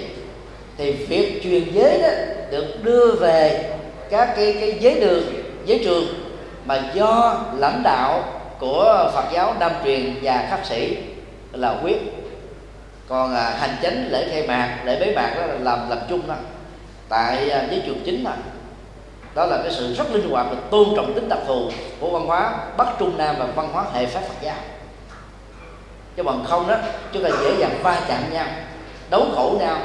Thì 0.77 0.93
việc 0.93 1.40
truyền 1.44 1.62
giới 1.73 1.98
đó 2.03 2.09
được 2.51 2.66
đưa 2.82 3.12
về 3.12 3.70
các 4.11 4.32
cái 4.36 4.57
cái 4.61 4.77
giới 4.81 5.01
đường 5.01 5.23
giới 5.66 5.80
trường 5.84 6.05
mà 6.64 6.82
do 6.94 7.40
lãnh 7.56 7.82
đạo 7.82 8.24
của 8.59 9.10
Phật 9.14 9.24
giáo 9.32 9.55
Nam 9.60 9.72
truyền 9.84 10.14
và 10.22 10.47
khắp 10.51 10.60
sĩ 10.64 10.97
là 11.52 11.76
quyết. 11.82 11.97
Còn 13.09 13.34
à, 13.34 13.51
hành 13.59 13.76
chánh 13.82 14.06
lễ 14.10 14.28
khai 14.30 14.48
mạc 14.48 14.78
lễ 14.84 15.01
bế 15.01 15.14
mạc 15.14 15.34
đó 15.36 15.47
là 15.47 15.55
làm 15.55 15.88
làm 15.88 15.98
chung 16.09 16.28
đó 16.28 16.34
tại 17.09 17.51
à, 17.51 17.66
giới 17.70 17.82
trường 17.86 18.02
chính 18.05 18.24
đó. 18.24 18.30
Đó 19.34 19.47
là 19.47 19.59
cái 19.62 19.72
sự 19.72 19.94
rất 19.94 20.12
linh 20.12 20.30
hoạt 20.30 20.47
và 20.51 20.56
tôn 20.70 20.88
trọng 20.97 21.14
tính 21.14 21.28
đặc 21.28 21.38
thù 21.47 21.70
của 22.01 22.10
văn 22.10 22.26
hóa 22.26 22.55
bắc 22.76 22.88
trung 22.98 23.18
nam 23.18 23.36
và 23.38 23.47
văn 23.47 23.68
hóa 23.72 23.84
hệ 23.93 24.06
pháp 24.06 24.20
phật 24.20 24.34
giáo. 24.43 24.56
Chứ 26.16 26.22
bằng 26.22 26.44
không 26.48 26.68
đó 26.68 26.76
chúng 27.12 27.22
ta 27.22 27.28
dễ 27.40 27.55
dàng 27.59 27.80
va 27.82 28.01
chạm 28.09 28.32
nhau 28.32 28.47
đấu 29.10 29.26
khẩu 29.34 29.59
nhau 29.60 29.78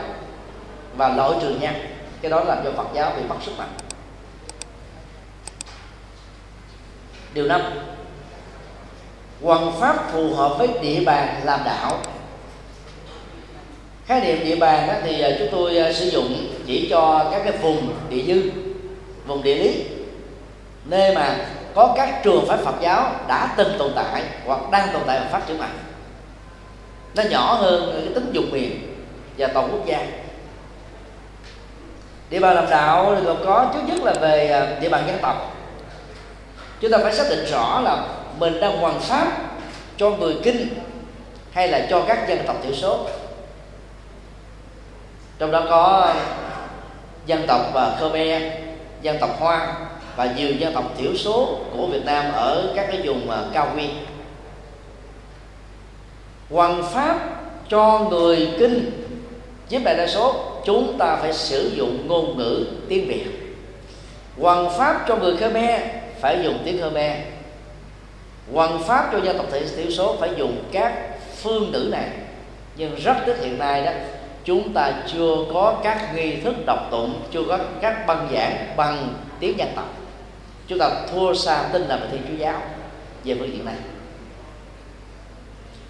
và 0.97 1.09
loại 1.09 1.31
trừ 1.41 1.49
nhau. 1.49 1.73
Cái 2.21 2.31
đó 2.31 2.43
làm 2.43 2.57
cho 2.63 2.71
phật 2.71 2.87
giáo 2.93 3.11
bị 3.17 3.23
mất 3.29 3.35
sức 3.45 3.51
mạnh. 3.57 3.69
Điều 7.33 7.45
năm. 7.45 7.61
Hoằng 9.41 9.73
pháp 9.79 10.11
phù 10.11 10.33
hợp 10.33 10.55
với 10.57 10.67
địa 10.81 11.03
bàn 11.05 11.41
làm 11.43 11.59
đạo. 11.65 11.99
Khái 14.05 14.21
niệm 14.21 14.45
địa 14.45 14.55
bàn 14.55 14.87
đó 14.87 14.93
thì 15.03 15.21
à, 15.21 15.29
chúng 15.39 15.47
tôi 15.51 15.77
à, 15.77 15.93
sử 15.93 16.05
dụng 16.05 16.47
chỉ 16.65 16.87
cho 16.89 17.29
các 17.31 17.41
cái 17.43 17.57
vùng 17.57 17.95
địa 18.09 18.23
dư, 18.23 18.51
vùng 19.27 19.43
địa 19.43 19.55
lý, 19.55 19.83
nơi 20.85 21.15
mà 21.15 21.35
có 21.75 21.93
các 21.97 22.23
trường 22.23 22.45
phái 22.47 22.57
Phật 22.57 22.75
giáo 22.81 23.11
đã 23.27 23.53
từng 23.57 23.77
tồn 23.77 23.91
tại 23.95 24.23
hoặc 24.45 24.71
đang 24.71 24.87
tồn 24.93 25.01
tại 25.07 25.19
và 25.19 25.27
phát 25.31 25.47
triển 25.47 25.57
mạnh. 25.57 25.77
Nó 27.15 27.23
nhỏ 27.23 27.53
hơn 27.53 28.01
cái 28.05 28.13
tính 28.13 28.29
dùng 28.31 28.51
miền 28.51 28.95
và 29.37 29.47
toàn 29.47 29.69
quốc 29.71 29.85
gia. 29.85 30.07
Địa 32.29 32.39
bàn 32.39 32.55
làm 32.55 32.69
đạo 32.69 33.15
gồm 33.25 33.37
có, 33.45 33.71
trước 33.73 33.79
nhất 33.87 34.03
là 34.03 34.13
về 34.13 34.51
à, 34.51 34.79
địa 34.79 34.89
bàn 34.89 35.03
dân 35.07 35.17
tộc 35.21 35.60
chúng 36.81 36.91
ta 36.91 36.97
phải 36.97 37.13
xác 37.13 37.29
định 37.29 37.45
rõ 37.45 37.81
là 37.81 38.05
mình 38.39 38.59
đang 38.59 38.77
hoàn 38.77 38.99
pháp 38.99 39.27
cho 39.97 40.09
người 40.09 40.35
kinh 40.43 40.67
hay 41.51 41.67
là 41.67 41.87
cho 41.89 42.03
các 42.07 42.29
dân 42.29 42.39
tộc 42.47 42.55
thiểu 42.63 42.73
số. 42.73 43.07
Trong 45.39 45.51
đó 45.51 45.65
có 45.69 46.13
dân 47.25 47.47
tộc 47.47 47.61
và 47.73 47.97
Khmer, 47.99 48.43
dân 49.01 49.17
tộc 49.19 49.29
Hoa 49.39 49.75
và 50.15 50.33
nhiều 50.37 50.51
dân 50.51 50.73
tộc 50.73 50.93
thiểu 50.97 51.15
số 51.15 51.59
của 51.77 51.87
Việt 51.87 52.05
Nam 52.05 52.25
ở 52.33 52.73
các 52.75 52.87
cái 52.91 53.01
vùng 53.03 53.29
à, 53.29 53.43
cao 53.53 53.71
nguyên. 53.73 53.89
Hoàn 56.49 56.83
pháp 56.93 57.19
cho 57.69 57.99
người 58.09 58.49
kinh 58.59 58.91
chiếm 59.69 59.83
đại 59.83 59.97
đa 59.97 60.07
số, 60.07 60.35
chúng 60.65 60.97
ta 60.97 61.15
phải 61.15 61.33
sử 61.33 61.71
dụng 61.75 62.07
ngôn 62.07 62.37
ngữ 62.37 62.65
tiếng 62.89 63.07
Việt. 63.07 63.25
Hoàn 64.41 64.77
pháp 64.77 65.05
cho 65.07 65.15
người 65.15 65.37
Khmer 65.37 65.81
phải 66.21 66.43
dùng 66.43 66.59
tiếng 66.65 66.81
Khmer. 66.81 67.17
Hoàn 68.53 68.83
pháp 68.83 69.09
cho 69.11 69.19
dân 69.19 69.37
tộc 69.37 69.45
thiểu 69.51 69.91
số 69.91 70.15
phải 70.19 70.29
dùng 70.37 70.63
các 70.71 70.93
phương 71.35 71.71
ngữ 71.71 71.89
này. 71.91 72.07
Nhưng 72.75 72.95
rất 72.95 73.15
tiếc 73.25 73.39
hiện 73.39 73.57
nay 73.57 73.85
đó, 73.85 73.91
chúng 74.43 74.73
ta 74.73 74.93
chưa 75.13 75.35
có 75.53 75.79
các 75.83 76.15
nghi 76.15 76.35
thức 76.35 76.55
đọc 76.65 76.87
tụng, 76.91 77.21
chưa 77.31 77.43
có 77.47 77.59
các 77.81 78.07
băng 78.07 78.29
giảng 78.33 78.73
bằng 78.77 79.13
tiếng 79.39 79.57
dân 79.57 79.67
tộc 79.75 79.87
chúng 80.71 80.79
ta 80.79 80.89
thua 81.11 81.33
xa 81.33 81.69
tin 81.73 81.81
là 81.81 81.99
thiên 82.11 82.21
chúa 82.29 82.37
giáo 82.37 82.61
về 83.23 83.35
phương 83.39 83.53
diện 83.53 83.65
này. 83.65 83.75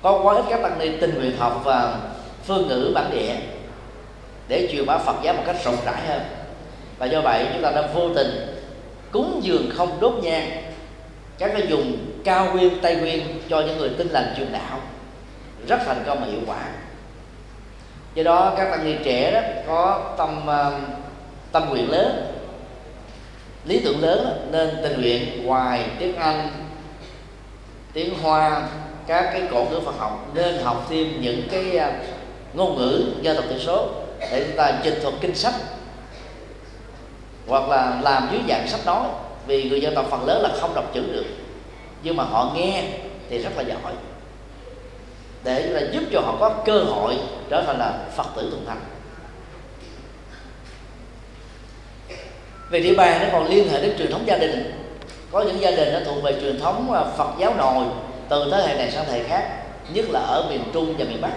Có 0.01 0.19
quá 0.23 0.35
ít 0.35 0.45
các 0.49 0.61
tăng 0.61 0.79
ni 0.79 0.89
tình 1.01 1.15
nguyện 1.15 1.37
học 1.37 1.61
và 1.63 1.97
phương 2.43 2.67
ngữ 2.67 2.91
bản 2.95 3.11
địa 3.11 3.35
để 4.47 4.69
truyền 4.71 4.85
bá 4.85 4.97
Phật 4.97 5.15
giáo 5.23 5.33
một 5.33 5.43
cách 5.45 5.55
rộng 5.65 5.77
rãi 5.85 6.01
hơn. 6.07 6.21
Và 6.97 7.05
do 7.05 7.21
vậy, 7.21 7.45
chúng 7.53 7.63
ta 7.63 7.71
đã 7.71 7.87
vô 7.93 8.09
tình 8.15 8.60
cúng 9.11 9.39
dường 9.43 9.69
không 9.77 9.99
đốt 9.99 10.13
nhang. 10.23 10.51
Các 11.37 11.51
cái 11.53 11.67
dùng 11.67 11.97
cao 12.23 12.53
nguyên, 12.53 12.81
tây 12.81 12.95
nguyên 12.95 13.21
cho 13.49 13.61
những 13.61 13.77
người 13.77 13.89
tin 13.97 14.07
lành 14.07 14.33
truyền 14.37 14.51
đạo. 14.51 14.79
Rất 15.67 15.79
thành 15.85 16.03
công 16.05 16.19
và 16.19 16.27
hiệu 16.27 16.41
quả. 16.47 16.63
Do 18.13 18.23
đó, 18.23 18.53
các 18.57 18.71
tăng 18.71 18.85
ni 18.85 18.95
trẻ 19.03 19.31
đó 19.31 19.41
có 19.67 20.13
tâm 20.17 20.47
ờ, 20.47 20.79
tâm 21.51 21.69
nguyện 21.69 21.91
lớn, 21.91 22.33
lý 23.65 23.79
tưởng 23.79 24.01
lớn 24.01 24.49
nên 24.51 24.69
tình 24.83 25.01
nguyện 25.01 25.45
ngoài 25.45 25.85
tiếng 25.99 26.15
anh, 26.15 26.49
tiếng 27.93 28.19
hoa, 28.21 28.67
các 29.07 29.29
cái 29.33 29.41
cổ 29.51 29.65
ngữ 29.69 29.79
phật 29.85 29.97
học, 29.97 30.31
nên 30.33 30.63
học 30.63 30.85
thêm 30.89 31.21
những 31.21 31.47
cái 31.51 31.77
ờ, 31.77 31.91
ngôn 32.53 32.77
ngữ 32.77 33.03
dân 33.21 33.35
tộc 33.35 33.45
thiểu 33.49 33.59
số 33.59 33.89
để 34.19 34.43
chúng 34.47 34.57
ta 34.57 34.79
trình 34.83 34.99
thuật 35.01 35.13
kinh 35.21 35.35
sách 35.35 35.53
hoặc 37.47 37.69
là 37.69 37.99
làm 38.01 38.29
dưới 38.31 38.41
dạng 38.49 38.67
sách 38.67 38.85
nói, 38.85 39.07
vì 39.47 39.69
người 39.69 39.81
dân 39.81 39.95
tộc 39.95 40.05
phần 40.09 40.25
lớn 40.25 40.41
là 40.41 40.49
không 40.61 40.75
đọc 40.75 40.85
chữ 40.93 41.03
được. 41.13 41.25
Nhưng 42.03 42.15
mà 42.15 42.23
họ 42.23 42.51
nghe 42.55 42.83
thì 43.29 43.37
rất 43.37 43.49
là 43.57 43.63
giỏi. 43.63 43.93
Để 45.43 45.59
là 45.59 45.81
giúp 45.91 46.03
cho 46.11 46.21
họ 46.21 46.35
có 46.39 46.49
cơ 46.65 46.79
hội 46.79 47.17
trở 47.49 47.63
thành 47.67 47.79
là 47.79 47.99
phật 48.15 48.27
tử 48.35 48.49
thuần 48.51 48.65
thành. 48.65 48.81
Về 52.69 52.79
địa 52.79 52.95
bàn 52.95 53.19
nó 53.21 53.25
còn 53.31 53.47
liên 53.47 53.69
hệ 53.69 53.81
đến 53.81 53.97
truyền 53.97 54.11
thống 54.11 54.23
gia 54.25 54.37
đình. 54.37 54.71
Có 55.31 55.41
những 55.41 55.61
gia 55.61 55.71
đình 55.71 55.93
nó 55.93 55.99
thuộc 56.05 56.23
về 56.23 56.41
truyền 56.41 56.59
thống 56.59 56.93
à, 56.93 57.03
phật 57.17 57.29
giáo 57.39 57.53
nồi, 57.57 57.85
từ 58.29 58.51
thế 58.51 58.67
hệ 58.67 58.75
này 58.75 58.91
sang 58.91 59.05
thế 59.07 59.13
hệ 59.13 59.23
khác, 59.23 59.49
nhất 59.93 60.05
là 60.09 60.19
ở 60.19 60.47
miền 60.49 60.63
trung 60.73 60.95
và 60.97 61.05
miền 61.05 61.21
bắc. 61.21 61.31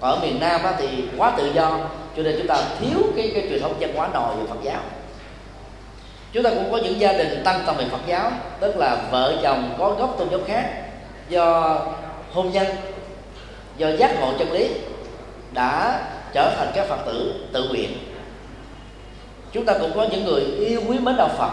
Còn 0.00 0.10
ở 0.10 0.18
miền 0.22 0.40
nam 0.40 0.60
thì 0.78 0.88
quá 1.18 1.34
tự 1.36 1.52
do, 1.52 1.78
cho 2.16 2.22
nên 2.22 2.34
chúng 2.38 2.46
ta 2.46 2.56
thiếu 2.80 2.98
cái 3.16 3.30
cái 3.34 3.46
truyền 3.48 3.62
thống 3.62 3.74
văn 3.80 3.90
hóa 3.96 4.08
nồi 4.12 4.36
về 4.36 4.46
phật 4.48 4.58
giáo 4.62 4.80
chúng 6.34 6.42
ta 6.42 6.50
cũng 6.50 6.72
có 6.72 6.76
những 6.76 7.00
gia 7.00 7.12
đình 7.12 7.42
tăng 7.44 7.62
tâm 7.66 7.76
về 7.76 7.84
phật 7.90 8.00
giáo, 8.06 8.30
tức 8.60 8.76
là 8.76 8.96
vợ 9.10 9.36
chồng 9.42 9.74
có 9.78 9.90
gốc 9.90 10.14
tôn 10.18 10.28
giáo 10.30 10.40
khác 10.46 10.70
do 11.28 11.78
hôn 12.32 12.52
nhân, 12.52 12.66
do 13.76 13.88
giác 13.88 14.20
ngộ 14.20 14.32
chân 14.38 14.52
lý 14.52 14.68
đã 15.52 16.02
trở 16.32 16.54
thành 16.56 16.72
các 16.74 16.86
phật 16.88 16.98
tử 17.06 17.34
tự 17.52 17.68
nguyện. 17.68 17.98
Chúng 19.52 19.64
ta 19.64 19.78
cũng 19.80 19.92
có 19.94 20.06
những 20.10 20.24
người 20.24 20.40
yêu 20.40 20.82
quý 20.88 20.98
mến 20.98 21.16
đạo 21.16 21.28
phật, 21.38 21.50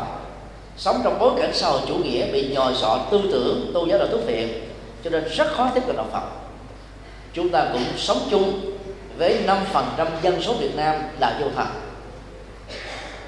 sống 0.77 1.01
trong 1.03 1.19
bối 1.19 1.31
cảnh 1.37 1.51
xã 1.53 1.67
hội 1.67 1.81
chủ 1.87 1.95
nghĩa, 1.95 2.31
bị 2.31 2.53
nhồi 2.55 2.73
sọ 2.75 2.99
tư 3.11 3.21
tưởng 3.31 3.71
tôn 3.73 3.89
giáo 3.89 3.99
đạo 3.99 4.07
thuốc 4.11 4.25
viện, 4.25 4.67
cho 5.03 5.09
nên 5.09 5.23
rất 5.29 5.47
khó 5.47 5.71
tiếp 5.75 5.81
cận 5.87 5.95
đạo 5.95 6.07
phật. 6.11 6.23
Chúng 7.33 7.49
ta 7.49 7.67
cũng 7.73 7.83
sống 7.97 8.17
chung 8.31 8.61
với 9.17 9.37
5% 9.97 10.05
dân 10.21 10.41
số 10.41 10.53
Việt 10.53 10.75
Nam 10.75 10.95
là 11.19 11.37
vô 11.41 11.47
thần 11.55 11.67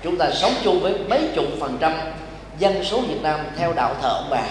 chúng 0.04 0.18
ta 0.18 0.32
sống 0.32 0.52
chung 0.64 0.80
với 0.80 0.94
mấy 1.10 1.30
chục 1.36 1.46
phần 1.60 1.78
trăm 1.80 1.94
dân 2.60 2.84
số 2.84 3.02
Việt 3.02 3.22
Nam 3.22 3.40
theo 3.58 3.74
đạo 3.74 3.96
thờ 4.02 4.10
ông 4.10 4.28
bà. 4.30 4.44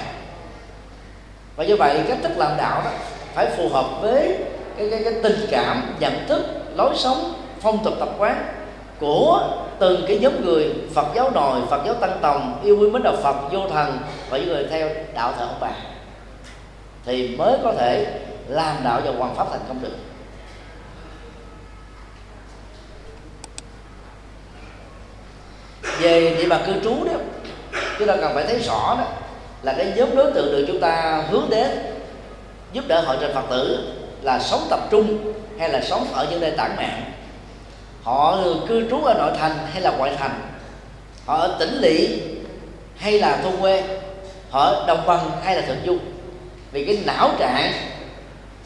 Và 1.56 1.64
như 1.64 1.76
vậy 1.76 2.00
cách 2.08 2.18
thức 2.22 2.32
làm 2.36 2.56
đạo 2.56 2.82
đó 2.84 2.90
phải 3.34 3.46
phù 3.56 3.68
hợp 3.68 3.86
với 4.00 4.38
cái, 4.78 4.88
cái, 4.90 5.04
cái 5.04 5.12
tình 5.22 5.46
cảm 5.50 5.94
nhận 6.00 6.28
thức 6.28 6.42
lối 6.76 6.94
sống 6.96 7.34
phong 7.60 7.84
tục 7.84 7.94
tập 8.00 8.08
quán 8.18 8.46
của 9.00 9.48
từng 9.78 10.04
cái 10.08 10.18
nhóm 10.18 10.44
người 10.44 10.74
Phật 10.94 11.06
giáo 11.14 11.30
nòi, 11.30 11.60
Phật 11.70 11.82
giáo 11.86 11.94
tăng 11.94 12.18
tòng, 12.20 12.60
yêu 12.64 12.78
quý 12.80 12.90
mến 12.90 13.02
đạo 13.02 13.16
Phật, 13.22 13.36
vô 13.52 13.68
thần 13.68 13.98
và 14.30 14.38
những 14.38 14.48
người 14.48 14.66
theo 14.70 14.88
đạo 15.14 15.32
thờ 15.38 15.46
ông 15.46 15.60
bà. 15.60 15.70
Thì 17.04 17.36
mới 17.36 17.58
có 17.64 17.72
thể 17.72 18.20
làm 18.48 18.76
đạo 18.84 19.00
và 19.04 19.12
hoàn 19.18 19.34
pháp 19.34 19.46
thành 19.50 19.60
công 19.68 19.82
được. 19.82 19.96
Về 26.00 26.34
địa 26.38 26.48
bàn 26.48 26.62
cư 26.66 26.72
trú 26.84 27.04
đó, 27.04 27.12
chúng 27.98 28.08
ta 28.08 28.16
cần 28.16 28.34
phải 28.34 28.44
thấy 28.44 28.58
rõ 28.58 28.96
đó 28.98 29.04
là 29.62 29.74
cái 29.78 29.92
nhóm 29.96 30.16
đối 30.16 30.32
tượng 30.32 30.52
được 30.52 30.64
chúng 30.68 30.80
ta 30.80 31.22
hướng 31.30 31.50
đến 31.50 31.68
giúp 32.72 32.84
đỡ 32.88 33.00
hội 33.00 33.16
trình 33.20 33.34
phật 33.34 33.44
tử 33.50 33.92
là 34.22 34.38
sống 34.38 34.66
tập 34.70 34.80
trung 34.90 35.32
hay 35.58 35.68
là 35.68 35.80
sống 35.80 36.06
ở 36.12 36.26
những 36.30 36.40
nơi 36.40 36.50
tản 36.50 36.76
mạn. 36.76 37.02
Họ 38.02 38.38
cư 38.68 38.90
trú 38.90 39.04
ở 39.04 39.14
nội 39.14 39.30
thành 39.38 39.52
hay 39.72 39.82
là 39.82 39.90
ngoại 39.90 40.16
thành, 40.18 40.40
họ 41.26 41.36
ở 41.36 41.56
tỉnh 41.58 41.74
lỵ 41.80 42.20
hay 42.96 43.18
là 43.18 43.38
thôn 43.42 43.52
quê, 43.60 43.82
họ 44.50 44.60
ở 44.60 44.84
đồng 44.86 45.06
bằng 45.06 45.30
hay 45.44 45.56
là 45.56 45.62
thượng 45.62 45.86
du. 45.86 45.96
Vì 46.72 46.84
cái 46.84 46.98
não 47.06 47.30
trạng, 47.38 47.72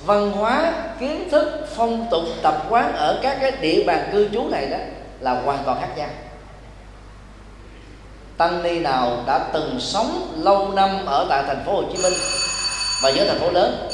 văn 0.04 0.30
hóa, 0.30 0.72
kiến 1.00 1.28
thức, 1.30 1.66
phong 1.76 2.06
tục, 2.10 2.24
tập 2.42 2.66
quán 2.68 2.96
ở 2.96 3.18
các 3.22 3.38
cái 3.40 3.52
địa 3.60 3.84
bàn 3.86 4.08
cư 4.12 4.28
trú 4.32 4.48
này 4.48 4.66
đó 4.66 4.78
là 5.20 5.40
hoàn 5.44 5.58
toàn 5.64 5.80
khác 5.80 5.88
nhau 5.96 6.08
tăng 8.36 8.62
ni 8.62 8.78
nào 8.78 9.24
đã 9.26 9.38
từng 9.52 9.80
sống 9.80 10.40
lâu 10.42 10.72
năm 10.72 11.06
ở 11.06 11.26
tại 11.28 11.42
thành 11.46 11.62
phố 11.66 11.72
Hồ 11.72 11.82
Chí 11.92 12.02
Minh 12.02 12.12
và 13.02 13.10
những 13.10 13.28
thành 13.28 13.38
phố 13.38 13.50
lớn? 13.50 13.88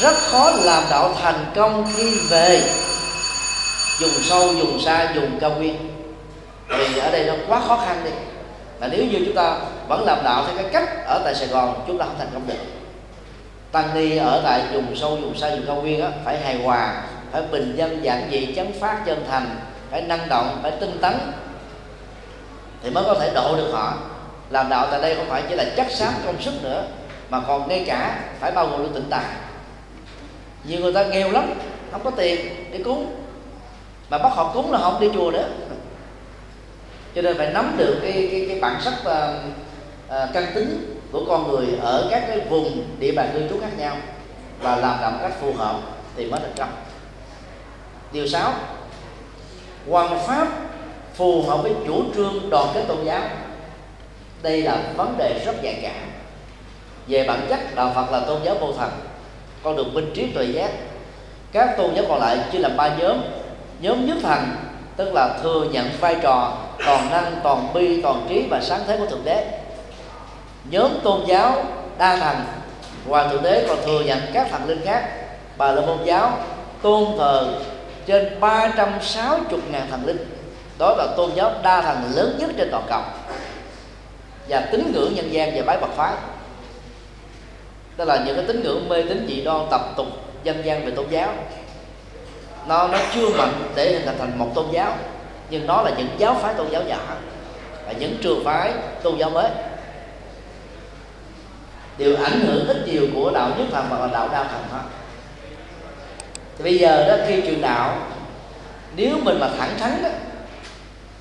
Rất 0.00 0.14
khó 0.16 0.50
làm 0.50 0.82
đạo 0.90 1.14
thành 1.22 1.44
công 1.54 1.86
khi 1.96 2.18
về. 2.30 2.62
Dùng 4.00 4.10
sâu 4.22 4.54
dùng 4.54 4.80
xa 4.80 5.12
dùng 5.14 5.38
cao 5.40 5.50
nguyên. 5.50 5.76
Vì 6.68 6.98
ở 6.98 7.10
đây 7.10 7.26
nó 7.26 7.34
quá 7.48 7.60
khó 7.68 7.76
khăn 7.86 8.00
đi. 8.04 8.10
Mà 8.80 8.88
nếu 8.90 9.04
như 9.04 9.22
chúng 9.26 9.34
ta 9.34 9.56
vẫn 9.88 10.04
làm 10.06 10.18
đạo 10.24 10.44
theo 10.46 10.56
cái 10.56 10.72
cách 10.72 11.06
ở 11.06 11.20
tại 11.24 11.34
Sài 11.34 11.48
Gòn 11.48 11.84
chúng 11.86 11.98
ta 11.98 12.04
không 12.04 12.16
thành 12.18 12.30
công 12.34 12.46
được. 12.46 12.58
Tăng 13.72 13.94
ni 13.94 14.16
ở 14.16 14.40
tại 14.44 14.62
dùng 14.72 14.96
sâu 14.96 15.18
dùng 15.20 15.38
xa 15.38 15.48
dùng 15.50 15.66
cao 15.66 15.76
nguyên 15.76 16.00
á, 16.00 16.10
phải 16.24 16.38
hài 16.38 16.62
hòa 16.62 17.02
phải 17.32 17.42
bình 17.42 17.74
dân 17.76 18.04
giản 18.04 18.28
dị 18.30 18.54
chấn 18.56 18.72
phát 18.80 19.02
chân 19.06 19.24
thành 19.30 19.56
phải 19.90 20.02
năng 20.02 20.28
động 20.28 20.58
phải 20.62 20.70
tinh 20.70 20.98
tấn 21.00 21.14
thì 22.82 22.90
mới 22.90 23.04
có 23.04 23.14
thể 23.14 23.32
độ 23.34 23.56
được 23.56 23.70
họ. 23.72 23.94
Làm 24.50 24.68
đạo 24.68 24.88
tại 24.90 25.02
đây 25.02 25.14
không 25.14 25.26
phải 25.28 25.42
chỉ 25.48 25.54
là 25.54 25.64
chắc 25.76 25.90
xám 25.90 26.12
công 26.26 26.42
sức 26.42 26.54
nữa 26.62 26.84
mà 27.30 27.40
còn 27.48 27.68
ngay 27.68 27.84
cả 27.86 28.20
phải 28.40 28.52
bao 28.52 28.66
gồm 28.66 28.82
được 28.82 28.90
tịnh 28.94 29.10
tài. 29.10 29.24
Nhiều 30.64 30.80
người 30.80 30.92
ta 30.92 31.04
nghèo 31.04 31.30
lắm 31.30 31.54
không 31.92 32.04
có 32.04 32.10
tiền 32.10 32.40
để 32.72 32.82
cúng. 32.84 33.14
Mà 34.10 34.18
bắt 34.18 34.32
họ 34.34 34.52
cúng 34.54 34.72
là 34.72 34.78
họ 34.78 34.90
không 34.90 35.00
đi 35.00 35.10
chùa 35.14 35.30
nữa. 35.30 35.48
Cho 37.14 37.22
nên 37.22 37.38
phải 37.38 37.50
nắm 37.50 37.74
được 37.76 37.98
cái 38.02 38.28
cái, 38.30 38.44
cái 38.48 38.60
bản 38.60 38.80
sắc 38.80 38.94
uh, 39.00 39.08
uh, 40.08 40.34
căn 40.34 40.46
tính 40.54 41.00
của 41.12 41.24
con 41.28 41.48
người 41.48 41.66
ở 41.82 42.08
các 42.10 42.24
cái 42.28 42.40
vùng 42.40 42.84
địa 42.98 43.12
bàn 43.12 43.30
cư 43.32 43.48
trú 43.48 43.60
khác 43.60 43.78
nhau 43.78 43.96
và 44.62 44.76
làm 44.76 44.98
đạo 45.00 45.12
cách 45.22 45.32
phù 45.40 45.52
hợp 45.52 45.80
thì 46.16 46.26
mới 46.30 46.40
thành 46.40 46.54
công 46.56 46.70
điều 48.12 48.28
sáu 48.28 48.52
hoàn 49.90 50.26
pháp 50.26 50.48
phù 51.18 51.42
hợp 51.42 51.62
với 51.62 51.72
chủ 51.86 52.02
trương 52.14 52.50
đoàn 52.50 52.66
kết 52.74 52.84
tôn 52.88 53.04
giáo. 53.04 53.22
Đây 54.42 54.62
là 54.62 54.78
vấn 54.96 55.14
đề 55.18 55.42
rất 55.46 55.62
nhạy 55.62 55.78
cảm. 55.82 56.10
Về 57.06 57.24
bản 57.28 57.46
chất, 57.48 57.74
đạo 57.74 57.92
phật 57.94 58.12
là 58.12 58.20
tôn 58.20 58.40
giáo 58.44 58.54
vô 58.60 58.72
thần, 58.72 58.90
con 59.62 59.76
đường 59.76 59.94
minh 59.94 60.10
trí 60.14 60.26
tuệ 60.26 60.44
giác. 60.44 60.70
Các 61.52 61.76
tôn 61.76 61.94
giáo 61.94 62.04
còn 62.08 62.20
lại 62.20 62.38
chia 62.52 62.58
làm 62.58 62.76
ba 62.76 62.96
nhóm. 62.96 63.20
Nhóm 63.80 64.06
nhất 64.06 64.16
thành 64.22 64.56
tức 64.96 65.14
là 65.14 65.38
thừa 65.42 65.64
nhận 65.72 65.90
vai 66.00 66.16
trò, 66.22 66.58
toàn 66.86 67.10
năng, 67.10 67.40
toàn 67.42 67.74
bi, 67.74 68.02
toàn 68.02 68.26
trí 68.28 68.46
và 68.50 68.60
sáng 68.60 68.80
thế 68.86 68.96
của 68.98 69.06
thượng 69.06 69.24
đế. 69.24 69.60
Nhóm 70.70 70.90
tôn 71.02 71.20
giáo 71.26 71.64
đa 71.98 72.16
thần, 72.16 72.36
ngoài 73.06 73.28
thượng 73.30 73.42
đế 73.42 73.64
còn 73.68 73.78
thừa 73.86 74.00
nhận 74.00 74.18
các 74.32 74.48
thần 74.50 74.68
linh 74.68 74.80
khác. 74.84 75.10
Bà 75.56 75.72
là 75.72 75.80
môn 75.80 75.98
giáo 76.04 76.38
tôn 76.82 77.04
thờ 77.18 77.60
trên 78.06 78.40
360 78.40 79.60
ngàn 79.70 79.86
thần 79.90 80.06
linh 80.06 80.37
đó 80.78 80.94
là 80.98 81.06
tôn 81.16 81.30
giáo 81.34 81.52
đa 81.62 81.82
thần 81.82 82.02
lớn 82.14 82.36
nhất 82.38 82.50
trên 82.56 82.68
toàn 82.70 82.84
cầu. 82.88 83.02
Và 84.48 84.60
tín 84.60 84.92
ngưỡng 84.92 85.14
nhân 85.14 85.32
gian 85.32 85.52
và 85.56 85.62
bái 85.66 85.78
Phật 85.80 85.90
phái. 85.96 86.12
Đó 87.96 88.04
là 88.04 88.22
những 88.26 88.36
cái 88.36 88.44
tín 88.46 88.62
ngưỡng 88.62 88.88
mê 88.88 89.02
tín 89.02 89.26
dị 89.28 89.44
đoan 89.44 89.66
tập 89.70 89.80
tục 89.96 90.06
dân 90.44 90.64
gian 90.64 90.84
về 90.84 90.90
tôn 90.90 91.06
giáo. 91.10 91.34
Nó 92.66 92.88
nó 92.88 92.98
chưa 93.14 93.28
mạnh 93.28 93.72
để 93.74 93.92
hình 93.92 94.18
thành 94.18 94.38
một 94.38 94.50
tôn 94.54 94.64
giáo, 94.72 94.96
nhưng 95.50 95.66
nó 95.66 95.82
là 95.82 95.90
những 95.90 96.08
giáo 96.18 96.36
phái 96.42 96.54
tôn 96.54 96.70
giáo 96.70 96.82
nhỏ 96.82 96.98
và 97.86 97.92
những 97.92 98.16
trường 98.22 98.44
phái 98.44 98.72
tôn 99.02 99.18
giáo 99.18 99.30
mới. 99.30 99.50
Đều 101.98 102.16
ảnh 102.16 102.40
hưởng 102.40 102.68
ít 102.68 102.86
nhiều 102.86 103.06
của 103.14 103.30
đạo 103.30 103.50
nhất 103.58 103.66
thần 103.72 103.86
và 103.90 104.08
đạo 104.12 104.28
đa 104.32 104.44
thần 104.44 104.62
thôi 104.70 104.80
thì 106.58 106.64
bây 106.64 106.78
giờ 106.78 107.08
đó, 107.08 107.24
khi 107.28 107.42
truyền 107.42 107.60
đạo, 107.60 107.98
nếu 108.96 109.18
mình 109.22 109.40
mà 109.40 109.48
thẳng 109.58 109.78
thắn 109.78 110.02
đó 110.02 110.08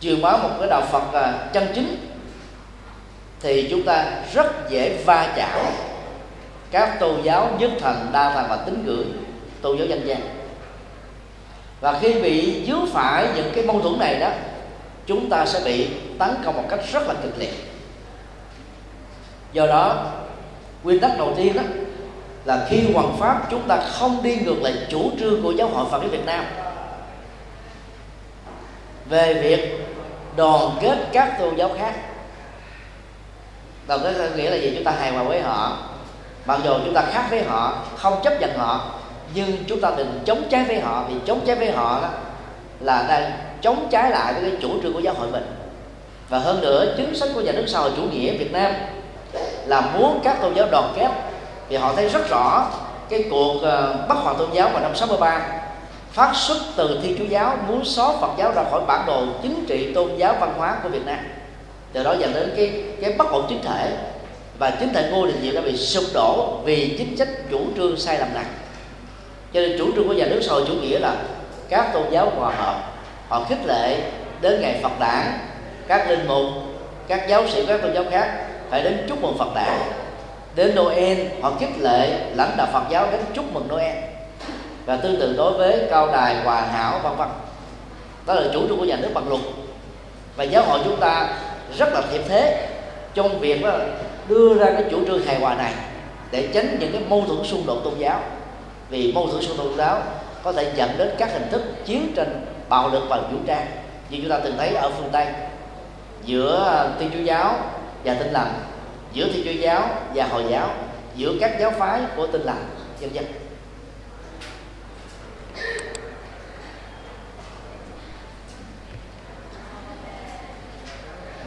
truyền 0.01 0.21
bá 0.21 0.37
một 0.37 0.49
cái 0.59 0.69
đạo 0.69 0.81
Phật 0.91 1.13
à, 1.13 1.49
chân 1.53 1.67
chính, 1.75 2.07
thì 3.39 3.67
chúng 3.69 3.83
ta 3.83 4.05
rất 4.33 4.69
dễ 4.69 5.03
va 5.05 5.33
chạm. 5.35 5.59
Các 6.71 6.99
tôn 6.99 7.21
giáo 7.23 7.49
nhất 7.59 7.71
thần, 7.79 8.09
đa 8.11 8.33
thần 8.33 8.45
và 8.49 8.55
tín 8.55 8.83
ngưỡng, 8.85 9.11
tôn 9.61 9.77
giáo 9.77 9.87
dân 9.87 10.07
gian. 10.07 10.19
Và 11.81 11.99
khi 11.99 12.13
bị 12.13 12.65
dướng 12.67 12.85
phải 12.93 13.27
những 13.35 13.51
cái 13.55 13.63
mâu 13.63 13.81
thuẫn 13.81 13.99
này 13.99 14.19
đó, 14.19 14.29
chúng 15.05 15.29
ta 15.29 15.45
sẽ 15.45 15.59
bị 15.65 15.87
tấn 16.19 16.29
công 16.43 16.55
một 16.57 16.63
cách 16.69 16.79
rất 16.91 17.07
là 17.07 17.13
kịch 17.23 17.33
liệt. 17.37 17.53
Do 19.53 19.67
đó, 19.67 20.11
nguyên 20.83 20.99
tắc 20.99 21.17
đầu 21.17 21.33
tiên 21.37 21.53
đó 21.53 21.61
là 22.45 22.67
khi 22.69 22.93
hoàng 22.93 23.17
pháp 23.19 23.47
chúng 23.51 23.67
ta 23.67 23.77
không 23.77 24.23
đi 24.23 24.35
ngược 24.35 24.61
lại 24.61 24.73
chủ 24.89 25.11
trương 25.19 25.43
của 25.43 25.51
giáo 25.51 25.67
hội 25.67 25.85
Phật 25.91 25.99
giáo 26.01 26.09
Việt 26.09 26.25
Nam 26.25 26.45
về 29.09 29.33
việc 29.33 29.87
đoàn 30.35 30.77
kết 30.81 30.97
các 31.11 31.39
tôn 31.39 31.55
giáo 31.55 31.69
khác. 31.79 31.93
Đoàn 33.87 33.99
kết 34.03 34.31
nghĩa 34.35 34.49
là 34.49 34.55
gì? 34.55 34.71
Chúng 34.75 34.83
ta 34.83 34.91
hài 34.91 35.11
hòa 35.11 35.23
với 35.23 35.41
họ 35.41 35.77
mặc 36.47 36.59
dù 36.63 36.73
chúng 36.85 36.93
ta 36.93 37.01
khác 37.01 37.27
với 37.29 37.43
họ, 37.43 37.73
không 37.95 38.19
chấp 38.23 38.41
nhận 38.41 38.57
họ, 38.57 38.85
nhưng 39.33 39.63
chúng 39.67 39.81
ta 39.81 39.91
đừng 39.97 40.19
chống 40.25 40.43
trái 40.49 40.63
với 40.63 40.79
họ, 40.79 41.03
vì 41.09 41.15
chống 41.25 41.39
trái 41.45 41.55
với 41.55 41.71
họ 41.71 41.99
đó 42.01 42.09
là 42.79 43.05
đang 43.09 43.31
chống 43.61 43.87
trái 43.91 44.11
lại 44.11 44.33
với 44.33 44.51
cái 44.51 44.59
chủ 44.61 44.69
trương 44.83 44.93
của 44.93 44.99
giáo 44.99 45.13
hội 45.13 45.27
mình. 45.31 45.45
Và 46.29 46.39
hơn 46.39 46.61
nữa, 46.61 46.93
chính 46.97 47.15
sách 47.15 47.29
của 47.35 47.41
nhà 47.41 47.51
nước 47.51 47.65
xã 47.67 47.79
hội 47.79 47.91
chủ 47.95 48.01
nghĩa 48.01 48.37
Việt 48.37 48.51
Nam 48.51 48.73
là 49.65 49.81
muốn 49.81 50.19
các 50.23 50.41
tôn 50.41 50.53
giáo 50.53 50.67
đoàn 50.71 50.93
kết, 50.95 51.09
vì 51.69 51.77
họ 51.77 51.93
thấy 51.95 52.09
rất 52.09 52.29
rõ 52.29 52.67
cái 53.09 53.23
cuộc 53.31 53.61
ờ, 53.61 53.95
bất 54.09 54.15
hòa 54.15 54.33
tôn 54.33 54.49
giáo 54.53 54.69
vào 54.69 54.81
năm 54.81 54.95
63 54.95 55.41
phát 56.17 56.35
xuất 56.35 56.57
từ 56.75 56.99
thiên 57.03 57.17
chúa 57.17 57.25
giáo, 57.25 57.57
muốn 57.67 57.85
xóa 57.85 58.13
phật 58.21 58.31
giáo 58.37 58.51
ra 58.55 58.63
khỏi 58.71 58.81
bản 58.87 59.05
đồ 59.07 59.25
chính 59.43 59.65
trị, 59.67 59.93
tôn 59.93 60.17
giáo, 60.17 60.35
văn 60.39 60.53
hóa 60.57 60.77
của 60.83 60.89
việt 60.89 61.05
nam. 61.05 61.17
Từ 61.93 62.03
đó 62.03 62.15
dẫn 62.19 62.33
đến 62.33 62.53
cái 62.55 62.83
cái 63.01 63.13
bất 63.17 63.31
ổn 63.31 63.45
chính 63.49 63.61
thể. 63.61 63.97
Và 64.59 64.69
chính 64.69 64.93
thể 64.93 65.09
ngô 65.11 65.25
đình 65.25 65.41
diệm 65.41 65.55
đã 65.55 65.61
bị 65.61 65.77
sụp 65.77 66.03
đổ 66.13 66.59
vì 66.65 66.95
chính 66.97 67.17
sách 67.17 67.27
chủ 67.51 67.59
trương 67.75 67.97
sai 67.97 68.19
lầm 68.19 68.33
này. 68.33 68.45
Cho 69.53 69.59
nên 69.59 69.77
chủ 69.77 69.91
trương 69.95 70.07
của 70.07 70.13
nhà 70.13 70.25
nước 70.25 70.39
xã 70.43 70.53
hội 70.53 70.63
chủ 70.67 70.73
nghĩa 70.73 70.99
là 70.99 71.15
các 71.69 71.93
tôn 71.93 72.03
giáo 72.11 72.31
hòa 72.35 72.53
hợp, 72.55 72.75
họ 73.27 73.45
khích 73.49 73.65
lệ 73.65 73.97
đến 74.41 74.61
ngày 74.61 74.79
phật 74.83 74.99
đản, 74.99 75.39
các 75.87 76.09
linh 76.09 76.27
mục, 76.27 76.45
các 77.07 77.27
giáo 77.29 77.47
sĩ, 77.47 77.65
các 77.65 77.81
tôn 77.81 77.93
giáo 77.93 78.03
khác 78.11 78.45
phải 78.69 78.83
đến 78.83 79.05
chúc 79.09 79.21
mừng 79.21 79.37
phật 79.37 79.55
đản. 79.55 79.79
Đến 80.55 80.75
noel, 80.75 81.17
họ 81.41 81.51
khích 81.59 81.79
lệ 81.79 82.09
lãnh 82.35 82.57
đạo 82.57 82.67
phật 82.73 82.83
giáo 82.89 83.07
đến 83.11 83.21
chúc 83.33 83.53
mừng 83.53 83.67
noel 83.67 84.16
và 84.87 84.97
tương 84.97 85.19
tự 85.19 85.33
đối 85.37 85.53
với 85.53 85.87
cao 85.89 86.07
đài, 86.07 86.35
hòa 86.35 86.61
hảo, 86.61 86.99
vân 87.03 87.15
vân. 87.17 87.27
Đó 88.25 88.33
là 88.33 88.41
chủ 88.53 88.67
trương 88.67 88.77
của 88.77 88.85
nhà 88.85 88.97
nước 89.01 89.09
bằng 89.13 89.29
luật. 89.29 89.41
Và 90.35 90.43
giáo 90.43 90.63
hội 90.63 90.79
chúng 90.83 90.99
ta 90.99 91.29
rất 91.77 91.93
là 91.93 92.01
thiệp 92.11 92.21
thế 92.27 92.67
trong 93.13 93.39
việc 93.39 93.63
đó 93.63 93.73
đưa 94.27 94.53
ra 94.53 94.65
cái 94.65 94.83
chủ 94.91 95.05
trương 95.05 95.25
hài 95.25 95.39
hòa 95.39 95.55
này 95.55 95.73
để 96.31 96.47
tránh 96.53 96.77
những 96.79 96.91
cái 96.91 97.01
mâu 97.09 97.23
thuẫn 97.27 97.43
xung 97.43 97.65
đột 97.65 97.77
tôn 97.83 97.93
giáo. 97.97 98.19
Vì 98.89 99.11
mâu 99.11 99.27
thuẫn 99.27 99.43
xung 99.43 99.57
đột 99.57 99.63
tôn 99.63 99.77
giáo 99.77 100.01
có 100.43 100.53
thể 100.53 100.71
dẫn 100.75 100.89
đến 100.97 101.09
các 101.17 101.33
hình 101.33 101.47
thức 101.51 101.61
chiến 101.85 102.13
tranh, 102.15 102.45
bạo 102.69 102.89
lực 102.89 103.03
và 103.09 103.17
vũ 103.17 103.37
trang. 103.47 103.67
Như 104.09 104.17
chúng 104.21 104.29
ta 104.29 104.39
từng 104.43 104.57
thấy 104.57 104.75
ở 104.75 104.91
phương 104.97 105.09
tây, 105.11 105.27
giữa 106.23 106.89
thiên 106.99 107.09
chúa 107.13 107.19
giáo 107.19 107.55
và 108.03 108.13
tin 108.13 108.27
lành, 108.33 108.53
giữa 109.13 109.27
thiên 109.33 109.45
chúa 109.45 109.61
giáo 109.61 109.89
và 110.15 110.27
hồi 110.27 110.43
giáo, 110.49 110.69
giữa 111.15 111.33
các 111.39 111.51
giáo 111.59 111.71
phái 111.71 112.01
của 112.15 112.27
tin 112.27 112.41
lành, 112.41 112.65
dân 112.99 113.15
dân. 113.15 113.25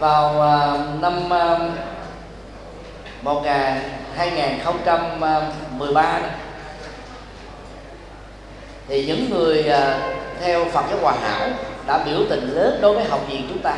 Vào 0.01 0.43
à, 0.43 0.77
năm 1.01 1.25
uh, 1.25 1.31
1 3.23 3.45
2013 4.17 6.21
thì 8.89 9.07
những 9.07 9.31
người 9.31 9.69
à, 9.69 9.99
theo 10.41 10.65
Phật 10.65 10.85
giáo 10.91 10.99
Hòa 11.03 11.15
Hảo 11.23 11.49
đã 11.87 12.05
biểu 12.05 12.19
tình 12.31 12.51
lớn 12.55 12.79
đối 12.83 12.95
với 12.95 13.05
học 13.05 13.21
viện 13.29 13.47
chúng 13.49 13.63
ta. 13.63 13.75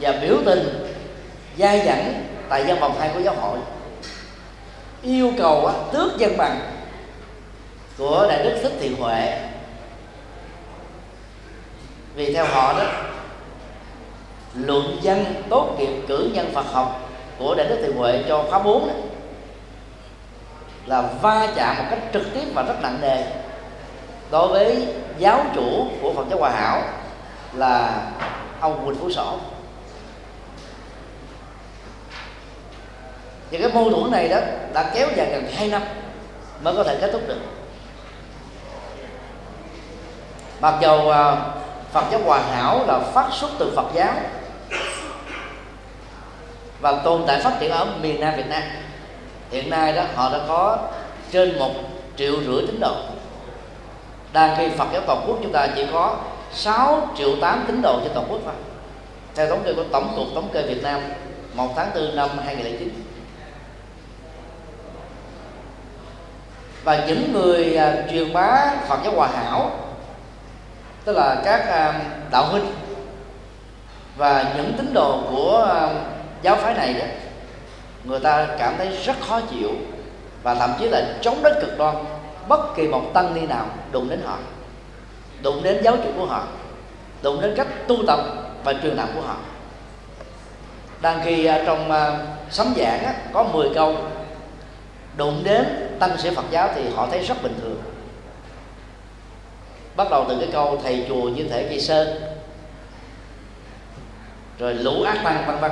Và 0.00 0.12
biểu 0.12 0.36
tình 0.46 0.94
gia 1.56 1.72
dẫn 1.72 2.26
tại 2.48 2.64
văn 2.64 2.76
phòng 2.80 3.00
hai 3.00 3.10
của 3.14 3.20
giáo 3.20 3.34
hội. 3.34 3.58
Yêu 5.02 5.32
cầu 5.38 5.66
à, 5.66 5.74
tước 5.92 6.18
dân 6.18 6.36
bằng 6.36 6.60
của 7.98 8.26
đại 8.28 8.44
đức 8.44 8.58
thích 8.62 8.72
thiện 8.80 8.96
huệ. 8.96 9.38
Vì 12.14 12.34
theo 12.34 12.44
họ 12.44 12.78
đó 12.78 13.11
luận 14.54 14.98
văn 15.02 15.24
tốt 15.50 15.74
nghiệp 15.78 16.02
cử 16.08 16.30
nhân 16.32 16.50
Phật 16.54 16.66
học 16.72 17.10
của 17.38 17.54
đại 17.54 17.66
đức 17.66 17.78
Thiện 17.82 17.96
Huệ 17.96 18.24
cho 18.28 18.44
khóa 18.50 18.58
4 18.58 18.88
đó, 18.88 18.94
là 20.86 21.02
va 21.22 21.48
chạm 21.56 21.76
một 21.78 21.84
cách 21.90 22.00
trực 22.12 22.22
tiếp 22.34 22.44
và 22.54 22.62
rất 22.62 22.74
nặng 22.82 22.98
nề 23.00 23.24
đối 24.30 24.48
với 24.48 24.88
giáo 25.18 25.44
chủ 25.54 25.86
của 26.02 26.12
Phật 26.12 26.24
giáo 26.30 26.38
Hòa 26.38 26.50
Hảo 26.50 26.82
là 27.54 28.02
ông 28.60 28.86
Quỳnh 28.86 28.98
Phú 28.98 29.10
Sổ. 29.10 29.36
Và 33.52 33.58
cái 33.58 33.72
mâu 33.74 33.90
thuẫn 33.90 34.10
này 34.10 34.28
đó 34.28 34.38
đã 34.72 34.90
kéo 34.94 35.08
dài 35.16 35.30
gần 35.30 35.46
2 35.54 35.68
năm 35.68 35.82
mới 36.62 36.76
có 36.76 36.84
thể 36.84 36.98
kết 37.00 37.10
thúc 37.12 37.22
được. 37.28 37.40
Mặc 40.60 40.74
dầu 40.80 41.10
à, 41.10 41.36
Phật 41.92 42.04
giáo 42.10 42.20
Hòa 42.24 42.40
Hảo 42.50 42.84
là 42.86 42.98
phát 42.98 43.28
xuất 43.32 43.50
từ 43.58 43.72
Phật 43.76 43.86
giáo 43.94 44.12
và 46.82 46.92
tồn 46.92 47.22
tại 47.26 47.40
phát 47.40 47.52
triển 47.60 47.70
ở 47.70 47.86
miền 48.00 48.20
Nam 48.20 48.34
Việt 48.36 48.48
Nam. 48.48 48.62
Hiện 49.50 49.70
nay 49.70 49.92
đó, 49.92 50.02
họ 50.14 50.32
đã 50.32 50.38
có 50.48 50.78
trên 51.30 51.58
một 51.58 51.70
triệu 52.16 52.32
rưỡi 52.46 52.66
tín 52.66 52.80
đồ. 52.80 52.94
Đang 54.32 54.56
khi 54.58 54.68
Phật 54.78 54.86
giáo 54.92 55.02
toàn 55.06 55.24
quốc 55.26 55.38
chúng 55.42 55.52
ta 55.52 55.68
chỉ 55.76 55.86
có 55.92 56.16
6 56.52 57.08
triệu 57.18 57.36
8 57.40 57.64
tín 57.66 57.82
đồ 57.82 58.00
trên 58.04 58.12
toàn 58.14 58.26
quốc 58.30 58.40
thôi. 58.44 58.54
Theo 59.34 59.48
thống 59.48 59.62
kê 59.64 59.72
của 59.74 59.84
tổng 59.92 60.12
cục 60.16 60.26
thống 60.34 60.48
kê 60.52 60.62
Việt 60.62 60.82
Nam 60.82 61.00
1 61.54 61.72
tháng 61.76 61.90
4 61.94 62.16
năm 62.16 62.28
2009 62.46 63.04
và 66.84 67.04
những 67.06 67.32
người 67.32 67.76
à, 67.76 67.94
truyền 68.10 68.32
bá 68.32 68.74
Phật 68.88 68.98
giáo 69.04 69.12
hòa 69.16 69.28
hảo, 69.28 69.70
tức 71.04 71.16
là 71.16 71.36
các 71.44 71.68
à, 71.68 72.00
đạo 72.30 72.46
huynh 72.46 72.72
và 74.16 74.52
những 74.56 74.72
tín 74.76 74.94
đồ 74.94 75.20
của 75.30 75.66
à, 75.68 75.88
giáo 76.42 76.56
phái 76.56 76.74
này 76.74 76.94
đó 76.94 77.04
người 78.04 78.20
ta 78.20 78.46
cảm 78.58 78.74
thấy 78.78 78.88
rất 79.04 79.20
khó 79.20 79.40
chịu 79.40 79.70
và 80.42 80.54
thậm 80.54 80.72
chí 80.78 80.88
là 80.88 81.02
chống 81.20 81.42
đến 81.42 81.52
cực 81.60 81.78
đoan. 81.78 81.96
Bất 82.48 82.76
kỳ 82.76 82.88
một 82.88 83.10
tăng 83.14 83.34
ni 83.34 83.46
nào 83.46 83.66
đụng 83.92 84.08
đến 84.08 84.20
họ 84.24 84.38
đụng 85.42 85.62
đến 85.62 85.82
giáo 85.84 85.96
chủ 85.96 86.10
của 86.16 86.26
họ 86.26 86.44
đụng 87.22 87.40
đến 87.40 87.54
cách 87.56 87.66
tu 87.88 87.96
tập 88.06 88.20
và 88.64 88.74
truyền 88.82 88.96
đạo 88.96 89.08
của 89.14 89.20
họ. 89.20 89.36
Đang 91.00 91.20
khi 91.24 91.44
à, 91.44 91.62
trong 91.66 91.90
uh, 91.90 92.20
sấm 92.50 92.74
giảng 92.76 93.04
á, 93.04 93.14
có 93.32 93.42
10 93.42 93.68
câu 93.74 93.96
đụng 95.16 95.42
đến 95.44 95.64
tăng 95.98 96.18
sĩ 96.18 96.30
Phật 96.34 96.44
giáo 96.50 96.68
thì 96.74 96.88
họ 96.94 97.08
thấy 97.10 97.24
rất 97.24 97.42
bình 97.42 97.54
thường. 97.62 97.82
Bắt 99.96 100.10
đầu 100.10 100.24
từ 100.28 100.36
cái 100.40 100.48
câu 100.52 100.80
thầy 100.84 101.04
chùa 101.08 101.22
như 101.22 101.48
thể 101.48 101.68
kỳ 101.70 101.80
sơn 101.80 102.08
rồi 104.58 104.74
lũ 104.74 105.02
ác 105.02 105.20
tăng 105.24 105.46
vân 105.46 105.58
vân 105.60 105.70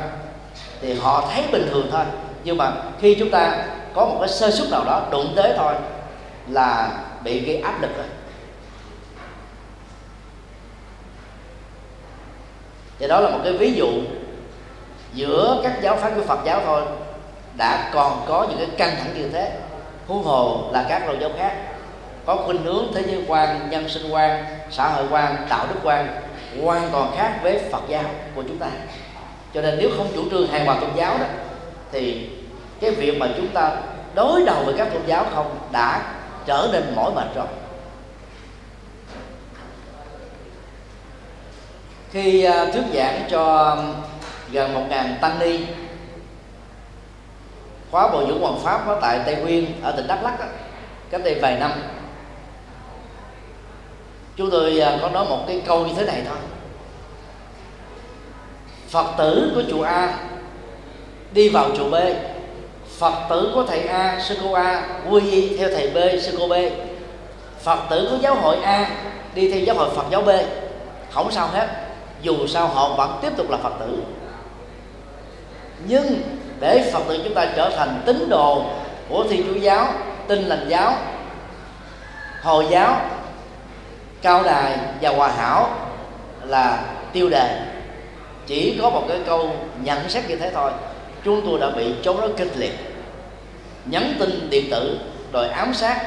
thì 0.81 0.95
họ 0.95 1.29
thấy 1.35 1.45
bình 1.53 1.69
thường 1.71 1.89
thôi. 1.93 2.05
Nhưng 2.45 2.57
mà 2.57 2.73
khi 3.01 3.15
chúng 3.15 3.31
ta 3.31 3.65
có 3.95 4.07
một 4.07 4.17
cái 4.21 4.29
sơ 4.29 4.51
suất 4.51 4.71
nào 4.71 4.85
đó 4.85 5.03
đụng 5.11 5.33
tới 5.37 5.53
thôi 5.57 5.75
là 6.49 6.91
bị 7.25 7.41
gây 7.41 7.57
áp 7.57 7.83
lực 7.83 7.97
rồi. 7.97 8.07
Thì 12.99 13.09
đó 13.09 13.21
là 13.21 13.31
một 13.31 13.39
cái 13.45 13.53
ví 13.53 13.73
dụ 13.73 13.89
giữa 15.15 15.61
các 15.63 15.79
giáo 15.83 15.97
phái 15.97 16.11
của 16.17 16.23
Phật 16.23 16.39
giáo 16.45 16.61
thôi 16.65 16.83
đã 17.57 17.91
còn 17.95 18.25
có 18.29 18.47
những 18.49 18.59
cái 18.59 18.77
căng 18.79 18.97
thẳng 18.97 19.15
như 19.15 19.29
thế. 19.29 19.53
Huống 20.07 20.23
hồ 20.23 20.71
là 20.73 20.87
các 20.89 21.03
tôn 21.07 21.21
giáo 21.21 21.31
khác 21.39 21.53
có 22.27 22.37
khuynh 22.37 22.63
hướng 22.65 22.85
thế 22.95 23.03
giới 23.07 23.25
quan, 23.29 23.71
nhân 23.71 23.89
sinh 23.89 24.11
quan, 24.11 24.45
xã 24.71 24.89
hội 24.89 25.05
quan, 25.11 25.47
đạo 25.49 25.67
đức 25.69 25.81
quan 25.83 26.21
hoàn 26.63 26.89
toàn 26.93 27.13
khác 27.17 27.39
với 27.43 27.61
Phật 27.73 27.83
giáo 27.89 28.05
của 28.35 28.43
chúng 28.43 28.59
ta 28.59 28.67
cho 29.55 29.63
nên 29.63 29.79
nếu 29.79 29.91
không 29.97 30.09
chủ 30.15 30.31
trương 30.31 30.49
hài 30.49 30.65
hòa 30.65 30.79
tôn 30.81 30.91
giáo 30.97 31.19
đó, 31.19 31.27
thì 31.93 32.29
cái 32.81 32.91
việc 32.91 33.19
mà 33.19 33.29
chúng 33.37 33.49
ta 33.49 33.77
đối 34.15 34.43
đầu 34.45 34.63
với 34.65 34.75
các 34.79 34.89
tôn 34.93 35.03
giáo 35.07 35.27
không 35.35 35.59
đã 35.73 36.15
trở 36.47 36.69
nên 36.73 36.95
mỏi 36.97 37.13
mệt 37.15 37.35
rồi. 37.35 37.47
Khi 42.11 42.45
à, 42.45 42.67
thuyết 42.73 42.85
giảng 42.95 43.23
cho 43.31 43.77
gần 44.51 44.75
một 44.75 44.83
ngàn 44.89 45.17
tăng 45.21 45.39
ni, 45.39 45.61
khóa 47.91 48.09
bồi 48.09 48.25
dưỡng 48.29 48.41
hoàng 48.41 48.61
pháp 48.65 48.87
ở 48.87 48.99
tại 49.01 49.21
tây 49.27 49.37
nguyên, 49.37 49.83
ở 49.83 49.93
tỉnh 49.93 50.07
đắk 50.07 50.23
lắk 50.23 50.35
cách 51.11 51.21
đây 51.25 51.35
vài 51.43 51.57
năm, 51.61 51.73
chúng 54.37 54.51
tôi 54.51 54.81
à, 54.81 54.99
có 55.03 55.11
nói 55.11 55.25
một 55.25 55.45
cái 55.47 55.63
câu 55.67 55.87
như 55.87 55.95
thế 55.97 56.05
này 56.05 56.23
thôi 56.29 56.39
phật 58.91 59.07
tử 59.19 59.53
của 59.55 59.63
chùa 59.71 59.83
a. 59.83 60.15
Đi 61.33 61.49
vào 61.49 61.71
chùa 61.77 61.91
b, 61.91 61.95
phật 62.99 63.15
tử 63.31 63.53
của 63.55 63.65
thầy 63.65 63.87
a, 63.87 64.21
sư 64.21 64.37
cô 64.43 64.53
a 64.53 64.89
quy 65.11 65.31
y 65.31 65.57
theo 65.57 65.69
thầy 65.69 65.91
b, 65.91 66.23
sư 66.23 66.37
cô 66.39 66.49
b. 66.49 66.53
Phật 67.63 67.79
tử 67.91 68.09
của 68.11 68.17
giáo 68.21 68.35
hội 68.35 68.57
a, 68.63 68.91
đi 69.35 69.53
theo 69.53 69.61
giáo 69.61 69.77
hội 69.77 69.91
phật 69.97 70.05
giáo 70.11 70.23
b. 70.23 70.29
Không 71.11 71.31
sao 71.31 71.47
hết, 71.47 71.69
dù 72.23 72.47
sao 72.47 72.67
họ 72.67 72.95
vẫn 72.95 73.19
tiếp 73.23 73.37
tục 73.37 73.51
là 73.51 73.57
phật 73.57 73.73
tử. 73.81 74.03
Nhưng 75.87 76.23
để 76.61 76.91
phật 76.93 77.03
tử 77.09 77.21
chúng 77.25 77.35
ta 77.35 77.47
trở 77.57 77.71
thành 77.71 78.03
tín 78.07 78.29
đồ 78.29 78.65
của 79.09 79.25
thiên 79.31 79.47
chúa 79.47 79.61
giáo, 79.61 79.87
tin 80.27 80.43
lành 80.43 80.67
giáo, 80.69 80.95
hồi 82.43 82.67
giáo, 82.71 83.01
cao 84.23 84.43
đài 84.43 84.79
và 85.01 85.11
hòa 85.11 85.29
hảo 85.29 85.71
là 86.45 86.79
tiêu 87.13 87.29
đề 87.29 87.70
chỉ 88.51 88.79
có 88.83 88.91
một 88.91 89.05
cái 89.09 89.19
câu 89.27 89.51
nhận 89.83 90.09
xét 90.09 90.29
như 90.29 90.37
thế 90.37 90.51
thôi. 90.55 90.71
Chúng 91.25 91.43
tôi 91.47 91.61
đã 91.61 91.71
bị 91.71 91.95
chống 92.03 92.21
đối 92.21 92.33
kịch 92.33 92.57
liệt. 92.57 92.73
Nhắn 93.87 94.15
tin 94.19 94.51
điện 94.51 94.71
tử 94.71 94.99
đòi 95.33 95.49
ám 95.49 95.75
sát 95.75 96.01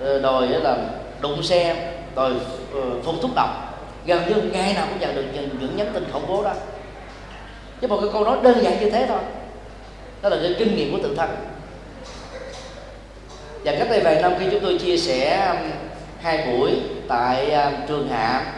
ờ, 0.00 0.18
đòi 0.18 0.48
là 0.48 0.76
đụng 1.20 1.42
xe 1.42 1.92
đòi 2.14 2.32
ờ, 2.74 2.80
phun 3.04 3.14
thuốc 3.22 3.30
độc. 3.36 3.48
Gần 4.06 4.22
như 4.28 4.42
ngày 4.52 4.74
nào 4.74 4.86
cũng 4.90 5.00
nhận 5.00 5.14
được 5.14 5.24
những, 5.34 5.48
những 5.60 5.76
nhắn 5.76 5.90
tin 5.94 6.04
khủng 6.12 6.26
bố 6.28 6.42
đó. 6.42 6.52
Chứ 7.80 7.88
một 7.88 7.98
cái 8.00 8.10
câu 8.12 8.24
nói 8.24 8.38
đơn 8.42 8.64
giản 8.64 8.80
như 8.80 8.90
thế 8.90 9.06
thôi 9.08 9.20
đó 10.22 10.28
là 10.28 10.36
cái 10.42 10.54
kinh 10.58 10.76
nghiệm 10.76 10.92
của 10.92 11.02
tự 11.02 11.14
thân. 11.14 11.30
Và 13.64 13.72
cách 13.78 13.88
đây 13.90 14.00
vài 14.00 14.22
năm 14.22 14.32
khi 14.38 14.46
chúng 14.50 14.60
tôi 14.60 14.78
chia 14.78 14.96
sẻ 14.96 15.54
hai 16.20 16.46
buổi 16.46 16.72
tại 17.08 17.56
trường 17.88 18.08
hạ 18.08 18.52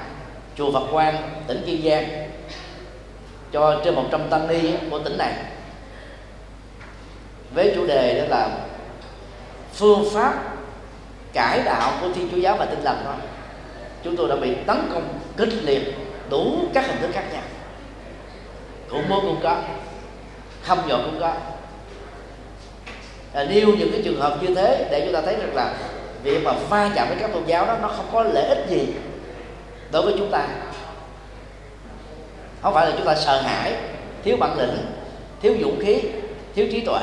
chùa 0.58 0.72
Phật 0.72 0.86
Quang 0.92 1.16
tỉnh 1.46 1.62
Kiên 1.66 1.82
Giang 1.84 2.23
cho 3.54 3.80
trên 3.84 3.94
100 3.94 4.20
tăng 4.30 4.48
ni 4.48 4.72
của 4.90 4.98
tỉnh 4.98 5.18
này. 5.18 5.32
Với 7.54 7.72
chủ 7.74 7.86
đề 7.86 8.20
đó 8.20 8.36
là 8.36 8.48
phương 9.74 10.04
pháp 10.12 10.34
cải 11.32 11.62
đạo 11.64 11.92
của 12.00 12.08
thiên 12.14 12.28
chúa 12.30 12.36
giáo 12.36 12.56
và 12.56 12.64
tinh 12.64 12.82
lành 12.82 13.02
thôi. 13.04 13.14
Chúng 14.04 14.16
tôi 14.16 14.28
đã 14.28 14.36
bị 14.36 14.54
tấn 14.66 14.76
công 14.92 15.18
kịch 15.36 15.52
liệt 15.62 15.94
đủ 16.30 16.54
các 16.74 16.86
hình 16.86 17.00
thức 17.00 17.10
khác 17.12 17.24
nhau. 17.32 17.42
Khủng 18.90 19.08
bố 19.08 19.20
cũng 19.20 19.40
có 19.42 19.62
hâm 20.62 20.78
dọa 20.88 20.98
cũng 21.04 21.20
có. 21.20 21.34
À, 23.32 23.44
nêu 23.44 23.68
những 23.68 23.92
cái 23.92 24.02
trường 24.04 24.20
hợp 24.20 24.38
như 24.42 24.54
thế 24.54 24.88
để 24.90 25.02
chúng 25.04 25.14
ta 25.14 25.20
thấy 25.20 25.36
được 25.36 25.54
là 25.54 25.74
việc 26.22 26.44
mà 26.44 26.52
va 26.70 26.90
chạm 26.94 27.08
với 27.08 27.16
các 27.20 27.32
tôn 27.32 27.42
giáo 27.46 27.66
đó 27.66 27.76
nó 27.82 27.88
không 27.88 28.06
có 28.12 28.22
lợi 28.22 28.44
ích 28.44 28.66
gì 28.68 28.86
đối 29.92 30.02
với 30.02 30.14
chúng 30.18 30.30
ta 30.30 30.48
không 32.64 32.74
phải 32.74 32.86
là 32.86 32.92
chúng 32.96 33.06
ta 33.06 33.14
sợ 33.14 33.40
hãi, 33.40 33.74
thiếu 34.24 34.36
bản 34.36 34.58
lĩnh, 34.58 34.76
thiếu 35.42 35.54
dũng 35.60 35.80
khí, 35.80 36.00
thiếu 36.54 36.66
trí 36.72 36.80
tuệ. 36.80 37.00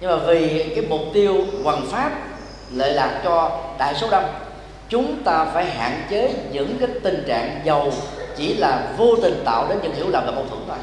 Nhưng 0.00 0.10
mà 0.10 0.16
vì 0.16 0.72
cái 0.74 0.84
mục 0.88 1.00
tiêu 1.14 1.44
hoàn 1.64 1.86
pháp 1.86 2.12
lợi 2.72 2.92
lạc 2.92 3.20
cho 3.24 3.60
đại 3.78 3.94
số 3.94 4.10
đông, 4.10 4.24
chúng 4.88 5.22
ta 5.22 5.44
phải 5.44 5.64
hạn 5.64 6.02
chế 6.10 6.34
những 6.52 6.76
cái 6.80 6.88
tình 7.02 7.24
trạng 7.26 7.60
giàu 7.64 7.92
chỉ 8.36 8.54
là 8.54 8.92
vô 8.96 9.16
tình 9.22 9.42
tạo 9.44 9.66
đến 9.68 9.78
những 9.82 9.94
hiểu 9.94 10.08
lầm 10.08 10.26
và 10.26 10.32
mâu 10.32 10.44
thuẫn 10.46 10.60
thôi. 10.68 10.78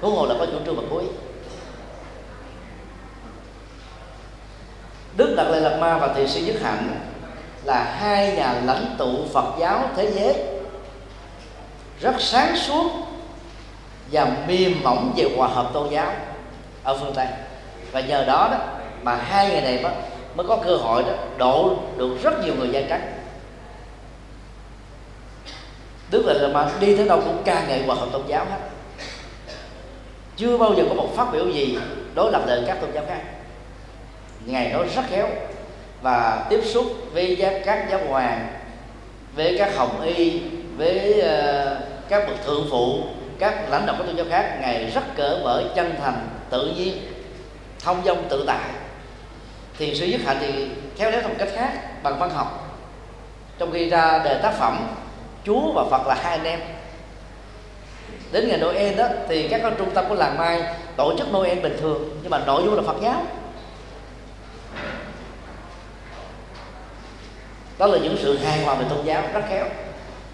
Huống 0.00 0.16
hồ 0.16 0.26
là 0.26 0.34
có 0.38 0.46
chủ 0.46 0.58
trương 0.66 0.76
và 0.76 0.82
cố 0.90 0.98
ý. 0.98 1.06
Đức 5.16 5.34
Đạt 5.36 5.46
Lai 5.50 5.60
Lạt 5.60 5.76
Ma 5.80 5.98
và 5.98 6.14
Thiền 6.14 6.28
sư 6.28 6.40
Nhất 6.40 6.56
Hạnh 6.62 7.00
là 7.64 7.96
hai 7.98 8.32
nhà 8.36 8.54
lãnh 8.64 8.94
tụ 8.98 9.12
Phật 9.32 9.58
giáo 9.58 9.90
thế 9.96 10.10
giới 10.10 10.55
rất 12.00 12.14
sáng 12.18 12.56
suốt 12.56 12.90
và 14.12 14.26
mềm 14.48 14.82
mỏng 14.82 15.12
về 15.16 15.24
hòa 15.36 15.48
hợp 15.48 15.70
tôn 15.72 15.90
giáo 15.90 16.12
ở 16.82 16.98
phương 16.98 17.14
Tây. 17.14 17.26
Và 17.92 18.00
nhờ 18.00 18.24
đó 18.24 18.48
đó 18.50 18.58
mà 19.02 19.16
hai 19.16 19.48
ngày 19.50 19.60
này 19.60 19.82
mới 19.82 19.92
mới 20.34 20.46
có 20.46 20.56
cơ 20.56 20.76
hội 20.76 21.02
đó 21.02 21.12
độ 21.38 21.76
được 21.96 22.18
rất 22.22 22.44
nhiều 22.44 22.54
người 22.54 22.68
da 22.68 22.80
trắng 22.88 23.16
tức 26.10 26.26
là 26.26 26.34
là 26.34 26.48
mà 26.48 26.70
đi 26.80 26.96
tới 26.96 27.08
đâu 27.08 27.20
cũng 27.24 27.42
ca 27.44 27.66
ngợi 27.68 27.82
hòa 27.82 27.96
hợp 27.96 28.08
tôn 28.12 28.22
giáo 28.26 28.44
hết. 28.44 28.58
Chưa 30.36 30.58
bao 30.58 30.74
giờ 30.76 30.84
có 30.88 30.94
một 30.94 31.08
phát 31.16 31.26
biểu 31.32 31.48
gì 31.50 31.78
đối 32.14 32.32
lập 32.32 32.42
lại 32.46 32.64
các 32.66 32.80
tôn 32.80 32.90
giáo 32.92 33.04
khác. 33.08 33.20
Ngài 34.44 34.72
nói 34.72 34.88
rất 34.94 35.02
khéo. 35.10 35.28
Và 36.02 36.46
tiếp 36.50 36.60
xúc 36.64 36.86
với 37.12 37.36
các 37.64 37.86
giáo 37.90 38.00
hoàng, 38.08 38.48
với 39.34 39.56
các 39.58 39.76
hồng 39.76 40.00
y 40.00 40.40
với 40.76 41.22
uh, 41.22 41.82
các 42.08 42.26
bậc 42.28 42.44
thượng 42.46 42.66
phụ 42.70 43.02
các 43.38 43.70
lãnh 43.70 43.86
đạo 43.86 43.96
các 43.98 44.06
tôn 44.06 44.16
giáo 44.16 44.26
khác 44.30 44.58
ngài 44.60 44.90
rất 44.90 45.16
cỡ 45.16 45.40
mở 45.44 45.62
chân 45.76 45.94
thành 46.02 46.28
tự 46.50 46.66
nhiên 46.66 46.98
thông 47.80 48.02
dong 48.04 48.28
tự 48.28 48.44
tại. 48.46 48.70
Thì 49.78 49.94
sư 49.94 50.06
giúp 50.06 50.20
hạnh 50.26 50.36
thì 50.40 50.68
theo 50.96 51.10
léo 51.10 51.22
một 51.22 51.34
cách 51.38 51.48
khác 51.54 52.02
bằng 52.02 52.18
văn 52.18 52.30
học. 52.30 52.78
Trong 53.58 53.72
khi 53.72 53.90
ra 53.90 54.20
đề 54.24 54.40
tác 54.42 54.54
phẩm 54.58 54.88
chúa 55.44 55.72
và 55.72 55.84
phật 55.90 56.06
là 56.06 56.14
hai 56.14 56.32
anh 56.32 56.44
em. 56.44 56.60
Đến 58.32 58.48
ngày 58.48 58.58
noel 58.58 58.94
đó 58.94 59.06
thì 59.28 59.48
các 59.48 59.62
trung 59.78 59.90
tâm 59.94 60.04
của 60.08 60.14
làng 60.14 60.38
mai 60.38 60.62
tổ 60.96 61.18
chức 61.18 61.32
noel 61.32 61.60
bình 61.60 61.76
thường 61.80 62.18
nhưng 62.22 62.30
mà 62.30 62.38
nội 62.38 62.62
dung 62.64 62.74
là 62.74 62.82
phật 62.82 62.96
giáo. 63.02 63.22
Đó 67.78 67.86
là 67.86 67.98
những 67.98 68.16
sự 68.22 68.38
hài 68.38 68.64
hòa 68.64 68.74
về 68.74 68.84
tôn 68.90 69.04
giáo 69.04 69.22
rất 69.32 69.40
khéo 69.48 69.64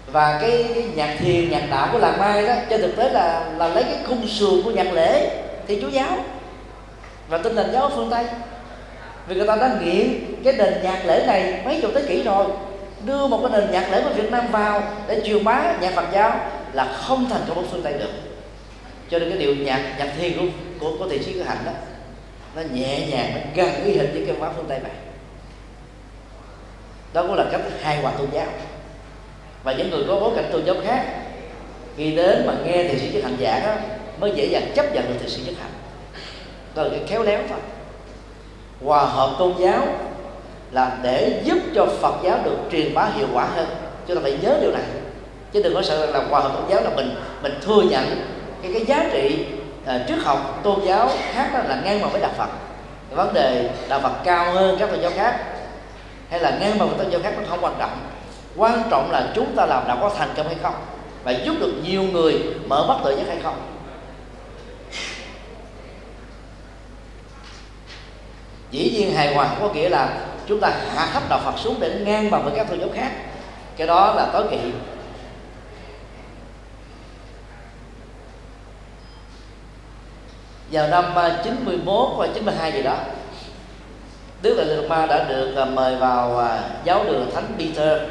và 0.07 0.39
cái, 0.41 0.65
cái 0.73 0.83
nhạc 0.95 1.15
thiền 1.19 1.49
nhạc 1.49 1.63
đạo 1.69 1.89
của 1.91 1.97
làng 1.97 2.19
mai 2.19 2.47
đó 2.47 2.53
trên 2.69 2.81
thực 2.81 2.95
tế 2.95 3.09
là 3.09 3.51
là 3.57 3.67
lấy 3.67 3.83
cái 3.83 3.97
khung 4.07 4.27
sườn 4.27 4.63
của 4.63 4.71
nhạc 4.71 4.93
lễ 4.93 5.39
thì 5.67 5.81
chúa 5.81 5.87
giáo. 5.87 6.17
Và 7.27 7.37
tinh 7.37 7.55
thần 7.55 7.73
giáo 7.73 7.91
phương 7.95 8.09
tây. 8.09 8.25
Vì 9.27 9.35
người 9.35 9.47
ta 9.47 9.55
đã 9.55 9.79
nghiện 9.81 10.35
cái 10.43 10.53
nền 10.53 10.73
nhạc 10.83 11.05
lễ 11.05 11.23
này 11.27 11.61
mấy 11.65 11.81
chục 11.81 11.91
thế 11.95 12.01
kỷ 12.07 12.23
rồi 12.23 12.45
đưa 13.05 13.27
một 13.27 13.39
cái 13.41 13.61
nền 13.61 13.71
nhạc 13.71 13.91
lễ 13.91 14.01
của 14.03 14.13
Việt 14.13 14.31
Nam 14.31 14.47
vào 14.51 14.83
để 15.07 15.21
truyền 15.25 15.43
bá 15.43 15.73
nhạc 15.81 15.93
Phật 15.95 16.05
giáo 16.13 16.39
là 16.73 16.85
không 16.93 17.29
thành 17.29 17.41
công 17.47 17.57
ở 17.57 17.63
phương 17.71 17.83
Tây 17.83 17.93
được. 17.93 18.11
Cho 19.09 19.19
nên 19.19 19.29
cái 19.29 19.37
điều 19.37 19.55
nhạc 19.55 19.95
nhạc 19.99 20.13
thiền 20.17 20.37
của 20.37 20.45
của, 20.79 20.97
của 20.99 21.09
thiền 21.09 21.23
sĩ 21.23 21.33
cử 21.33 21.43
hạnh 21.43 21.57
đó 21.65 21.71
nó 22.55 22.61
nhẹ 22.73 23.07
nhàng 23.07 23.31
nó 23.35 23.41
gần 23.55 23.83
gũi 23.83 23.93
hình 23.93 24.11
với 24.13 24.23
cái 24.25 24.31
văn 24.31 24.39
hóa 24.39 24.51
phương 24.55 24.65
Tây 24.69 24.79
này 24.79 24.91
đó 27.13 27.21
cũng 27.21 27.33
là 27.33 27.45
cách 27.51 27.61
hai 27.81 27.97
hòa 27.97 28.11
tôn 28.17 28.27
giáo 28.31 28.45
và 29.63 29.73
những 29.73 29.89
người 29.89 30.03
có 30.07 30.19
bối 30.19 30.31
cảnh 30.35 30.49
tôn 30.51 30.65
giáo 30.65 30.75
khác 30.85 31.05
khi 31.97 32.15
đến 32.15 32.43
mà 32.47 32.53
nghe 32.65 32.83
thì 32.83 32.99
sĩ 32.99 33.09
chức 33.13 33.23
hạnh 33.23 33.37
giảng 33.41 33.63
đó 33.63 33.73
mới 34.19 34.31
dễ 34.35 34.45
dàng 34.45 34.71
chấp 34.75 34.93
nhận 34.93 35.07
được 35.07 35.15
thì 35.21 35.29
sĩ 35.29 35.41
chức 35.45 35.59
hạnh. 35.59 35.71
Đó 36.75 36.83
là 36.83 36.89
cái 36.89 37.01
khéo 37.07 37.23
léo 37.23 37.39
thôi. 37.49 37.59
Hòa 38.83 39.05
hợp 39.05 39.35
tôn 39.39 39.53
giáo 39.59 39.87
là 40.71 40.97
để 41.03 41.41
giúp 41.43 41.57
cho 41.75 41.85
Phật 41.85 42.15
giáo 42.23 42.39
được 42.43 42.57
truyền 42.71 42.93
bá 42.93 43.05
hiệu 43.15 43.27
quả 43.33 43.45
hơn. 43.45 43.67
Chúng 44.07 44.17
ta 44.17 44.21
phải 44.23 44.37
nhớ 44.41 44.57
điều 44.61 44.71
này. 44.71 44.83
Chứ 45.51 45.61
đừng 45.63 45.73
có 45.73 45.81
sợ 45.81 46.05
là 46.05 46.19
hòa 46.29 46.39
hợp 46.39 46.51
tôn 46.55 46.69
giáo 46.69 46.81
là 46.81 46.89
mình 46.95 47.15
mình 47.43 47.53
thừa 47.61 47.81
nhận 47.81 48.05
cái 48.61 48.73
cái 48.73 48.85
giá 48.85 49.09
trị 49.11 49.45
à, 49.85 49.95
uh, 49.95 50.07
trước 50.07 50.23
học 50.23 50.59
tôn 50.63 50.79
giáo 50.85 51.09
khác 51.33 51.49
đó 51.53 51.59
là 51.67 51.81
ngang 51.85 52.01
bằng 52.01 52.11
với 52.11 52.21
đạo 52.21 52.31
Phật. 52.37 52.49
Cái 53.09 53.15
vấn 53.15 53.33
đề 53.33 53.69
đạo 53.89 53.99
Phật 53.99 54.13
cao 54.23 54.53
hơn 54.53 54.75
các 54.79 54.89
tôn 54.89 55.01
giáo 55.01 55.11
khác 55.15 55.39
hay 56.29 56.39
là 56.39 56.57
ngang 56.59 56.79
bằng 56.79 56.89
với 56.89 56.97
tôn 56.97 57.09
giáo 57.09 57.21
khác 57.23 57.33
nó 57.37 57.43
không 57.49 57.59
quan 57.61 57.73
trọng 57.79 57.91
quan 58.55 58.83
trọng 58.89 59.11
là 59.11 59.31
chúng 59.35 59.55
ta 59.55 59.65
làm 59.65 59.87
đã 59.87 59.97
có 60.01 60.11
thành 60.17 60.33
công 60.37 60.47
hay 60.47 60.55
không? 60.61 60.75
Và 61.23 61.31
giúp 61.31 61.55
được 61.59 61.73
nhiều 61.83 62.03
người 62.03 62.43
mở 62.67 62.85
mắt 62.87 62.97
tự 63.03 63.17
giác 63.17 63.27
hay 63.27 63.37
không? 63.43 63.55
Dĩ 68.71 68.91
nhiên 68.91 69.13
hài 69.13 69.35
hòa 69.35 69.55
có 69.59 69.69
nghĩa 69.73 69.89
là 69.89 70.17
chúng 70.47 70.59
ta 70.59 70.73
hạ 70.95 71.09
thấp 71.13 71.23
đạo 71.29 71.39
Phật 71.45 71.59
xuống 71.59 71.75
để 71.79 71.99
ngang 72.05 72.31
bằng 72.31 72.43
với 72.43 72.53
các 72.55 72.69
tôn 72.69 72.79
giáo 72.79 72.89
khác. 72.95 73.11
Cái 73.77 73.87
đó 73.87 74.13
là 74.13 74.29
tối 74.33 74.43
kỵ. 74.51 74.57
Vào 80.71 80.87
năm 80.87 81.15
à, 81.15 81.41
91 81.43 82.09
và 82.17 82.27
92 82.27 82.71
gì 82.71 82.83
đó, 82.83 82.97
Đức 84.41 84.55
Đại 84.57 84.65
Lạt 84.65 84.87
Ma 84.87 85.05
đã 85.05 85.23
được 85.23 85.55
à, 85.55 85.65
mời 85.65 85.95
vào 85.95 86.39
à, 86.39 86.69
giáo 86.83 87.03
đường 87.05 87.31
Thánh 87.35 87.47
Peter 87.57 88.01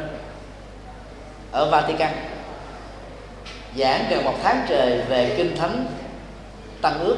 ở 1.53 1.71
Vatican. 1.71 2.13
Giảng 3.77 4.07
gần 4.11 4.25
một 4.25 4.35
tháng 4.43 4.67
trời 4.69 5.01
về 5.09 5.35
kinh 5.37 5.57
thánh 5.57 5.87
tăng 6.83 7.01
ước 7.01 7.17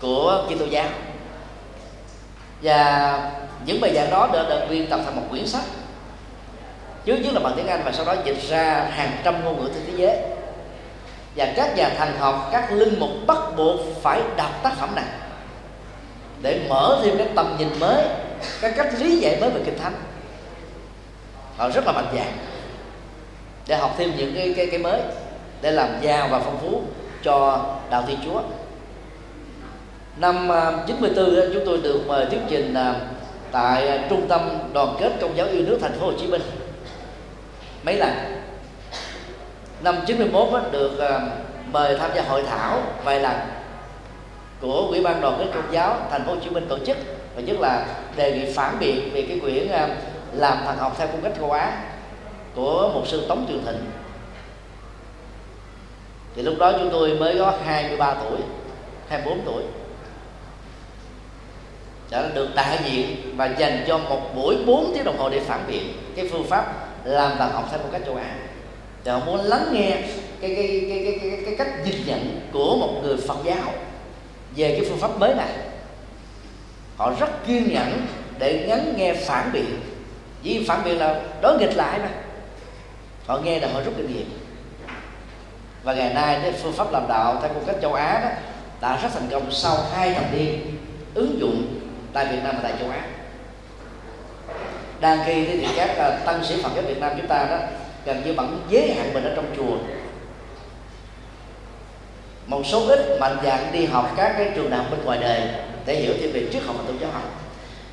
của 0.00 0.44
Kitô 0.48 0.64
giáo. 0.64 0.88
Và 2.62 3.32
những 3.66 3.80
bài 3.80 3.94
giảng 3.94 4.10
đó 4.10 4.28
đã 4.32 4.42
được 4.48 4.66
biên 4.70 4.86
tập 4.86 5.00
thành 5.04 5.16
một 5.16 5.22
quyển 5.30 5.46
sách. 5.46 5.64
Trước 7.04 7.16
nhất 7.16 7.32
là 7.32 7.40
bằng 7.40 7.52
tiếng 7.56 7.66
Anh 7.66 7.82
và 7.84 7.92
sau 7.92 8.04
đó 8.04 8.14
dịch 8.24 8.48
ra 8.48 8.86
hàng 8.90 9.12
trăm 9.24 9.44
ngôn 9.44 9.62
ngữ 9.62 9.70
trên 9.74 9.82
thế 9.86 9.92
giới. 9.96 10.16
Và 11.36 11.52
các 11.56 11.76
nhà 11.76 11.90
thần 11.98 12.18
học, 12.18 12.48
các 12.52 12.72
linh 12.72 13.00
mục 13.00 13.10
bắt 13.26 13.38
buộc 13.56 13.80
phải 14.02 14.20
đọc 14.36 14.50
tác 14.62 14.72
phẩm 14.76 14.94
này 14.94 15.04
để 16.42 16.60
mở 16.68 17.00
thêm 17.02 17.18
cái 17.18 17.28
tầm 17.36 17.56
nhìn 17.58 17.68
mới, 17.80 18.04
cái 18.60 18.72
cách 18.76 18.88
lý 18.98 19.16
giải 19.16 19.36
mới 19.40 19.50
về 19.50 19.60
kinh 19.64 19.78
thánh. 19.78 19.94
Họ 21.56 21.70
rất 21.70 21.86
là 21.86 21.92
mạnh 21.92 22.06
dạng 22.14 22.32
để 23.66 23.76
học 23.76 23.94
thêm 23.98 24.12
những 24.16 24.34
cái 24.34 24.54
cái 24.56 24.66
cái 24.66 24.78
mới, 24.78 25.00
để 25.62 25.70
làm 25.70 25.88
giàu 26.00 26.28
và 26.30 26.38
phong 26.38 26.58
phú 26.60 26.82
cho 27.22 27.66
đạo 27.90 28.04
thiên 28.06 28.18
chúa. 28.24 28.42
Năm 30.16 30.52
à, 30.52 30.72
94 30.86 31.50
chúng 31.54 31.66
tôi 31.66 31.78
được 31.82 32.00
mời 32.06 32.26
thuyết 32.26 32.40
trình 32.48 32.74
à, 32.74 32.94
tại 33.52 34.00
trung 34.10 34.28
tâm 34.28 34.40
đoàn 34.72 34.96
kết 35.00 35.12
công 35.20 35.36
giáo 35.36 35.46
yêu 35.46 35.62
nước 35.66 35.78
thành 35.82 35.92
phố 35.92 36.06
Hồ 36.06 36.12
Chí 36.20 36.26
Minh. 36.26 36.42
Mấy 37.82 37.96
lần? 37.96 38.10
Năm 39.80 39.96
91 40.06 40.62
được 40.72 40.98
à, 40.98 41.20
mời 41.72 41.98
tham 41.98 42.10
gia 42.14 42.22
hội 42.22 42.42
thảo 42.50 42.82
vài 43.04 43.20
lần 43.20 43.36
của 44.60 44.86
ủy 44.88 45.02
ban 45.02 45.20
đoàn 45.20 45.36
kết 45.38 45.46
công 45.54 45.72
giáo 45.72 45.96
thành 46.10 46.24
phố 46.24 46.34
Hồ 46.34 46.40
Chí 46.44 46.50
Minh 46.50 46.66
tổ 46.68 46.78
chức. 46.86 46.96
Và 47.36 47.42
nhất 47.42 47.56
là 47.60 47.86
đề 48.16 48.32
nghị 48.32 48.52
phản 48.52 48.78
biện 48.78 49.10
về 49.12 49.26
cái 49.28 49.40
quyển 49.40 49.68
làm 50.32 50.58
thần 50.66 50.76
học 50.78 50.94
theo 50.98 51.08
phong 51.12 51.22
cách 51.22 51.32
châu 51.38 51.50
Á 51.50 51.72
của 52.54 52.90
một 52.94 53.02
sư 53.06 53.26
Tống 53.28 53.46
Trường 53.48 53.64
Thịnh. 53.66 53.84
Thì 56.36 56.42
lúc 56.42 56.54
đó 56.58 56.72
chúng 56.78 56.90
tôi 56.90 57.14
mới 57.14 57.38
có 57.38 57.54
23 57.64 58.14
tuổi 58.14 58.38
24 59.08 59.40
tuổi. 59.44 59.62
Đã 62.10 62.28
được 62.34 62.48
đại 62.54 62.78
diện 62.84 63.36
và 63.36 63.46
dành 63.58 63.84
cho 63.88 63.98
một 63.98 64.20
buổi 64.36 64.56
4 64.66 64.92
tiếng 64.94 65.04
đồng 65.04 65.18
hồ 65.18 65.28
để 65.28 65.40
phản 65.40 65.64
biện 65.68 65.92
cái 66.16 66.28
phương 66.32 66.44
pháp 66.44 66.74
làm 67.04 67.38
văn 67.38 67.50
học 67.52 67.68
theo 67.70 67.78
một 67.78 67.88
cách 67.92 68.02
châu 68.06 68.16
Á. 68.16 68.34
Thì 69.04 69.10
họ 69.10 69.20
muốn 69.26 69.40
lắng 69.40 69.66
nghe 69.72 69.90
cái 70.40 70.54
cái 70.54 70.86
cái 70.88 71.02
cái 71.04 71.18
cái, 71.20 71.42
cái 71.44 71.54
cách 71.58 71.86
nhìn 71.86 72.06
nhận 72.06 72.40
của 72.52 72.76
một 72.76 73.00
người 73.02 73.16
Phật 73.16 73.36
giáo 73.44 73.72
về 74.56 74.76
cái 74.80 74.84
phương 74.88 74.98
pháp 74.98 75.18
mới 75.18 75.34
này. 75.34 75.52
Họ 76.96 77.12
rất 77.20 77.46
kiên 77.46 77.72
nhẫn 77.72 78.06
để 78.38 78.64
ngắn 78.68 78.94
nghe 78.96 79.14
phản 79.14 79.52
biện. 79.52 79.80
Vì 80.42 80.64
phản 80.68 80.84
biện 80.84 80.98
là 80.98 81.22
đối 81.42 81.58
nghịch 81.58 81.76
lại 81.76 81.98
mà 81.98 82.10
họ 83.30 83.38
nghe 83.38 83.60
là 83.60 83.68
họ 83.72 83.80
rút 83.84 83.94
kinh 83.96 84.12
nghiệm. 84.12 84.30
Và 85.82 85.94
ngày 85.94 86.14
nay 86.14 86.38
cái 86.42 86.52
phương 86.52 86.72
pháp 86.72 86.92
làm 86.92 87.08
đạo 87.08 87.38
theo 87.42 87.52
một 87.54 87.60
cách 87.66 87.76
châu 87.82 87.94
Á 87.94 88.20
đó 88.24 88.28
đã 88.80 88.98
rất 89.02 89.08
thành 89.14 89.28
công 89.30 89.52
sau 89.52 89.76
hai 89.92 90.14
thập 90.14 90.34
niên 90.34 90.76
ứng 91.14 91.40
dụng 91.40 91.80
tại 92.12 92.26
Việt 92.26 92.38
Nam 92.44 92.54
và 92.54 92.60
tại 92.62 92.72
châu 92.80 92.90
Á. 92.90 93.02
Đang 95.00 95.18
khi 95.26 95.44
thì 95.46 95.66
các 95.76 95.96
à, 95.96 96.18
tăng 96.24 96.44
sĩ 96.44 96.62
Phật 96.62 96.70
giáo 96.74 96.84
Việt 96.84 97.00
Nam 97.00 97.12
chúng 97.16 97.26
ta 97.26 97.46
đó 97.50 97.56
gần 98.04 98.22
như 98.24 98.34
vẫn 98.34 98.66
giới 98.68 98.94
hạn 98.94 99.14
mình 99.14 99.24
ở 99.24 99.32
trong 99.36 99.54
chùa. 99.56 99.76
Một 102.46 102.62
số 102.66 102.86
ít 102.88 103.18
mạnh 103.20 103.36
dạn 103.44 103.72
đi 103.72 103.86
học 103.86 104.14
các 104.16 104.34
cái 104.38 104.50
trường 104.54 104.70
đại 104.70 104.78
học 104.78 104.90
bên 104.90 105.04
ngoài 105.04 105.18
đời 105.20 105.42
để 105.86 105.94
hiểu 105.94 106.14
thêm 106.20 106.32
về 106.32 106.48
triết 106.52 106.62
học 106.62 106.76
và 106.78 106.84
tôn 106.86 106.98
giáo 107.00 107.10
học. 107.10 107.22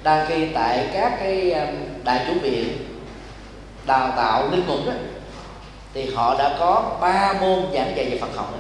Đang 0.03 0.26
khi 0.27 0.47
tại 0.53 0.89
các 0.93 1.18
cái 1.19 1.51
à, 1.51 1.68
đại 2.03 2.26
chủ 2.27 2.34
viện 2.41 2.77
đào 3.85 4.14
tạo 4.15 4.51
linh 4.51 4.68
mục 4.68 4.80
đó 4.85 4.93
thì 5.98 6.10
họ 6.15 6.36
đã 6.38 6.56
có 6.60 6.98
ba 7.02 7.34
môn 7.41 7.60
giảng 7.74 7.98
dạy 7.98 8.10
về 8.10 8.18
Phật 8.22 8.36
học. 8.36 8.53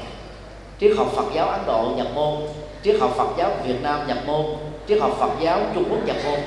Triết 0.79 0.97
học 0.97 1.07
Phật 1.15 1.25
giáo 1.35 1.49
Ấn 1.49 1.59
Độ 1.65 1.93
nhập 1.97 2.07
môn, 2.13 2.33
triết 2.83 2.99
học 2.99 3.13
Phật 3.17 3.27
giáo 3.37 3.51
Việt 3.65 3.81
Nam 3.81 4.07
nhập 4.07 4.17
môn, 4.25 4.45
triết 4.87 5.01
học 5.01 5.11
Phật 5.19 5.31
giáo 5.41 5.61
Trung 5.73 5.83
Quốc 5.89 6.05
nhập 6.05 6.15
môn. 6.25 6.39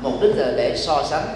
Mục 0.00 0.12
đích 0.22 0.36
là 0.36 0.52
để 0.56 0.76
so 0.76 1.02
sánh 1.02 1.26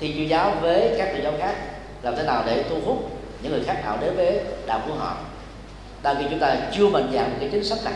thi 0.00 0.14
chúa 0.16 0.22
giáo 0.22 0.52
với 0.60 0.94
các 0.98 1.12
tôn 1.12 1.22
giáo 1.22 1.32
khác, 1.38 1.54
làm 2.02 2.16
thế 2.16 2.22
nào 2.22 2.42
để 2.46 2.64
thu 2.70 2.76
hút 2.84 3.10
những 3.42 3.52
người 3.52 3.62
khác 3.66 3.80
nào 3.84 3.98
đến 4.00 4.16
với 4.16 4.40
đạo 4.66 4.80
của 4.86 4.94
họ. 4.94 5.16
Đang 6.02 6.16
khi 6.18 6.24
chúng 6.30 6.40
ta 6.40 6.56
chưa 6.72 6.88
mạnh 6.88 7.10
dạng 7.14 7.36
cái 7.40 7.48
chính 7.52 7.64
sách 7.64 7.78
này. 7.84 7.94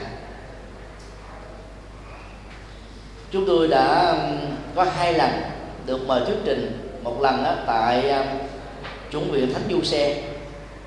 Chúng 3.31 3.47
tôi 3.47 3.69
đã 3.69 4.17
có 4.75 4.85
hai 4.85 5.13
lần 5.13 5.31
được 5.87 6.07
mời 6.07 6.21
thuyết 6.27 6.37
trình 6.45 6.84
một 7.05 7.21
lần 7.21 7.45
đó 7.45 7.55
tại 7.67 8.11
à, 8.11 8.25
chuẩn 9.11 9.31
viện 9.31 9.53
thánh 9.53 9.63
du 9.71 9.83
xe, 9.83 10.23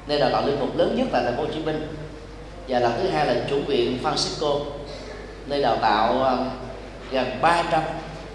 nơi 0.08 0.20
đào 0.20 0.30
tạo 0.30 0.46
linh 0.46 0.60
mục 0.60 0.78
lớn 0.78 0.96
nhất 0.98 1.08
tại 1.12 1.24
thành 1.24 1.36
phố 1.38 1.44
hồ 1.44 1.50
chí 1.54 1.60
minh. 1.60 1.88
Và 2.68 2.80
lần 2.80 2.94
thứ 3.02 3.10
hai 3.10 3.26
là 3.26 3.36
chủ 3.50 3.60
viện 3.68 4.00
Francisco, 4.04 4.60
nơi 5.46 5.62
đào 5.62 5.78
tạo 5.82 6.24
à, 6.24 6.38
gần 7.12 7.28
300 7.42 7.82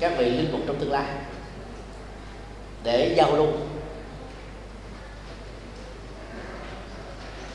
các 0.01 0.13
vị 0.19 0.31
linh 0.31 0.53
mục 0.53 0.61
trong 0.67 0.77
tương 0.77 0.93
lai 0.93 1.05
để 2.85 3.15
giao 3.17 3.37
lưu. 3.37 3.47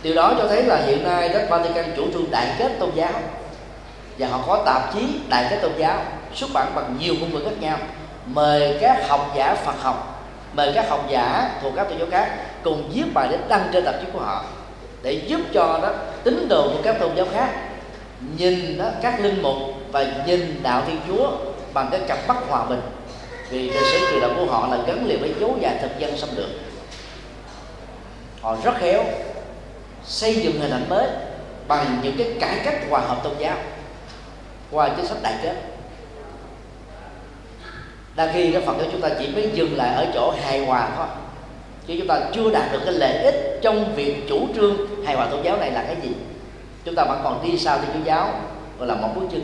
Điều 0.04 0.16
đó 0.16 0.34
cho 0.38 0.48
thấy 0.48 0.64
là 0.64 0.78
hiện 0.86 1.04
nay 1.04 1.30
đất 1.30 1.48
Vatican 1.50 1.86
chủ 1.96 2.04
trương 2.14 2.32
đại 2.32 2.56
kết 2.60 2.72
tôn 2.80 2.90
giáo 2.96 3.12
và 4.18 4.28
họ 4.28 4.44
có 4.48 4.64
tạp 4.66 4.94
chí 4.94 5.20
đại 5.30 5.48
kết 5.50 5.60
tôn 5.62 5.72
giáo 5.78 6.02
xuất 6.34 6.50
bản 6.54 6.76
bằng 6.76 6.98
nhiều 7.00 7.16
ngôn 7.20 7.34
ngữ 7.34 7.42
khác 7.46 7.56
nhau. 7.60 7.78
Mời 8.26 8.78
các 8.82 9.10
học 9.10 9.34
giả 9.36 9.56
Phật 9.56 9.76
học 9.82 10.17
mời 10.58 10.72
các 10.76 10.90
học 10.90 11.06
giả 11.10 11.50
thuộc 11.62 11.74
các 11.76 11.90
tôn 11.90 11.98
giáo 12.00 12.08
khác 12.12 12.38
cùng 12.64 12.90
viết 12.94 13.04
bài 13.14 13.28
để 13.32 13.38
đăng 13.48 13.70
trên 13.74 13.86
tạp 13.86 13.96
chí 14.02 14.08
của 14.14 14.20
họ 14.20 14.46
để 15.02 15.14
giúp 15.14 15.42
cho 15.54 15.80
đó 15.82 15.94
tín 16.24 16.48
đồ 16.50 16.64
của 16.64 16.82
các 16.84 17.00
tôn 17.00 17.16
giáo 17.16 17.26
khác 17.34 17.50
nhìn 18.38 18.78
đó, 18.78 18.90
các 19.02 19.20
linh 19.20 19.42
mục 19.42 19.56
và 19.92 20.06
nhìn 20.26 20.64
đạo 20.64 20.84
thiên 20.88 21.00
chúa 21.08 21.32
bằng 21.74 21.88
cái 21.92 22.00
cặp 22.08 22.28
mắt 22.28 22.38
hòa 22.48 22.66
bình. 22.66 22.82
Vì 23.50 23.70
lịch 23.70 23.84
sử 23.92 24.00
truyền 24.10 24.22
đạo 24.22 24.32
của 24.36 24.46
họ 24.46 24.68
là 24.68 24.84
gắn 24.88 25.08
liền 25.08 25.20
với 25.20 25.34
dấu 25.40 25.58
dài 25.62 25.76
thực 25.82 26.00
dân 26.00 26.18
xâm 26.18 26.30
lược. 26.36 26.50
Họ 28.42 28.58
rất 28.64 28.74
khéo 28.78 29.04
xây 30.04 30.36
dựng 30.36 30.60
hình 30.60 30.72
ảnh 30.72 30.90
mới 30.90 31.08
bằng 31.68 32.00
những 32.04 32.18
cái 32.18 32.34
cải 32.40 32.60
cách 32.66 32.90
hòa 32.90 33.00
hợp 33.00 33.24
tôn 33.24 33.34
giáo 33.40 33.56
qua 34.72 34.90
chính 34.90 35.08
sách 35.08 35.18
đại 35.22 35.34
kết 35.44 35.56
đa 38.18 38.32
khi 38.34 38.52
cái 38.52 38.62
phật 38.62 38.74
giáo 38.78 38.88
chúng 38.92 39.02
ta 39.02 39.10
chỉ 39.20 39.28
mới 39.28 39.50
dừng 39.54 39.78
lại 39.78 39.96
ở 39.96 40.06
chỗ 40.14 40.34
hài 40.44 40.66
hòa 40.66 40.90
thôi. 40.98 41.08
Chứ 41.88 41.96
chúng 41.98 42.08
ta 42.08 42.20
chưa 42.34 42.52
đạt 42.52 42.72
được 42.72 42.80
cái 42.86 42.94
lợi 42.94 43.18
ích 43.18 43.60
trong 43.62 43.96
việc 43.96 44.16
chủ 44.30 44.48
trương 44.56 44.78
hài 45.06 45.16
hòa 45.16 45.28
tôn 45.32 45.44
giáo 45.44 45.58
này 45.58 45.72
là 45.72 45.84
cái 45.84 45.96
gì. 46.04 46.10
Chúng 46.86 46.96
ta 46.96 47.04
vẫn 47.04 47.22
còn 47.24 47.44
đi 47.44 47.58
sau 47.58 47.78
thiên 47.78 47.90
chúa 47.94 48.06
giáo, 48.06 48.30
gọi 48.80 48.88
là 48.88 48.96
một 48.96 49.10
bước 49.16 49.28
chân. 49.32 49.42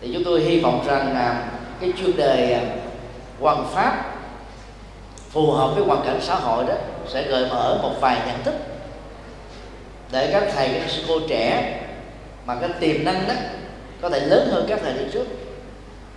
Thì 0.00 0.10
chúng 0.14 0.24
tôi 0.24 0.40
hy 0.40 0.60
vọng 0.60 0.84
rằng 0.86 1.14
là 1.14 1.44
cái 1.80 1.92
chuyên 1.98 2.16
đề 2.16 2.52
à, 2.52 2.62
hoàn 3.40 3.66
pháp 3.74 4.14
phù 5.30 5.50
hợp 5.50 5.70
với 5.74 5.84
hoàn 5.84 6.06
cảnh 6.06 6.18
xã 6.22 6.34
hội 6.34 6.64
đó 6.64 6.74
sẽ 7.08 7.22
gợi 7.22 7.46
mở 7.50 7.78
một 7.82 7.92
vài 8.00 8.18
nhận 8.26 8.42
thức 8.44 8.54
để 10.12 10.30
các 10.32 10.44
thầy, 10.54 10.68
các 10.68 10.90
sư 10.90 11.02
cô 11.08 11.20
trẻ 11.28 11.80
mà 12.46 12.54
cái 12.54 12.70
tiềm 12.80 13.04
năng 13.04 13.28
đó 13.28 13.34
có 14.00 14.10
thể 14.10 14.20
lớn 14.20 14.48
hơn 14.52 14.66
các 14.68 14.80
thầy 14.82 14.92
đi 14.92 15.04
trước 15.12 15.24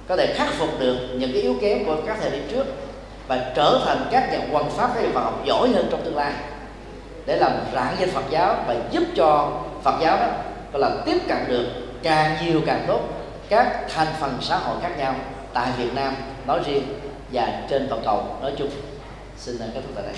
có 0.07 0.15
thể 0.15 0.33
khắc 0.33 0.47
phục 0.53 0.79
được 0.79 0.97
những 1.13 1.31
cái 1.33 1.41
yếu 1.41 1.55
kém 1.61 1.85
của 1.85 1.95
các 2.07 2.17
thời 2.21 2.31
điểm 2.31 2.47
trước 2.51 2.65
và 3.27 3.51
trở 3.55 3.81
thành 3.85 4.07
các 4.11 4.31
nhà 4.31 4.39
quan 4.51 4.69
pháp 4.69 4.91
các 4.95 5.01
nhà 5.03 5.09
Phật 5.13 5.21
học 5.21 5.43
giỏi 5.45 5.69
hơn 5.69 5.87
trong 5.91 6.01
tương 6.05 6.15
lai. 6.15 6.33
Để 7.25 7.37
làm 7.37 7.51
rạng 7.73 7.95
danh 7.99 8.09
Phật 8.09 8.23
giáo 8.29 8.55
và 8.67 8.75
giúp 8.91 9.03
cho 9.15 9.51
Phật 9.83 9.95
giáo 10.01 10.17
đó 10.17 10.27
gọi 10.73 10.81
là 10.81 10.89
tiếp 11.05 11.17
cận 11.27 11.37
được 11.47 11.65
càng 12.03 12.45
nhiều 12.45 12.61
càng 12.65 12.83
tốt 12.87 12.99
các 13.49 13.85
thành 13.95 14.07
phần 14.19 14.37
xã 14.41 14.57
hội 14.57 14.77
khác 14.81 14.91
nhau 14.97 15.15
tại 15.53 15.67
Việt 15.77 15.93
Nam 15.93 16.15
nói 16.47 16.59
riêng 16.65 16.83
và 17.31 17.61
trên 17.69 17.87
toàn 17.89 18.01
cầu 18.05 18.37
nói 18.41 18.53
chung. 18.57 18.69
Xin 19.37 19.57
kết 19.57 19.81
thúc 19.81 19.91
tại 19.95 20.03
đây. 20.03 20.15